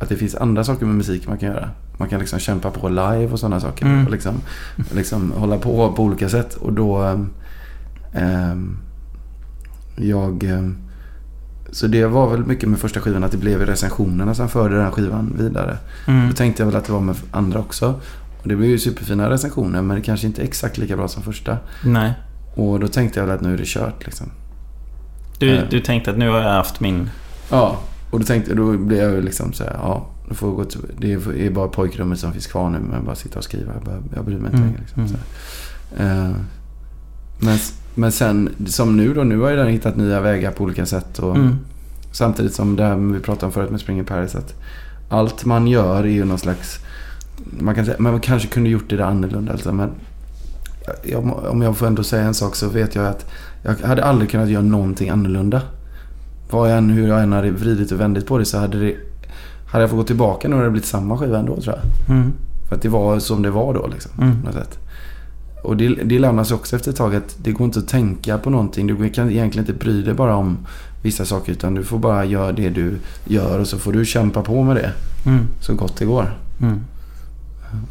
att 0.00 0.08
det 0.08 0.16
finns 0.16 0.34
andra 0.34 0.64
saker 0.64 0.86
med 0.86 0.94
musik 0.94 1.28
man 1.28 1.38
kan 1.38 1.48
göra. 1.48 1.70
Man 1.96 2.08
kan 2.08 2.20
liksom 2.20 2.38
kämpa 2.38 2.70
på 2.70 2.88
live 2.88 3.28
och 3.32 3.38
sådana 3.40 3.60
saker. 3.60 3.86
Mm. 3.86 4.04
Och 4.06 4.12
liksom, 4.12 4.34
liksom 4.94 5.32
hålla 5.32 5.58
på 5.58 5.92
på 5.92 6.02
olika 6.02 6.28
sätt. 6.28 6.54
Och 6.54 6.72
då... 6.72 7.18
ehm, 8.12 8.76
jag... 9.96 10.44
så 11.72 11.86
det 11.86 12.06
var 12.06 12.30
väl 12.30 12.44
mycket 12.46 12.68
med 12.68 12.78
första 12.78 13.00
skivan 13.00 13.24
att 13.24 13.30
det 13.32 13.36
blev 13.38 13.66
recensionerna 13.66 14.34
som 14.34 14.48
förde 14.48 14.76
den 14.76 14.92
skivan 14.92 15.36
vidare. 15.38 15.78
Mm. 16.06 16.28
Då 16.28 16.34
tänkte 16.34 16.62
jag 16.62 16.66
väl 16.66 16.76
att 16.76 16.84
det 16.84 16.92
var 16.92 17.00
med 17.00 17.16
andra 17.30 17.58
också. 17.58 18.00
Och 18.42 18.48
det 18.48 18.56
blev 18.56 18.70
ju 18.70 18.78
superfina 18.78 19.30
recensioner 19.30 19.82
men 19.82 19.96
det 19.96 20.02
kanske 20.02 20.26
inte 20.26 20.42
exakt 20.42 20.78
lika 20.78 20.96
bra 20.96 21.08
som 21.08 21.22
första. 21.22 21.58
Nej. 21.84 22.12
Och 22.54 22.80
då 22.80 22.88
tänkte 22.88 23.20
jag 23.20 23.26
väl 23.26 23.34
att 23.36 23.40
nu 23.42 23.54
är 23.54 23.58
det 23.58 23.66
kört 23.66 24.04
liksom. 24.06 24.26
Du, 25.38 25.56
Eh. 25.56 25.64
du 25.70 25.80
tänkte 25.80 26.10
att 26.10 26.18
nu 26.18 26.28
har 26.28 26.38
jag 26.40 26.52
haft 26.52 26.80
min... 26.80 27.10
Ja, 27.50 27.78
och 28.10 28.18
då 28.20 28.26
tänkte 28.26 28.54
då 28.54 28.72
blev 28.78 29.12
jag 29.12 29.24
liksom 29.24 29.52
så 29.52 29.64
här, 29.64 29.72
ja, 29.82 30.06
då 30.28 30.34
får 30.34 30.50
gå 30.52 30.64
till, 30.64 30.80
det 30.98 31.12
är 31.46 31.50
bara 31.50 31.68
pojkrummet 31.68 32.18
som 32.18 32.32
finns 32.32 32.46
kvar 32.46 32.70
nu, 32.70 32.78
men 32.78 33.04
bara 33.04 33.14
sitta 33.14 33.38
och 33.38 33.44
skriva. 33.44 33.72
Jag, 33.74 33.82
bara, 33.82 33.98
jag 34.14 34.24
bryr 34.24 34.36
mig 34.38 34.46
inte 34.46 34.56
Mm, 34.56 34.68
längre. 34.68 34.80
Liksom, 34.80 35.02
mm. 35.02 35.12
så 35.12 35.18
här. 35.96 36.26
Eh, 36.26 36.30
men, 37.38 37.58
men 37.94 38.12
sen, 38.12 38.48
som 38.66 38.96
nu 38.96 39.14
då, 39.14 39.22
nu 39.22 39.40
har 39.40 39.50
ju 39.50 39.56
den 39.56 39.68
hittat 39.68 39.96
nya 39.96 40.20
vägar 40.20 40.50
på 40.50 40.64
olika 40.64 40.86
sätt. 40.86 41.18
Och 41.18 41.36
Mm. 41.36 41.58
Samtidigt 42.12 42.54
som 42.54 42.76
det 42.76 42.84
här 42.84 42.96
vi 42.96 43.20
pratade 43.20 43.46
om 43.46 43.52
förut 43.52 43.70
med 43.70 43.80
Spring 43.80 43.98
in 43.98 44.04
Paris, 44.04 44.34
att 44.34 44.54
allt 45.08 45.44
man 45.44 45.66
gör 45.66 46.04
är 46.04 46.08
ju 46.08 46.24
någon 46.24 46.38
slags, 46.38 46.78
man 47.60 47.74
kan 47.74 47.84
säga, 47.84 47.96
man 47.98 48.20
kanske 48.20 48.48
kunde 48.48 48.70
gjort 48.70 48.90
det 48.90 48.96
där 48.96 49.04
annorlunda. 49.04 49.52
Alltså, 49.52 49.72
men 49.72 49.90
jag, 51.02 51.44
om 51.50 51.62
jag 51.62 51.76
får 51.76 51.86
ändå 51.86 52.02
säga 52.02 52.22
en 52.22 52.34
sak 52.34 52.56
så 52.56 52.68
vet 52.68 52.94
jag 52.94 53.06
att 53.06 53.26
jag 53.62 53.74
hade 53.88 54.04
aldrig 54.04 54.30
kunnat 54.30 54.48
göra 54.48 54.62
någonting 54.62 55.08
annorlunda. 55.08 55.62
Vad 56.50 56.70
jag 56.70 56.78
än, 56.78 56.90
hur 56.90 57.08
jag 57.08 57.22
än 57.22 57.32
hade 57.32 57.50
vridit 57.50 57.92
och 57.92 58.00
vändit 58.00 58.26
på 58.26 58.38
det 58.38 58.44
så 58.44 58.58
hade 58.58 58.80
det... 58.80 58.96
Hade 59.66 59.82
jag 59.82 59.90
fått 59.90 59.98
gå 59.98 60.04
tillbaka 60.04 60.48
nu 60.48 60.54
hade 60.54 60.66
det 60.66 60.70
blivit 60.70 60.88
samma 60.88 61.18
skiva 61.18 61.38
ändå 61.38 61.60
tror 61.60 61.76
jag. 61.76 62.16
Mm. 62.16 62.32
För 62.68 62.76
att 62.76 62.82
det 62.82 62.88
var 62.88 63.18
som 63.18 63.42
det 63.42 63.50
var 63.50 63.74
då 63.74 63.86
liksom. 63.86 64.12
Mm. 64.18 64.40
På 64.40 64.46
något 64.46 64.54
sätt. 64.54 64.78
Och 65.62 65.76
det, 65.76 65.88
det 65.88 66.18
lär 66.18 66.32
man 66.32 66.44
sig 66.46 66.54
också 66.54 66.76
efter 66.76 66.90
ett 66.90 66.96
tag 66.96 67.14
att 67.14 67.36
det 67.42 67.52
går 67.52 67.64
inte 67.64 67.78
att 67.78 67.88
tänka 67.88 68.38
på 68.38 68.50
någonting. 68.50 68.86
Du 68.86 69.08
kan 69.10 69.30
egentligen 69.30 69.68
inte 69.68 69.84
bry 69.84 70.02
dig 70.02 70.14
bara 70.14 70.36
om 70.36 70.58
vissa 71.02 71.24
saker 71.24 71.52
utan 71.52 71.74
du 71.74 71.84
får 71.84 71.98
bara 71.98 72.24
göra 72.24 72.52
det 72.52 72.68
du 72.68 72.98
gör 73.24 73.58
och 73.58 73.66
så 73.66 73.78
får 73.78 73.92
du 73.92 74.04
kämpa 74.04 74.42
på 74.42 74.62
med 74.62 74.76
det 74.76 74.90
Mm. 75.26 75.46
så 75.60 75.74
gott 75.74 75.96
det 75.96 76.04
går. 76.04 76.34
Mm. 76.62 76.80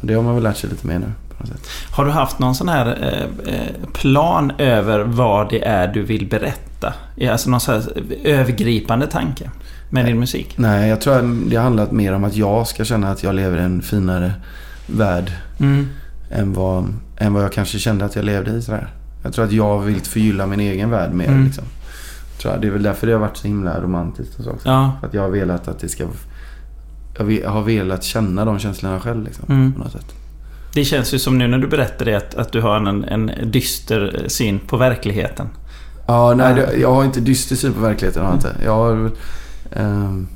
Och 0.00 0.06
det 0.06 0.14
har 0.14 0.22
man 0.22 0.34
väl 0.34 0.42
lärt 0.42 0.56
sig 0.56 0.70
lite 0.70 0.86
mer 0.86 0.98
nu 0.98 1.06
på 1.28 1.34
något 1.42 1.48
sätt. 1.48 1.66
Har 1.90 2.04
du 2.04 2.10
haft 2.10 2.38
någon 2.38 2.54
sån 2.54 2.68
här 2.68 2.86
eh, 2.86 3.54
eh, 3.54 3.90
plan 3.92 4.52
över 4.58 5.00
vad 5.00 5.50
det 5.50 5.64
är 5.64 5.88
du 5.94 6.02
vill 6.02 6.26
berätta? 6.28 6.94
Alltså 7.30 7.50
någon 7.50 7.60
sån 7.60 7.74
här 7.74 7.82
övergripande 8.24 9.06
tanke 9.06 9.50
med 9.90 10.04
din 10.04 10.18
musik? 10.18 10.54
Nej, 10.56 10.88
jag 10.88 11.00
tror 11.00 11.14
att 11.16 11.50
det 11.50 11.56
har 11.56 11.62
handlat 11.64 11.92
mer 11.92 12.12
om 12.12 12.24
att 12.24 12.36
jag 12.36 12.66
ska 12.66 12.84
känna 12.84 13.10
att 13.10 13.22
jag 13.22 13.34
lever 13.34 13.58
i 13.58 13.62
en 13.62 13.82
finare 13.82 14.32
värld 14.86 15.32
Mm. 15.60 15.88
än 16.30 16.52
vad, 16.52 16.94
än 17.22 17.32
vad 17.32 17.44
jag 17.44 17.52
kanske 17.52 17.78
kände 17.78 18.04
att 18.04 18.16
jag 18.16 18.24
levde 18.24 18.50
i. 18.50 18.62
Sådär. 18.62 18.88
Jag 19.22 19.32
tror 19.32 19.44
att 19.44 19.52
jag 19.52 19.78
vill 19.80 20.00
förgylla 20.00 20.46
min 20.46 20.60
egen 20.60 20.90
värld 20.90 21.12
mer. 21.12 21.28
Mm. 21.28 21.44
Liksom. 21.44 21.64
Tror 22.40 22.52
jag. 22.54 22.60
Det 22.62 22.66
är 22.66 22.70
väl 22.70 22.82
därför 22.82 23.06
det 23.06 23.12
har 23.12 23.20
varit 23.20 23.36
så 23.36 23.46
himla 23.46 23.80
romantiskt 23.80 24.38
och 24.38 24.44
så. 24.44 24.56
Ja. 24.64 24.92
För 25.00 25.06
att 25.06 25.14
jag 25.14 25.22
har 25.22 25.28
velat 25.28 25.68
att 25.68 25.78
det 25.80 25.88
ska... 25.88 26.04
Jag 27.42 27.50
har 27.50 27.62
velat 27.62 28.04
känna 28.04 28.44
de 28.44 28.58
känslorna 28.58 29.00
själv 29.00 29.24
liksom, 29.24 29.44
Mm. 29.48 29.72
på 29.72 29.78
något 29.78 29.92
sätt. 29.92 30.14
Det 30.74 30.84
känns 30.84 31.14
ju 31.14 31.18
som 31.18 31.38
nu 31.38 31.46
när 31.48 31.58
du 31.58 31.66
berättar 31.68 32.04
det 32.04 32.14
att, 32.14 32.34
att 32.34 32.52
du 32.52 32.60
har 32.60 32.76
en, 32.76 33.04
en 33.04 33.30
dyster 33.50 34.24
syn 34.28 34.58
på 34.58 34.76
verkligheten. 34.76 35.46
Ja, 36.06 36.34
nej, 36.34 36.54
det, 36.54 36.76
jag 36.80 36.94
har 36.94 37.04
inte 37.04 37.20
dyster 37.20 37.56
syn 37.56 37.72
på 37.72 37.80
verkligheten. 37.80 38.22
Har 38.22 38.28
jag, 38.30 38.36
inte. 38.36 38.54
jag 38.64 38.74
har... 38.76 39.10
ehm, 39.72 40.28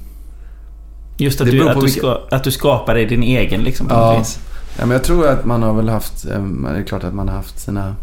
Just 1.19 1.41
att, 1.41 1.51
du, 1.51 1.69
att, 1.69 1.81
du 1.81 1.89
ska, 1.89 2.21
att 2.31 2.45
du 2.45 2.51
skapar 2.51 2.95
dig 2.95 3.07
din 3.07 3.23
egen 3.23 3.61
liksom 3.63 3.87
på 3.87 3.95
Ja. 3.95 4.13
något 4.13 4.21
vis. 4.21 4.39
Ja, 4.79 4.87
men 4.87 4.91
jag 4.91 5.05
tror 5.05 5.29
att 5.29 5.45
man 5.45 5.63
har 5.63 5.75
väl 5.75 5.89
haft... 5.89 6.25
ehm, 6.27 6.67
det 6.73 6.79
är 6.79 6.83
klart 6.83 7.05
att 7.05 7.15
man 7.15 7.29
har 7.29 7.37
haft 7.37 7.59
sina... 7.61 7.95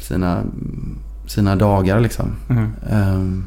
Sina, 0.00 0.42
sina 1.26 1.56
dagar 1.56 2.00
liksom. 2.00 2.26
Mm. 2.50 2.70
Ehm, 2.90 3.44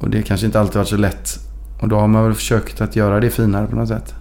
och 0.00 0.10
det 0.10 0.22
kanske 0.22 0.46
inte 0.46 0.60
alltid 0.60 0.76
varit 0.76 0.88
så 0.88 0.96
lätt. 0.96 1.38
Och 1.80 1.88
då 1.88 1.98
har 2.00 2.06
man 2.06 2.24
väl 2.24 2.34
försökt 2.34 2.80
att 2.80 2.96
göra 2.96 3.20
det 3.20 3.30
finare 3.30 3.66
på 3.66 3.76
något 3.76 3.88
sätt. 3.88 4.14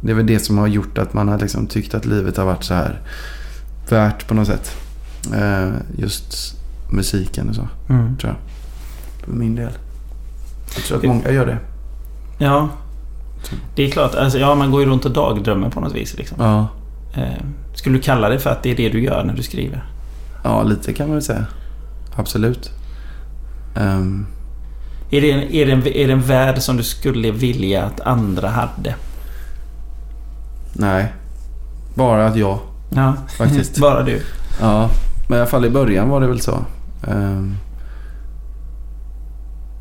Det 0.00 0.10
är 0.10 0.14
väl 0.14 0.26
det 0.26 0.38
som 0.38 0.58
har 0.58 0.66
gjort 0.66 0.98
att 0.98 1.12
man 1.14 1.28
har 1.28 1.38
liksom 1.38 1.66
tyckt 1.66 1.94
att 1.94 2.06
livet 2.06 2.36
har 2.36 2.44
varit 2.44 2.64
så 2.64 2.74
här 2.74 3.00
värt 3.90 4.28
på 4.28 4.34
något 4.34 4.46
sätt. 4.46 4.76
Ehm, 5.34 5.72
just 5.96 6.56
musiken 6.92 7.48
och 7.48 7.54
så, 7.54 7.68
Mm. 7.88 8.16
tror 8.16 8.32
jag. 8.32 8.38
För 9.24 9.32
min 9.32 9.54
del. 9.54 9.72
Jag 10.74 10.84
tror 10.84 10.98
att 10.98 11.04
många 11.04 11.30
gör 11.30 11.46
det. 11.46 11.58
Ja. 12.38 12.68
Det 13.74 13.82
är 13.82 13.90
klart, 13.90 14.14
alltså, 14.14 14.38
ja 14.38 14.54
man 14.54 14.70
går 14.70 14.80
ju 14.80 14.86
runt 14.86 15.04
och 15.04 15.10
dagdrömmer 15.10 15.70
på 15.70 15.80
något 15.80 15.94
vis. 15.94 16.16
Liksom. 16.18 16.36
Ja. 16.40 16.68
Eh, 17.22 17.44
skulle 17.74 17.96
du 17.96 18.02
kalla 18.02 18.28
det 18.28 18.38
för 18.38 18.50
att 18.50 18.62
det 18.62 18.70
är 18.70 18.76
det 18.76 18.88
du 18.88 19.02
gör 19.02 19.24
när 19.24 19.34
du 19.34 19.42
skriver? 19.42 19.84
ja, 20.44 20.62
lite 20.62 20.92
kan 20.92 21.06
man 21.06 21.14
väl 21.14 21.22
säga. 21.22 21.46
Absolut. 22.16 22.70
Ehm, 23.76 24.26
Är 25.10 25.20
det, 25.20 25.30
en, 25.30 25.42
är, 25.42 25.66
det 25.66 25.72
en, 25.72 25.86
är 25.86 26.06
det 26.06 26.12
en 26.12 26.22
värld 26.22 26.58
som 26.58 26.76
du 26.76 26.82
skulle 26.82 27.30
vilja 27.30 27.84
att 27.84 28.00
andra 28.00 28.48
hade? 28.48 28.94
nej. 30.72 31.12
Bara 31.94 32.26
att 32.26 32.36
jag. 32.36 32.58
Ja, 32.90 33.14
Faktiskt. 33.38 33.78
bara 33.80 34.02
du. 34.02 34.22
Ja, 34.60 34.90
men 35.28 35.38
i 35.38 35.40
alla 35.40 35.50
fall 35.50 35.64
i 35.64 35.70
början 35.70 36.08
var 36.08 36.20
det 36.20 36.26
väl 36.26 36.40
så. 36.40 36.64
Um, 37.08 37.56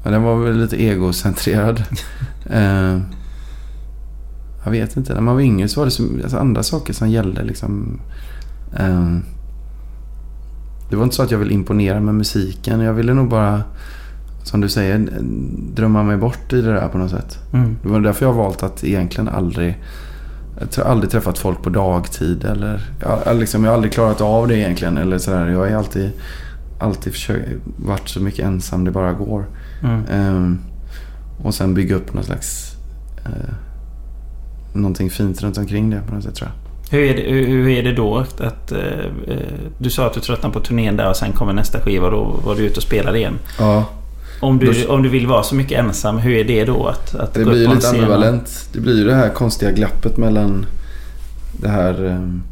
ja, 0.04 0.12
den 0.12 0.24
var 0.24 0.36
väl 0.36 0.58
lite 0.62 0.76
egocentrerad. 0.84 1.84
Ehm, 2.50 3.04
jag 4.68 4.82
vet 4.82 4.98
inte. 4.98 5.14
När 5.14 5.22
man 5.22 5.36
var 5.36 5.42
yngre 5.42 5.68
så 5.68 5.80
var 5.80 5.86
det 5.86 5.92
så, 5.92 6.04
alltså 6.24 6.38
andra 6.38 6.64
saker 6.64 6.94
som 6.94 7.10
gällde. 7.10 7.44
Liksom, 7.44 8.00
Ehm, 8.76 9.24
det 10.90 10.96
var 10.96 11.04
inte 11.04 11.16
så 11.16 11.24
att 11.24 11.32
jag 11.32 11.40
ville 11.40 11.54
imponera 11.54 12.00
med 12.00 12.16
musiken. 12.16 12.80
Jag 12.80 12.94
ville 12.94 13.14
nog 13.14 13.30
bara, 13.30 13.64
som 14.44 14.62
du 14.62 14.70
säger, 14.70 15.08
drömma 15.74 16.04
mig 16.04 16.18
bort 16.18 16.54
i 16.54 16.62
det 16.62 16.74
där 16.74 16.88
på 16.88 16.98
något 16.98 17.12
sätt. 17.12 17.40
Mm. 17.54 17.78
Det 17.84 17.90
var 17.90 18.00
därför 18.00 18.26
jag 18.26 18.34
har 18.34 18.44
valt 18.44 18.64
att 18.64 18.84
egentligen 18.84 19.30
aldrig... 19.30 19.84
Jag 20.76 20.84
har 20.84 20.92
aldrig 20.92 21.12
träffat 21.12 21.38
folk 21.38 21.62
på 21.62 21.70
dagtid 21.70 22.44
eller... 22.44 22.82
Jag, 23.00 23.38
liksom, 23.38 23.64
jag 23.64 23.72
har 23.72 23.76
aldrig 23.76 23.94
klarat 23.94 24.22
av 24.22 24.48
det 24.48 24.58
egentligen. 24.58 24.98
Eller 24.98 25.18
sådär. 25.18 25.48
Jag 25.48 25.60
har 25.60 25.72
alltid, 25.72 26.12
alltid 26.80 27.14
försökt, 27.14 27.50
varit 27.78 28.10
så 28.10 28.20
mycket 28.20 28.46
ensam 28.46 28.84
det 28.84 28.92
bara 28.92 29.14
går. 29.14 29.46
Mm. 29.84 30.06
Ehm, 30.12 30.60
och 31.44 31.56
sen 31.56 31.74
bygga 31.74 31.96
upp 31.96 32.14
någon 32.14 32.24
slags... 32.24 32.76
Uh, 33.26 33.54
någonting 34.78 35.10
fint 35.10 35.42
runt 35.44 35.58
omkring 35.58 35.90
det 35.90 36.02
på 36.08 36.16
något 36.16 36.24
sätt 36.24 36.36
tror 36.36 36.50
jag. 36.50 36.68
Hur, 36.98 37.04
är 37.10 37.16
det, 37.16 37.22
hur, 37.52 37.70
är 37.70 37.84
det 37.84 37.94
då? 37.94 38.18
Att, 38.18 38.42
att, 38.42 38.72
eh, 38.72 38.78
eh, 39.28 39.38
du 39.78 39.90
sa 39.90 40.06
att 40.08 40.14
du 40.14 40.20
tröttnade 40.20 40.54
på 40.54 40.60
turnén 40.60 40.98
där 40.98 41.10
och 41.10 41.16
sen 41.16 41.32
kommer 41.32 41.54
nästa 41.54 41.80
skiva 41.80 42.06
och 42.06 42.12
då 42.12 42.24
var 42.46 42.56
du 42.56 42.62
ute 42.64 42.78
och 42.78 42.84
spelade 42.84 43.18
igen. 43.18 43.34
Ja, 43.60 43.86
Om 44.40 44.60
du, 44.60 44.72
Då- 44.84 44.94
om 44.94 45.04
du 45.04 45.10
vill 45.10 45.28
vara 45.28 45.44
så 45.44 45.56
mycket 45.56 45.80
ensam, 45.80 46.18
hur 46.18 46.34
är 46.38 46.44
det 46.44 46.66
då? 46.66 46.88
Att, 46.88 47.16
att 47.16 47.34
det 47.34 47.46
blir 47.46 47.68
lite 47.68 47.90
ambivalent. 47.90 48.70
Det 48.74 48.80
blir 48.80 48.98
ju 48.98 49.04
det 49.06 49.16
här 49.16 49.30
konstiga 49.30 49.72
glappet 49.72 50.18
mellan 50.18 50.66
det 51.62 51.70
här... 51.70 52.06
ehm, 52.06 52.44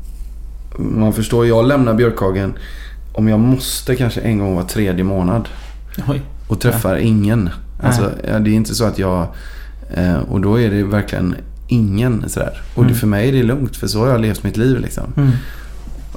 man 0.77 1.13
förstår, 1.13 1.47
jag 1.47 1.67
lämnar 1.67 1.93
Björkhagen 1.93 2.53
om 3.13 3.27
jag 3.27 3.39
måste 3.39 3.95
kanske 3.95 4.21
en 4.21 4.39
gång 4.39 4.55
var 4.55 4.63
tredje 4.63 5.03
månad. 5.03 5.49
Oj. 6.07 6.21
Och 6.47 6.59
träffar 6.61 6.95
ingen. 6.95 7.49
Alltså, 7.83 8.11
ja, 8.27 8.39
det 8.39 8.49
är 8.49 8.53
inte 8.53 8.75
så 8.75 8.85
att 8.85 8.99
jag... 8.99 9.27
Eh, 9.93 10.17
och 10.17 10.41
då 10.41 10.59
är 10.59 10.69
det 10.69 10.83
verkligen 10.83 11.35
ingen 11.67 12.29
sådär. 12.29 12.61
Och 12.75 12.83
det, 12.83 12.87
Mm. 12.89 12.99
för 12.99 13.07
mig 13.07 13.27
är 13.29 13.31
det 13.33 13.43
lugnt, 13.43 13.77
för 13.77 13.87
så 13.87 13.99
har 13.99 14.07
jag 14.07 14.21
levt 14.21 14.43
mitt 14.43 14.57
liv 14.57 14.79
liksom. 14.79 15.03
Mm. 15.17 15.31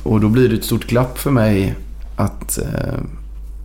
Och 0.03 0.21
då 0.21 0.29
blir 0.29 0.49
det 0.49 0.55
ett 0.55 0.65
stort 0.65 0.87
glapp 0.87 1.19
för 1.19 1.31
mig 1.31 1.75
att 2.17 2.59
eh, 2.59 2.95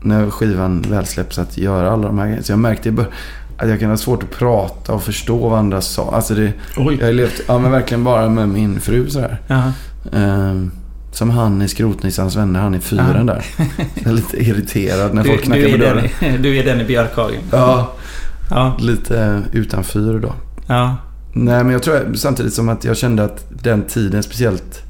när 0.01 0.29
skivan 0.29 0.81
väl 0.89 1.05
släpps 1.05 1.39
att 1.39 1.57
göra 1.57 1.91
alla 1.91 2.07
de 2.07 2.17
här 2.17 2.25
grejerna. 2.25 2.43
Så 2.43 2.51
jag 2.51 2.59
märkte 2.59 2.89
i 2.89 2.93
att 3.57 3.69
jag 3.69 3.79
kan 3.79 3.89
ha 3.89 3.97
svårt 3.97 4.23
att 4.23 4.31
prata 4.31 4.93
och 4.93 5.03
förstå 5.03 5.49
vad 5.49 5.59
andra 5.59 5.81
sa. 5.81 6.11
Alltså 6.15 6.35
det, 6.35 6.53
Oj. 6.77 6.97
jag 6.99 7.05
har 7.05 7.13
levt 7.13 7.41
ja, 7.47 7.59
men 7.59 7.71
verkligen 7.71 8.03
bara 8.03 8.29
med 8.29 8.49
min 8.49 8.79
fru 8.79 9.09
sådär. 9.09 9.41
Jaha. 9.47 9.73
Eh, 10.13 10.61
som 11.11 11.29
han 11.29 11.61
i 11.61 11.67
Skrotnissans 11.67 12.35
vänner, 12.35 12.59
han 12.59 12.75
i 12.75 12.79
fyren 12.79 13.25
där. 13.25 13.45
Jag 13.95 14.07
är 14.07 14.11
lite 14.13 14.37
irriterad 14.37 15.13
när 15.13 15.23
Du, 15.23 15.29
folk 15.29 15.43
knackar 15.43 15.71
på 15.71 15.77
dörren. 15.77 16.07
den, 16.19 16.41
du 16.41 16.57
är 16.57 16.63
den 16.65 16.81
i 16.81 16.85
Björkhagen. 16.85 17.41
Ja, 17.51 17.91
Ja. 18.49 18.77
lite 18.79 19.41
utan 19.51 19.83
fyr 19.83 20.19
då. 20.21 20.33
Ja. 20.67 20.97
Nej, 21.33 21.63
men 21.63 21.73
jag 21.73 21.83
tror 21.83 22.13
samtidigt 22.13 22.53
som 22.53 22.69
att 22.69 22.83
jag 22.83 22.97
kände 22.97 23.23
att 23.23 23.45
den 23.49 23.83
tiden 23.83 24.23
speciellt... 24.23 24.81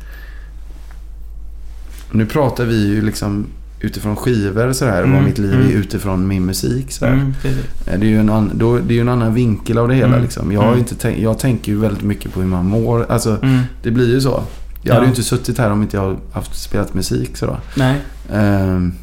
Nu 2.12 2.26
pratar 2.26 2.66
vi 2.66 2.88
ju 2.88 3.02
liksom 3.02 3.46
utifrån 3.80 4.16
skivor 4.16 4.74
så 4.74 4.86
här, 4.86 5.04
Mm, 5.04 5.16
vad 5.16 5.24
mitt 5.24 5.38
liv 5.38 5.54
mm. 5.54 5.68
är 5.68 5.72
utifrån 5.72 6.28
min 6.28 6.46
musik. 6.46 6.92
Så 6.92 7.06
här. 7.06 7.14
Mm, 7.14 7.34
precis. 7.42 7.66
Det, 7.86 7.92
är 7.92 7.98
ju 8.00 8.20
en 8.20 8.30
an, 8.30 8.52
då, 8.54 8.78
det 8.78 8.98
är 8.98 9.02
en 9.02 9.10
annan 9.10 9.34
vinkel 9.34 9.78
av 9.78 9.88
det 9.88 9.96
hela. 9.96 10.08
Mm, 10.08 10.22
Liksom. 10.22 10.52
Jag, 10.52 10.60
har 10.62 10.68
mm. 10.68 10.80
inte 10.80 10.96
tänk, 10.96 11.20
jag 11.20 11.40
tänker 11.40 11.72
ju 11.72 11.80
väldigt 11.80 12.04
mycket 12.04 12.34
på 12.34 12.42
hur 12.42 12.48
man 12.48 12.66
mår. 12.66 13.06
Alltså, 13.10 13.38
Mm. 13.42 13.60
det 13.84 13.92
blir 13.92 14.10
ju 14.10 14.22
så. 14.22 14.30
Jag 14.30 14.44
Ja. 14.82 14.94
hade 14.94 15.06
ju 15.06 15.10
inte 15.10 15.24
suttit 15.24 15.58
här 15.58 15.72
om 15.72 15.82
inte 15.82 15.98
jag 15.98 16.18
haft 16.34 16.56
spelat 16.56 16.94
musik. 16.94 17.38
Så, 17.38 17.46
då. 17.46 17.58
Nej. 17.76 18.02
Ehm, 18.34 18.94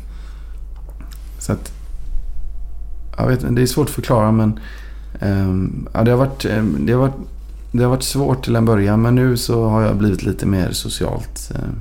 så 1.38 1.52
att... 1.52 1.72
Jag 3.16 3.26
vet 3.28 3.42
inte, 3.42 3.54
det 3.54 3.62
är 3.62 3.66
svårt 3.66 3.88
att 3.88 3.94
förklara 3.94 4.32
men... 4.32 4.60
ehm, 5.20 5.88
ja, 5.94 6.02
det, 6.02 6.10
har 6.10 6.18
varit, 6.18 6.44
ehm, 6.44 6.86
det, 6.86 6.92
har 6.92 7.00
varit, 7.00 7.14
det 7.72 7.82
har 7.82 7.90
varit 7.90 8.02
svårt 8.02 8.44
till 8.44 8.56
en 8.56 8.64
början 8.64 9.02
men 9.02 9.14
nu 9.14 9.36
så 9.36 9.68
har 9.68 9.82
jag 9.82 9.96
blivit 9.96 10.22
lite 10.22 10.46
mer 10.46 10.72
socialt. 10.72 11.50
ehm, 11.54 11.80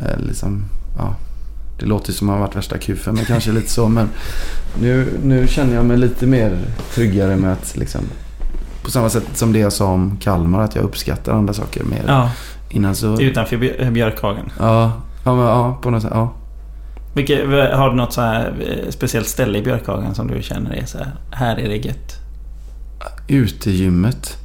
eh, 0.00 0.18
liksom, 0.26 0.64
ja, 0.98 1.14
det 1.80 1.86
låter 1.86 2.12
som 2.12 2.28
att 2.28 2.32
jag 2.32 2.40
har 2.40 2.46
varit 2.46 2.56
värsta 2.56 2.78
kufen 2.78 3.14
men 3.14 3.24
kanske 3.24 3.52
lite 3.52 3.70
så. 3.70 3.88
Men 3.88 4.08
nu, 4.80 5.08
nu 5.24 5.46
känner 5.46 5.74
jag 5.74 5.84
mig 5.84 5.96
lite 5.96 6.26
mer 6.26 6.58
tryggare 6.94 7.36
med 7.36 7.52
att 7.52 7.76
liksom... 7.76 8.00
På 8.82 8.90
samma 8.90 9.08
sätt 9.10 9.24
som 9.32 9.52
det 9.52 9.58
jag 9.58 9.72
sa 9.72 9.86
om 9.86 10.16
Kalmar, 10.20 10.60
att 10.60 10.74
jag 10.74 10.84
uppskattar 10.84 11.32
andra 11.32 11.52
saker 11.54 11.84
mer. 11.84 12.04
Ja. 12.06 12.30
Innan 12.70 12.94
så... 12.94 13.20
Utanför 13.20 13.56
Björ- 13.56 13.90
Björkhagen. 13.90 14.50
Ja, 14.58 14.92
ja, 15.24 15.34
men, 15.34 15.44
ja, 15.44 15.78
på 15.82 15.90
något 15.90 16.02
sätt. 16.02 16.10
Ja. 16.14 16.32
Vilket, 17.14 17.38
har 17.74 17.90
du 17.90 17.96
något 17.96 18.12
så 18.12 18.20
här 18.20 18.54
eh, 18.66 18.90
speciellt 18.90 19.28
ställe 19.28 19.58
i 19.58 19.62
Björkhagen 19.62 20.14
som 20.14 20.26
du 20.28 20.42
känner 20.42 20.72
är 20.74 20.86
så 20.86 20.98
här, 20.98 21.12
här 21.30 21.56
är 21.56 21.68
det 21.68 21.76
gött? 21.76 22.19
Utegymmet. 23.28 24.36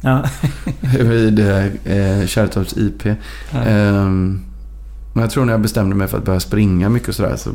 Ja. 0.00 0.24
vid 1.00 1.38
eh, 1.38 2.26
Kärrtorps 2.26 2.76
IP. 2.76 3.06
Ja. 3.06 3.58
Ehm, 3.58 4.40
men 5.12 5.22
jag 5.22 5.30
tror 5.30 5.44
när 5.44 5.52
jag 5.52 5.60
bestämde 5.60 5.96
mig 5.96 6.08
för 6.08 6.18
att 6.18 6.24
börja 6.24 6.40
springa 6.40 6.88
mycket 6.88 7.08
och 7.08 7.14
sådär 7.14 7.36
så 7.36 7.50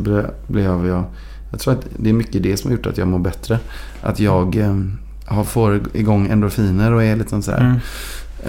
blev, 0.47 0.88
jag... 0.88 1.03
Jag 1.51 1.60
tror 1.60 1.74
att 1.74 1.86
det 1.97 2.10
är 2.10 2.14
mycket 2.14 2.43
det 2.43 2.57
som 2.57 2.72
har 2.72 2.78
gjort 2.78 2.86
att 2.86 2.97
jag 2.97 3.07
mår 3.07 3.20
bättre. 3.20 3.60
Att 4.01 4.20
jag 4.20 4.55
eh, 4.55 5.43
får 5.43 5.82
igång 5.93 6.28
endorfiner 6.28 6.91
och 6.91 7.03
är 7.03 7.16
lite 7.16 7.41
sådär. 7.41 7.60
Mm. 7.60 7.80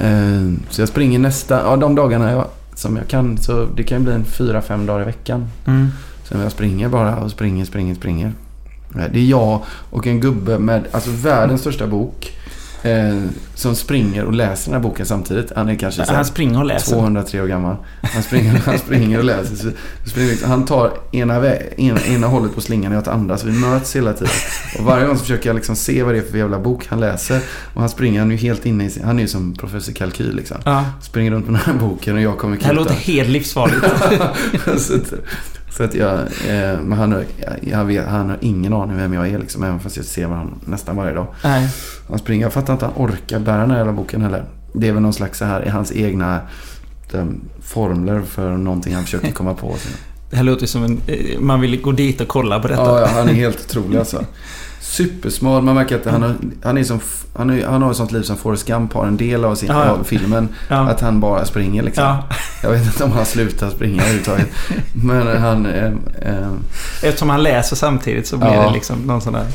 Ehm, 0.01 0.61
så 0.71 0.83
jag 0.83 0.89
springer 0.89 1.19
nästa... 1.19 1.61
Ja, 1.61 1.77
de 1.77 1.95
dagarna 1.95 2.33
jag, 2.33 2.47
som 2.75 2.97
jag 2.97 3.09
kan. 3.09 3.39
Så 3.39 3.67
det 3.77 3.83
kan 3.83 3.99
ju 3.99 4.05
bli 4.05 4.13
en 4.15 4.25
fyra, 4.25 4.63
fem 4.63 4.87
dagar 4.87 5.03
i 5.03 5.05
veckan. 5.05 5.47
Mm. 5.67 5.89
Så 6.25 6.39
jag 6.39 6.53
springer 6.53 6.89
bara 6.89 7.17
och 7.17 7.31
springer, 7.31 7.65
springer, 7.65 7.95
springer. 7.95 8.33
Det 8.95 9.19
är 9.19 9.25
jag 9.25 9.63
och 9.91 10.07
en 10.07 10.21
gubbe 10.21 10.59
med 10.59 10.85
alltså 10.91 11.11
världens 11.11 11.61
största 11.61 11.87
bok. 11.87 12.37
Eh, 12.83 13.19
som 13.55 13.75
springer 13.77 14.25
och 14.25 14.33
läser 14.33 14.71
den 14.73 14.83
här 14.83 14.89
boken 14.89 15.07
samtidigt. 15.07 15.53
Han 15.57 15.69
är 15.69 15.75
kanske 15.75 16.05
Han 16.13 16.25
springer 16.25 16.59
och 16.59 16.65
läser. 16.65 16.93
203 16.93 17.41
år 17.43 17.47
gammal. 17.47 17.77
Han 18.03 18.23
springer, 18.23 18.55
han 18.67 18.79
springer 18.79 19.19
och 19.19 19.25
läser. 19.25 19.57
Så, 19.57 19.71
springer, 20.11 20.47
han 20.47 20.65
tar 20.65 20.93
ena, 21.13 21.41
vä- 21.41 21.75
ena, 21.77 22.01
ena 22.01 22.27
hållet 22.27 22.55
på 22.55 22.61
slingan 22.61 22.93
och 22.93 22.97
jag 22.97 23.05
tar 23.05 23.13
andra. 23.13 23.39
Så 23.39 23.47
vi 23.47 23.53
möts 23.53 23.97
hela 23.97 24.13
tiden. 24.13 24.33
Och 24.79 24.85
varje 24.85 25.07
gång 25.07 25.17
så 25.17 25.23
försöker 25.23 25.49
jag 25.49 25.55
liksom 25.57 25.77
se 25.77 26.03
vad 26.03 26.15
det 26.15 26.19
är 26.19 26.23
för 26.31 26.39
jävla 26.39 26.59
bok 26.59 26.87
han 26.89 27.01
läser. 27.01 27.41
Och 27.75 27.81
han 27.81 27.89
springer, 27.91 28.19
han 28.21 28.29
är 28.33 28.37
ju 28.37 28.41
helt 28.43 28.67
inne 28.67 28.85
i 28.85 28.91
sin, 28.91 29.05
Han 29.05 29.17
är 29.19 29.23
ju 29.23 29.29
som 29.29 29.55
professor 29.55 29.93
Kalkyl 29.93 30.37
liksom. 30.37 30.57
Ja. 30.65 30.85
Springer 31.03 31.31
runt 31.31 31.47
med 31.49 31.61
den 31.61 31.75
här 31.75 31.81
boken 31.89 32.17
och 32.17 32.23
jag 32.23 32.39
kommer 32.39 32.57
Det 32.57 32.65
här 32.65 32.75
låter 32.75 32.95
helt 32.95 33.29
livsfarligt. 33.29 33.85
så 35.71 35.85
att, 35.85 35.95
jag, 35.95 36.21
eh, 36.21 36.81
men 36.81 36.93
han 36.93 37.13
har, 37.13 37.25
jag 37.61 37.85
vet, 37.85 38.07
han 38.07 38.29
har 38.29 38.39
ingen 38.41 38.73
aning 38.73 38.97
vem 38.97 39.13
jag 39.13 39.29
är 39.29 39.39
liksom, 39.39 39.63
även 39.63 39.81
fast 39.81 39.97
jag 39.97 40.07
ser 40.07 40.25
honom 40.25 40.61
nästan 40.65 40.97
varje 40.97 41.15
dag. 41.15 41.27
Nej. 41.45 41.69
Han 42.09 42.19
springer, 42.19 42.45
jag 42.45 42.53
fattar 42.53 42.73
inte 42.73 42.87
att 42.87 42.97
han 42.97 43.07
orkar 43.07 43.39
bära 43.39 43.61
den 43.61 43.71
här 43.71 43.79
jävla 43.79 43.93
boken 43.93 44.23
heller. 44.23 44.45
Det 44.73 44.89
är 44.89 44.93
väl 44.93 45.03
någon 45.03 45.13
slags 45.13 45.39
så 45.39 45.45
här, 45.45 45.67
i 45.67 45.69
hans 45.69 45.93
egna 45.93 46.41
de, 47.11 47.41
formler 47.63 48.23
för 48.23 48.57
någonting 48.57 48.95
han 48.95 49.05
försöker 49.05 49.33
komma 49.33 49.55
på. 49.55 49.75
Det 50.31 50.37
här 50.37 50.45
låter 50.45 50.67
som 50.67 50.85
en... 50.85 51.01
eh, 51.07 51.39
Man 51.41 51.61
vill 51.61 51.81
gå 51.83 51.93
dit 51.93 52.21
och 52.21 52.29
kolla 52.29 52.61
på 52.61 52.69
detta. 52.69 52.83
Ja, 52.83 53.01
ja, 53.01 53.07
han 53.15 53.29
är 53.29 53.33
helt 53.33 53.61
otrolig 53.61 53.99
alltså. 53.99 54.25
Supersmal. 54.81 55.63
Man 55.63 55.75
märker 55.75 55.97
att 55.97 56.05
han 56.07 56.23
har, 56.23 56.35
han 56.63 56.79
är 56.79 56.85
som, 56.85 57.01
han, 57.37 57.51
är, 57.51 57.67
han 57.67 57.83
har 57.83 57.91
ett 57.91 57.97
sånt 57.97 58.13
liv 58.13 58.23
som 58.23 58.37
Forrest 58.37 58.67
Gump 58.67 58.93
har 58.93 59.07
en 59.07 59.17
del 59.17 59.45
av, 59.45 59.55
sin, 59.55 59.69
Ja, 59.69 59.85
ja. 59.85 59.91
av 59.91 60.05
filmen. 60.05 60.49
Ja. 60.69 60.77
Att 60.77 61.01
han 61.01 61.21
bara 61.21 61.45
springer 61.45 61.83
liksom. 61.83 62.05
Ja. 62.05 62.25
Jag 62.63 62.71
vet 62.71 62.87
inte 62.87 63.05
om 63.05 63.13
han 63.13 63.27
slutar 63.27 63.71
springa 63.71 64.03
överhuvudtaget. 64.03 64.49
Men 64.93 65.37
han... 65.41 65.67
Eh, 65.67 65.93
eh, 66.23 66.53
Eftersom 67.03 67.31
han 67.31 67.43
läser 67.43 67.77
samtidigt 67.77 68.27
så 68.27 68.37
blir 68.37 68.49
det 68.51 68.71
liksom 68.73 68.99
någon 69.03 69.21
sån 69.21 69.33
där... 69.33 69.47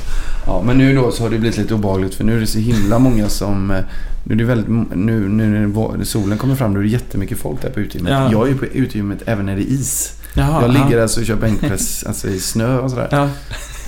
Ja, 0.45 0.63
men 0.65 0.77
nu 0.77 0.95
då 0.95 1.11
så 1.11 1.23
har 1.23 1.29
det 1.29 1.37
blivit 1.39 1.57
lite 1.57 1.73
obehagligt 1.73 2.15
för 2.15 2.23
nu 2.23 2.35
är 2.35 2.39
det 2.39 2.47
så 2.47 2.59
himla 2.59 2.99
många 2.99 3.29
som... 3.29 3.71
eh, 3.71 3.77
Nu 4.23 4.33
är 4.33 4.37
det 4.37 4.43
väldigt... 4.43 4.67
Nu, 4.95 5.29
nu 5.29 5.67
när 5.67 6.03
solen 6.03 6.37
kommer 6.37 6.55
fram, 6.55 6.73
då 6.73 6.79
är 6.79 6.83
det 6.83 6.89
jättemycket 6.89 7.37
folk 7.37 7.61
där 7.61 7.69
på 7.69 7.79
utegymmet. 7.79 8.11
Ja. 8.13 8.31
Jag 8.31 8.43
är 8.47 8.51
ju 8.51 8.57
på 8.57 8.65
utegymmet 8.65 9.19
även 9.25 9.45
när 9.45 9.55
det 9.55 9.61
är 9.61 9.71
is. 9.73 10.11
Jaha, 10.37 10.61
jag 10.61 10.71
ligger 10.71 10.97
ja. 10.97 11.01
alltså 11.01 11.19
och 11.19 11.25
kör 11.25 11.35
bänkpress 11.35 12.03
alltså 12.07 12.27
i 12.27 12.39
snö 12.39 12.79
och 12.79 12.89
sådär. 12.89 13.07
Ja. 13.11 13.29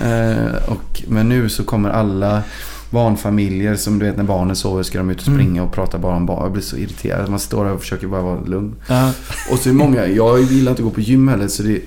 Eh, 0.06 0.54
och, 0.66 1.02
men 1.08 1.28
nu 1.28 1.48
så 1.48 1.64
kommer 1.64 1.90
alla 1.90 2.42
barnfamiljer 2.90 3.76
som 3.76 3.98
du 3.98 4.06
vet 4.06 4.16
när 4.16 4.24
barnen 4.24 4.56
sover 4.56 4.82
ska 4.82 4.98
de 4.98 5.10
ut 5.10 5.20
och 5.20 5.28
Mm. 5.28 5.38
springa 5.40 5.62
och 5.62 5.72
prata 5.72 5.98
bara 5.98 6.16
om 6.16 6.26
barn. 6.26 6.42
Jag 6.42 6.52
blir 6.52 6.62
så 6.62 6.76
irriterad. 6.76 7.28
Man 7.30 7.38
står 7.38 7.64
där 7.64 7.72
och 7.72 7.80
försöker 7.80 8.06
bara 8.06 8.22
vara 8.22 8.40
lugn. 8.40 8.74
Ja. 8.86 9.12
Och 9.52 9.58
så 9.58 9.68
är 9.68 9.72
många, 9.72 10.06
jag 10.06 10.40
gillar 10.42 10.72
inte 10.72 10.82
att 10.82 10.88
gå 10.88 10.90
på 10.94 11.00
gym 11.00 11.28
heller 11.28 11.48
så 11.48 11.62
det, 11.62 11.80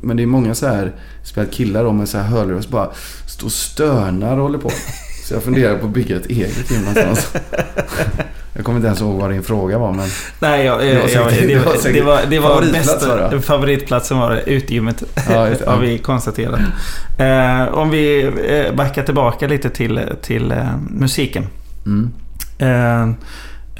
Men 0.00 0.16
det 0.16 0.22
är 0.22 0.26
många 0.26 0.54
så 0.54 0.66
här, 0.66 0.92
speciellt 1.22 1.52
killar 1.52 1.84
då 1.84 1.92
med 1.92 2.08
så 2.08 2.18
här 2.18 2.24
hörlurar 2.24 2.60
som 2.60 2.70
bara 2.70 2.90
står 3.28 3.46
och 3.46 3.52
stönar 3.52 4.36
och 4.36 4.42
håller 4.42 4.58
på. 4.58 4.70
Så 5.28 5.34
jag 5.34 5.42
funderar 5.42 5.78
på 5.78 5.86
att 5.86 5.92
bygga 5.92 6.16
ett 6.16 6.26
eget 6.26 6.70
gym 6.70 6.80
någonstans. 6.80 7.32
Jag 8.56 8.64
kommer 8.64 8.76
inte 8.76 8.86
ens 8.86 9.00
ihåg 9.00 9.20
vad 9.20 9.30
din 9.30 9.42
fråga 9.42 9.78
var 9.78 9.92
men... 9.92 10.08
Nej, 10.40 10.64
jag, 10.64 10.80
Det 10.80 10.94
var 10.94 11.08
jag, 11.08 11.32
jag, 11.32 11.48
det, 11.48 11.58
var 11.58 11.64
var, 11.64 11.92
det 11.92 12.00
var, 12.02 12.20
det 12.30 12.38
var 12.38 12.48
favoritplats 12.48 13.06
var 13.06 13.16
bästa... 13.16 13.30
det. 13.36 13.42
Favoritplatsen 13.42 14.18
var 14.18 14.42
utegymmet. 14.46 15.02
Ja, 15.30 15.48
just 15.48 15.64
har 15.66 15.78
vi 15.78 15.98
konstaterat. 15.98 16.60
Eh, 17.18 17.74
om 17.74 17.90
vi 17.90 18.22
eh, 18.48 18.74
backar 18.74 19.02
tillbaka 19.02 19.46
lite 19.46 19.70
till, 19.70 20.00
till 20.22 20.52
eh, 20.52 20.76
musiken. 20.90 21.46
Mm. 21.86 22.10
Eh, 22.58 23.02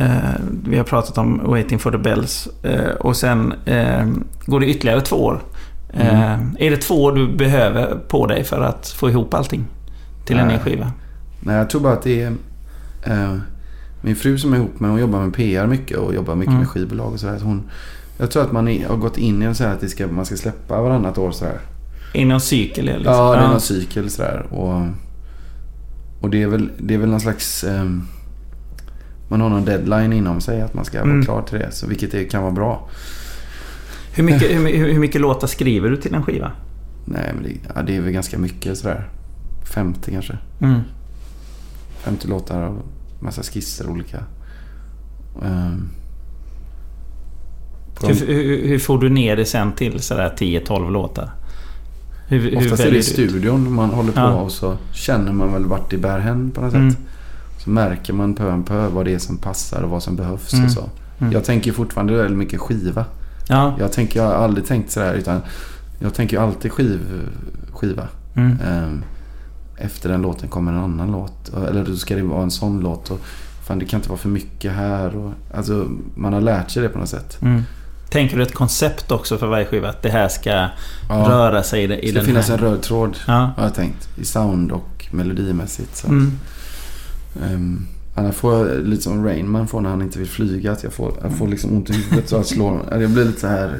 eh, 0.06 0.34
vi 0.64 0.76
har 0.76 0.84
pratat 0.84 1.18
om 1.18 1.40
Waiting 1.44 1.78
for 1.78 1.90
the 1.90 1.98
Bells. 1.98 2.48
Eh, 2.62 2.94
och 3.00 3.16
sen 3.16 3.54
eh, 3.66 4.06
går 4.46 4.60
det 4.60 4.66
ytterligare 4.66 5.00
två 5.00 5.16
år. 5.16 5.40
Eh, 5.92 6.34
Mm. 6.34 6.56
Är 6.58 6.70
det 6.70 6.76
två 6.76 7.02
år 7.02 7.12
du 7.12 7.36
behöver 7.36 7.96
på 8.08 8.26
dig 8.26 8.44
för 8.44 8.60
att 8.60 8.88
få 8.88 9.10
ihop 9.10 9.34
allting? 9.34 9.64
Till 10.24 10.38
en 10.38 10.48
ny 10.48 10.54
Nej. 10.54 10.62
skiva? 10.62 10.92
Nej, 11.40 11.56
jag 11.56 11.70
tror 11.70 11.80
bara 11.80 11.92
att 11.92 12.02
det 12.02 12.22
är... 12.22 12.32
Eh, 14.04 14.06
min 14.06 14.16
fru 14.16 14.38
som 14.38 14.52
är 14.52 14.56
ihop 14.56 14.80
med 14.80 14.90
hon 14.90 15.00
jobbar 15.00 15.20
med 15.20 15.34
PR 15.34 15.66
mycket 15.66 15.96
och 15.96 16.14
jobbar 16.14 16.34
mycket 16.34 16.48
Mm. 16.50 16.60
med 16.60 16.68
skivbolag 16.68 17.12
och 17.12 17.20
sådär. 17.20 17.38
Så 17.38 17.44
hon, 17.44 17.62
jag 18.18 18.30
tror 18.30 18.42
att 18.42 18.52
man 18.52 18.68
är, 18.68 18.88
har 18.88 18.96
gått 18.96 19.18
in 19.18 19.42
i 19.42 19.44
en 19.44 19.54
så 19.54 19.64
här 19.64 19.72
att 19.72 19.90
ska, 19.90 20.06
man 20.06 20.26
ska 20.26 20.36
släppa 20.36 20.82
varannat 20.82 21.18
år 21.18 21.30
sådär. 21.30 21.58
Inom 22.14 22.40
cykel? 22.40 22.88
är 22.88 22.92
det 22.92 22.98
Liksom. 22.98 23.14
Ja, 23.14 23.32
det 23.36 23.40
är 23.42 23.48
någon 23.48 23.60
cykel 23.60 24.10
sådär. 24.10 24.46
Och, 24.50 24.86
och 26.20 26.30
det, 26.30 26.42
är 26.42 26.46
väl, 26.46 26.70
det 26.78 26.94
är 26.94 26.98
väl 26.98 27.08
någon 27.10 27.20
slags... 27.20 27.64
ehm, 27.64 28.02
man 29.28 29.40
har 29.40 29.48
någon 29.48 29.64
deadline 29.64 30.12
inom 30.12 30.40
sig 30.40 30.60
att 30.60 30.74
man 30.74 30.84
ska 30.84 30.98
Mm. 30.98 31.10
vara 31.16 31.24
klar 31.24 31.42
till 31.42 31.58
det. 31.58 31.70
Så 31.72 31.86
vilket 31.86 32.12
det 32.12 32.24
kan 32.24 32.42
vara 32.42 32.52
bra. 32.52 32.88
Hur, 34.14 34.24
mycket, 34.24 34.50
hur, 34.50 34.92
hur 34.92 34.98
mycket 34.98 35.20
låtar 35.20 35.46
skriver 35.46 35.90
du 35.90 35.96
till 35.96 36.14
en 36.14 36.22
skiva? 36.22 36.52
Nej, 37.04 37.30
men 37.34 37.42
det, 37.42 37.50
ja, 37.74 37.82
det 37.82 37.96
är 37.96 38.00
väl 38.00 38.12
ganska 38.12 38.38
mycket 38.38 38.78
sådär. 38.78 39.08
50 39.74 40.10
kanske. 40.10 40.38
Mm. 40.60 40.80
50 41.98 42.28
låtar 42.28 42.62
och 42.62 42.82
massa 43.24 43.42
skisser 43.42 43.88
olika. 43.90 44.18
På 47.94 48.06
Hur, 48.06 48.26
hur, 48.26 48.68
hur 48.68 48.78
får 48.78 48.98
du 48.98 49.08
ner 49.08 49.36
det 49.36 49.44
sen 49.44 49.72
till 49.72 50.00
sådär 50.00 50.34
10-12 50.38 50.90
låtar? 50.90 51.30
Hur, 52.28 52.40
hur 52.40 52.56
oftast 52.56 52.84
är 52.84 52.90
det 52.90 52.98
i 52.98 53.02
studion 53.02 53.72
man 53.72 53.90
håller 53.90 54.12
på 54.12 54.20
Ja. 54.20 54.32
och 54.34 54.52
så 54.52 54.76
känner 54.92 55.32
man 55.32 55.52
väl 55.52 55.64
vart 55.64 55.90
det 55.90 55.98
bär 55.98 56.18
hän 56.18 56.50
på 56.50 56.60
något 56.60 56.72
sätt. 56.72 56.80
Mm. 56.80 56.94
Så 57.58 57.70
märker 57.70 58.12
man 58.12 58.34
pö 58.34 58.52
om 58.52 58.62
pö 58.64 58.88
vad 58.88 59.04
det 59.04 59.14
är 59.14 59.18
som 59.18 59.36
passar 59.38 59.82
och 59.82 59.90
vad 59.90 60.02
som 60.02 60.16
behövs 60.16 60.52
Mm. 60.52 60.64
och 60.64 60.70
så. 60.72 60.88
Mm. 61.18 61.32
Jag 61.32 61.44
tänker 61.44 61.72
fortfarande 61.72 62.12
väldigt 62.16 62.38
mycket 62.38 62.60
skiva. 62.60 63.04
Ja. 63.48 63.74
Jag 63.78 63.92
tänker, 63.92 64.20
jag 64.20 64.26
har 64.26 64.34
aldrig 64.34 64.66
tänkt 64.66 64.90
sådär 64.92 65.14
utan 65.14 65.40
jag 66.00 66.14
tänker 66.14 66.38
alltid 66.38 66.72
skiv, 66.72 67.00
skiva. 67.72 68.08
Mm. 68.36 69.02
Efter 69.78 70.08
den 70.08 70.22
låten 70.22 70.48
kommer 70.48 70.72
en 70.72 70.78
annan 70.78 71.12
låt. 71.12 71.48
Eller 71.68 71.84
då 71.84 71.96
ska 71.96 72.14
det 72.16 72.22
vara 72.22 72.42
en 72.42 72.50
sån 72.50 72.80
låt. 72.80 73.10
Och, 73.10 73.20
fan 73.66 73.78
det 73.78 73.84
kan 73.84 73.98
inte 73.98 74.08
vara 74.08 74.18
för 74.18 74.28
mycket 74.28 74.72
här. 74.72 75.16
Och, 75.16 75.32
alltså 75.54 75.86
man 76.14 76.32
har 76.32 76.40
lärt 76.40 76.70
sig 76.70 76.82
det 76.82 76.88
på 76.88 76.98
något 76.98 77.08
sätt. 77.08 77.38
Mm. 77.42 77.62
Tänker 78.10 78.36
du 78.36 78.42
ett 78.42 78.54
koncept 78.54 79.10
också 79.10 79.38
för 79.38 79.46
varje 79.46 79.64
skiva? 79.64 79.88
Att 79.88 80.02
det 80.02 80.10
här 80.10 80.28
ska 80.28 80.50
Ja. 80.50 80.70
röra 81.28 81.62
sig 81.62 81.82
i, 81.82 81.86
det- 81.86 81.98
i 81.98 82.00
Det 82.00 82.08
ska 82.10 82.18
den 82.18 82.26
finnas 82.26 82.48
här... 82.48 82.54
en 82.58 82.60
röd 82.64 82.82
tråd 82.82 83.16
Ja. 83.26 83.50
har 83.56 83.64
jag 83.64 83.74
tänkt. 83.74 84.08
I 84.18 84.24
sound 84.24 84.72
och 84.72 85.06
melodimässigt. 85.10 85.96
Så. 85.96 86.08
Mm. 86.08 86.32
Um, 87.52 87.86
annars 88.14 88.34
får 88.34 88.54
jag 88.68 88.86
lite 88.86 89.02
som 89.02 89.24
Rain 89.24 89.50
man 89.50 89.66
får 89.68 89.80
när 89.80 89.90
han 89.90 90.02
inte 90.02 90.18
vill 90.18 90.28
flyga. 90.28 90.72
Att 90.72 90.82
jag 90.82 90.92
får, 90.92 91.12
jag 91.22 91.32
får 91.38 91.48
liksom 91.48 91.72
ont 91.76 91.90
i 91.90 91.92
huvudet 91.92 92.28
så 92.28 92.36
jag 92.36 92.46
slår. 92.46 92.80
eller 92.92 93.02
Jag 93.02 93.10
blir 93.10 93.24
lite 93.24 93.40
så 93.40 93.46
här. 93.46 93.78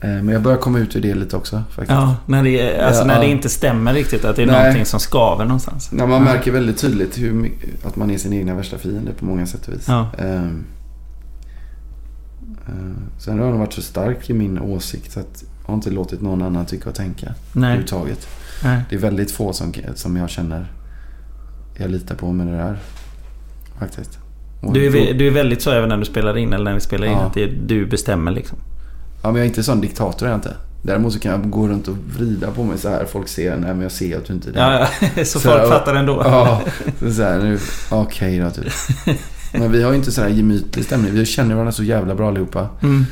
Eh, 0.00 0.08
Men 0.08 0.28
jag 0.28 0.42
börjar 0.42 0.58
komma 0.58 0.78
ut 0.78 0.96
ur 0.96 1.00
det 1.00 1.14
lite 1.14 1.36
också 1.36 1.62
faktiskt. 1.70 1.90
Ja, 1.90 2.16
när 2.26 2.44
det, 2.44 2.80
alltså 2.80 3.00
Ja, 3.02 3.06
när 3.06 3.14
ja. 3.14 3.20
det 3.20 3.26
inte 3.26 3.48
stämmer 3.48 3.94
riktigt. 3.94 4.24
Att 4.24 4.36
det 4.36 4.42
är 4.42 4.46
Nej. 4.46 4.58
någonting 4.58 4.84
som 4.84 5.00
skaver 5.00 5.44
någonstans. 5.44 5.92
När 5.92 6.06
man 6.06 6.26
Ja. 6.26 6.32
märker 6.32 6.52
väldigt 6.52 6.78
tydligt 6.78 7.18
hur, 7.18 7.52
att 7.84 7.96
man 7.96 8.10
är 8.10 8.18
sin 8.18 8.32
egna 8.32 8.54
värsta 8.54 8.78
fiende 8.78 9.12
på 9.12 9.24
många 9.24 9.46
sätt 9.46 9.68
och 9.68 9.74
vis. 9.74 9.84
Ja. 9.88 10.06
Ehm, 10.18 10.64
eh, 12.68 12.74
sen 13.18 13.38
har 13.38 13.46
jag 13.46 13.52
varit 13.52 13.72
så 13.72 13.82
stark 13.82 14.30
i 14.30 14.32
min 14.32 14.58
åsikt 14.58 15.16
att 15.16 15.44
jag 15.62 15.68
har 15.68 15.74
inte 15.74 15.90
låtit 15.90 16.20
någon 16.22 16.42
annan 16.42 16.66
tycka 16.66 16.88
och 16.88 16.94
tänka 16.94 17.34
Nej. 17.52 17.64
överhuvudtaget. 17.64 18.28
Nej. 18.64 18.80
Det 18.90 18.96
är 18.96 19.00
väldigt 19.00 19.30
få 19.30 19.52
som, 19.52 19.72
som 19.94 20.16
jag 20.16 20.30
känner 20.30 20.72
jag 21.78 21.90
litar 21.90 22.14
på 22.14 22.32
med 22.32 22.46
det 22.46 22.56
där. 22.56 22.78
Faktiskt. 23.78 24.18
Och 24.62 24.72
Du 24.72 24.86
är, 24.86 25.14
du 25.14 25.26
är 25.26 25.30
väldigt 25.30 25.62
så 25.62 25.70
även 25.70 25.88
när 25.88 25.96
du 25.96 26.04
spelar 26.04 26.36
in 26.38 26.52
eller 26.52 26.64
när 26.64 26.74
vi 26.74 26.80
spelar 26.80 27.06
in. 27.06 27.12
Ja. 27.12 27.18
Att 27.20 27.34
det 27.34 27.42
är, 27.42 27.58
du 27.66 27.86
bestämmer 27.86 28.30
liksom. 28.32 28.58
Ja, 29.26 29.32
men 29.32 29.36
jag 29.38 29.44
är 29.44 29.48
inte 29.48 29.62
sån 29.62 29.80
diktator 29.80 30.26
är 30.26 30.30
jag 30.30 30.36
inte. 30.38 30.54
Däremot 30.82 31.12
så 31.12 31.18
kan 31.18 31.32
jag 31.32 31.50
gå 31.50 31.68
runt 31.68 31.88
och 31.88 31.96
vrida 32.18 32.50
på 32.50 32.64
mig 32.64 32.78
så 32.78 32.88
här. 32.88 33.04
Folk 33.04 33.28
ser, 33.28 33.50
nej 33.56 33.70
men 33.74 33.80
jag 33.80 33.92
ser 33.92 34.16
att 34.16 34.24
du 34.24 34.32
inte 34.32 34.48
är 34.48 34.52
där. 34.52 34.88
Ja. 35.00 35.08
Så, 35.24 35.24
Så 35.24 35.40
folk 35.40 35.62
jag- 35.62 35.68
fattar 35.68 35.94
ändå. 35.94 36.22
Ja, 36.24 36.60
så 37.00 37.12
så 37.12 37.22
här, 37.22 37.38
nu, 37.38 37.58
okej 37.90 38.38
då 38.38 38.50
typ. 38.50 38.72
Men 39.52 39.72
vi 39.72 39.82
har 39.82 39.90
ju 39.90 39.96
inte 39.96 40.12
sådär 40.12 40.28
gemytlig 40.28 40.84
stämning. 40.84 41.12
Vi 41.14 41.26
känner 41.26 41.54
varandra 41.54 41.72
så 41.72 41.82
jävla 41.82 42.14
bra 42.14 42.28
allihopa. 42.28 42.68
Mm. 42.82 43.06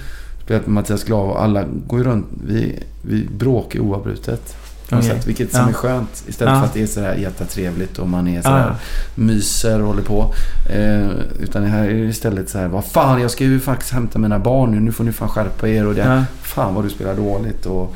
Spelat 0.45 0.67
med 0.67 0.75
Mattias 0.75 1.05
Glav 1.05 1.31
och 1.31 1.43
alla 1.43 1.65
går 1.87 1.99
ju 1.99 2.05
runt. 2.05 2.27
Vi, 2.47 2.83
vi 3.03 3.29
bråkar 3.39 3.81
oavbrutet. 3.81 4.57
På 4.89 4.95
något 4.95 5.05
Okej. 5.05 5.17
sätt, 5.17 5.27
vilket 5.29 5.53
som 5.53 5.61
Ja. 5.61 5.69
är 5.69 5.73
skönt. 5.73 6.25
Istället 6.29 6.55
Ja. 6.55 6.61
för 6.61 6.67
att 6.67 6.75
det 6.75 6.83
är 6.83 6.87
sådär 6.87 7.15
jättetrevligt 7.15 7.99
och 7.99 8.09
man 8.09 8.29
är 8.29 8.43
sådär 8.43 8.67
ja. 8.69 8.77
myser 9.15 9.81
och 9.81 9.87
håller 9.87 10.03
på. 10.03 10.35
Eh, 10.71 11.09
utan 11.41 11.65
här 11.65 11.85
är 11.85 11.95
det 11.95 12.01
istället 12.05 12.49
så 12.51 12.59
här, 12.59 12.69
vad 12.69 12.85
fan 12.85 13.21
jag 13.21 13.31
ska 13.31 13.45
ju 13.45 13.61
faktiskt 13.61 13.93
hämta 13.93 14.19
mina 14.19 14.39
barn 14.39 14.71
nu. 14.71 14.81
Nu 14.81 14.93
får 14.93 15.05
ni 15.05 15.13
fan 15.13 15.29
skärpa 15.29 15.69
er. 15.69 15.87
Och 15.87 15.95
det, 15.95 16.01
Ja. 16.01 16.25
Fan 16.43 16.75
vad 16.75 16.85
du 16.85 16.91
spelar 16.91 17.15
dåligt. 17.15 17.67
Och, 17.67 17.95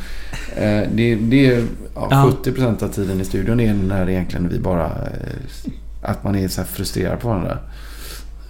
eh, 0.56 0.82
det, 0.94 1.14
det 1.14 1.46
är 1.54 1.64
ja, 1.94 2.08
Ja. 2.10 2.30
70% 2.44 2.82
av 2.82 2.88
tiden 2.88 3.20
i 3.20 3.24
studion 3.24 3.60
är 3.60 3.74
när 3.74 4.08
egentligen 4.08 4.48
vi 4.48 4.58
bara... 4.58 4.84
Eh, 4.86 5.72
att 6.02 6.24
man 6.24 6.36
är 6.36 6.48
så 6.48 6.64
frustrerad 6.64 7.20
på 7.20 7.28
varandra. 7.28 7.58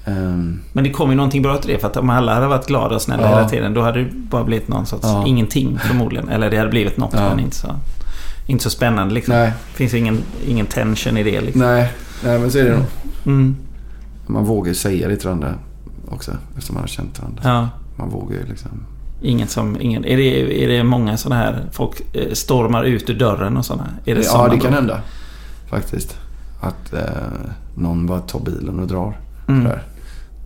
Ehm, 0.04 0.60
Men 0.72 0.84
det 0.84 0.90
kommer 0.90 1.12
ju 1.12 1.16
någonting 1.16 1.42
bra 1.42 1.56
till 1.58 1.70
det. 1.72 1.78
För 1.78 1.86
att 1.88 1.96
om 1.96 2.10
alla 2.10 2.34
hade 2.34 2.46
varit 2.46 2.66
glada 2.66 2.94
och 2.94 3.02
snälla 3.02 3.22
Ja. 3.22 3.28
hela 3.36 3.48
tiden. 3.48 3.74
Då 3.74 3.80
hade 3.82 4.04
det 4.04 4.10
bara 4.14 4.44
blivit 4.44 4.68
någon 4.68 4.86
sorts 4.86 5.02
Ja. 5.06 5.24
ingenting 5.26 5.78
förmodligen. 5.78 6.28
Eller 6.28 6.50
det 6.50 6.56
hade 6.58 6.70
blivit 6.70 6.96
något 6.96 7.12
Ja. 7.14 7.28
men 7.28 7.40
inte 7.40 7.56
så, 7.56 7.68
inte 8.48 8.64
så 8.64 8.70
spännande 8.70 9.14
liksom. 9.14 9.34
nej, 9.34 9.52
finns 9.74 9.94
ingen, 9.94 10.22
ingen 10.46 10.66
tension 10.66 11.16
i 11.16 11.22
det 11.22 11.40
liksom. 11.40 11.60
nej, 11.60 11.92
nej, 12.24 12.38
men 12.38 12.50
så 12.50 12.58
är 12.58 12.64
det 12.64 12.76
nog. 12.76 12.84
Mm. 13.26 13.56
Man 14.26 14.44
vågar 14.44 14.68
ju 14.68 14.74
säga 14.74 15.08
det 15.08 15.16
till 15.16 15.26
varandra 15.26 15.54
också. 16.08 16.32
Eftersom 16.54 16.74
man 16.74 16.82
har 16.82 16.88
känt 16.88 17.18
varandra. 17.18 17.42
Ja. 17.44 17.68
Man 17.96 18.10
vågar 18.10 18.36
ju 18.36 18.46
liksom... 18.46 18.70
Ingen 19.22 19.48
som... 19.48 19.80
Ingen, 19.80 20.04
är, 20.04 20.16
det, 20.16 20.64
är 20.64 20.68
det 20.68 20.84
många 20.84 21.16
sådana 21.16 21.40
här... 21.40 21.64
Folk 21.72 22.14
eh, 22.16 22.32
stormar 22.32 22.84
ut 22.84 23.10
ur 23.10 23.18
dörren 23.18 23.56
och 23.56 23.64
sådana? 23.64 23.88
Är 24.04 24.14
det 24.14 24.24
ja, 24.24 24.48
det 24.48 24.56
då? 24.56 24.62
kan 24.62 24.72
hända. 24.72 25.00
Faktiskt. 25.66 26.16
Att 26.60 26.92
eh, 26.92 27.00
någon 27.74 28.06
bara 28.06 28.20
tar 28.20 28.40
bilen 28.40 28.80
och 28.80 28.86
drar. 28.86 29.20
Mm. 29.48 29.72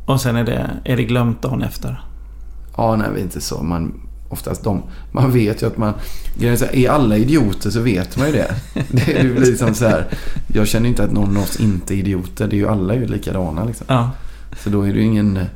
Och 0.07 0.20
sen 0.20 0.36
är 0.36 0.44
det, 0.44 0.70
är 0.84 0.96
det 0.96 1.05
glömt 1.05 1.42
dagen 1.42 1.62
efter. 1.62 2.05
Ja, 2.76 2.96
nej, 2.96 3.22
inte 3.22 3.40
så. 3.40 3.62
Man, 3.62 4.00
oftast 4.33 4.64
de, 4.64 4.83
man 5.12 5.33
vet 5.33 5.62
ju 5.62 5.66
att 5.66 5.78
man... 5.78 5.95
är 6.41 6.74
Är 6.74 6.91
alla 6.91 7.16
idioter 7.16 7.70
så 7.70 7.80
vet 7.80 8.16
man 8.16 8.26
ju 8.26 8.33
det. 8.33 8.55
Det 8.91 9.05
blir 9.05 9.51
liksom 9.51 9.74
så 9.74 9.89
här. 9.89 10.07
Jag 10.47 10.68
känner 10.68 10.89
inte 10.89 11.05
att 11.05 11.12
någon 11.12 11.37
av 11.37 11.43
oss 11.43 11.61
inte 11.61 11.95
är 11.95 11.97
idioter. 11.97 12.47
Det 12.49 12.57
är 12.57 12.59
ju 12.59 12.68
alla 12.68 12.95
är 12.95 12.99
ju 12.99 13.07
likadana 13.07 13.64
liksom. 13.64 13.87
Ja. 13.89 14.11
Så 14.59 14.70
då 14.70 14.83
är 14.83 14.93
det 14.93 14.99
ju 14.99 15.05
ingen... 15.05 15.47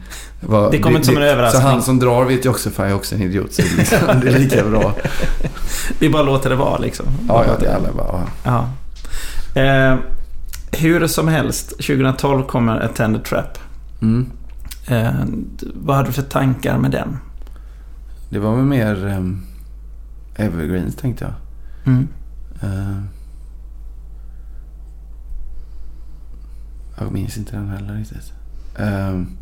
Vad, 0.41 0.73
Det 0.73 0.79
kommer 0.79 0.97
inte 0.97 1.07
som 1.07 1.17
en 1.17 1.23
överraskning. 1.23 1.63
Så 1.63 1.69
han 1.69 1.83
som 1.83 1.99
drar 1.99 2.25
vet 2.25 2.45
ju 2.45 2.49
också 2.49 2.71
för 2.71 2.83
jag 2.83 2.93
är 2.93 2.97
också 2.97 3.15
en 3.15 3.23
idiot. 3.23 3.53
Så 3.53 3.63
liksom, 3.77 3.99
det 4.23 4.29
är 4.29 4.39
lika 4.39 4.65
bra. 4.65 4.95
Vi 5.99 6.11
bara 6.11 6.23
låter 6.23 6.51
det 6.51 6.57
vara 6.57 6.79
liksom. 6.79 7.07
Ja, 7.29 7.45
ja, 7.47 7.53
det 7.61 7.67
är 7.67 7.77
alla 7.77 7.93
bara... 7.93 8.27
Ja. 8.45 8.69
Eh, 9.63 9.99
hur 10.73 11.07
som 11.07 11.29
helst, 11.29 11.71
2012 11.71 12.43
kommer 12.43 12.81
Attended 12.81 13.25
Trap. 13.25 13.59
Mm. 14.03 14.31
Eh, 14.87 15.11
vad 15.75 15.97
hade 15.97 16.09
du 16.09 16.13
för 16.13 16.23
tankar 16.23 16.79
med 16.79 16.91
den? 16.91 17.19
Det 18.31 18.39
var 18.39 18.57
väl 18.57 18.65
mer 18.65 19.07
um, 19.17 19.43
evergreens 20.37 20.97
tänkte 20.97 21.25
jag. 21.25 21.35
Mm. 21.95 22.09
Eh, 22.63 22.99
jag 26.99 27.13
minns 27.13 27.37
inte 27.37 27.57
den 27.57 27.69
heller 27.69 27.95
riktigt. 27.95 28.33
Um, 28.79 29.37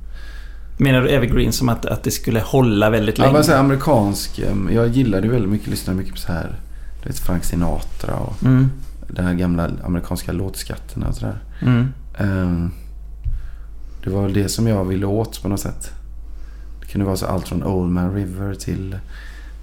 Menar 0.78 1.00
du 1.00 1.08
Evergreen 1.08 1.52
som 1.52 1.68
att, 1.68 1.86
att 1.86 2.02
det 2.02 2.10
skulle 2.10 2.40
hålla 2.40 2.90
väldigt 2.90 3.18
Ja, 3.18 3.24
länge? 3.24 3.34
men 3.34 3.44
så 3.44 3.54
amerikansk. 3.54 4.38
em, 4.38 4.70
Jag 4.72 4.88
gillade 4.88 5.28
väldigt 5.28 5.50
mycket, 5.50 5.68
lyssnade 5.68 5.96
mycket 5.98 6.14
på 6.14 6.20
så 6.20 6.32
här. 6.32 6.58
Du 7.02 7.08
vet 7.08 7.18
Frank 7.18 7.44
Sinatra 7.44 8.14
och 8.16 8.42
Mm. 8.44 8.70
den 9.08 9.24
här 9.26 9.34
gamla 9.34 9.70
amerikanska 9.84 10.32
låtskatterna 10.32 11.08
och 11.08 11.14
sådär. 11.14 11.38
Mm. 11.62 11.88
Um, 12.20 12.70
det 14.04 14.10
var 14.10 14.22
väl 14.22 14.32
det 14.32 14.48
som 14.48 14.66
jag 14.66 14.84
ville 14.84 15.06
åt 15.06 15.42
på 15.42 15.48
något 15.48 15.60
sätt. 15.60 15.90
Kunde 16.94 17.06
vara 17.06 17.16
så 17.16 17.26
allt 17.26 17.48
från 17.48 17.64
Old 17.64 17.92
Man 17.92 18.14
River 18.14 18.54
till, 18.54 18.98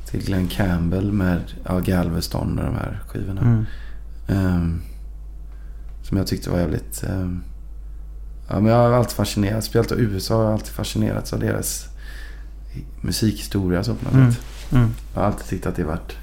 till 0.09 0.25
Glenn 0.25 0.47
Campbell 0.47 1.11
med 1.11 1.41
ja, 1.65 1.79
Galveston 1.79 2.59
och 2.59 2.65
de 2.65 2.75
här 2.75 2.99
skivorna. 3.07 3.41
Mm. 3.41 3.65
Ehm, 4.27 4.81
som 6.03 6.17
jag 6.17 6.27
tyckte 6.27 6.49
var 6.49 6.59
jävligt... 6.59 7.03
ehm, 7.03 7.43
ja, 8.49 8.59
men 8.59 8.65
jag 8.65 8.75
har 8.77 8.91
alltid 8.91 9.15
fascinerats. 9.15 9.67
Speciellt 9.67 9.91
av 9.91 9.99
USA 9.99 10.35
har 10.37 10.43
jag 10.43 10.53
alltid 10.53 10.73
fascinerats 10.73 11.33
av 11.33 11.39
deras 11.39 11.85
musikhistoria 13.01 13.83
så 13.83 13.95
på 13.95 14.05
något 14.05 14.13
Mm. 14.13 14.31
sätt. 14.31 14.43
Mm. 14.71 14.89
Jag 15.13 15.21
har 15.21 15.27
alltid 15.27 15.45
tyckt 15.47 15.65
att 15.65 15.75
det 15.75 15.83
varit... 15.83 16.17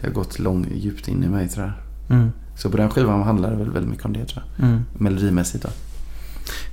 Det 0.00 0.06
har 0.06 0.14
gått 0.14 0.38
lång, 0.38 0.66
djupt 0.74 1.08
in 1.08 1.24
i 1.24 1.28
mig 1.28 1.48
tror 1.48 1.66
jag. 1.66 2.16
Mm. 2.18 2.30
Så 2.56 2.70
på 2.70 2.76
den 2.76 2.90
skivan 2.90 3.22
handlar 3.22 3.50
det 3.50 3.56
väl 3.56 3.70
väldigt 3.70 3.90
mycket 3.90 4.04
om 4.04 4.12
det 4.12 4.24
tror 4.24 4.42
jag. 4.58 4.68
Mm. 4.68 4.84
Melodimässigt 4.98 5.62
då. 5.64 5.68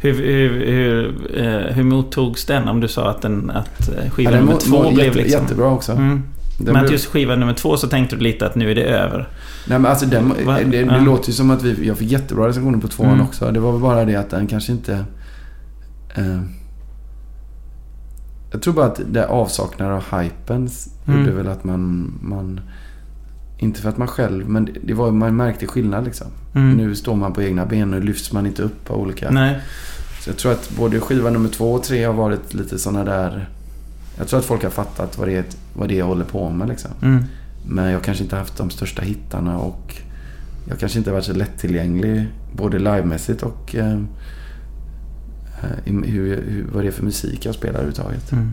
Hur, 0.02 0.14
hur, 0.14 0.66
hur, 0.66 1.06
eh, 1.38 1.74
hur 1.76 1.84
mottogs 1.84 2.46
den? 2.46 2.68
Om 2.68 2.80
du 2.82 2.88
sa 2.88 3.10
att, 3.10 3.22
den, 3.22 3.50
att 3.50 3.90
eh, 3.90 4.10
skiva 4.12 4.32
Ja, 4.32 4.40
nummer 4.40 4.58
två 4.58 4.92
blev 4.92 5.06
jätte, 5.06 5.18
liksom... 5.18 5.42
Jättebra 5.42 5.72
också. 5.72 5.92
Mm. 5.92 6.24
Den 6.60 6.74
Men 6.74 6.86
att 6.86 6.92
just 6.92 7.06
skiva 7.06 7.36
nummer 7.36 7.54
två 7.54 7.78
så 7.78 7.88
tänkte 7.88 8.16
du 8.16 8.22
lite 8.24 8.46
att 8.46 8.56
nu 8.56 8.72
är 8.72 8.76
det 8.76 8.84
över. 8.84 9.30
Nej 9.68 9.80
men 9.80 9.86
alltså 9.92 10.06
den, 10.06 10.34
Va? 10.46 10.58
det, 10.58 10.64
det 10.64 10.78
Ja. 10.78 10.98
låter 11.00 11.28
ju 11.28 11.34
som 11.34 11.52
att 11.52 11.64
vi, 11.64 11.88
jag 11.88 11.98
fick 11.98 12.12
jättebra 12.12 12.48
recensioner 12.48 12.80
på 12.80 12.88
tvåan 12.88 13.10
Mm. 13.14 13.26
också. 13.26 13.52
Det 13.52 13.60
var 13.60 13.72
väl 13.72 13.82
bara 13.82 14.06
det 14.06 14.16
att 14.16 14.30
den 14.30 14.48
kanske 14.48 14.72
inte... 14.72 14.94
Eh, 16.16 16.40
jag 18.52 18.62
tror 18.62 18.74
bara 18.74 18.86
att 18.86 19.02
det 19.12 19.28
avsaknaden 19.28 19.96
av 19.96 20.22
hypen 20.22 20.70
Mm. 21.08 21.20
gjorde 21.20 21.32
väl 21.32 21.48
att 21.48 21.64
man, 21.64 22.14
man... 22.22 22.60
Inte 23.66 23.82
för 23.82 23.89
att 23.89 23.97
man 23.97 24.07
själv, 24.07 24.49
men 24.49 24.70
det, 24.84 24.93
var, 24.93 25.11
man 25.11 25.36
märkte 25.36 25.68
skillnad 25.68 26.05
liksom. 26.05 26.28
Mm. 26.53 26.78
Nu 26.78 26.95
står 26.95 27.16
man 27.16 27.34
på 27.34 27.43
egna 27.43 27.66
ben 27.66 27.93
och 27.93 28.03
lyfts 28.03 28.32
man 28.32 28.45
inte 28.45 28.63
upp 28.63 28.91
av 28.91 28.99
olika... 28.99 29.32
Nej. 29.32 29.61
Så 30.22 30.30
jag 30.30 30.38
tror 30.38 30.51
att 30.51 30.70
både 30.78 30.99
skiva 30.99 31.30
nummer 31.30 31.49
två 31.49 31.74
och 31.74 31.84
tre 31.84 32.03
har 32.03 32.13
varit 32.13 32.53
lite 32.53 32.80
sådana 32.80 33.03
där... 33.03 33.49
Jag 34.18 34.28
tror 34.28 34.39
att 34.39 34.45
folk 34.45 34.63
har 34.63 34.70
fattat 34.70 35.18
vad 35.18 35.28
det 35.28 35.36
är, 35.36 35.45
vad 35.74 35.88
det 35.88 35.93
är 35.93 35.99
jag 35.99 36.05
håller 36.05 36.26
på 36.26 36.49
med 36.49 36.68
liksom. 36.68 36.91
Mm. 37.01 37.24
Men 37.68 37.91
jag 37.91 38.03
kanske 38.03 38.24
inte 38.24 38.36
haft 38.36 38.57
de 38.57 38.70
största 38.70 39.01
hittarna 39.01 39.57
och 39.57 39.95
jag 40.70 40.80
kanske 40.80 40.97
inte 40.97 41.11
varit 41.11 41.26
så 41.26 41.34
lättillgänglig 41.34 42.28
både 42.55 42.80
livemässigt 42.80 43.43
och 43.43 43.76
eh, 43.76 43.99
eh, 45.63 45.93
hur, 46.03 46.41
hur, 46.41 46.68
vad 46.74 46.84
det 46.84 46.88
är 46.88 46.91
för 46.91 47.03
musik 47.03 47.45
jag 47.45 47.55
spelar 47.55 47.74
överhuvudtaget. 47.74 48.32
Mm. 48.32 48.51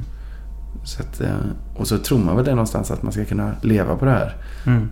Så 0.85 1.03
att, 1.03 1.21
eh, 1.21 1.37
och 1.77 1.89
så 1.89 1.99
tror 1.99 2.19
man 2.19 2.37
väl 2.37 2.45
det 2.45 2.51
någonstans 2.51 2.91
att 2.91 3.03
man 3.03 3.13
ska 3.13 3.25
kunna 3.25 3.53
leva 3.63 3.97
på 3.97 4.05
det 4.05 4.11
här. 4.11 4.37
Mm. 4.67 4.89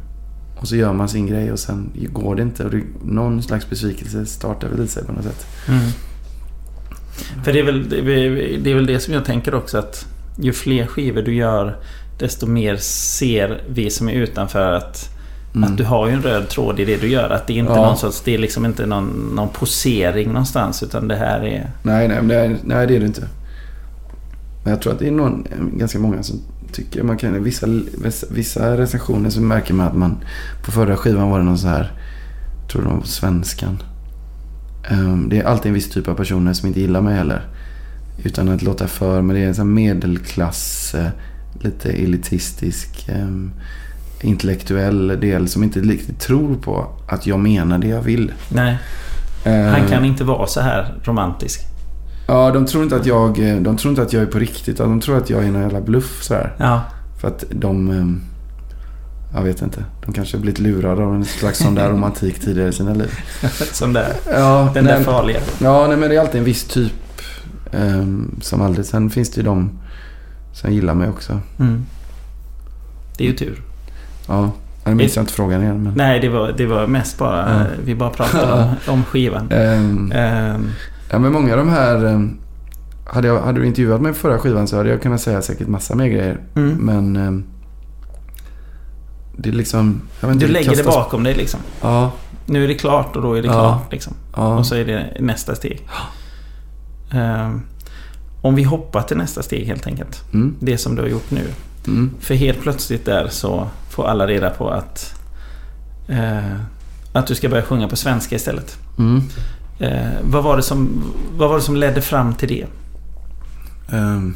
Och 0.61 0.69
så 0.69 0.77
gör 0.77 0.93
man 0.93 1.09
sin 1.09 1.27
grej 1.27 1.53
och 1.53 1.59
sen 1.59 1.91
går 2.13 2.35
det 2.35 2.43
inte. 2.43 2.65
Och 2.65 2.71
det, 2.71 2.83
någon 3.05 3.43
slags 3.43 3.71
besvikelse 3.71 4.27
startar 4.27 4.69
väl 4.69 4.85
i 4.85 4.89
sig 4.89 5.05
på 5.05 5.13
något 5.13 5.25
sätt. 5.25 5.47
Mm. 5.69 5.81
För 7.45 7.53
det 7.53 7.59
är, 7.59 7.65
väl, 7.65 7.89
det, 7.89 8.71
är, 8.71 8.75
väl 8.75 8.87
det 8.87 9.01
som 9.01 9.15
jag 9.15 9.25
tänker 9.25 9.55
också 9.55 9.79
att 9.79 10.07
ju 10.41 10.53
fler 10.53 10.87
skivor 10.87 11.23
du 11.23 11.35
gör 11.35 11.77
desto 12.19 12.47
mer 12.47 12.77
ser 12.77 13.63
vi 13.69 13.91
som 13.91 14.09
är 14.09 14.13
utanför 14.13 14.73
att, 14.73 15.09
Mm. 15.55 15.71
att 15.73 15.79
du 15.79 15.85
har 15.85 16.07
ju 16.09 16.13
en 16.13 16.23
röd 16.23 16.49
tråd 16.49 16.81
i 16.81 16.85
det 16.85 16.97
du 17.01 17.09
gör. 17.09 17.31
Att 17.31 17.47
det 17.47 17.53
är 17.53 17.59
inte 17.59 17.73
Ja. 17.73 17.87
någon 17.87 17.97
sorts, 17.97 18.21
det 18.25 18.35
är 18.35 18.39
liksom 18.39 18.65
inte 18.65 18.87
någon, 18.87 19.33
någon 19.35 19.49
posering 19.49 20.29
någonstans 20.29 20.83
utan 20.83 21.09
det 21.09 21.17
här 21.17 21.41
är... 21.41 21.71
Nej, 21.83 22.09
nej, 22.09 22.37
är, 22.37 22.57
nej, 22.63 22.87
det 22.87 22.97
är 22.97 23.01
det 23.01 23.07
inte. 23.07 23.29
Men 24.65 24.71
jag 24.73 24.83
tror 24.83 24.93
att 24.93 24.99
det 24.99 25.07
är 25.07 25.13
någon, 25.13 25.47
ganska 25.77 25.99
många 25.99 26.23
som 26.23 26.41
tycker 26.73 27.03
man 27.03 27.17
kan... 27.17 27.45
Vissa, 27.45 27.67
vissa, 28.31 28.77
recensioner 28.77 29.31
så 29.31 29.41
märker 29.41 29.75
man 29.75 29.87
att 29.87 29.97
man... 29.97 30.17
På 30.65 30.73
förra 30.73 30.97
skivan 30.97 31.31
var 31.31 31.39
det 31.39 31.45
någon 31.45 31.59
så 31.59 31.69
här... 31.69 31.93
Jag 32.63 32.73
tror 32.73 32.83
det 32.83 32.89
var 32.89 33.03
svenskan. 33.03 33.83
Ehm, 34.91 35.29
det 35.29 35.39
är 35.39 35.45
alltid 35.45 35.67
en 35.67 35.75
viss 35.75 35.91
typ 35.91 36.09
av 36.09 36.15
personer 36.15 36.53
som 36.53 36.69
inte 36.69 36.81
gillar 36.81 37.01
mig 37.01 37.17
heller. 37.17 37.43
Utan 38.23 38.49
att 38.49 38.63
låta 38.63 38.87
för. 38.87 39.23
Men 39.23 39.37
det 39.37 39.43
är 39.43 39.49
en 39.49 39.55
sån 39.55 39.75
medelklass, 39.75 40.95
eh, 40.95 41.09
lite 41.61 41.93
elitistisk, 41.93 43.09
ehm, 43.09 43.53
intellektuell 44.21 45.09
del 45.21 45.49
som 45.49 45.63
inte 45.63 45.81
riktigt 45.81 46.21
tror 46.21 46.55
på 46.55 46.87
att 47.09 47.27
jag 47.27 47.39
menar 47.41 47.79
det 47.79 47.89
jag 47.89 48.03
vill. 48.03 48.33
Nej, 48.49 48.79
han 49.45 49.53
Ehm, 49.53 49.89
kan 49.89 50.05
inte 50.05 50.25
vara 50.25 50.47
så 50.47 50.61
här 50.61 50.95
romantisk. 51.05 51.70
Ja, 52.31 52.51
de 52.51 52.67
tror 52.67 52.83
inte 52.83 52.97
att 52.97 53.07
jag, 53.07 53.35
de 53.63 53.77
tror 53.77 53.91
inte 53.91 54.03
att 54.03 54.13
jag 54.13 54.23
är 54.23 54.27
på 54.27 54.39
riktigt. 54.39 54.77
De 54.77 55.01
tror 55.01 55.17
att 55.19 55.31
jag 55.31 55.45
är 55.45 55.51
någon 55.51 55.63
jävla 55.63 55.81
bluff 55.81 56.23
sådär. 56.23 56.53
Ja, 56.59 56.83
För 57.21 57.29
att 57.29 57.45
de... 57.51 57.91
ehm, 57.91 58.21
Jag 59.35 59.43
vet 59.43 59.63
inte. 59.63 59.85
De 60.07 60.13
kanske 60.13 60.37
har 60.37 60.43
blivit 60.43 60.59
lurade 60.59 61.03
av 61.05 61.15
en 61.15 61.25
slags 61.25 61.59
sån 61.59 61.75
där 61.75 61.89
romantik 61.91 62.41
tidigare 62.41 62.69
i 62.69 62.73
sina 62.73 62.95
liv. 62.95 63.19
som 63.73 63.93
där. 63.93 64.13
Ja, 64.33 64.71
Den 64.75 64.85
där 64.85 64.95
men- 64.95 65.05
farliga. 65.05 65.41
Ja, 65.59 65.87
nej, 65.89 65.97
men 65.97 66.09
det 66.09 66.17
är 66.17 66.21
alltid 66.21 66.39
en 66.39 66.45
viss 66.45 66.65
typ 66.65 66.93
ehm, 67.73 68.35
som 68.41 68.63
aldrig... 68.63 68.87
Sen 68.87 69.11
finns 69.11 69.31
det 69.31 69.37
ju 69.41 69.45
de 69.45 69.71
som 70.53 70.73
gillar 70.73 70.95
mig 70.95 71.09
också. 71.09 71.41
Mm. 71.61 71.85
Det 73.19 73.25
är 73.25 73.29
ju 73.29 73.35
tur. 73.37 73.63
Ja, 74.29 74.51
jag 74.85 74.97
minns 74.97 75.17
jag 75.17 75.23
inte 75.23 75.33
frågan 75.33 75.63
igen. 75.63 75.83
Men, 75.83 75.93
Nej, 75.97 76.21
det 76.21 76.29
var, 76.29 76.55
det 76.57 76.67
var 76.67 76.87
mest 76.87 77.19
bara... 77.19 77.59
Ja. 77.61 77.65
Vi 77.85 77.95
bara 77.95 78.11
pratade 78.11 78.53
om, 78.53 78.75
om 78.95 79.05
skivan. 79.05 79.49
Ehm, 79.53 80.13
Ehm, 80.15 80.69
ja, 81.11 81.19
men 81.19 81.33
många 81.33 81.53
av 81.53 81.59
de 81.59 81.69
här... 81.69 82.05
ehm, 82.07 82.37
hade, 83.07 83.29
jag, 83.29 83.41
hade 83.43 83.61
du 83.61 83.67
intervjuat 83.67 84.01
mig 84.01 84.13
på 84.13 84.19
förra 84.19 84.39
skivan 84.39 84.69
så 84.69 84.77
hade 84.77 84.89
jag 84.89 85.03
kunnat 85.03 85.21
säga 85.21 85.43
säkert 85.43 85.69
massa 85.69 85.95
mer 85.95 86.07
grejer. 86.07 86.41
mm. 86.57 86.71
Men... 86.77 87.17
ehm, 87.17 87.45
det 89.37 89.49
är 89.49 89.53
liksom... 89.53 90.01
Inte, 90.25 90.47
Du 90.47 90.53
lägger 90.53 90.77
det 90.77 90.85
bakom 90.85 91.23
dig 91.25 91.35
liksom. 91.35 91.61
Ja, 91.83 92.13
Nu 92.47 92.65
är 92.65 92.69
det 92.69 92.75
klart 92.75 93.17
och 93.17 93.23
då 93.23 93.35
är 93.35 93.43
det 93.43 93.49
Ja. 93.49 93.53
klart. 93.55 93.93
Liksom. 93.93 94.13
ja. 94.37 94.59
Och 94.59 94.67
så 94.67 94.75
är 94.75 94.85
det 94.85 95.17
nästa 95.21 95.55
steg. 95.55 95.87
Ehm, 97.13 97.63
om 98.43 98.55
vi 98.55 98.63
hoppar 98.63 99.03
till 99.03 99.17
nästa 99.17 99.43
steg 99.43 99.67
helt 99.67 99.87
enkelt. 99.87 100.25
Mm, 100.33 100.55
Det 100.61 100.79
som 100.79 100.95
du 100.95 101.03
har 101.03 101.09
gjort 101.09 101.31
nu. 101.31 101.43
mm, 101.87 102.11
För 102.21 102.35
helt 102.35 102.61
plötsligt 102.61 103.05
där 103.05 103.29
så 103.31 103.67
får 103.91 104.07
alla 104.07 104.27
reda 104.27 104.51
på 104.51 104.69
att... 104.71 105.15
eh, 106.09 106.55
att 107.13 107.27
du 107.27 107.35
ska 107.35 107.49
börja 107.49 107.63
sjunga 107.63 107.89
på 107.89 107.97
svenska 107.97 108.37
istället. 108.37 108.77
mm. 108.99 109.23
Eh, 109.81 110.13
vad, 110.23 110.45
var 110.45 110.57
det 110.57 110.63
som, 110.63 111.03
vad 111.37 111.49
var 111.49 111.57
det 111.57 111.63
som 111.63 111.77
ledde 111.77 112.03
fram 112.03 112.35
till 112.35 112.49
det? 112.49 112.67
Ehm, 113.97 114.35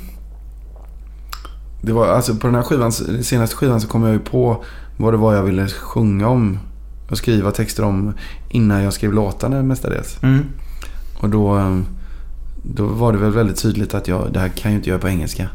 det 1.83 1.93
var 1.93 2.07
alltså 2.07 2.35
på 2.35 2.47
den 2.47 2.57
här 2.57 2.63
skivan, 2.63 2.93
senaste 2.93 3.57
skivan 3.57 3.81
så 3.81 3.89
kom 3.89 4.03
jag 4.03 4.13
ju 4.13 4.19
på 4.19 4.65
vad 4.97 5.13
det 5.13 5.17
var 5.17 5.35
jag 5.35 5.43
ville 5.43 5.69
sjunga 5.69 6.29
om. 6.29 6.59
Och 7.11 7.19
skriva 7.19 7.51
texter 7.51 7.85
om 7.85 8.15
innan 8.49 8.83
jag 8.83 8.93
skrev 8.93 9.13
låtarna 9.13 9.63
mestadels. 9.63 10.23
Mm. 10.23 10.45
Och 11.21 11.29
då, 11.29 11.49
ehm, 11.49 11.87
då 12.63 12.87
var 12.87 13.13
det 13.13 13.19
väl 13.19 13.31
väldigt 13.31 13.63
tydligt 13.63 13.95
att 13.95 14.09
jag, 14.09 14.33
det 14.33 14.41
här 14.41 14.49
kan 14.49 14.63
jag 14.63 14.71
ju 14.71 14.77
inte 14.77 14.91
göra 14.91 15.01
på 15.01 15.09
engelska. 15.09 15.49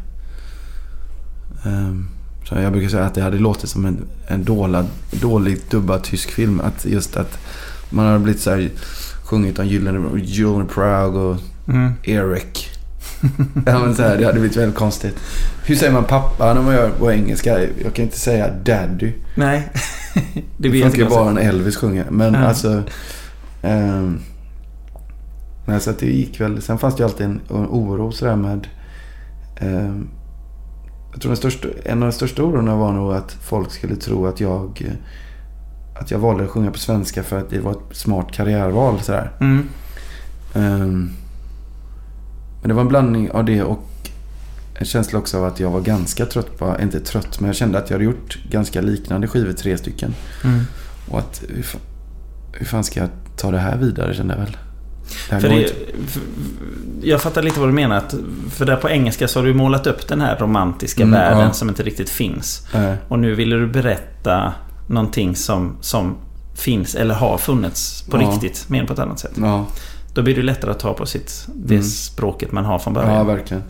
Ehm, 1.66 2.08
så 2.50 2.56
jag 2.56 2.72
brukar 2.72 2.90
säga 2.90 3.06
att 3.06 3.16
det 3.16 3.22
hade 3.22 3.38
låtit 3.38 3.70
som 3.70 3.86
en, 3.86 4.06
en 4.28 4.44
dålig, 4.44 4.84
dåligt 5.12 5.72
dubbad 5.72 6.04
tysk 6.04 6.32
film. 6.32 6.60
Att 6.60 6.86
just 6.86 7.18
att 7.18 7.40
man 7.90 8.06
hade 8.06 8.20
blivit 8.20 8.42
så 8.42 8.50
här, 8.50 8.70
sjungit 9.30 9.60
om 9.60 9.68
Gyllene, 9.68 10.20
Gyllene 10.20 10.66
Prague 10.66 11.20
och 11.22 11.38
Mm. 11.68 11.94
Eric. 12.04 12.70
ja, 13.66 13.80
men 13.80 13.96
så 13.96 14.02
här, 14.04 14.18
det 14.18 14.26
hade 14.26 14.40
blivit 14.40 14.58
väldigt 14.58 14.76
konstigt. 14.78 15.16
Hur 15.66 15.76
säger 15.76 15.94
man 15.94 16.04
pappa 16.04 16.54
när 16.54 16.62
man 16.62 16.74
gör 16.74 16.90
på 16.90 17.12
engelska? 17.12 17.60
Jag 17.84 17.94
kan 17.94 18.06
inte 18.06 18.20
säga 18.20 18.50
daddy. 18.64 19.14
Nej. 19.36 19.70
det 20.14 20.42
Det 20.58 20.70
blir 20.70 20.82
funkar 20.84 20.98
ju 20.98 21.10
bara 21.10 21.32
när 21.32 21.42
Elvis 21.42 21.78
sjunger. 21.78 22.06
Men 22.10 22.34
Ja. 22.34 22.40
alltså... 22.40 22.84
ehm, 23.62 24.20
nej, 25.68 25.80
så 25.80 25.90
att 25.90 26.00
det 26.00 26.06
gick 26.06 26.42
väl. 26.42 26.62
Sen 26.62 26.78
fanns 26.78 26.96
det 26.96 27.02
ju 27.04 27.06
alltid 27.10 27.26
en, 27.26 27.42
en 27.50 27.66
oro 27.66 28.12
sådär 28.12 28.36
med... 28.36 28.68
ehm, 29.60 30.08
jag 31.12 31.22
tror 31.22 31.30
den 31.30 31.38
största, 31.38 31.68
en 31.86 32.04
av 32.04 32.10
de 32.10 32.14
största 32.14 32.44
ororna 32.44 32.76
var 32.76 32.92
nog 32.92 33.14
att 33.14 33.32
folk 33.42 33.72
skulle 33.72 33.96
tro 33.96 34.28
att 34.28 34.40
jag... 34.40 34.98
Att 36.00 36.12
jag 36.12 36.20
valde 36.20 36.44
att 36.44 36.50
sjunga 36.50 36.72
på 36.72 36.78
svenska 36.80 37.24
för 37.24 37.40
att 37.40 37.50
det 37.50 37.60
var 37.60 37.72
ett 37.72 37.78
smart 37.92 38.32
karriärval 38.32 39.02
sådär. 39.02 39.32
Mm. 39.40 39.70
Ehm, 40.54 41.12
men 42.62 42.68
det 42.70 42.74
var 42.74 42.82
en 42.82 42.88
blandning 42.88 43.32
av 43.32 43.46
det 43.46 43.64
och 43.64 43.86
en 44.76 44.86
känsla 44.86 45.20
också 45.20 45.38
av 45.38 45.46
att 45.46 45.60
jag 45.60 45.70
var 45.72 45.82
ganska 45.82 46.26
trött 46.26 46.58
på, 46.58 46.76
inte 46.82 47.00
trött, 47.00 47.40
men 47.40 47.48
jag 47.48 47.56
kände 47.56 47.78
att 47.78 47.90
jag 47.90 47.96
hade 47.96 48.06
gjort 48.06 48.40
ganska 48.50 48.82
liknande 48.82 49.28
skivor, 49.28 49.54
tre 49.54 49.78
stycken. 49.78 50.16
Mm. 50.44 50.60
Och 51.10 51.20
att 51.20 51.44
hur, 51.48 51.64
fa- 51.64 51.78
hur 52.54 52.66
fan 52.66 52.84
ska 52.84 53.00
jag 53.00 53.10
ta 53.38 53.52
det 53.52 53.58
här 53.58 53.78
vidare 53.78 54.14
kände 54.14 54.34
jag 54.34 54.42
väl. 54.42 54.58
Det 55.30 55.40
För 55.40 55.50
det, 55.50 55.68
för, 56.08 56.22
jag 57.02 57.22
fattar 57.22 57.42
lite 57.42 57.60
vad 57.60 57.70
du 57.70 57.74
menar. 57.74 57.98
Att, 57.98 58.16
för 58.50 58.66
där 58.66 58.76
på 58.76 58.90
engelska 58.90 59.28
så 59.28 59.40
har 59.40 59.46
du 59.46 59.54
målat 59.54 59.88
upp 59.88 60.08
den 60.08 60.22
här 60.22 60.38
romantiska 60.38 61.04
Mm, 61.04 61.20
världen 61.20 61.40
ja. 61.40 61.54
som 61.54 61.70
inte 61.70 61.84
riktigt 61.84 62.10
finns. 62.10 62.68
Nej. 62.74 62.98
Och 63.08 63.20
nu 63.20 63.36
ville 63.36 63.56
du 63.56 63.68
berätta 63.68 64.54
någonting 64.90 65.36
som, 65.36 65.76
som 65.82 66.16
finns 66.56 66.96
eller 66.96 67.16
har 67.16 67.38
funnits 67.38 68.02
på 68.02 68.22
Ja. 68.22 68.28
riktigt, 68.32 68.70
mer 68.70 68.86
på 68.86 68.94
ett 68.94 69.00
annat 69.00 69.20
sätt. 69.20 69.32
Ja, 69.36 69.66
Då 70.14 70.22
blir 70.22 70.36
det 70.36 70.42
lättare 70.42 70.72
att 70.72 70.80
ta 70.80 70.94
på 70.94 71.06
sitt, 71.06 71.48
det 71.56 71.74
Mm. 71.76 71.84
språket 71.88 72.52
man 72.52 72.66
har 72.66 72.80
från 72.80 72.96
ja, 72.96 73.02
början. 73.02 73.28
verkligen. 73.28 73.64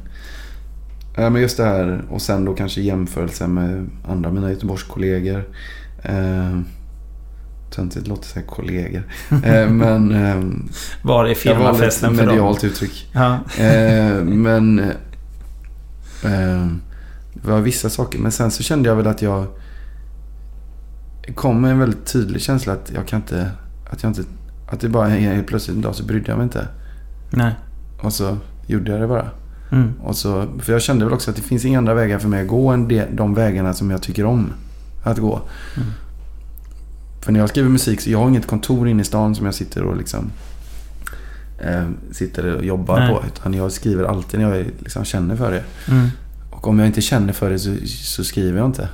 Ja, 1.17 1.29
men 1.29 1.41
just 1.41 1.57
det 1.57 1.63
här 1.63 2.01
och 2.09 2.21
sen 2.21 2.45
då 2.45 2.53
kanske 2.53 2.81
jämförelse 2.81 3.47
med 3.47 3.89
andra 4.07 4.31
mina 4.31 4.49
Göteborgskollegor. 4.51 5.43
Eh, 6.03 6.59
Töntigt 7.71 8.07
låter 8.07 8.27
säga 8.27 8.45
kollegor. 8.45 9.03
Eh, 9.43 9.69
men 9.69 10.11
eh, 10.25 10.43
Var 11.01 11.25
är 11.25 11.35
firmafesten 11.35 12.15
för 12.15 12.25
dem? 12.25 12.35
medialt 12.35 12.63
uttryck. 12.63 13.07
Ja. 13.13 13.33
Eh, 13.63 14.13
men 14.23 14.79
eh, 16.23 16.67
det 17.33 17.47
var 17.51 17.59
vissa 17.59 17.89
saker. 17.89 18.19
Men 18.19 18.31
sen 18.31 18.51
så 18.51 18.63
kände 18.63 18.89
jag 18.89 18.95
väl 18.95 19.07
att 19.07 19.21
jag 19.21 19.45
kom 21.35 21.65
en 21.65 21.79
väldigt 21.79 22.05
tydlig 22.05 22.41
känsla 22.41 22.73
att 22.73 22.91
jag 22.95 23.07
kan 23.07 23.19
inte... 23.19 23.51
Att 23.89 24.03
jag 24.03 24.09
inte... 24.09 24.23
Att 24.67 24.79
det 24.79 24.89
bara 24.89 25.07
helt 25.07 25.47
plötsligt 25.47 25.75
en 25.75 25.81
dag 25.81 25.95
så 25.95 26.03
brydde 26.03 26.27
jag 26.27 26.37
mig 26.37 26.43
inte. 26.43 26.67
Nej. 27.29 27.55
Och 28.01 28.13
så 28.13 28.37
gjorde 28.67 28.91
jag 28.91 29.01
det 29.01 29.07
bara. 29.07 29.29
Mm. 29.71 29.93
Och 30.03 30.15
så, 30.15 30.47
för 30.59 30.73
jag 30.73 30.81
kände 30.81 31.05
väl 31.05 31.13
också 31.13 31.29
att 31.29 31.35
det 31.35 31.41
finns 31.41 31.65
inga 31.65 31.77
andra 31.77 31.93
vägar 31.93 32.19
för 32.19 32.27
mig 32.27 32.41
att 32.41 32.47
gå 32.47 32.69
än 32.69 32.87
de, 32.87 33.05
de 33.11 33.33
vägarna 33.33 33.73
som 33.73 33.91
jag 33.91 34.01
tycker 34.01 34.25
om 34.25 34.53
att 35.03 35.17
gå. 35.17 35.41
Mm. 35.77 35.89
För 37.21 37.31
när 37.31 37.39
jag 37.39 37.49
skriver 37.49 37.69
musik 37.69 38.01
så 38.01 38.09
jag 38.09 38.19
har 38.19 38.27
inget 38.27 38.47
kontor 38.47 38.87
inne 38.87 39.01
i 39.01 39.05
stan 39.05 39.35
som 39.35 39.45
jag 39.45 39.55
sitter 39.55 39.83
och 39.83 39.97
liksom 39.97 40.31
eh, 41.59 41.87
sitter 42.11 42.55
och 42.55 42.65
jobbar 42.65 42.99
Nej. 42.99 43.09
på. 43.09 43.23
Utan 43.27 43.53
jag 43.53 43.71
skriver 43.71 44.03
alltid 44.03 44.39
när 44.39 44.55
jag 44.55 44.65
liksom 44.79 45.05
känner 45.05 45.35
för 45.35 45.51
det. 45.51 45.63
Mm. 45.91 46.07
Och 46.49 46.67
om 46.67 46.79
jag 46.79 46.87
inte 46.87 47.01
känner 47.01 47.33
för 47.33 47.49
det 47.49 47.59
så, 47.59 47.75
så 47.85 48.23
skriver 48.23 48.57
jag 48.57 48.65
inte. 48.65 48.89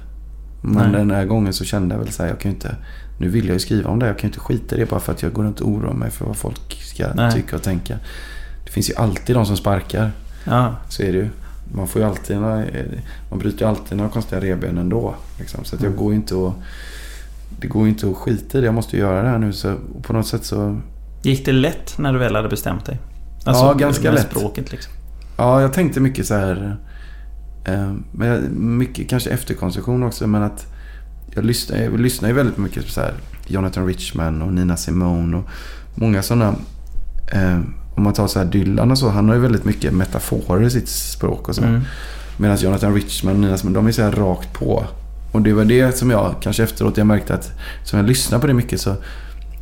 Men 0.68 0.91
Nej. 0.91 0.99
den 0.99 1.11
här 1.11 1.26
gången 1.26 1.53
så 1.53 1.66
kände 1.66 1.95
jag 1.95 1.99
väl 2.03 2.11
så 2.11 2.24
här, 2.24 2.30
jag 2.30 2.39
kan 2.39 2.51
ju 2.51 2.55
inte... 2.55 2.76
Nu 3.20 3.30
vill 3.30 3.45
jag 3.45 3.53
ju 3.53 3.59
skriva 3.59 3.89
om 3.89 3.99
det. 3.99 4.07
Jag 4.07 4.18
kan 4.18 4.28
ju 4.28 4.32
inte 4.32 4.39
skita 4.39 4.76
i 4.76 4.80
det 4.80 4.86
bara 4.89 4.99
för 4.99 5.11
att 5.11 5.22
jag 5.24 5.34
går 5.34 5.43
runt 5.43 5.61
och 5.61 5.70
oroar 5.70 5.93
mig 5.93 6.11
för 6.11 6.26
vad 6.26 6.36
folk 6.36 6.82
ska 6.84 7.07
Nej. 7.13 7.32
tycka 7.34 7.55
och 7.55 7.61
tänka. 7.63 7.97
Det 8.66 8.72
finns 8.72 8.89
ju 8.89 8.95
alltid 8.95 9.36
de 9.36 9.45
som 9.45 9.57
sparkar. 9.57 10.11
Ja. 10.43 10.76
Så 10.89 11.03
är 11.03 11.11
det 11.11 11.18
ju. 11.18 11.30
Man 11.74 11.88
får 11.88 12.01
ju 12.01 12.07
alltid 12.07 12.38
några, 12.38 12.63
Man 13.30 13.39
bryter 13.39 13.59
ju 13.59 13.66
alltid 13.70 13.97
några 13.97 14.09
konstiga 14.09 14.41
revben 14.41 14.78
ändå. 14.78 15.16
Liksom. 15.39 15.63
Så 15.63 15.76
att 15.76 15.82
jag 15.82 15.88
Mm. 15.91 15.99
går 16.03 16.11
ju 16.11 16.16
inte 16.16 16.36
att... 16.47 16.53
Det 17.59 17.68
går 17.68 17.84
ju 17.84 17.89
inte 17.89 18.07
att 18.09 18.16
skita 18.16 18.57
i 18.57 18.61
det. 18.61 18.66
Jag 18.66 18.74
måste 18.74 18.97
göra 18.97 19.22
det 19.22 19.30
här 19.30 19.38
nu. 19.38 19.53
Så 19.53 19.74
och 19.95 20.03
på 20.03 20.13
något 20.13 20.28
sätt 20.28 20.45
så... 20.45 20.80
Gick 21.24 21.45
det 21.45 21.51
lätt 21.51 21.97
när 21.97 22.13
du 22.13 22.20
väl 22.20 22.36
hade 22.36 22.49
bestämt 22.49 22.86
dig? 22.86 22.99
Ja, 23.45 23.74
ganska 23.74 24.11
lätt. 24.11 24.26
språket 24.32 24.72
liksom. 24.72 24.93
Ja, 25.38 25.61
jag 25.61 25.74
tänkte 25.74 25.99
mycket 25.99 26.26
så 26.26 26.34
här... 26.34 26.78
Eh, 27.66 27.93
men 28.11 28.51
mycket 28.78 29.09
kanske 29.09 29.30
efterkonstruktion 29.30 30.03
också. 30.03 30.28
Men 30.28 30.43
att 30.43 30.66
jag 31.36 31.45
lyssnar, 31.45 31.78
jag 31.78 31.99
lyssnar 31.99 32.30
ju 32.30 32.36
väldigt 32.36 32.57
mycket 32.57 32.84
på 32.86 32.89
så 32.91 33.01
här 33.01 33.13
Jonathan 33.47 33.86
Richman 33.88 34.41
och 34.41 34.53
Nina 34.53 34.78
Simone 34.78 35.38
och 35.38 35.49
många 35.95 36.22
sådana. 36.22 36.55
Eh, 37.34 37.59
om 37.95 38.03
man 38.03 38.13
tar 38.13 38.28
så 38.28 38.39
här 38.39 38.45
Dylan 38.45 38.91
och 38.91 38.97
så. 38.97 39.09
Han 39.09 39.28
har 39.28 39.36
ju 39.36 39.41
väldigt 39.41 39.66
mycket 39.66 39.93
metaforer 39.93 40.63
i 40.63 40.70
sitt 40.70 40.88
språk 40.89 41.49
och 41.49 41.55
så. 41.55 41.63
Mm. 41.63 41.82
Medan 42.38 42.57
Jonathan 42.57 42.93
Richman 42.93 43.34
och 43.34 43.39
Nina 43.39 43.57
Simone, 43.57 43.76
de 43.76 43.88
är 43.88 43.91
så 43.91 44.01
här 44.01 44.11
rakt 44.11 44.53
på. 44.53 44.86
Och 45.32 45.41
det 45.41 45.53
var 45.53 45.66
det 45.66 45.97
som 45.97 46.09
jag 46.09 46.36
kanske 46.41 46.63
efteråt 46.63 46.97
jag 46.97 47.07
märkte 47.07 47.34
att 47.34 47.51
som 47.84 47.99
jag 47.99 48.07
lyssnade 48.07 48.41
på 48.41 48.47
det 48.47 48.53
mycket 48.53 48.82
så, 48.82 48.95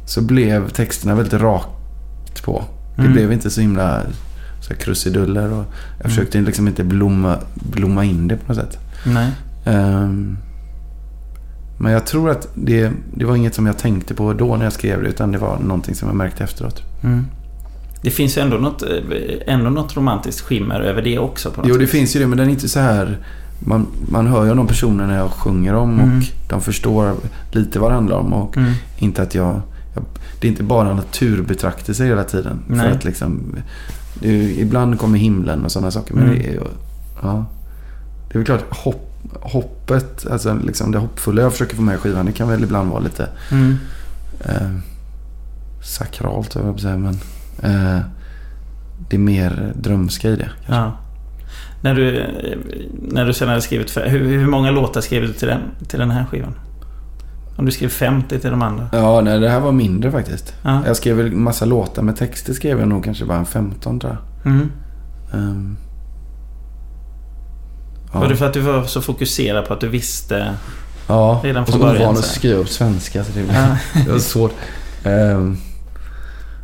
så 0.05 0.21
blev 0.21 0.69
texterna 0.69 1.15
väldigt 1.15 1.41
rakt 1.41 2.43
på. 2.43 2.63
Det 2.95 3.01
Mm. 3.01 3.13
blev 3.13 3.31
inte 3.33 3.49
så 3.49 3.61
himla 3.61 4.01
så 4.67 4.75
krusiduller 4.75 5.53
och 5.53 5.65
jag 6.01 6.09
försökte 6.11 6.41
liksom 6.41 6.67
inte 6.67 6.83
blomma, 6.83 7.37
blomma 7.53 8.03
in 8.05 8.27
det 8.27 8.37
på 8.37 8.53
något 8.53 8.61
sätt. 8.63 8.77
Nej. 9.05 9.31
Ehm, 9.65 10.37
men 11.79 11.91
jag 11.91 12.05
tror 12.05 12.29
att 12.29 12.47
det, 12.55 12.91
det 13.15 13.25
var 13.25 13.35
inget 13.35 13.55
som 13.55 13.65
jag 13.65 13.77
tänkte 13.77 14.13
på 14.13 14.33
då 14.33 14.55
när 14.55 14.63
jag 14.63 14.73
skrev 14.73 15.03
det 15.03 15.09
utan 15.09 15.31
det 15.31 15.37
var 15.37 15.59
någonting 15.59 15.95
som 15.95 16.07
jag 16.07 16.15
märkte 16.17 16.43
efteråt. 16.43 16.81
Mm. 17.03 17.25
Det 18.01 18.09
finns 18.09 18.37
ju 18.37 18.41
ändå 18.41 18.57
något, 18.57 18.81
eh, 18.83 18.89
ändå 19.53 19.69
något 19.69 19.97
romantiskt 19.97 20.41
skimmer 20.41 20.79
över 20.79 21.01
det 21.01 21.19
också. 21.19 21.51
På 21.51 21.61
något 21.61 21.67
Jo, 21.69 21.73
det 21.75 21.79
vis. 21.79 21.91
finns 21.91 22.15
ju 22.15 22.19
det, 22.19 22.27
men 22.27 22.37
den 22.37 22.47
är 22.47 22.51
inte 22.51 22.69
så 22.69 22.79
här... 22.79 23.17
Man, 23.65 23.87
man 24.09 24.27
hör 24.27 24.45
ju 24.45 24.53
de 24.55 24.67
personerna 24.67 25.15
jag 25.15 25.29
sjunger 25.31 25.73
om 25.73 25.99
Mm. 25.99 26.17
och 26.17 26.23
de 26.49 26.61
förstår 26.61 27.13
lite 27.51 27.79
vad 27.79 27.91
det 27.91 27.95
handlar 27.95 28.17
om. 28.17 28.33
Och 28.33 28.57
Mm. 28.57 28.73
inte 28.97 29.21
att 29.21 29.35
jag, 29.35 29.61
jag... 29.95 30.03
Det 30.41 30.47
är 30.47 30.51
inte 30.51 30.63
bara 30.63 30.93
naturbetraktelser 30.93 32.05
hela 32.05 32.23
tiden. 32.23 32.59
Nej. 32.67 32.79
För 32.79 32.91
att 32.91 33.03
liksom... 33.03 33.55
Ju- 34.21 34.55
ibland 34.61 34.99
kommer 34.99 35.17
himlen 35.19 35.65
och 35.65 35.71
sådana 35.71 35.91
saker. 35.91 36.13
Men 36.13 36.23
Mm. 36.23 36.35
det 36.39 36.47
är. 36.49 36.59
Ja. 37.21 37.45
Det 38.27 38.33
är 38.35 38.39
väl 38.39 38.45
klart, 38.45 38.63
hopp, 38.69 39.09
hoppet, 39.41 40.25
alltså 40.31 40.53
liksom 40.63 40.91
det 40.91 40.97
hoppfulla 40.97 41.41
jag 41.41 41.51
försöker 41.51 41.75
få 41.75 41.81
med 41.81 41.95
i 41.95 41.97
skivan, 41.97 42.25
det 42.25 42.31
kan 42.31 42.47
väl 42.49 42.63
ibland 42.63 42.89
vara 42.89 42.99
lite 42.99 43.27
Mm. 43.51 43.77
eh, 44.45 44.69
sakralt, 45.83 46.55
jag 46.55 46.79
säga. 46.79 46.97
Men 46.97 47.13
eh, 47.63 47.99
det 49.09 49.15
är 49.15 49.19
mer 49.19 49.73
drömska 49.81 50.29
i 50.29 50.35
det. 50.35 50.49
Ja. 50.67 50.97
När 51.81 51.95
du, 51.95 52.25
när 53.01 53.25
du 53.25 53.33
sen 53.33 53.47
hade 53.49 53.61
skrivit... 53.61 53.91
För, 53.91 54.07
hur, 54.07 54.25
hur 54.39 54.47
många 54.47 54.71
låtar 54.71 55.01
skrev 55.01 55.21
du 55.21 55.33
till 55.33 55.47
den, 55.47 55.61
till 55.87 55.99
den 55.99 56.11
här 56.11 56.25
skivan? 56.25 56.53
Om 57.55 57.65
du 57.65 57.71
skrev 57.71 57.89
50 57.89 58.39
till 58.39 58.49
de 58.51 58.61
andra? 58.61 58.89
Ja, 58.91 59.21
nej, 59.21 59.39
det 59.39 59.49
här 59.49 59.59
var 59.59 59.71
mindre 59.71 60.11
faktiskt. 60.11 60.53
Ja. 60.63 60.81
Jag 60.87 60.97
skrev 60.97 61.15
väl 61.17 61.31
massa 61.31 61.65
låtar 61.65 62.01
med 62.03 62.15
texter 62.15 62.53
skrev 62.53 62.79
jag 62.79 62.87
nog 62.87 63.03
kanske 63.03 63.25
bara 63.25 63.37
en 63.37 63.45
15 63.45 63.99
tror 63.99 64.17
jag. 64.43 64.51
Mm. 64.51 64.71
Ehm, 65.33 65.77
ja. 68.13 68.19
Var 68.19 68.29
det 68.29 68.35
för 68.35 68.45
att 68.45 68.53
du 68.53 68.59
var 68.59 68.83
så 68.83 69.01
fokuserad 69.01 69.67
på 69.67 69.73
att 69.73 69.81
du 69.81 69.87
visste... 69.89 70.53
Ja, 71.07 71.41
redan 71.43 71.63
och 71.63 71.69
från 71.69 71.79
början, 71.81 72.01
ovan 72.01 72.11
att 72.11 72.17
så 72.23 72.27
här? 72.27 72.35
skriva 72.35 72.59
upp 72.59 72.69
svenska. 72.69 73.23
Så 73.23 73.31
det, 73.33 73.39
Ja. 73.53 73.77
det 74.05 74.11
var 74.11 74.19
svårt. 74.19 74.51
Ehm, 75.03 75.57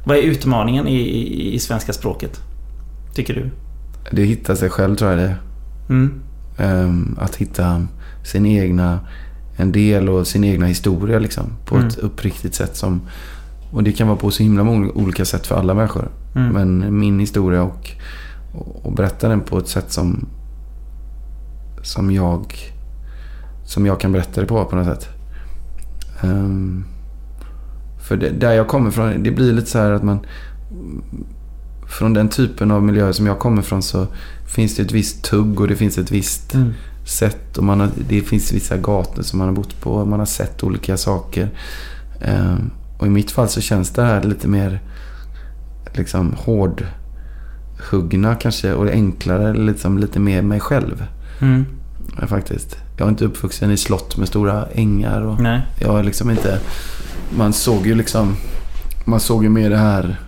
Vad 0.06 0.18
är 0.18 0.22
utmaningen 0.22 0.88
i, 0.88 0.96
i, 0.98 1.54
i 1.56 1.60
svenska 1.60 1.94
språket? 1.94 2.40
Tycker 3.16 3.34
du? 3.34 3.50
det 4.12 4.24
hittar 4.24 4.56
sig 4.56 4.70
själv 4.70 4.96
tror 4.96 5.12
jag 5.12 5.20
det. 5.20 5.36
Mm. 5.90 6.22
Ehm, 6.58 7.18
att 7.22 7.36
hitta 7.36 7.88
sin 8.24 8.46
egna, 8.46 9.00
en 9.60 9.72
del 9.72 10.10
och 10.10 10.28
sin 10.28 10.44
egna 10.44 10.66
historia 10.66 11.20
liksom. 11.20 11.44
På 11.66 11.76
Mm. 11.76 11.88
ett 11.88 11.98
uppriktigt 11.98 12.56
sätt 12.56 12.76
som... 12.78 13.02
Och 13.72 13.84
det 13.84 13.92
kan 13.92 14.08
vara 14.08 14.18
på 14.18 14.32
så 14.32 14.44
himla 14.44 14.64
många 14.64 14.92
olika 14.92 15.26
sätt 15.26 15.48
för 15.48 15.56
alla 15.56 15.74
människor. 15.74 16.10
Mm. 16.36 16.54
Men 16.54 17.00
min 17.00 17.20
historia 17.20 17.64
och, 17.64 17.92
och, 18.54 18.86
och 18.86 18.94
berätta 18.94 19.30
den 19.30 19.42
på 19.42 19.58
ett 19.58 19.68
sätt 19.68 19.92
som... 19.92 20.26
Som 21.84 22.12
jag... 22.12 22.56
Som 23.66 23.86
jag 23.86 24.00
kan 24.00 24.12
berätta 24.12 24.42
det 24.42 24.48
på 24.48 24.66
på 24.66 24.76
något 24.76 24.86
sätt. 24.86 25.08
Ehm, 26.22 26.86
för 28.08 28.18
det, 28.18 28.30
där 28.30 28.52
jag 28.52 28.68
kommer 28.68 28.92
från, 28.92 29.24
det 29.24 29.32
blir 29.32 29.54
lite 29.54 29.70
så 29.70 29.78
här 29.80 29.92
att 29.92 30.04
man... 30.04 30.20
Från 31.88 32.14
den 32.14 32.30
typen 32.30 32.72
av 32.72 32.84
miljöer 32.84 33.12
som 33.12 33.28
jag 33.28 33.40
kommer 33.40 33.62
från 33.62 33.82
så 33.84 34.08
finns 34.56 34.76
det 34.76 34.82
ett 34.82 34.92
visst 34.92 35.24
tugg 35.24 35.60
och 35.60 35.68
det 35.68 35.76
finns 35.76 35.98
ett 35.98 36.12
visst 36.12 36.54
Mm. 36.54 36.74
Sätt. 37.06 37.58
Och 37.58 37.64
man 37.64 37.80
har, 37.80 37.90
det 38.10 38.22
finns 38.22 38.52
vissa 38.52 38.78
gator 38.78 39.22
som 39.22 39.40
man 39.40 39.48
har 39.48 39.56
bott 39.56 39.82
på. 39.82 40.06
Man 40.06 40.20
har 40.20 40.26
sett 40.26 40.64
olika 40.64 40.98
saker. 40.98 41.50
Ehm, 42.22 42.72
och 43.00 43.08
i 43.08 43.10
mitt 43.10 43.32
fall 43.32 43.50
så 43.50 43.62
känns 43.62 43.90
det 43.90 44.04
här 44.04 44.24
lite 44.24 44.48
mer 44.48 44.82
liksom 45.94 46.36
hårdhuggna 46.38 48.36
kanske. 48.36 48.74
Och 48.74 48.90
enklare, 48.90 49.54
liksom 49.54 49.98
lite 49.98 50.20
mer 50.20 50.42
mig 50.42 50.60
själv. 50.60 51.06
Mm. 51.42 51.66
Ja, 52.22 52.28
faktiskt. 52.28 52.78
Jag 52.98 53.06
är 53.06 53.10
inte 53.10 53.26
uppvuxen 53.26 53.72
i 53.72 53.78
slott 53.78 54.18
med 54.18 54.28
stora 54.28 54.66
ängar. 54.66 55.22
Och 55.22 55.42
Nej. 55.42 55.62
jag 55.80 56.00
är 56.00 56.04
liksom 56.04 56.30
inte... 56.30 56.60
Man 57.38 57.54
såg 57.54 57.88
ju 57.88 57.96
liksom... 57.96 58.36
Man 59.06 59.20
såg 59.20 59.44
ju 59.44 59.50
mer 59.50 59.70
det 59.70 59.78
här... 59.78 60.20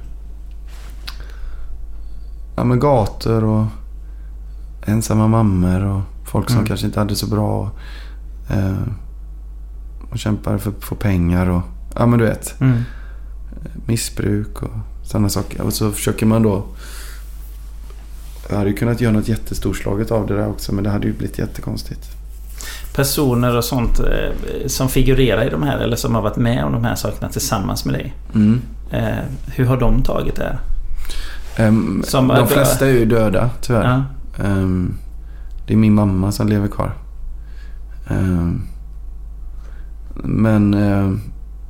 Ja 2.56 2.64
men 2.64 2.80
gator 2.80 3.44
och 3.44 3.66
ensamma 4.86 5.28
mammor 5.28 5.86
och 5.86 6.02
folk 6.32 6.48
som 6.50 6.58
Mm. 6.58 6.68
kanske 6.68 6.86
inte 6.86 7.00
hade 7.00 7.16
så 7.16 7.28
bra. 7.28 7.72
Eh, 8.50 8.78
och 10.12 10.20
kämpade 10.20 10.60
för 10.60 10.70
att 10.72 10.84
få 10.84 10.96
pengar 10.96 11.50
och... 11.50 11.62
Ja 11.96 12.06
men 12.06 12.20
du 12.20 12.26
vet. 12.26 12.62
Mm. 12.62 12.84
Missbruk 13.86 14.62
och 14.62 14.70
sådana 15.04 15.30
saker. 15.30 15.62
Och 15.62 15.74
så 15.74 15.92
försöker 15.92 16.26
man 16.26 16.44
då... 16.44 16.64
Jag 18.50 18.58
hade 18.58 18.70
ju 18.70 18.76
kunnat 18.76 19.02
göra 19.02 19.14
något 19.14 19.28
jättestorslaget 19.28 20.12
av 20.12 20.28
det 20.28 20.36
där 20.38 20.48
också 20.50 20.74
men 20.74 20.84
det 20.84 20.90
hade 20.90 21.08
ju 21.08 21.14
blivit 21.14 21.38
jättekonstigt. 21.40 22.08
Personer 22.96 23.58
och 23.58 23.64
sånt 23.64 24.00
eh, 24.00 24.68
som 24.68 24.90
figurerar 24.90 25.48
i 25.48 25.50
de 25.50 25.64
här 25.64 25.78
eller 25.78 25.96
som 25.96 26.16
har 26.16 26.22
varit 26.22 26.38
med 26.38 26.66
om 26.66 26.72
de 26.72 26.84
här 26.84 26.96
sakerna 26.96 27.30
tillsammans 27.30 27.86
med 27.86 27.94
dig. 27.96 28.14
Mm. 28.36 28.62
Eh, 28.92 29.24
hur 29.46 29.66
har 29.66 29.78
de 29.78 30.04
tagit 30.04 30.36
det? 30.36 30.58
Ehm, 31.56 32.04
Som- 32.08 32.28
de 32.28 32.48
flesta 32.48 32.88
är 32.88 32.92
ju 32.92 33.06
döda 33.06 33.50
tyvärr. 33.62 34.04
Ja. 34.38 34.44
Ehm, 34.46 34.94
det 35.72 35.76
är 35.76 35.78
min 35.78 35.94
mamma 35.94 36.32
som 36.32 36.48
lever 36.48 36.68
kvar. 36.68 36.94
Ehm, 38.10 38.62
men 40.24 40.74
ehm, 40.74 41.20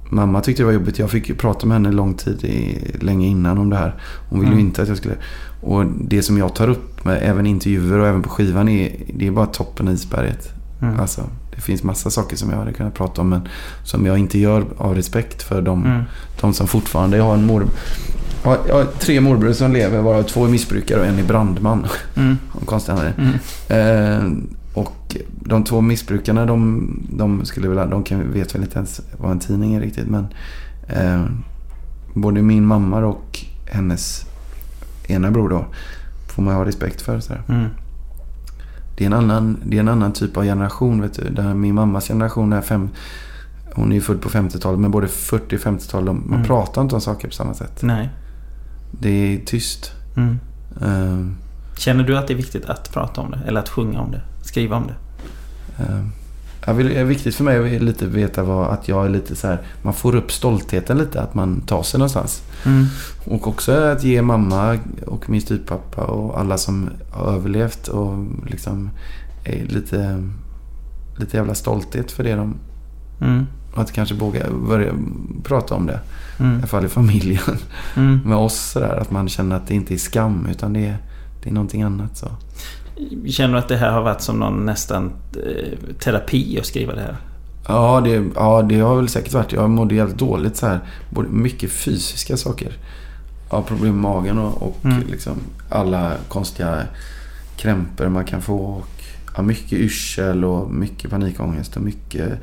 mamma 0.09 0.41
tyckte 0.41 0.61
det 0.61 0.65
var 0.65 0.73
jobbigt. 0.73 0.99
Jag 0.99 1.09
fick 1.09 1.29
ju 1.29 1.35
prata 1.35 1.67
med 1.67 1.75
henne 1.75 1.91
lång 1.91 2.13
tid, 2.13 2.43
i, 2.43 2.77
länge 2.99 3.27
innan 3.27 3.57
om 3.57 3.69
det 3.69 3.75
här. 3.75 3.95
Hon 4.29 4.39
ville 4.39 4.51
ju 4.51 4.55
Mm. 4.57 4.67
inte 4.67 4.81
att 4.81 4.87
jag 4.87 4.97
skulle... 4.97 5.15
Och 5.61 5.85
det 5.85 6.21
som 6.23 6.37
jag 6.37 6.55
tar 6.55 6.67
upp 6.69 7.05
med 7.05 7.19
även 7.21 7.45
intervjuer 7.47 7.99
och 7.99 8.07
även 8.07 8.21
på 8.21 8.29
skivan 8.29 8.69
är, 8.69 8.91
det 9.15 9.27
är 9.27 9.31
bara 9.31 9.45
toppen 9.45 9.87
av 9.87 9.93
isberget. 9.93 10.49
Mm. 10.81 10.99
Alltså, 10.99 11.21
det 11.55 11.61
finns 11.61 11.83
massa 11.83 12.09
saker 12.09 12.35
som 12.37 12.49
jag 12.49 12.57
hade 12.57 12.73
kunnat 12.73 12.93
prata 12.93 13.21
om 13.21 13.29
men 13.29 13.41
som 13.83 14.05
jag 14.05 14.17
inte 14.17 14.39
gör 14.39 14.65
av 14.77 14.95
respekt 14.95 15.43
för 15.43 15.61
de, 15.61 15.85
Mm. 15.85 16.03
de 16.41 16.53
som 16.53 16.67
fortfarande... 16.67 17.17
Jag 17.17 17.23
har 17.23 17.33
en 17.33 17.45
mor... 17.45 17.65
Jag 18.43 18.49
har, 18.49 18.59
jag 18.67 18.75
har 18.75 18.85
tre 18.85 19.21
morbröder 19.21 19.53
som 19.53 19.73
lever 19.73 20.01
varav 20.01 20.23
två 20.23 20.45
är 20.45 20.49
missbrukare 20.49 20.99
och 20.99 21.05
en 21.05 21.19
är 21.19 21.23
brandman. 21.23 21.85
Mm. 22.15 22.37
Konstigt. 22.65 22.95
Mm. 23.17 23.33
Eh, 23.69 24.43
och 24.73 25.17
de 25.29 25.63
två 25.63 25.81
missbrukarna, 25.81 26.45
de, 26.45 26.89
de 27.13 27.45
skulle 27.45 27.67
väl, 27.69 27.89
de 27.89 28.03
kan, 28.03 28.31
vet 28.33 28.55
väl 28.55 28.61
inte 28.61 28.75
ens 28.77 29.01
vad 29.17 29.31
en 29.31 29.39
tidning 29.39 29.75
är 29.75 29.81
riktigt. 29.81 30.07
Men 30.07 30.27
eh, 30.87 31.25
både 32.13 32.41
min 32.41 32.65
mamma 32.65 33.05
och 33.05 33.39
hennes 33.71 34.25
ena 35.07 35.31
bror 35.31 35.49
då 35.49 35.65
får 36.27 36.43
man 36.43 36.55
ha 36.55 36.65
respekt 36.65 37.01
för. 37.01 37.19
Så 37.19 37.33
Mm. 37.49 37.65
det, 38.97 39.03
är 39.03 39.07
en 39.07 39.13
annan, 39.13 39.57
det 39.65 39.75
är 39.75 39.79
en 39.79 39.87
annan 39.89 40.13
typ 40.13 40.37
av 40.37 40.43
generation. 40.43 41.01
Vet 41.01 41.13
du. 41.13 41.29
Där 41.29 41.53
min 41.53 41.75
mammas 41.75 42.07
generation 42.07 42.53
är 42.53 42.61
fem... 42.61 42.89
Hon 43.75 43.91
är 43.91 43.95
ju 43.95 44.01
född 44.01 44.21
på 44.21 44.29
50-talet, 44.29 44.79
men 44.79 44.91
både 44.91 45.07
40 45.07 45.55
och 45.55 45.59
50-tal, 45.59 46.05
de- 46.05 46.23
man 46.25 46.33
Mm. 46.35 46.47
pratar 46.47 46.81
inte 46.81 46.95
om 46.95 47.01
saker 47.01 47.27
på 47.27 47.33
samma 47.33 47.53
sätt. 47.53 47.79
Nej. 47.81 48.09
Det 48.91 49.09
är 49.09 49.39
tyst. 49.45 49.91
Mm. 50.15 50.39
Eh, 50.81 51.33
Känner 51.77 52.03
du 52.03 52.17
att 52.17 52.27
det 52.27 52.33
är 52.33 52.37
viktigt 52.37 52.65
att 52.65 52.93
prata 52.93 53.21
om 53.21 53.31
det? 53.31 53.39
Eller 53.47 53.59
att 53.59 53.69
sjunga 53.69 53.99
om 53.99 54.11
det? 54.11 54.21
Skriva 54.43 54.77
om 54.77 54.87
det? 54.87 54.95
Eh, 55.83 56.05
Jag 56.65 56.73
vill, 56.73 56.87
det 56.87 56.99
är 56.99 57.03
viktigt 57.03 57.35
för 57.35 57.43
mig 57.43 57.75
att 57.75 57.81
lite 57.81 58.05
veta 58.05 58.43
vad, 58.43 58.67
att 58.69 58.87
jag 58.87 59.05
är 59.05 59.09
lite 59.09 59.35
så 59.35 59.47
här, 59.47 59.61
man 59.81 59.93
får 59.93 60.15
upp 60.15 60.31
stoltheten 60.31 60.97
lite, 60.97 61.21
att 61.21 61.33
man 61.35 61.61
tar 61.61 61.83
sig 61.83 61.97
någonstans. 61.97 62.43
Mm. 62.65 62.85
Och 63.25 63.47
också 63.47 63.71
att 63.71 64.03
ge 64.03 64.21
mamma 64.21 64.77
och 65.07 65.29
min 65.29 65.41
styvpappa 65.41 66.01
och 66.03 66.39
alla 66.39 66.57
som 66.57 66.89
har 67.11 67.33
överlevt 67.33 67.87
och 67.87 68.25
liksom 68.47 68.89
lite, 69.67 70.23
lite 71.17 71.37
jävla 71.37 71.55
stolthet 71.55 72.11
för 72.11 72.23
det 72.23 72.35
de... 72.35 72.55
Mm. 73.21 73.45
Och 73.73 73.81
att 73.81 73.91
kanske 73.91 74.15
våga 74.15 74.45
börja 74.67 74.93
prata 75.43 75.75
om 75.75 75.85
det. 75.85 75.99
I 76.39 76.43
Mm. 76.43 76.57
alla 76.57 76.67
fall 76.67 76.85
i 76.85 76.89
familjen. 76.89 77.57
Mm. 77.95 78.19
Med 78.25 78.37
oss 78.37 78.55
sådär, 78.71 78.97
att 79.01 79.11
man 79.11 79.29
känner 79.29 79.55
att 79.55 79.67
det 79.67 79.73
inte 79.73 79.93
är 79.93 79.97
skam 79.97 80.47
utan 80.51 80.73
det 80.73 80.85
är, 80.85 80.97
det 81.43 81.49
är 81.49 81.53
någonting 81.53 81.81
annat. 81.81 82.17
Så. 82.17 82.27
Känner 83.27 83.53
du 83.53 83.59
att 83.59 83.67
det 83.67 83.77
här 83.77 83.91
har 83.91 84.01
varit 84.01 84.21
som 84.21 84.39
någon 84.39 84.65
nästan 84.65 85.11
eh, 85.45 85.93
terapi 85.99 86.59
att 86.59 86.65
skriva 86.65 86.95
det 86.95 87.01
här? 87.01 87.15
Ja 87.67 88.01
det, 88.03 88.23
ja, 88.35 88.61
det 88.61 88.79
har 88.79 88.95
väl 88.95 89.07
säkert 89.09 89.33
varit. 89.33 89.51
Jag 89.51 89.69
mådde 89.69 89.95
jävligt 89.95 90.17
dåligt 90.17 90.55
så 90.57 90.67
här. 90.67 90.79
Både 91.09 91.29
mycket 91.29 91.71
fysiska 91.71 92.37
saker. 92.37 92.73
Ja, 93.51 93.61
problem 93.61 93.93
med 93.93 94.01
magen 94.01 94.37
och, 94.37 94.61
och 94.61 94.77
Mm. 94.85 95.03
liksom 95.11 95.33
alla 95.69 96.11
konstiga 96.27 96.77
krämpor 97.57 98.07
man 98.09 98.25
kan 98.25 98.41
få. 98.41 98.57
Och, 98.57 98.87
ja, 99.35 99.41
mycket 99.41 99.73
yrsel 99.73 100.45
och 100.45 100.71
mycket 100.73 101.11
panikångest 101.11 101.75
och 101.75 101.81
mycket, 101.81 102.39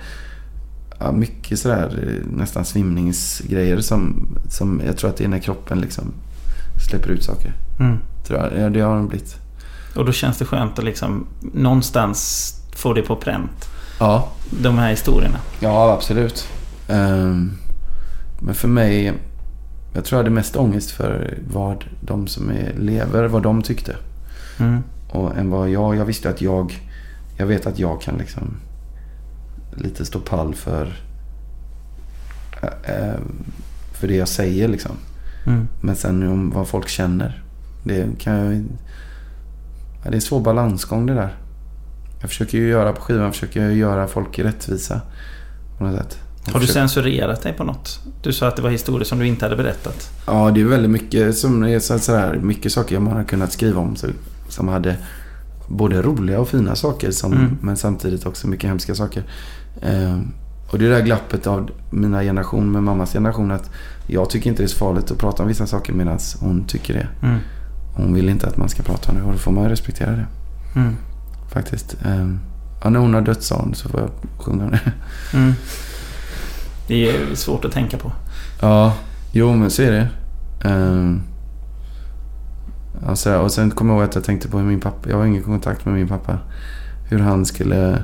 ja, 0.99 1.13
mycket 1.13 1.59
sådär 1.59 2.05
eh, 2.09 2.37
nästan 2.37 2.65
svimningsgrejer 2.65 3.81
som, 3.81 4.29
som 4.49 4.83
jag 4.87 4.97
tror 4.97 5.11
att 5.11 5.17
det 5.17 5.25
är 5.25 5.29
när 5.29 5.39
kroppen 5.39 5.81
liksom 5.81 6.13
släpper 6.89 7.11
ut 7.11 7.23
saker. 7.23 7.53
Mm. 7.81 7.99
Tror 8.27 8.41
jag. 8.41 8.61
Ja, 8.61 8.69
det 8.69 8.81
har 8.81 8.95
den 8.95 9.09
blivit. 9.09 9.37
Och 9.97 10.05
då 10.05 10.13
känns 10.13 10.39
det 10.39 10.45
skönt 10.45 10.79
att 10.79 10.85
liksom 10.85 11.27
någonstans 11.41 12.55
få 12.77 12.93
det 12.93 13.03
på 13.03 13.17
pränt. 13.17 13.69
Ja, 14.01 14.29
De 14.63 14.79
här 14.79 14.91
historierna. 14.91 15.39
Ja, 15.61 15.93
absolut. 15.93 16.49
Ehm, 16.89 17.53
men 18.41 18.55
för 18.55 18.69
mig, 18.69 19.13
jag 19.95 20.05
tror 20.05 20.19
jag 20.19 20.25
hade 20.25 20.35
mest 20.35 20.57
ångest 20.57 20.91
för 20.91 21.39
vad 21.53 21.85
de 22.01 22.27
som 22.27 22.51
är, 22.51 22.75
lever, 22.79 23.25
vad 23.25 23.43
de 23.43 23.63
tyckte. 23.63 23.97
Mm. 24.59 24.83
Och 25.11 25.37
än 25.37 25.51
vad 25.51 25.71
jag, 25.71 25.97
jag 25.97 26.05
visste 26.05 26.31
att 26.31 26.41
jag, 26.41 26.81
jag 27.37 27.47
vet 27.47 27.67
att 27.67 27.79
jag 27.79 28.01
kan 28.01 28.19
liksom 28.19 28.57
lite 29.79 30.05
stå 30.05 30.19
pall 30.21 30.55
för, 30.55 30.93
eh, 32.63 32.95
eh, 32.97 33.15
för 33.93 34.09
det 34.09 34.17
jag 34.17 34.29
säger 34.29 34.69
liksom. 34.69 34.93
Mm. 35.47 35.69
Men 35.81 35.97
sen 35.97 36.23
om 36.29 36.51
vad 36.51 36.69
folk 36.69 36.89
känner. 36.89 37.43
Det 37.85 38.07
kan 38.19 38.35
jag... 38.35 38.55
Ja, 40.05 40.05
det 40.05 40.09
är 40.11 40.15
en 40.15 40.21
svår 40.21 40.41
balansgång 40.41 41.07
det 41.07 41.15
där. 41.15 41.37
Jag 42.21 42.31
försöker 42.31 42.59
ju 42.59 42.69
göra 42.69 42.93
på 42.93 43.01
skivan, 43.01 43.23
jag 43.25 43.33
försöker 43.35 43.69
ju 43.69 43.75
göra 43.75 44.07
folk 44.07 44.39
rättvisa. 44.39 45.01
På 45.79 45.85
något 45.85 45.99
sätt. 45.99 46.19
Jag 46.45 46.53
Har 46.53 46.61
du 46.61 46.67
försöker- 46.67 46.81
censurerat 46.81 47.43
dig 47.43 47.53
på 47.53 47.65
något? 47.65 48.01
Du 48.23 48.33
sa 48.33 48.49
att 48.49 48.57
det 48.57 48.63
var 48.63 48.71
historier 48.71 49.05
som 49.05 49.19
du 49.19 49.27
inte 49.27 49.45
hade 49.45 49.57
berättat. 49.57 50.11
Ja, 50.27 50.51
det 50.51 50.61
är 50.61 50.65
väldigt 50.65 50.91
mycket 50.91 51.39
som 51.39 51.63
är 51.65 51.79
så 51.79 51.99
sådär, 51.99 52.39
mycket 52.43 52.73
saker 52.73 52.99
man 52.99 53.17
har 53.17 53.25
kunnat 53.25 53.53
skriva 53.53 53.81
om. 53.81 53.97
Som 54.49 54.69
hade 54.69 54.97
både 55.69 56.03
roliga 56.03 56.41
och 56.41 56.49
fina 56.49 56.75
saker. 56.75 57.11
Som, 57.11 57.33
Mm. 57.33 57.59
Men 57.61 57.77
samtidigt 57.77 58.27
också 58.27 58.49
mycket 58.49 58.71
hemska 58.71 58.95
saker. 58.95 59.23
Eh, 59.83 60.19
och 60.71 60.79
det 60.79 60.87
är 60.87 60.89
det 60.91 60.97
där 60.97 61.05
glappet 61.05 61.47
av 61.47 61.71
mina 61.91 62.23
generation 62.23 62.73
med 62.73 62.83
mammas 62.83 63.13
generation. 63.13 63.51
Att 63.51 63.71
jag 64.07 64.31
tycker 64.31 64.51
inte 64.51 64.63
det 64.63 64.67
är 64.67 64.69
så 64.69 64.79
farligt 64.79 65.11
att 65.11 65.19
prata 65.19 65.43
om 65.43 65.49
vissa 65.49 65.67
saker 65.67 65.93
medan 65.93 66.19
hon 66.41 66.65
tycker 66.67 66.95
det. 66.95 67.27
Mm. 67.27 67.39
Hon 67.97 68.15
vill 68.15 68.29
inte 68.29 68.47
att 68.47 68.57
man 68.57 68.69
ska 68.69 68.83
prata 68.83 69.11
om 69.13 69.19
det 69.19 69.25
och 69.25 69.33
då 69.33 69.39
får 69.39 69.53
man 69.53 69.69
respektera 69.69 70.11
det. 70.11 70.27
Mm. 70.77 70.97
Faktiskt. 71.53 71.97
Eh, 72.05 72.29
ja, 72.83 72.91
när 72.91 73.01
hon 73.01 73.15
har 73.15 73.21
dött 73.21 73.43
sa 73.43 73.57
hon 73.57 73.75
så 73.75 73.89
får 73.89 74.01
jag 74.01 74.11
sjunga 74.39 74.65
om 74.65 74.71
det. 74.71 74.81
Mm. 75.35 75.53
Det 76.87 77.09
är 77.11 77.35
svårt 77.35 77.65
att 77.65 77.73
tänka 77.73 77.97
på. 77.99 78.13
Ja, 78.61 78.95
jo 79.33 79.57
men 79.57 79.71
så 79.71 79.83
är 79.83 79.91
det. 79.91 80.09
Um, 80.69 81.23
alltså, 83.07 83.37
och 83.39 83.53
sen 83.53 83.71
kommer 83.71 83.93
jag 83.95 84.01
ihåg 84.01 84.09
att 84.09 84.15
jag 84.15 84.25
tänkte 84.25 84.49
på 84.49 84.59
hur 84.59 84.65
min 84.67 84.81
pappa, 84.81 85.09
jag 85.11 85.17
har 85.17 85.27
ingen 85.27 85.43
kontakt 85.43 85.85
med 85.85 85.95
min 85.95 86.09
pappa. 86.09 86.39
Hur 87.11 87.19
han 87.19 87.45
skulle, 87.47 88.03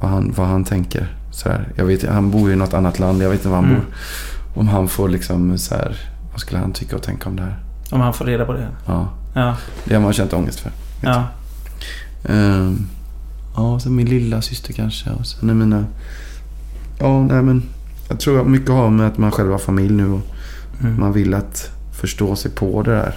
vad 0.00 0.10
han, 0.10 0.32
vad 0.36 0.46
han 0.46 0.64
tänker. 0.64 1.16
Så 1.30 1.48
här. 1.48 1.72
Jag 1.76 1.84
vet, 1.84 2.08
han 2.08 2.30
bor 2.30 2.52
i 2.52 2.56
något 2.56 2.74
annat 2.74 2.98
land, 2.98 3.22
jag 3.22 3.30
vet 3.30 3.38
inte 3.38 3.48
var 3.48 3.56
han 3.56 3.64
Mm. 3.64 3.76
bor. 3.76 3.84
Om 4.60 4.68
han 4.68 4.88
får 4.88 5.08
liksom 5.08 5.58
så 5.58 5.74
här, 5.74 5.96
vad 6.32 6.40
skulle 6.40 6.58
han 6.60 6.72
tycka 6.72 6.96
och 6.96 7.02
tänka 7.02 7.28
om 7.28 7.36
det 7.36 7.42
här? 7.42 7.58
Om 7.90 8.00
han 8.00 8.14
får 8.14 8.24
reda 8.24 8.44
på 8.44 8.52
det. 8.52 8.68
Ja, 8.86 9.08
Ja. 9.34 9.56
det 9.84 9.94
har 9.94 10.02
man 10.02 10.12
känt 10.12 10.32
ångest 10.32 10.60
för. 10.60 10.70
Ja. 11.02 11.24
Um, 12.28 12.86
ja, 13.56 13.80
sen 13.80 13.96
min 13.96 14.06
lilla 14.08 14.42
syster 14.42 14.72
kanske. 14.72 15.10
Och 15.10 15.26
sen 15.26 15.50
är 15.50 15.54
mina... 15.54 15.84
Ja, 16.98 17.22
nej 17.22 17.42
men. 17.42 17.62
Jag 18.08 18.20
tror 18.20 18.40
att 18.40 18.46
mycket 18.46 18.70
har 18.70 18.90
med 18.90 19.06
att 19.06 19.18
man 19.18 19.30
själv 19.30 19.50
har 19.50 19.58
familj 19.58 19.94
nu 19.94 20.10
och 20.10 20.20
Mm. 20.80 21.00
man 21.00 21.12
vill 21.12 21.34
att 21.34 21.70
förstå 21.92 22.36
sig 22.36 22.50
på 22.50 22.82
det 22.82 22.90
där. 22.90 23.14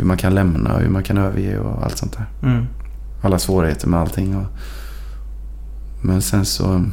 Hur 0.00 0.06
man 0.06 0.16
kan 0.16 0.34
lämna 0.34 0.74
och 0.74 0.80
hur 0.80 0.88
man 0.88 1.02
kan 1.02 1.18
överge 1.18 1.58
och 1.58 1.84
allt 1.84 1.98
sånt 1.98 2.12
där. 2.12 2.48
Mm. 2.48 2.66
Alla 3.22 3.38
svårigheter 3.38 3.88
med 3.88 4.00
allting. 4.00 4.36
Och... 4.36 4.46
Men 6.02 6.22
sen 6.22 6.44
så... 6.44 6.84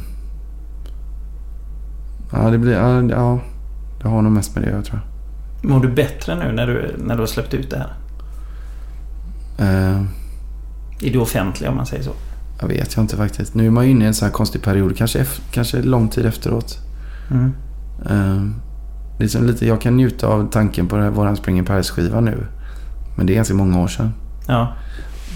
Ja, 2.32 2.50
det 2.50 2.58
blir... 2.58 2.72
Ja, 3.10 3.40
det 4.02 4.08
har 4.08 4.22
nog 4.22 4.32
mest 4.32 4.54
med 4.54 4.64
det 4.64 4.70
jag 4.70 4.84
tror 4.84 5.00
Mår 5.62 5.80
du 5.80 5.88
bättre 5.88 6.34
nu 6.34 6.52
när 6.52 6.66
du, 6.66 6.94
när 6.98 7.14
du 7.14 7.20
har 7.20 7.26
släppt 7.26 7.54
ut 7.54 7.70
det 7.70 7.76
här? 7.76 7.92
jag. 9.58 9.68
Eh, 9.68 10.02
I 11.00 11.10
det 11.10 11.18
offentliga 11.18 11.70
om 11.70 11.76
man 11.76 11.86
säger 11.86 12.02
så. 12.02 12.12
jag 12.60 12.68
vet 12.68 12.96
jag 12.96 13.02
inte 13.04 13.16
faktiskt. 13.16 13.54
Nu 13.54 13.66
är 13.66 13.70
man 13.70 13.84
ju 13.84 13.90
inne 13.90 14.04
i 14.04 14.08
en 14.08 14.14
sån 14.14 14.26
här 14.26 14.32
konstig 14.32 14.62
period. 14.62 14.96
Kanske, 14.96 15.26
kanske 15.50 15.82
lång 15.82 16.08
tid 16.08 16.26
efteråt. 16.26 16.78
Mm. 17.30 17.52
Eh, 18.06 18.50
det 19.18 19.24
är 19.24 19.28
som 19.28 19.44
lite, 19.44 19.66
jag 19.66 19.80
kan 19.80 19.96
njuta 19.96 20.26
av 20.26 20.50
tanken 20.50 20.88
på 20.88 21.10
våran 21.10 21.36
Spring 21.36 21.58
in 21.58 21.64
Paris-skiva 21.64 22.20
nu. 22.20 22.46
Men 23.18 23.26
det 23.26 23.32
är 23.32 23.34
ganska 23.34 23.54
många 23.54 23.80
år 23.82 23.88
sedan. 23.88 24.12
Ja. 24.46 24.72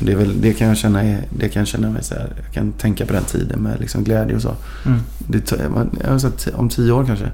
Det, 0.01 0.12
är 0.12 0.16
väl, 0.16 0.41
det 0.41 0.53
kan 0.53 0.68
jag 0.68 0.76
känna, 0.76 1.03
det 1.39 1.49
kan 1.49 1.61
jag 1.61 1.66
känna 1.66 1.91
mig 1.91 2.03
så 2.05 2.14
här, 2.14 2.33
Jag 2.45 2.55
kan 2.55 2.72
tänka 2.72 3.07
på 3.07 3.12
den 3.12 3.24
tiden 3.24 3.61
med 3.61 3.80
liksom 3.80 4.05
glädje 4.05 4.37
och 4.37 4.43
så. 4.43 4.55
Mm. 4.87 5.01
Det, 5.18 5.53
man- 5.74 5.99
jag 6.09 6.20
sagt, 6.20 6.49
om 6.55 6.68
tio 6.68 6.93
år 6.93 7.05
kanske. 7.07 7.26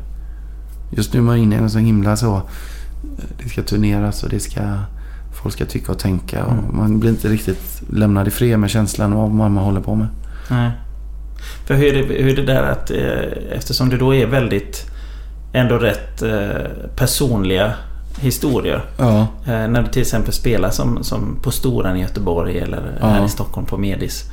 Just 0.96 1.12
nu 1.12 1.18
är 1.18 1.22
man 1.24 1.36
inne 1.36 1.54
i 1.54 1.58
en 1.58 1.70
så 1.70 1.78
himla 1.78 2.16
så. 2.16 2.42
Det 3.42 3.48
ska 3.48 3.62
turneras 3.62 4.22
och 4.22 4.28
det 4.30 4.40
ska... 4.40 4.60
Folk 5.42 5.54
ska 5.54 5.64
tycka 5.64 5.92
och 5.92 5.98
tänka. 5.98 6.44
Och 6.44 6.52
Mm. 6.52 6.64
Man 6.76 7.00
blir 7.00 7.10
inte 7.10 7.28
riktigt 7.28 7.82
lämnad 7.92 8.28
i 8.28 8.30
fred 8.30 8.58
med 8.58 8.70
känslan 8.70 9.12
av 9.12 9.18
vad 9.18 9.30
mamma 9.30 9.60
håller 9.60 9.80
på 9.80 9.94
med. 9.94 10.06
Nej. 10.50 10.70
För 11.66 11.74
hur 11.74 11.86
är 11.96 12.02
det, 12.08 12.14
hur 12.22 12.32
är 12.32 12.36
det 12.36 12.52
där 12.52 12.62
att 12.62 12.90
eh, 12.90 13.56
eftersom 13.56 13.88
det 13.88 13.96
då 13.96 14.14
är 14.14 14.26
väldigt 14.26 14.86
ändå 15.52 15.78
rätt 15.78 16.22
eh, 16.22 16.48
personliga 16.96 17.72
historier. 18.20 18.84
Ja. 18.98 19.20
Eh, 19.46 19.68
när 19.68 19.82
du 19.82 19.88
till 19.88 20.02
exempel 20.02 20.32
spelar 20.32 20.70
som, 20.70 21.04
som 21.04 21.38
på 21.42 21.50
Storan 21.50 21.96
i 21.96 22.00
Göteborg 22.00 22.58
eller 22.58 22.98
Ja. 23.00 23.06
här 23.08 23.24
i 23.24 23.28
Stockholm 23.28 23.66
på 23.66 23.78
Medis. 23.78 24.24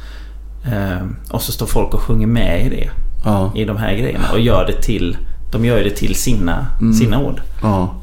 Eh, 0.65 1.07
och 1.31 1.41
så 1.41 1.51
står 1.51 1.65
folk 1.65 1.93
och 1.93 2.01
sjunger 2.01 2.27
med 2.27 2.65
i 2.65 2.69
det. 2.69 2.89
Ja. 3.25 3.51
I 3.55 3.65
de 3.65 3.77
här 3.77 3.93
grejerna 3.95 4.25
och 4.33 4.39
gör 4.39 4.65
det 4.65 4.81
till 4.81 5.17
De 5.51 5.65
gör 5.65 5.83
det 5.83 5.89
till 5.89 6.15
sina, 6.15 6.67
Mm. 6.81 6.93
sina 6.93 7.19
ord. 7.19 7.41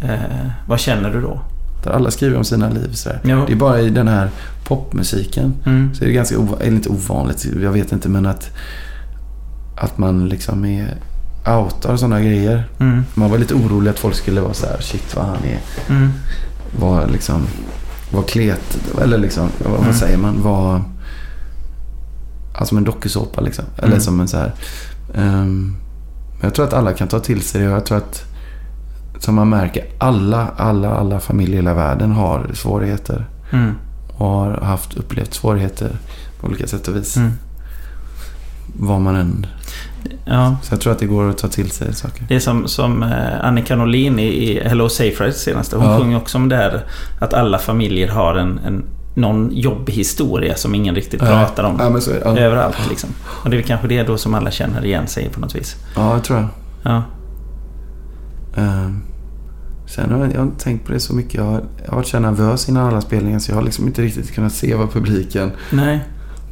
Eh, 0.02 0.46
vad 0.68 0.80
känner 0.80 1.10
du 1.10 1.20
då? 1.20 1.40
Där 1.84 1.90
alla 1.90 2.10
skriver 2.10 2.36
om 2.36 2.44
sina 2.44 2.68
liv. 2.70 2.94
Ja. 3.22 3.44
Det 3.46 3.52
är 3.52 3.56
bara 3.56 3.80
i 3.80 3.90
den 3.90 4.08
här 4.08 4.28
popmusiken. 4.64 5.54
Mm. 5.66 5.94
Så 5.94 6.04
är 6.04 6.08
det 6.08 6.14
ganska 6.14 6.34
eller 6.60 6.66
inte 6.76 6.88
ovanligt, 6.88 7.46
jag 7.62 7.72
vet 7.72 7.92
inte, 7.92 8.08
men 8.08 8.26
att, 8.26 8.50
att 9.76 9.98
man 9.98 10.28
liksom 10.28 10.64
är 10.64 10.94
outar 11.47 11.93
och 11.93 11.99
sådana 12.01 12.20
grejer. 12.20 12.68
Mm. 12.78 13.05
Man 13.14 13.30
var 13.30 13.38
lite 13.38 13.55
orolig 13.55 13.90
att 13.90 13.99
folk 13.99 14.14
skulle 14.14 14.40
vara 14.40 14.55
så 14.55 14.66
här, 14.66 14.80
shit 14.80 15.16
vad 15.16 15.24
han 15.24 15.36
är. 15.45 15.59
Mm. 15.95 16.12
Var 16.80 17.07
liksom, 17.07 17.47
var 18.12 18.22
klet, 18.22 18.78
eller 19.03 19.18
liksom, 19.18 19.49
vad, 19.64 19.72
Mm. 19.74 19.86
vad 19.86 19.97
säger 19.97 20.16
man? 20.18 20.43
Var, 20.43 20.82
alltså 22.53 22.66
som 22.66 22.78
en 22.78 22.84
dokusåpa 22.84 23.40
liksom. 23.40 23.64
Eller 23.76 23.86
Mm. 23.88 24.01
som 24.01 24.20
en 24.20 24.28
så 24.28 24.36
här. 24.36 24.53
men 25.14 25.76
jag 26.43 26.55
tror 26.55 26.64
att 26.66 26.72
alla 26.72 26.93
kan 26.93 27.09
ta 27.09 27.18
till 27.20 27.43
sig 27.43 27.61
det 27.61 27.68
och 27.68 27.74
jag 27.74 27.86
tror 27.86 27.99
att 27.99 28.24
som 29.18 29.34
man 29.34 29.49
märker, 29.49 29.84
alla, 29.99 30.49
alla, 30.57 30.95
alla 30.95 31.20
familjer 31.20 31.55
i 31.55 31.57
hela 31.57 31.74
världen 31.74 32.12
har 32.12 32.51
svårigheter. 32.55 33.26
Mm. 33.53 33.72
Och 34.09 34.26
har 34.26 34.51
haft, 34.61 34.95
upplevt 34.95 35.34
svårigheter 35.34 35.97
på 36.40 36.47
olika 36.47 36.66
sätt 36.66 36.88
och 36.88 36.97
vis. 36.97 37.16
Mm. 37.16 37.32
Vad 38.76 39.01
man 39.01 39.16
än... 39.16 39.47
Ja. 40.24 40.57
Så 40.62 40.74
jag 40.74 40.80
tror 40.80 40.92
att 40.92 40.98
det 40.98 41.07
går 41.07 41.30
att 41.30 41.38
ta 41.38 41.48
till 41.48 41.70
sig 41.70 41.94
saker. 41.94 42.24
Det 42.28 42.34
är 42.34 42.40
som, 42.40 42.68
som 42.68 43.03
eh, 43.03 43.44
Annika 43.44 43.76
Norlin 43.76 44.18
i, 44.18 44.26
i 44.26 44.61
Hello 44.68 44.88
Safe 44.88 45.24
Ride 45.24 45.32
senaste. 45.32 45.76
Hon 45.76 45.86
Ja. 45.90 45.98
sjunger 45.98 46.16
också 46.16 46.38
om 46.38 46.48
det 46.48 46.57
här 46.57 46.84
att 47.20 47.34
alla 47.34 47.59
familjer 47.59 48.09
har 48.09 48.34
en, 48.34 48.59
en 48.66 48.84
någon 49.14 49.50
jobbig 49.53 49.92
historia 49.92 50.55
som 50.57 50.74
ingen 50.74 50.94
riktigt 50.94 51.20
pratar 51.20 51.64
om. 51.64 51.76
Ja, 51.78 52.00
så. 52.00 52.11
Ja. 52.24 52.38
Överallt 52.38 52.76
liksom. 52.90 53.11
Och 53.44 53.50
det 53.50 53.57
är 53.59 53.62
kanske 53.62 53.88
det 53.88 54.03
då 54.03 54.18
som 54.18 54.34
alla 54.34 54.50
känner 54.50 54.84
igen 54.84 55.07
sig 55.07 55.28
på 55.28 55.40
något 55.40 55.55
vis. 55.57 55.76
ja, 55.96 56.12
jag 56.12 56.24
tror 56.24 56.38
jag. 56.38 56.48
Ja. 56.82 57.03
Ehm, 58.57 59.03
sen 59.86 60.11
har 60.11 60.18
jag, 60.18 60.32
jag 60.32 60.36
har 60.38 60.42
inte 60.44 60.64
tänkt 60.64 60.86
på 60.86 60.92
det 60.92 61.00
så 61.00 61.14
mycket. 61.14 61.34
Jag 61.34 61.44
har, 61.44 61.62
jag 61.84 61.88
har 61.90 61.96
varit 61.96 62.07
så 62.07 62.18
nervös 62.18 62.68
innan 62.68 62.88
alla 62.88 63.00
spelningar 63.00 63.38
så 63.38 63.50
jag 63.50 63.57
har 63.57 63.62
liksom 63.62 63.86
inte 63.86 64.03
riktigt 64.03 64.34
kunnat 64.34 64.53
se 64.53 64.74
vad 64.74 64.92
publiken 64.92 65.50
Nej. 65.70 66.05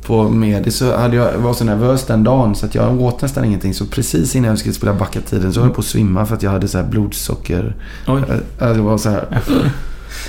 På 0.06 0.28
med. 0.28 0.72
Så 0.72 0.96
hade 0.96 1.16
jag 1.16 1.38
var 1.38 1.52
så 1.52 1.64
nervös 1.64 2.06
den 2.06 2.24
dagen 2.24 2.54
så 2.54 2.66
att 2.66 2.74
jag 2.74 3.00
åt 3.00 3.22
nästan 3.22 3.44
ingenting. 3.44 3.74
Så 3.74 3.86
precis 3.86 4.36
innan 4.36 4.48
jag 4.50 4.58
skulle 4.58 4.74
spela 4.74 4.94
backa-tiden 4.94 5.52
så 5.52 5.60
höll 5.60 5.68
jag 5.68 5.74
på 5.74 5.80
att 5.80 5.86
svimma 5.86 6.26
för 6.26 6.34
att 6.36 6.42
jag 6.42 6.50
hade 6.50 6.68
så 6.68 6.78
här 6.78 6.84
blodsocker. 6.90 7.76
Oj. 8.08 8.22
Äh, 8.60 8.68
Det 8.74 8.80
var 8.80 8.98
så 8.98 9.08
här. 9.10 9.42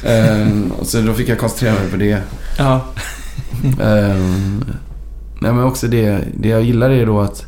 Ehm, 0.06 0.72
och 0.80 0.88
så 0.88 1.02
då 1.02 1.14
fick 1.14 1.30
jag 1.30 1.40
koncentrera 1.40 1.74
mig 1.74 1.90
på 1.92 1.98
det. 1.98 2.22
Ja. 2.58 2.82
Ehm, 3.82 4.64
nej 5.42 5.54
men 5.54 5.64
också 5.64 5.88
det, 5.88 6.20
det 6.38 6.50
jag 6.50 6.62
gillar 6.64 6.90
är 6.90 7.06
då 7.06 7.22
att 7.22 7.46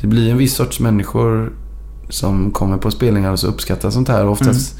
det 0.00 0.06
blir 0.06 0.30
en 0.30 0.36
viss 0.38 0.54
sorts 0.54 0.80
människor 0.80 1.52
som 2.08 2.50
kommer 2.50 2.76
på 2.76 2.90
spelningar 2.90 3.32
och 3.32 3.38
så 3.38 3.46
uppskattar 3.46 3.90
sånt 3.90 4.08
här. 4.08 4.26
Oftast 4.26 4.76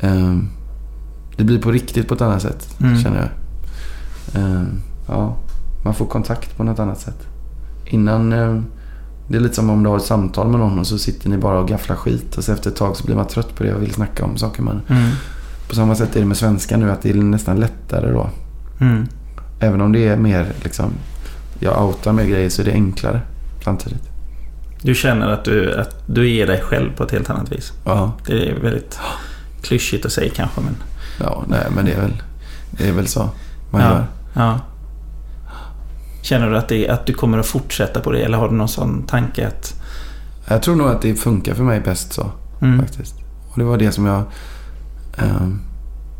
ehm, 0.00 0.48
det 1.36 1.44
blir 1.44 1.58
på 1.58 1.70
riktigt 1.70 2.08
på 2.08 2.14
ett 2.14 2.20
annat 2.20 2.42
sätt, 2.42 2.76
Mm. 2.80 3.02
känner 3.02 3.16
jag. 3.16 3.28
Ja, 5.08 5.36
man 5.84 5.94
får 5.94 6.06
kontakt 6.06 6.56
på 6.56 6.64
något 6.64 6.78
annat 6.78 6.98
sätt. 7.00 7.26
Innan, 7.86 8.32
ehm, 8.32 8.64
det 9.28 9.36
är 9.36 9.40
lite 9.40 9.54
som 9.54 9.70
om 9.70 9.82
du 9.82 9.88
har 9.90 9.96
ett 9.96 10.02
samtal 10.02 10.48
med 10.48 10.60
någon 10.60 10.78
och 10.78 10.86
så 10.86 10.98
sitter 10.98 11.28
ni 11.30 11.38
bara 11.38 11.58
och 11.58 11.68
gafflar 11.68 11.96
skit 11.96 12.36
och 12.36 12.44
så 12.44 12.52
efter 12.52 12.70
ett 12.70 12.76
tag 12.76 12.96
så 12.96 13.04
blir 13.04 13.16
man 13.16 13.26
trött 13.26 13.54
på 13.56 13.62
det 13.64 13.74
och 13.74 13.82
vill 13.82 13.92
snacka 13.94 14.24
om 14.24 14.36
saker. 14.36 14.62
Men 14.62 14.80
Mm. 14.88 15.10
på 15.68 15.74
samma 15.74 15.94
sätt 15.94 16.16
är 16.16 16.20
det 16.20 16.26
med 16.26 16.36
svenska 16.36 16.76
nu, 16.76 16.90
att 16.90 17.02
det 17.02 17.10
är 17.10 17.14
nästan 17.14 17.60
lättare 17.60 18.12
då. 18.12 18.30
Mm. 18.80 19.06
Även 19.60 19.80
om 19.80 19.92
det 19.92 20.08
är 20.08 20.16
mer 20.16 20.52
liksom, 20.62 20.90
jag 21.58 21.84
outar 21.86 22.12
mer 22.12 22.24
grejer 22.24 22.50
så 22.50 22.62
är 22.62 22.66
det 22.66 22.72
enklare 22.72 23.20
samtidigt. 23.64 24.02
Du 24.82 24.94
känner 24.94 25.28
att 25.28 25.44
du, 25.44 25.74
att 25.80 26.02
du 26.06 26.36
är 26.36 26.46
dig 26.46 26.60
själv 26.60 26.96
på 26.96 27.04
ett 27.04 27.10
helt 27.10 27.30
annat 27.30 27.52
vis. 27.52 27.72
Ja, 27.84 28.12
Det 28.26 28.48
är 28.48 28.54
väldigt 28.60 28.98
klyschigt 29.62 30.06
att 30.06 30.12
säga 30.12 30.32
kanske 30.36 30.60
men... 30.60 30.76
ja 31.20 31.44
nej 31.48 31.66
men 31.76 31.84
det 31.84 31.92
är 31.92 32.00
väl, 32.00 32.22
det 32.70 32.88
är 32.88 32.92
väl 32.92 33.06
så 33.06 33.28
man 33.70 33.82
ja. 33.82 33.88
gör. 33.90 34.06
ja. 34.34 34.60
Känner 36.24 36.50
du 36.50 36.56
att, 36.58 36.68
det, 36.68 36.88
att 36.88 37.06
du 37.06 37.12
kommer 37.14 37.38
att 37.38 37.46
fortsätta 37.46 38.00
på 38.00 38.12
det 38.12 38.22
eller 38.22 38.38
har 38.38 38.48
du 38.48 38.54
någon 38.54 38.68
sån 38.68 39.02
tanke 39.06 39.46
att... 39.48 39.74
Jag 40.48 40.62
tror 40.62 40.76
nog 40.76 40.88
att 40.88 41.02
det 41.02 41.14
funkar 41.14 41.54
för 41.54 41.64
mig 41.64 41.80
bäst 41.80 42.12
så 42.12 42.30
Mm. 42.62 42.80
faktiskt. 42.80 43.14
Och 43.48 43.58
det 43.58 43.64
var 43.64 43.76
det 43.78 43.92
som 43.92 44.06
jag... 44.06 44.22
ehm, 45.18 45.60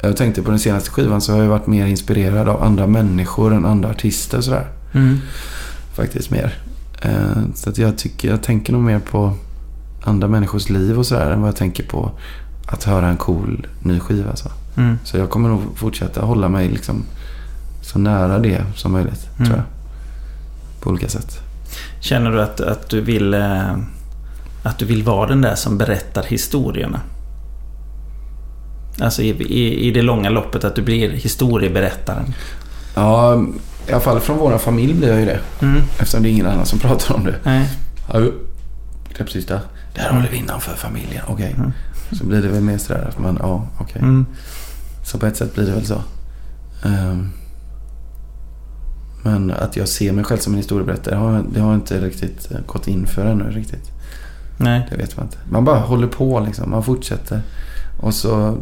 jag 0.02 0.16
tänkte 0.16 0.42
på 0.42 0.50
den 0.50 0.58
senaste 0.58 0.90
skivan 0.90 1.20
så 1.20 1.32
har 1.32 1.42
jag 1.42 1.48
varit 1.48 1.66
mer 1.66 1.86
inspirerad 1.86 2.48
av 2.48 2.62
andra 2.62 2.86
människor 2.86 3.54
än 3.54 3.64
andra 3.64 3.90
artister 3.90 4.38
och 4.38 4.44
sådär. 4.44 4.66
Mm. 4.92 5.18
Faktiskt 5.94 6.30
mer. 6.30 6.58
Eh, 7.02 7.42
så 7.54 7.70
att 7.70 7.78
jag 7.78 7.98
tycker, 7.98 8.28
jag 8.30 8.42
tänker 8.42 8.72
nog 8.72 8.82
mer 8.82 8.98
på 8.98 9.32
andra 10.04 10.28
människors 10.28 10.68
liv 10.70 10.98
och 10.98 11.06
sådär 11.06 11.30
än 11.30 11.40
vad 11.40 11.48
jag 11.48 11.56
tänker 11.56 11.84
på 11.84 12.10
att 12.66 12.84
höra 12.84 13.08
en 13.08 13.16
cool 13.16 13.66
ny 13.82 14.00
skiva. 14.00 14.36
Så, 14.36 14.48
Mm. 14.76 14.98
så 15.04 15.16
jag 15.18 15.30
kommer 15.30 15.48
nog 15.48 15.60
fortsätta 15.76 16.22
hålla 16.24 16.48
mig 16.48 16.68
liksom 16.68 17.02
så 17.82 17.98
nära 17.98 18.38
det 18.38 18.62
som 18.76 18.92
möjligt, 18.92 19.28
Mm. 19.36 19.46
tror 19.46 19.56
jag. 19.58 19.66
På 20.84 20.90
olika 20.90 21.08
sätt. 21.08 21.40
Känner 22.00 22.30
du 22.30 22.42
att, 22.42 22.60
att 22.60 22.88
du 22.88 23.00
vill... 23.00 23.34
eh, 23.34 23.76
Att 24.62 24.78
du 24.78 24.84
vill 24.84 25.02
vara 25.02 25.28
den 25.28 25.40
där 25.40 25.54
som 25.54 25.78
berättar 25.78 26.22
historierna? 26.22 27.00
Alltså 29.00 29.22
i, 29.22 29.28
i, 29.28 29.88
i 29.88 29.90
det 29.90 30.02
långa 30.02 30.28
loppet 30.30 30.64
att 30.64 30.76
du 30.76 30.82
blir 30.82 31.10
historieberättaren. 31.10 32.34
Ja, 32.94 33.44
i 33.88 33.92
alla 33.92 34.00
fall 34.00 34.20
från 34.20 34.38
vår 34.38 34.58
familj 34.58 34.94
blir 34.94 35.08
jag 35.08 35.20
ju 35.20 35.24
det. 35.26 35.40
Mm. 35.62 35.82
Eftersom 35.98 36.22
det 36.22 36.28
är 36.28 36.30
ingen 36.30 36.46
annan 36.46 36.66
som 36.66 36.78
pratar 36.78 37.14
om 37.14 37.24
det. 37.24 37.34
Nej. 37.42 37.68
Ja, 38.12 38.20
ju. 38.20 38.32
Precis 39.18 39.46
där. 39.46 39.60
Där 39.94 40.10
håller 40.12 40.28
vi 40.28 40.36
innanför 40.36 40.72
familjen. 40.74 41.24
Okej. 41.28 41.54
Mm. 41.58 41.72
Så 42.12 42.24
blir 42.24 42.42
det 42.42 42.48
väl 42.48 42.60
mer 42.62 42.78
sådär 42.78 43.06
att 43.08 43.18
man, 43.18 43.38
ja, 43.42 43.66
okej. 43.78 44.02
Mm. 44.02 44.26
Så 45.04 45.18
på 45.18 45.26
ett 45.26 45.36
sätt 45.36 45.54
blir 45.54 45.66
det 45.66 45.72
väl 45.72 45.86
så. 45.86 46.02
Ehm, 46.84 47.30
men 49.24 49.50
att 49.50 49.76
jag 49.76 49.88
ser 49.88 50.12
mig 50.12 50.24
själv 50.24 50.38
som 50.38 50.52
en 50.52 50.56
historieberättare, 50.56 51.14
har, 51.14 51.44
det 51.52 51.60
har 51.60 51.68
jag 51.70 51.76
inte 51.76 52.00
riktigt 52.00 52.50
eh, 52.50 52.58
gått 52.66 52.88
in 52.88 53.06
för 53.06 53.26
ännu 53.26 53.50
riktigt. 53.50 53.90
Nej. 54.58 54.86
Det 54.90 54.96
vet 54.96 55.16
man 55.16 55.26
inte. 55.26 55.38
Man 55.50 55.64
bara 55.64 55.78
håller 55.78 56.06
på 56.06 56.40
liksom. 56.40 56.70
Man 56.70 56.82
fortsätter. 56.84 57.40
Och 58.00 58.14
så... 58.14 58.58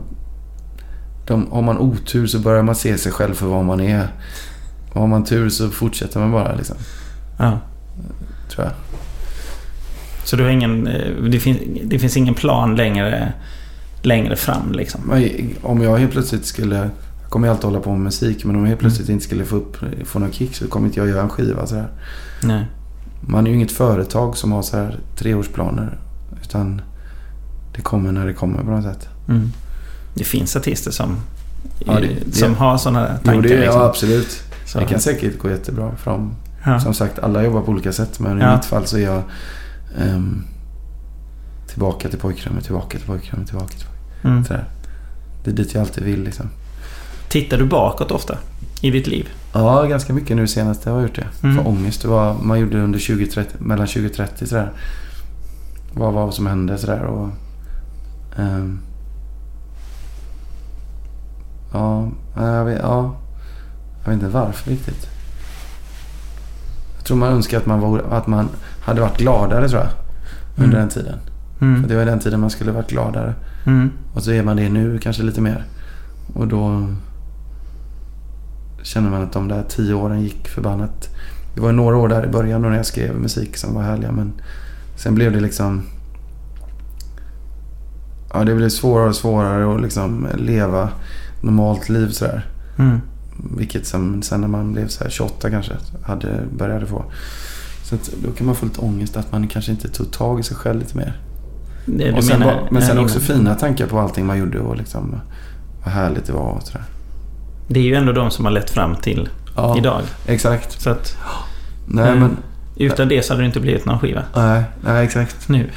De, 1.26 1.46
har 1.52 1.62
man 1.62 1.78
otur 1.78 2.26
så 2.26 2.38
börjar 2.38 2.62
man 2.62 2.74
se 2.74 2.98
sig 2.98 3.12
själv 3.12 3.34
för 3.34 3.46
vad 3.46 3.64
man 3.64 3.80
är. 3.80 4.08
Och 4.92 5.00
har 5.00 5.08
man 5.08 5.24
tur 5.24 5.48
så 5.48 5.68
fortsätter 5.68 6.20
man 6.20 6.32
bara 6.32 6.54
liksom. 6.54 6.76
Ja. 7.38 7.58
Tror 8.50 8.64
jag. 8.66 8.72
Så 10.24 10.36
du 10.36 10.42
har 10.42 10.50
ingen... 10.50 10.86
eh, 10.86 11.22
Det 11.30 11.40
finns, 11.40 11.58
det 11.84 11.98
finns 11.98 12.16
ingen 12.16 12.34
plan 12.34 12.76
längre, 12.76 13.32
längre 14.02 14.36
fram 14.36 14.72
liksom? 14.72 15.00
Om 15.62 15.82
jag 15.82 15.96
helt 15.96 16.12
plötsligt 16.12 16.46
skulle... 16.46 16.90
Jag 17.32 17.34
kommer 17.34 17.46
ju 17.48 17.50
alltid 17.52 17.64
hålla 17.64 17.80
på 17.80 17.90
med 17.90 18.00
musik. 18.00 18.44
Men 18.44 18.56
om 18.56 18.62
jag 18.62 18.68
helt 18.68 18.80
plötsligt 18.80 19.08
inte 19.08 19.24
skulle 19.24 19.44
få, 19.44 19.56
upp, 19.56 19.76
få 20.04 20.18
någon 20.18 20.32
kick 20.32 20.54
så 20.54 20.68
kommer 20.68 20.86
inte 20.86 21.00
jag 21.00 21.08
göra 21.08 21.22
en 21.22 21.28
skiva 21.28 21.66
sådär. 21.66 21.88
Nej. 22.42 22.66
Man 23.20 23.46
är 23.46 23.50
ju 23.50 23.56
inget 23.56 23.72
företag 23.72 24.36
som 24.36 24.52
har 24.52 24.62
så 24.62 24.76
här 24.76 24.98
treårsplaner. 25.16 25.98
Utan 26.42 26.82
det 27.76 27.82
kommer 27.82 28.12
när 28.12 28.26
det 28.26 28.32
kommer 28.32 28.58
på 28.58 28.70
något 28.70 28.84
sätt. 28.84 29.08
Mm. 29.28 29.50
Det 30.14 30.24
finns 30.24 30.56
artister 30.56 30.90
som, 30.90 31.16
Ja, 31.78 32.00
det- 32.00 32.08
det- 32.26 32.32
som 32.32 32.54
har 32.54 32.78
sådana 32.78 33.06
tankar. 33.06 33.34
Jo, 33.34 33.40
det, 33.40 33.48
liksom. 33.60 33.80
ja, 33.80 33.86
absolut. 33.86 34.42
Så- 34.66 34.78
Det 34.78 34.84
kan 34.84 35.00
säkert 35.00 35.38
gå 35.38 35.50
jättebra 35.50 35.96
för 35.96 36.10
dem. 36.10 36.34
ja. 36.64 36.80
Som 36.80 36.94
sagt, 36.94 37.18
alla 37.18 37.42
jobbar 37.42 37.60
på 37.60 37.70
olika 37.72 37.92
sätt. 37.92 38.20
Men 38.20 38.42
i 38.42 38.54
mitt 38.56 38.64
fall 38.64 38.86
så 38.86 38.96
är 38.96 39.02
jag 39.02 39.22
ehm, 39.98 40.44
tillbaka 41.68 42.08
till 42.08 42.18
pojkrummet, 42.18 42.64
tillbaka 42.64 42.98
till 42.98 43.06
pojkrummet, 43.06 43.46
tillbaka 43.48 43.68
till 43.68 43.86
pojkrummet. 43.86 44.50
Mm. 44.50 44.60
Det 45.44 45.50
är 45.50 45.54
dit 45.54 45.74
jag 45.74 45.80
alltid 45.80 46.04
vill 46.04 46.22
liksom. 46.24 46.46
Tittar 47.32 47.58
du 47.58 47.64
bakåt 47.64 48.10
ofta 48.10 48.38
i 48.80 48.90
ditt 48.90 49.06
liv? 49.06 49.28
Ja, 49.52 49.82
ganska 49.82 50.12
mycket 50.12 50.36
nu 50.36 50.46
senast 50.46 50.86
jag 50.86 50.92
har 50.92 51.02
gjort 51.02 51.14
det. 51.14 51.26
Mm. 51.42 51.56
För 51.56 51.68
ångest, 51.68 52.02
det 52.02 52.08
var, 52.08 52.34
man 52.42 52.60
gjorde 52.60 52.76
det 52.76 52.82
under 52.82 52.98
20, 52.98 53.44
mellan 53.58 53.86
20 53.86 54.06
och 54.06 54.12
30 54.12 54.46
sådär. 54.46 54.72
Vad 55.94 56.12
var 56.12 56.30
som 56.30 56.46
hände 56.46 56.78
sådär 56.78 57.02
och... 57.02 57.28
ehm, 58.38 58.78
ja, 61.72 62.08
jag 62.36 62.64
vet, 62.64 62.78
ja, 62.82 63.14
jag 64.04 64.10
vet 64.12 64.22
inte 64.22 64.28
varför 64.28 64.70
riktigt. 64.70 65.06
Jag 66.96 67.04
tror 67.04 67.16
man 67.16 67.32
önskar 67.32 67.58
att 67.58 67.66
man, 67.66 67.80
var, 67.80 67.98
att 68.10 68.26
man 68.26 68.48
hade 68.80 69.00
varit 69.00 69.18
gladare 69.18 69.68
tror 69.68 69.80
jag. 69.80 69.90
Under 70.56 70.78
Mm. 70.78 70.80
den 70.80 70.88
tiden. 70.88 71.18
Mm. 71.60 71.82
För 71.82 71.88
det 71.88 71.96
var 71.96 72.04
den 72.04 72.20
tiden 72.20 72.40
man 72.40 72.50
skulle 72.50 72.72
varit 72.72 72.90
gladare. 72.90 73.34
Mm. 73.66 73.90
Och 74.14 74.22
så 74.22 74.30
är 74.32 74.42
man 74.42 74.56
det 74.56 74.68
nu 74.68 74.98
kanske 74.98 75.22
lite 75.22 75.40
mer. 75.40 75.64
Och 76.34 76.48
då 76.48 76.86
känner 78.82 79.10
man 79.10 79.22
att 79.22 79.32
de 79.32 79.48
där 79.48 79.64
tio 79.68 79.94
åren 79.94 80.22
gick 80.22 80.48
förbannat. 80.48 81.08
Det 81.54 81.60
var 81.60 81.72
några 81.72 81.96
år 81.96 82.08
där 82.08 82.24
i 82.24 82.28
början 82.28 82.62
när 82.62 82.76
jag 82.76 82.86
skrev 82.86 83.14
musik 83.14 83.56
som 83.56 83.74
var 83.74 83.82
härliga 83.82 84.12
men 84.12 84.32
sen 84.96 85.14
blev 85.14 85.32
det 85.32 85.40
liksom... 85.40 85.82
Ja, 88.34 88.44
det 88.44 88.54
blev 88.54 88.68
svårare 88.68 89.08
och 89.08 89.16
svårare 89.16 89.74
att 89.74 89.82
liksom 89.82 90.28
leva 90.34 90.88
normalt 91.40 91.88
liv 91.88 92.08
sådär. 92.08 92.46
Mm. 92.78 93.00
Vilket 93.56 93.86
sen, 93.86 94.22
sen 94.22 94.40
när 94.40 94.48
man 94.48 94.72
blev 94.72 94.88
så 94.88 95.04
här 95.04 95.10
28 95.10 95.50
kanske 95.50 95.72
hade, 96.02 96.42
började 96.58 96.86
få. 96.86 97.04
Så 97.84 97.94
att 97.94 98.10
då 98.24 98.30
kan 98.32 98.46
man 98.46 98.54
få 98.54 98.66
lite 98.66 98.80
ångest 98.80 99.16
att 99.16 99.32
man 99.32 99.48
kanske 99.48 99.70
inte 99.70 99.88
tog 99.88 100.10
tag 100.10 100.40
i 100.40 100.42
sig 100.42 100.56
själv 100.56 100.80
lite 100.80 100.96
mer. 100.96 101.20
Det 101.86 102.12
Och 102.12 102.24
sen, 102.24 102.38
menar, 102.38 102.68
men 102.70 102.82
sen 102.82 102.98
också 102.98 103.20
fina 103.20 103.54
tankar 103.54 103.86
på 103.86 103.98
allting 103.98 104.26
man 104.26 104.38
gjorde 104.38 104.60
och 104.60 104.76
liksom 104.76 105.20
vad 105.84 105.94
härligt 105.94 106.26
det 106.26 106.32
var 106.32 106.50
och 106.50 106.62
sådär. 106.62 106.84
Det 107.72 107.80
är 107.80 107.84
ju 107.84 107.94
ändå 107.94 108.12
de 108.12 108.30
som 108.30 108.44
har 108.44 108.52
lett 108.52 108.70
fram 108.70 108.96
till 108.96 109.28
Ja, 109.56 109.78
idag. 109.78 110.00
exakt. 110.26 110.80
Så 110.80 110.90
att 110.90 111.16
Nej, 111.86 112.08
Mm. 112.08 112.18
men... 112.20 112.36
utan 112.76 113.08
det 113.08 113.22
så 113.22 113.32
hade 113.32 113.42
det 113.42 113.46
inte 113.46 113.60
blivit 113.60 113.86
någon 113.86 113.98
skiva. 113.98 114.22
Nej, 114.36 114.62
nej, 114.84 115.04
exakt. 115.04 115.48
Nu. 115.48 115.70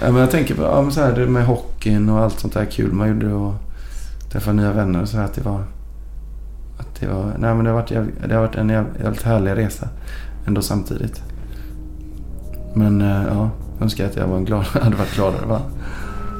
Ja, 0.00 0.10
men 0.10 0.20
jag 0.20 0.30
tänker 0.30 0.54
på 0.54 0.62
ja, 0.62 0.90
så 0.90 1.00
här, 1.00 1.12
det 1.12 1.26
med 1.26 1.46
hockeyn 1.46 2.08
och 2.08 2.18
allt 2.20 2.40
sånt 2.40 2.54
där 2.54 2.64
kul 2.64 2.92
man 2.92 3.08
gjorde 3.08 3.32
och 3.32 3.54
träffa 4.32 4.52
nya 4.52 4.72
vänner 4.72 5.02
och 5.02 5.08
så 5.08 5.16
här, 5.16 5.24
att 5.24 5.34
det 5.34 5.40
var... 5.42 5.64
Att 6.78 7.00
det 7.00 7.06
var... 7.06 7.24
Nej, 7.38 7.54
men 7.54 7.64
det 7.64 7.70
har 7.70 7.74
varit, 7.80 7.90
jävligt, 7.90 8.14
det 8.28 8.34
har 8.34 8.40
varit 8.42 8.56
en 8.56 8.68
jävligt, 8.68 9.22
härlig 9.22 9.56
resa 9.56 9.88
ändå 10.46 10.62
samtidigt. 10.62 11.22
Men 12.74 13.00
eh, 13.00 13.22
ja, 13.28 13.50
jag 13.76 13.82
önskar 13.82 14.06
att 14.06 14.16
jag 14.16 14.26
var 14.26 14.36
en 14.36 14.44
glad, 14.44 14.64
hade 14.82 14.96
varit 14.96 15.14
gladare. 15.14 15.46
Va? 15.46 15.60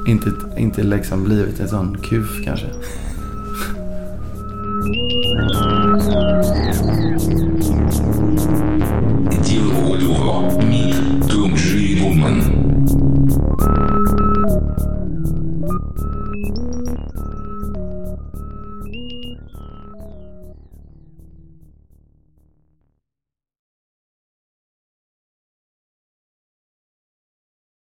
Inte, 0.07 0.31
inte 0.57 0.83
liksom 0.83 1.23
blivit 1.23 1.59
en 1.59 1.67
sån 1.67 1.97
kuf 2.03 2.29
kanske. 2.45 2.65
Thank 4.83 5.11
you. 6.95 7.00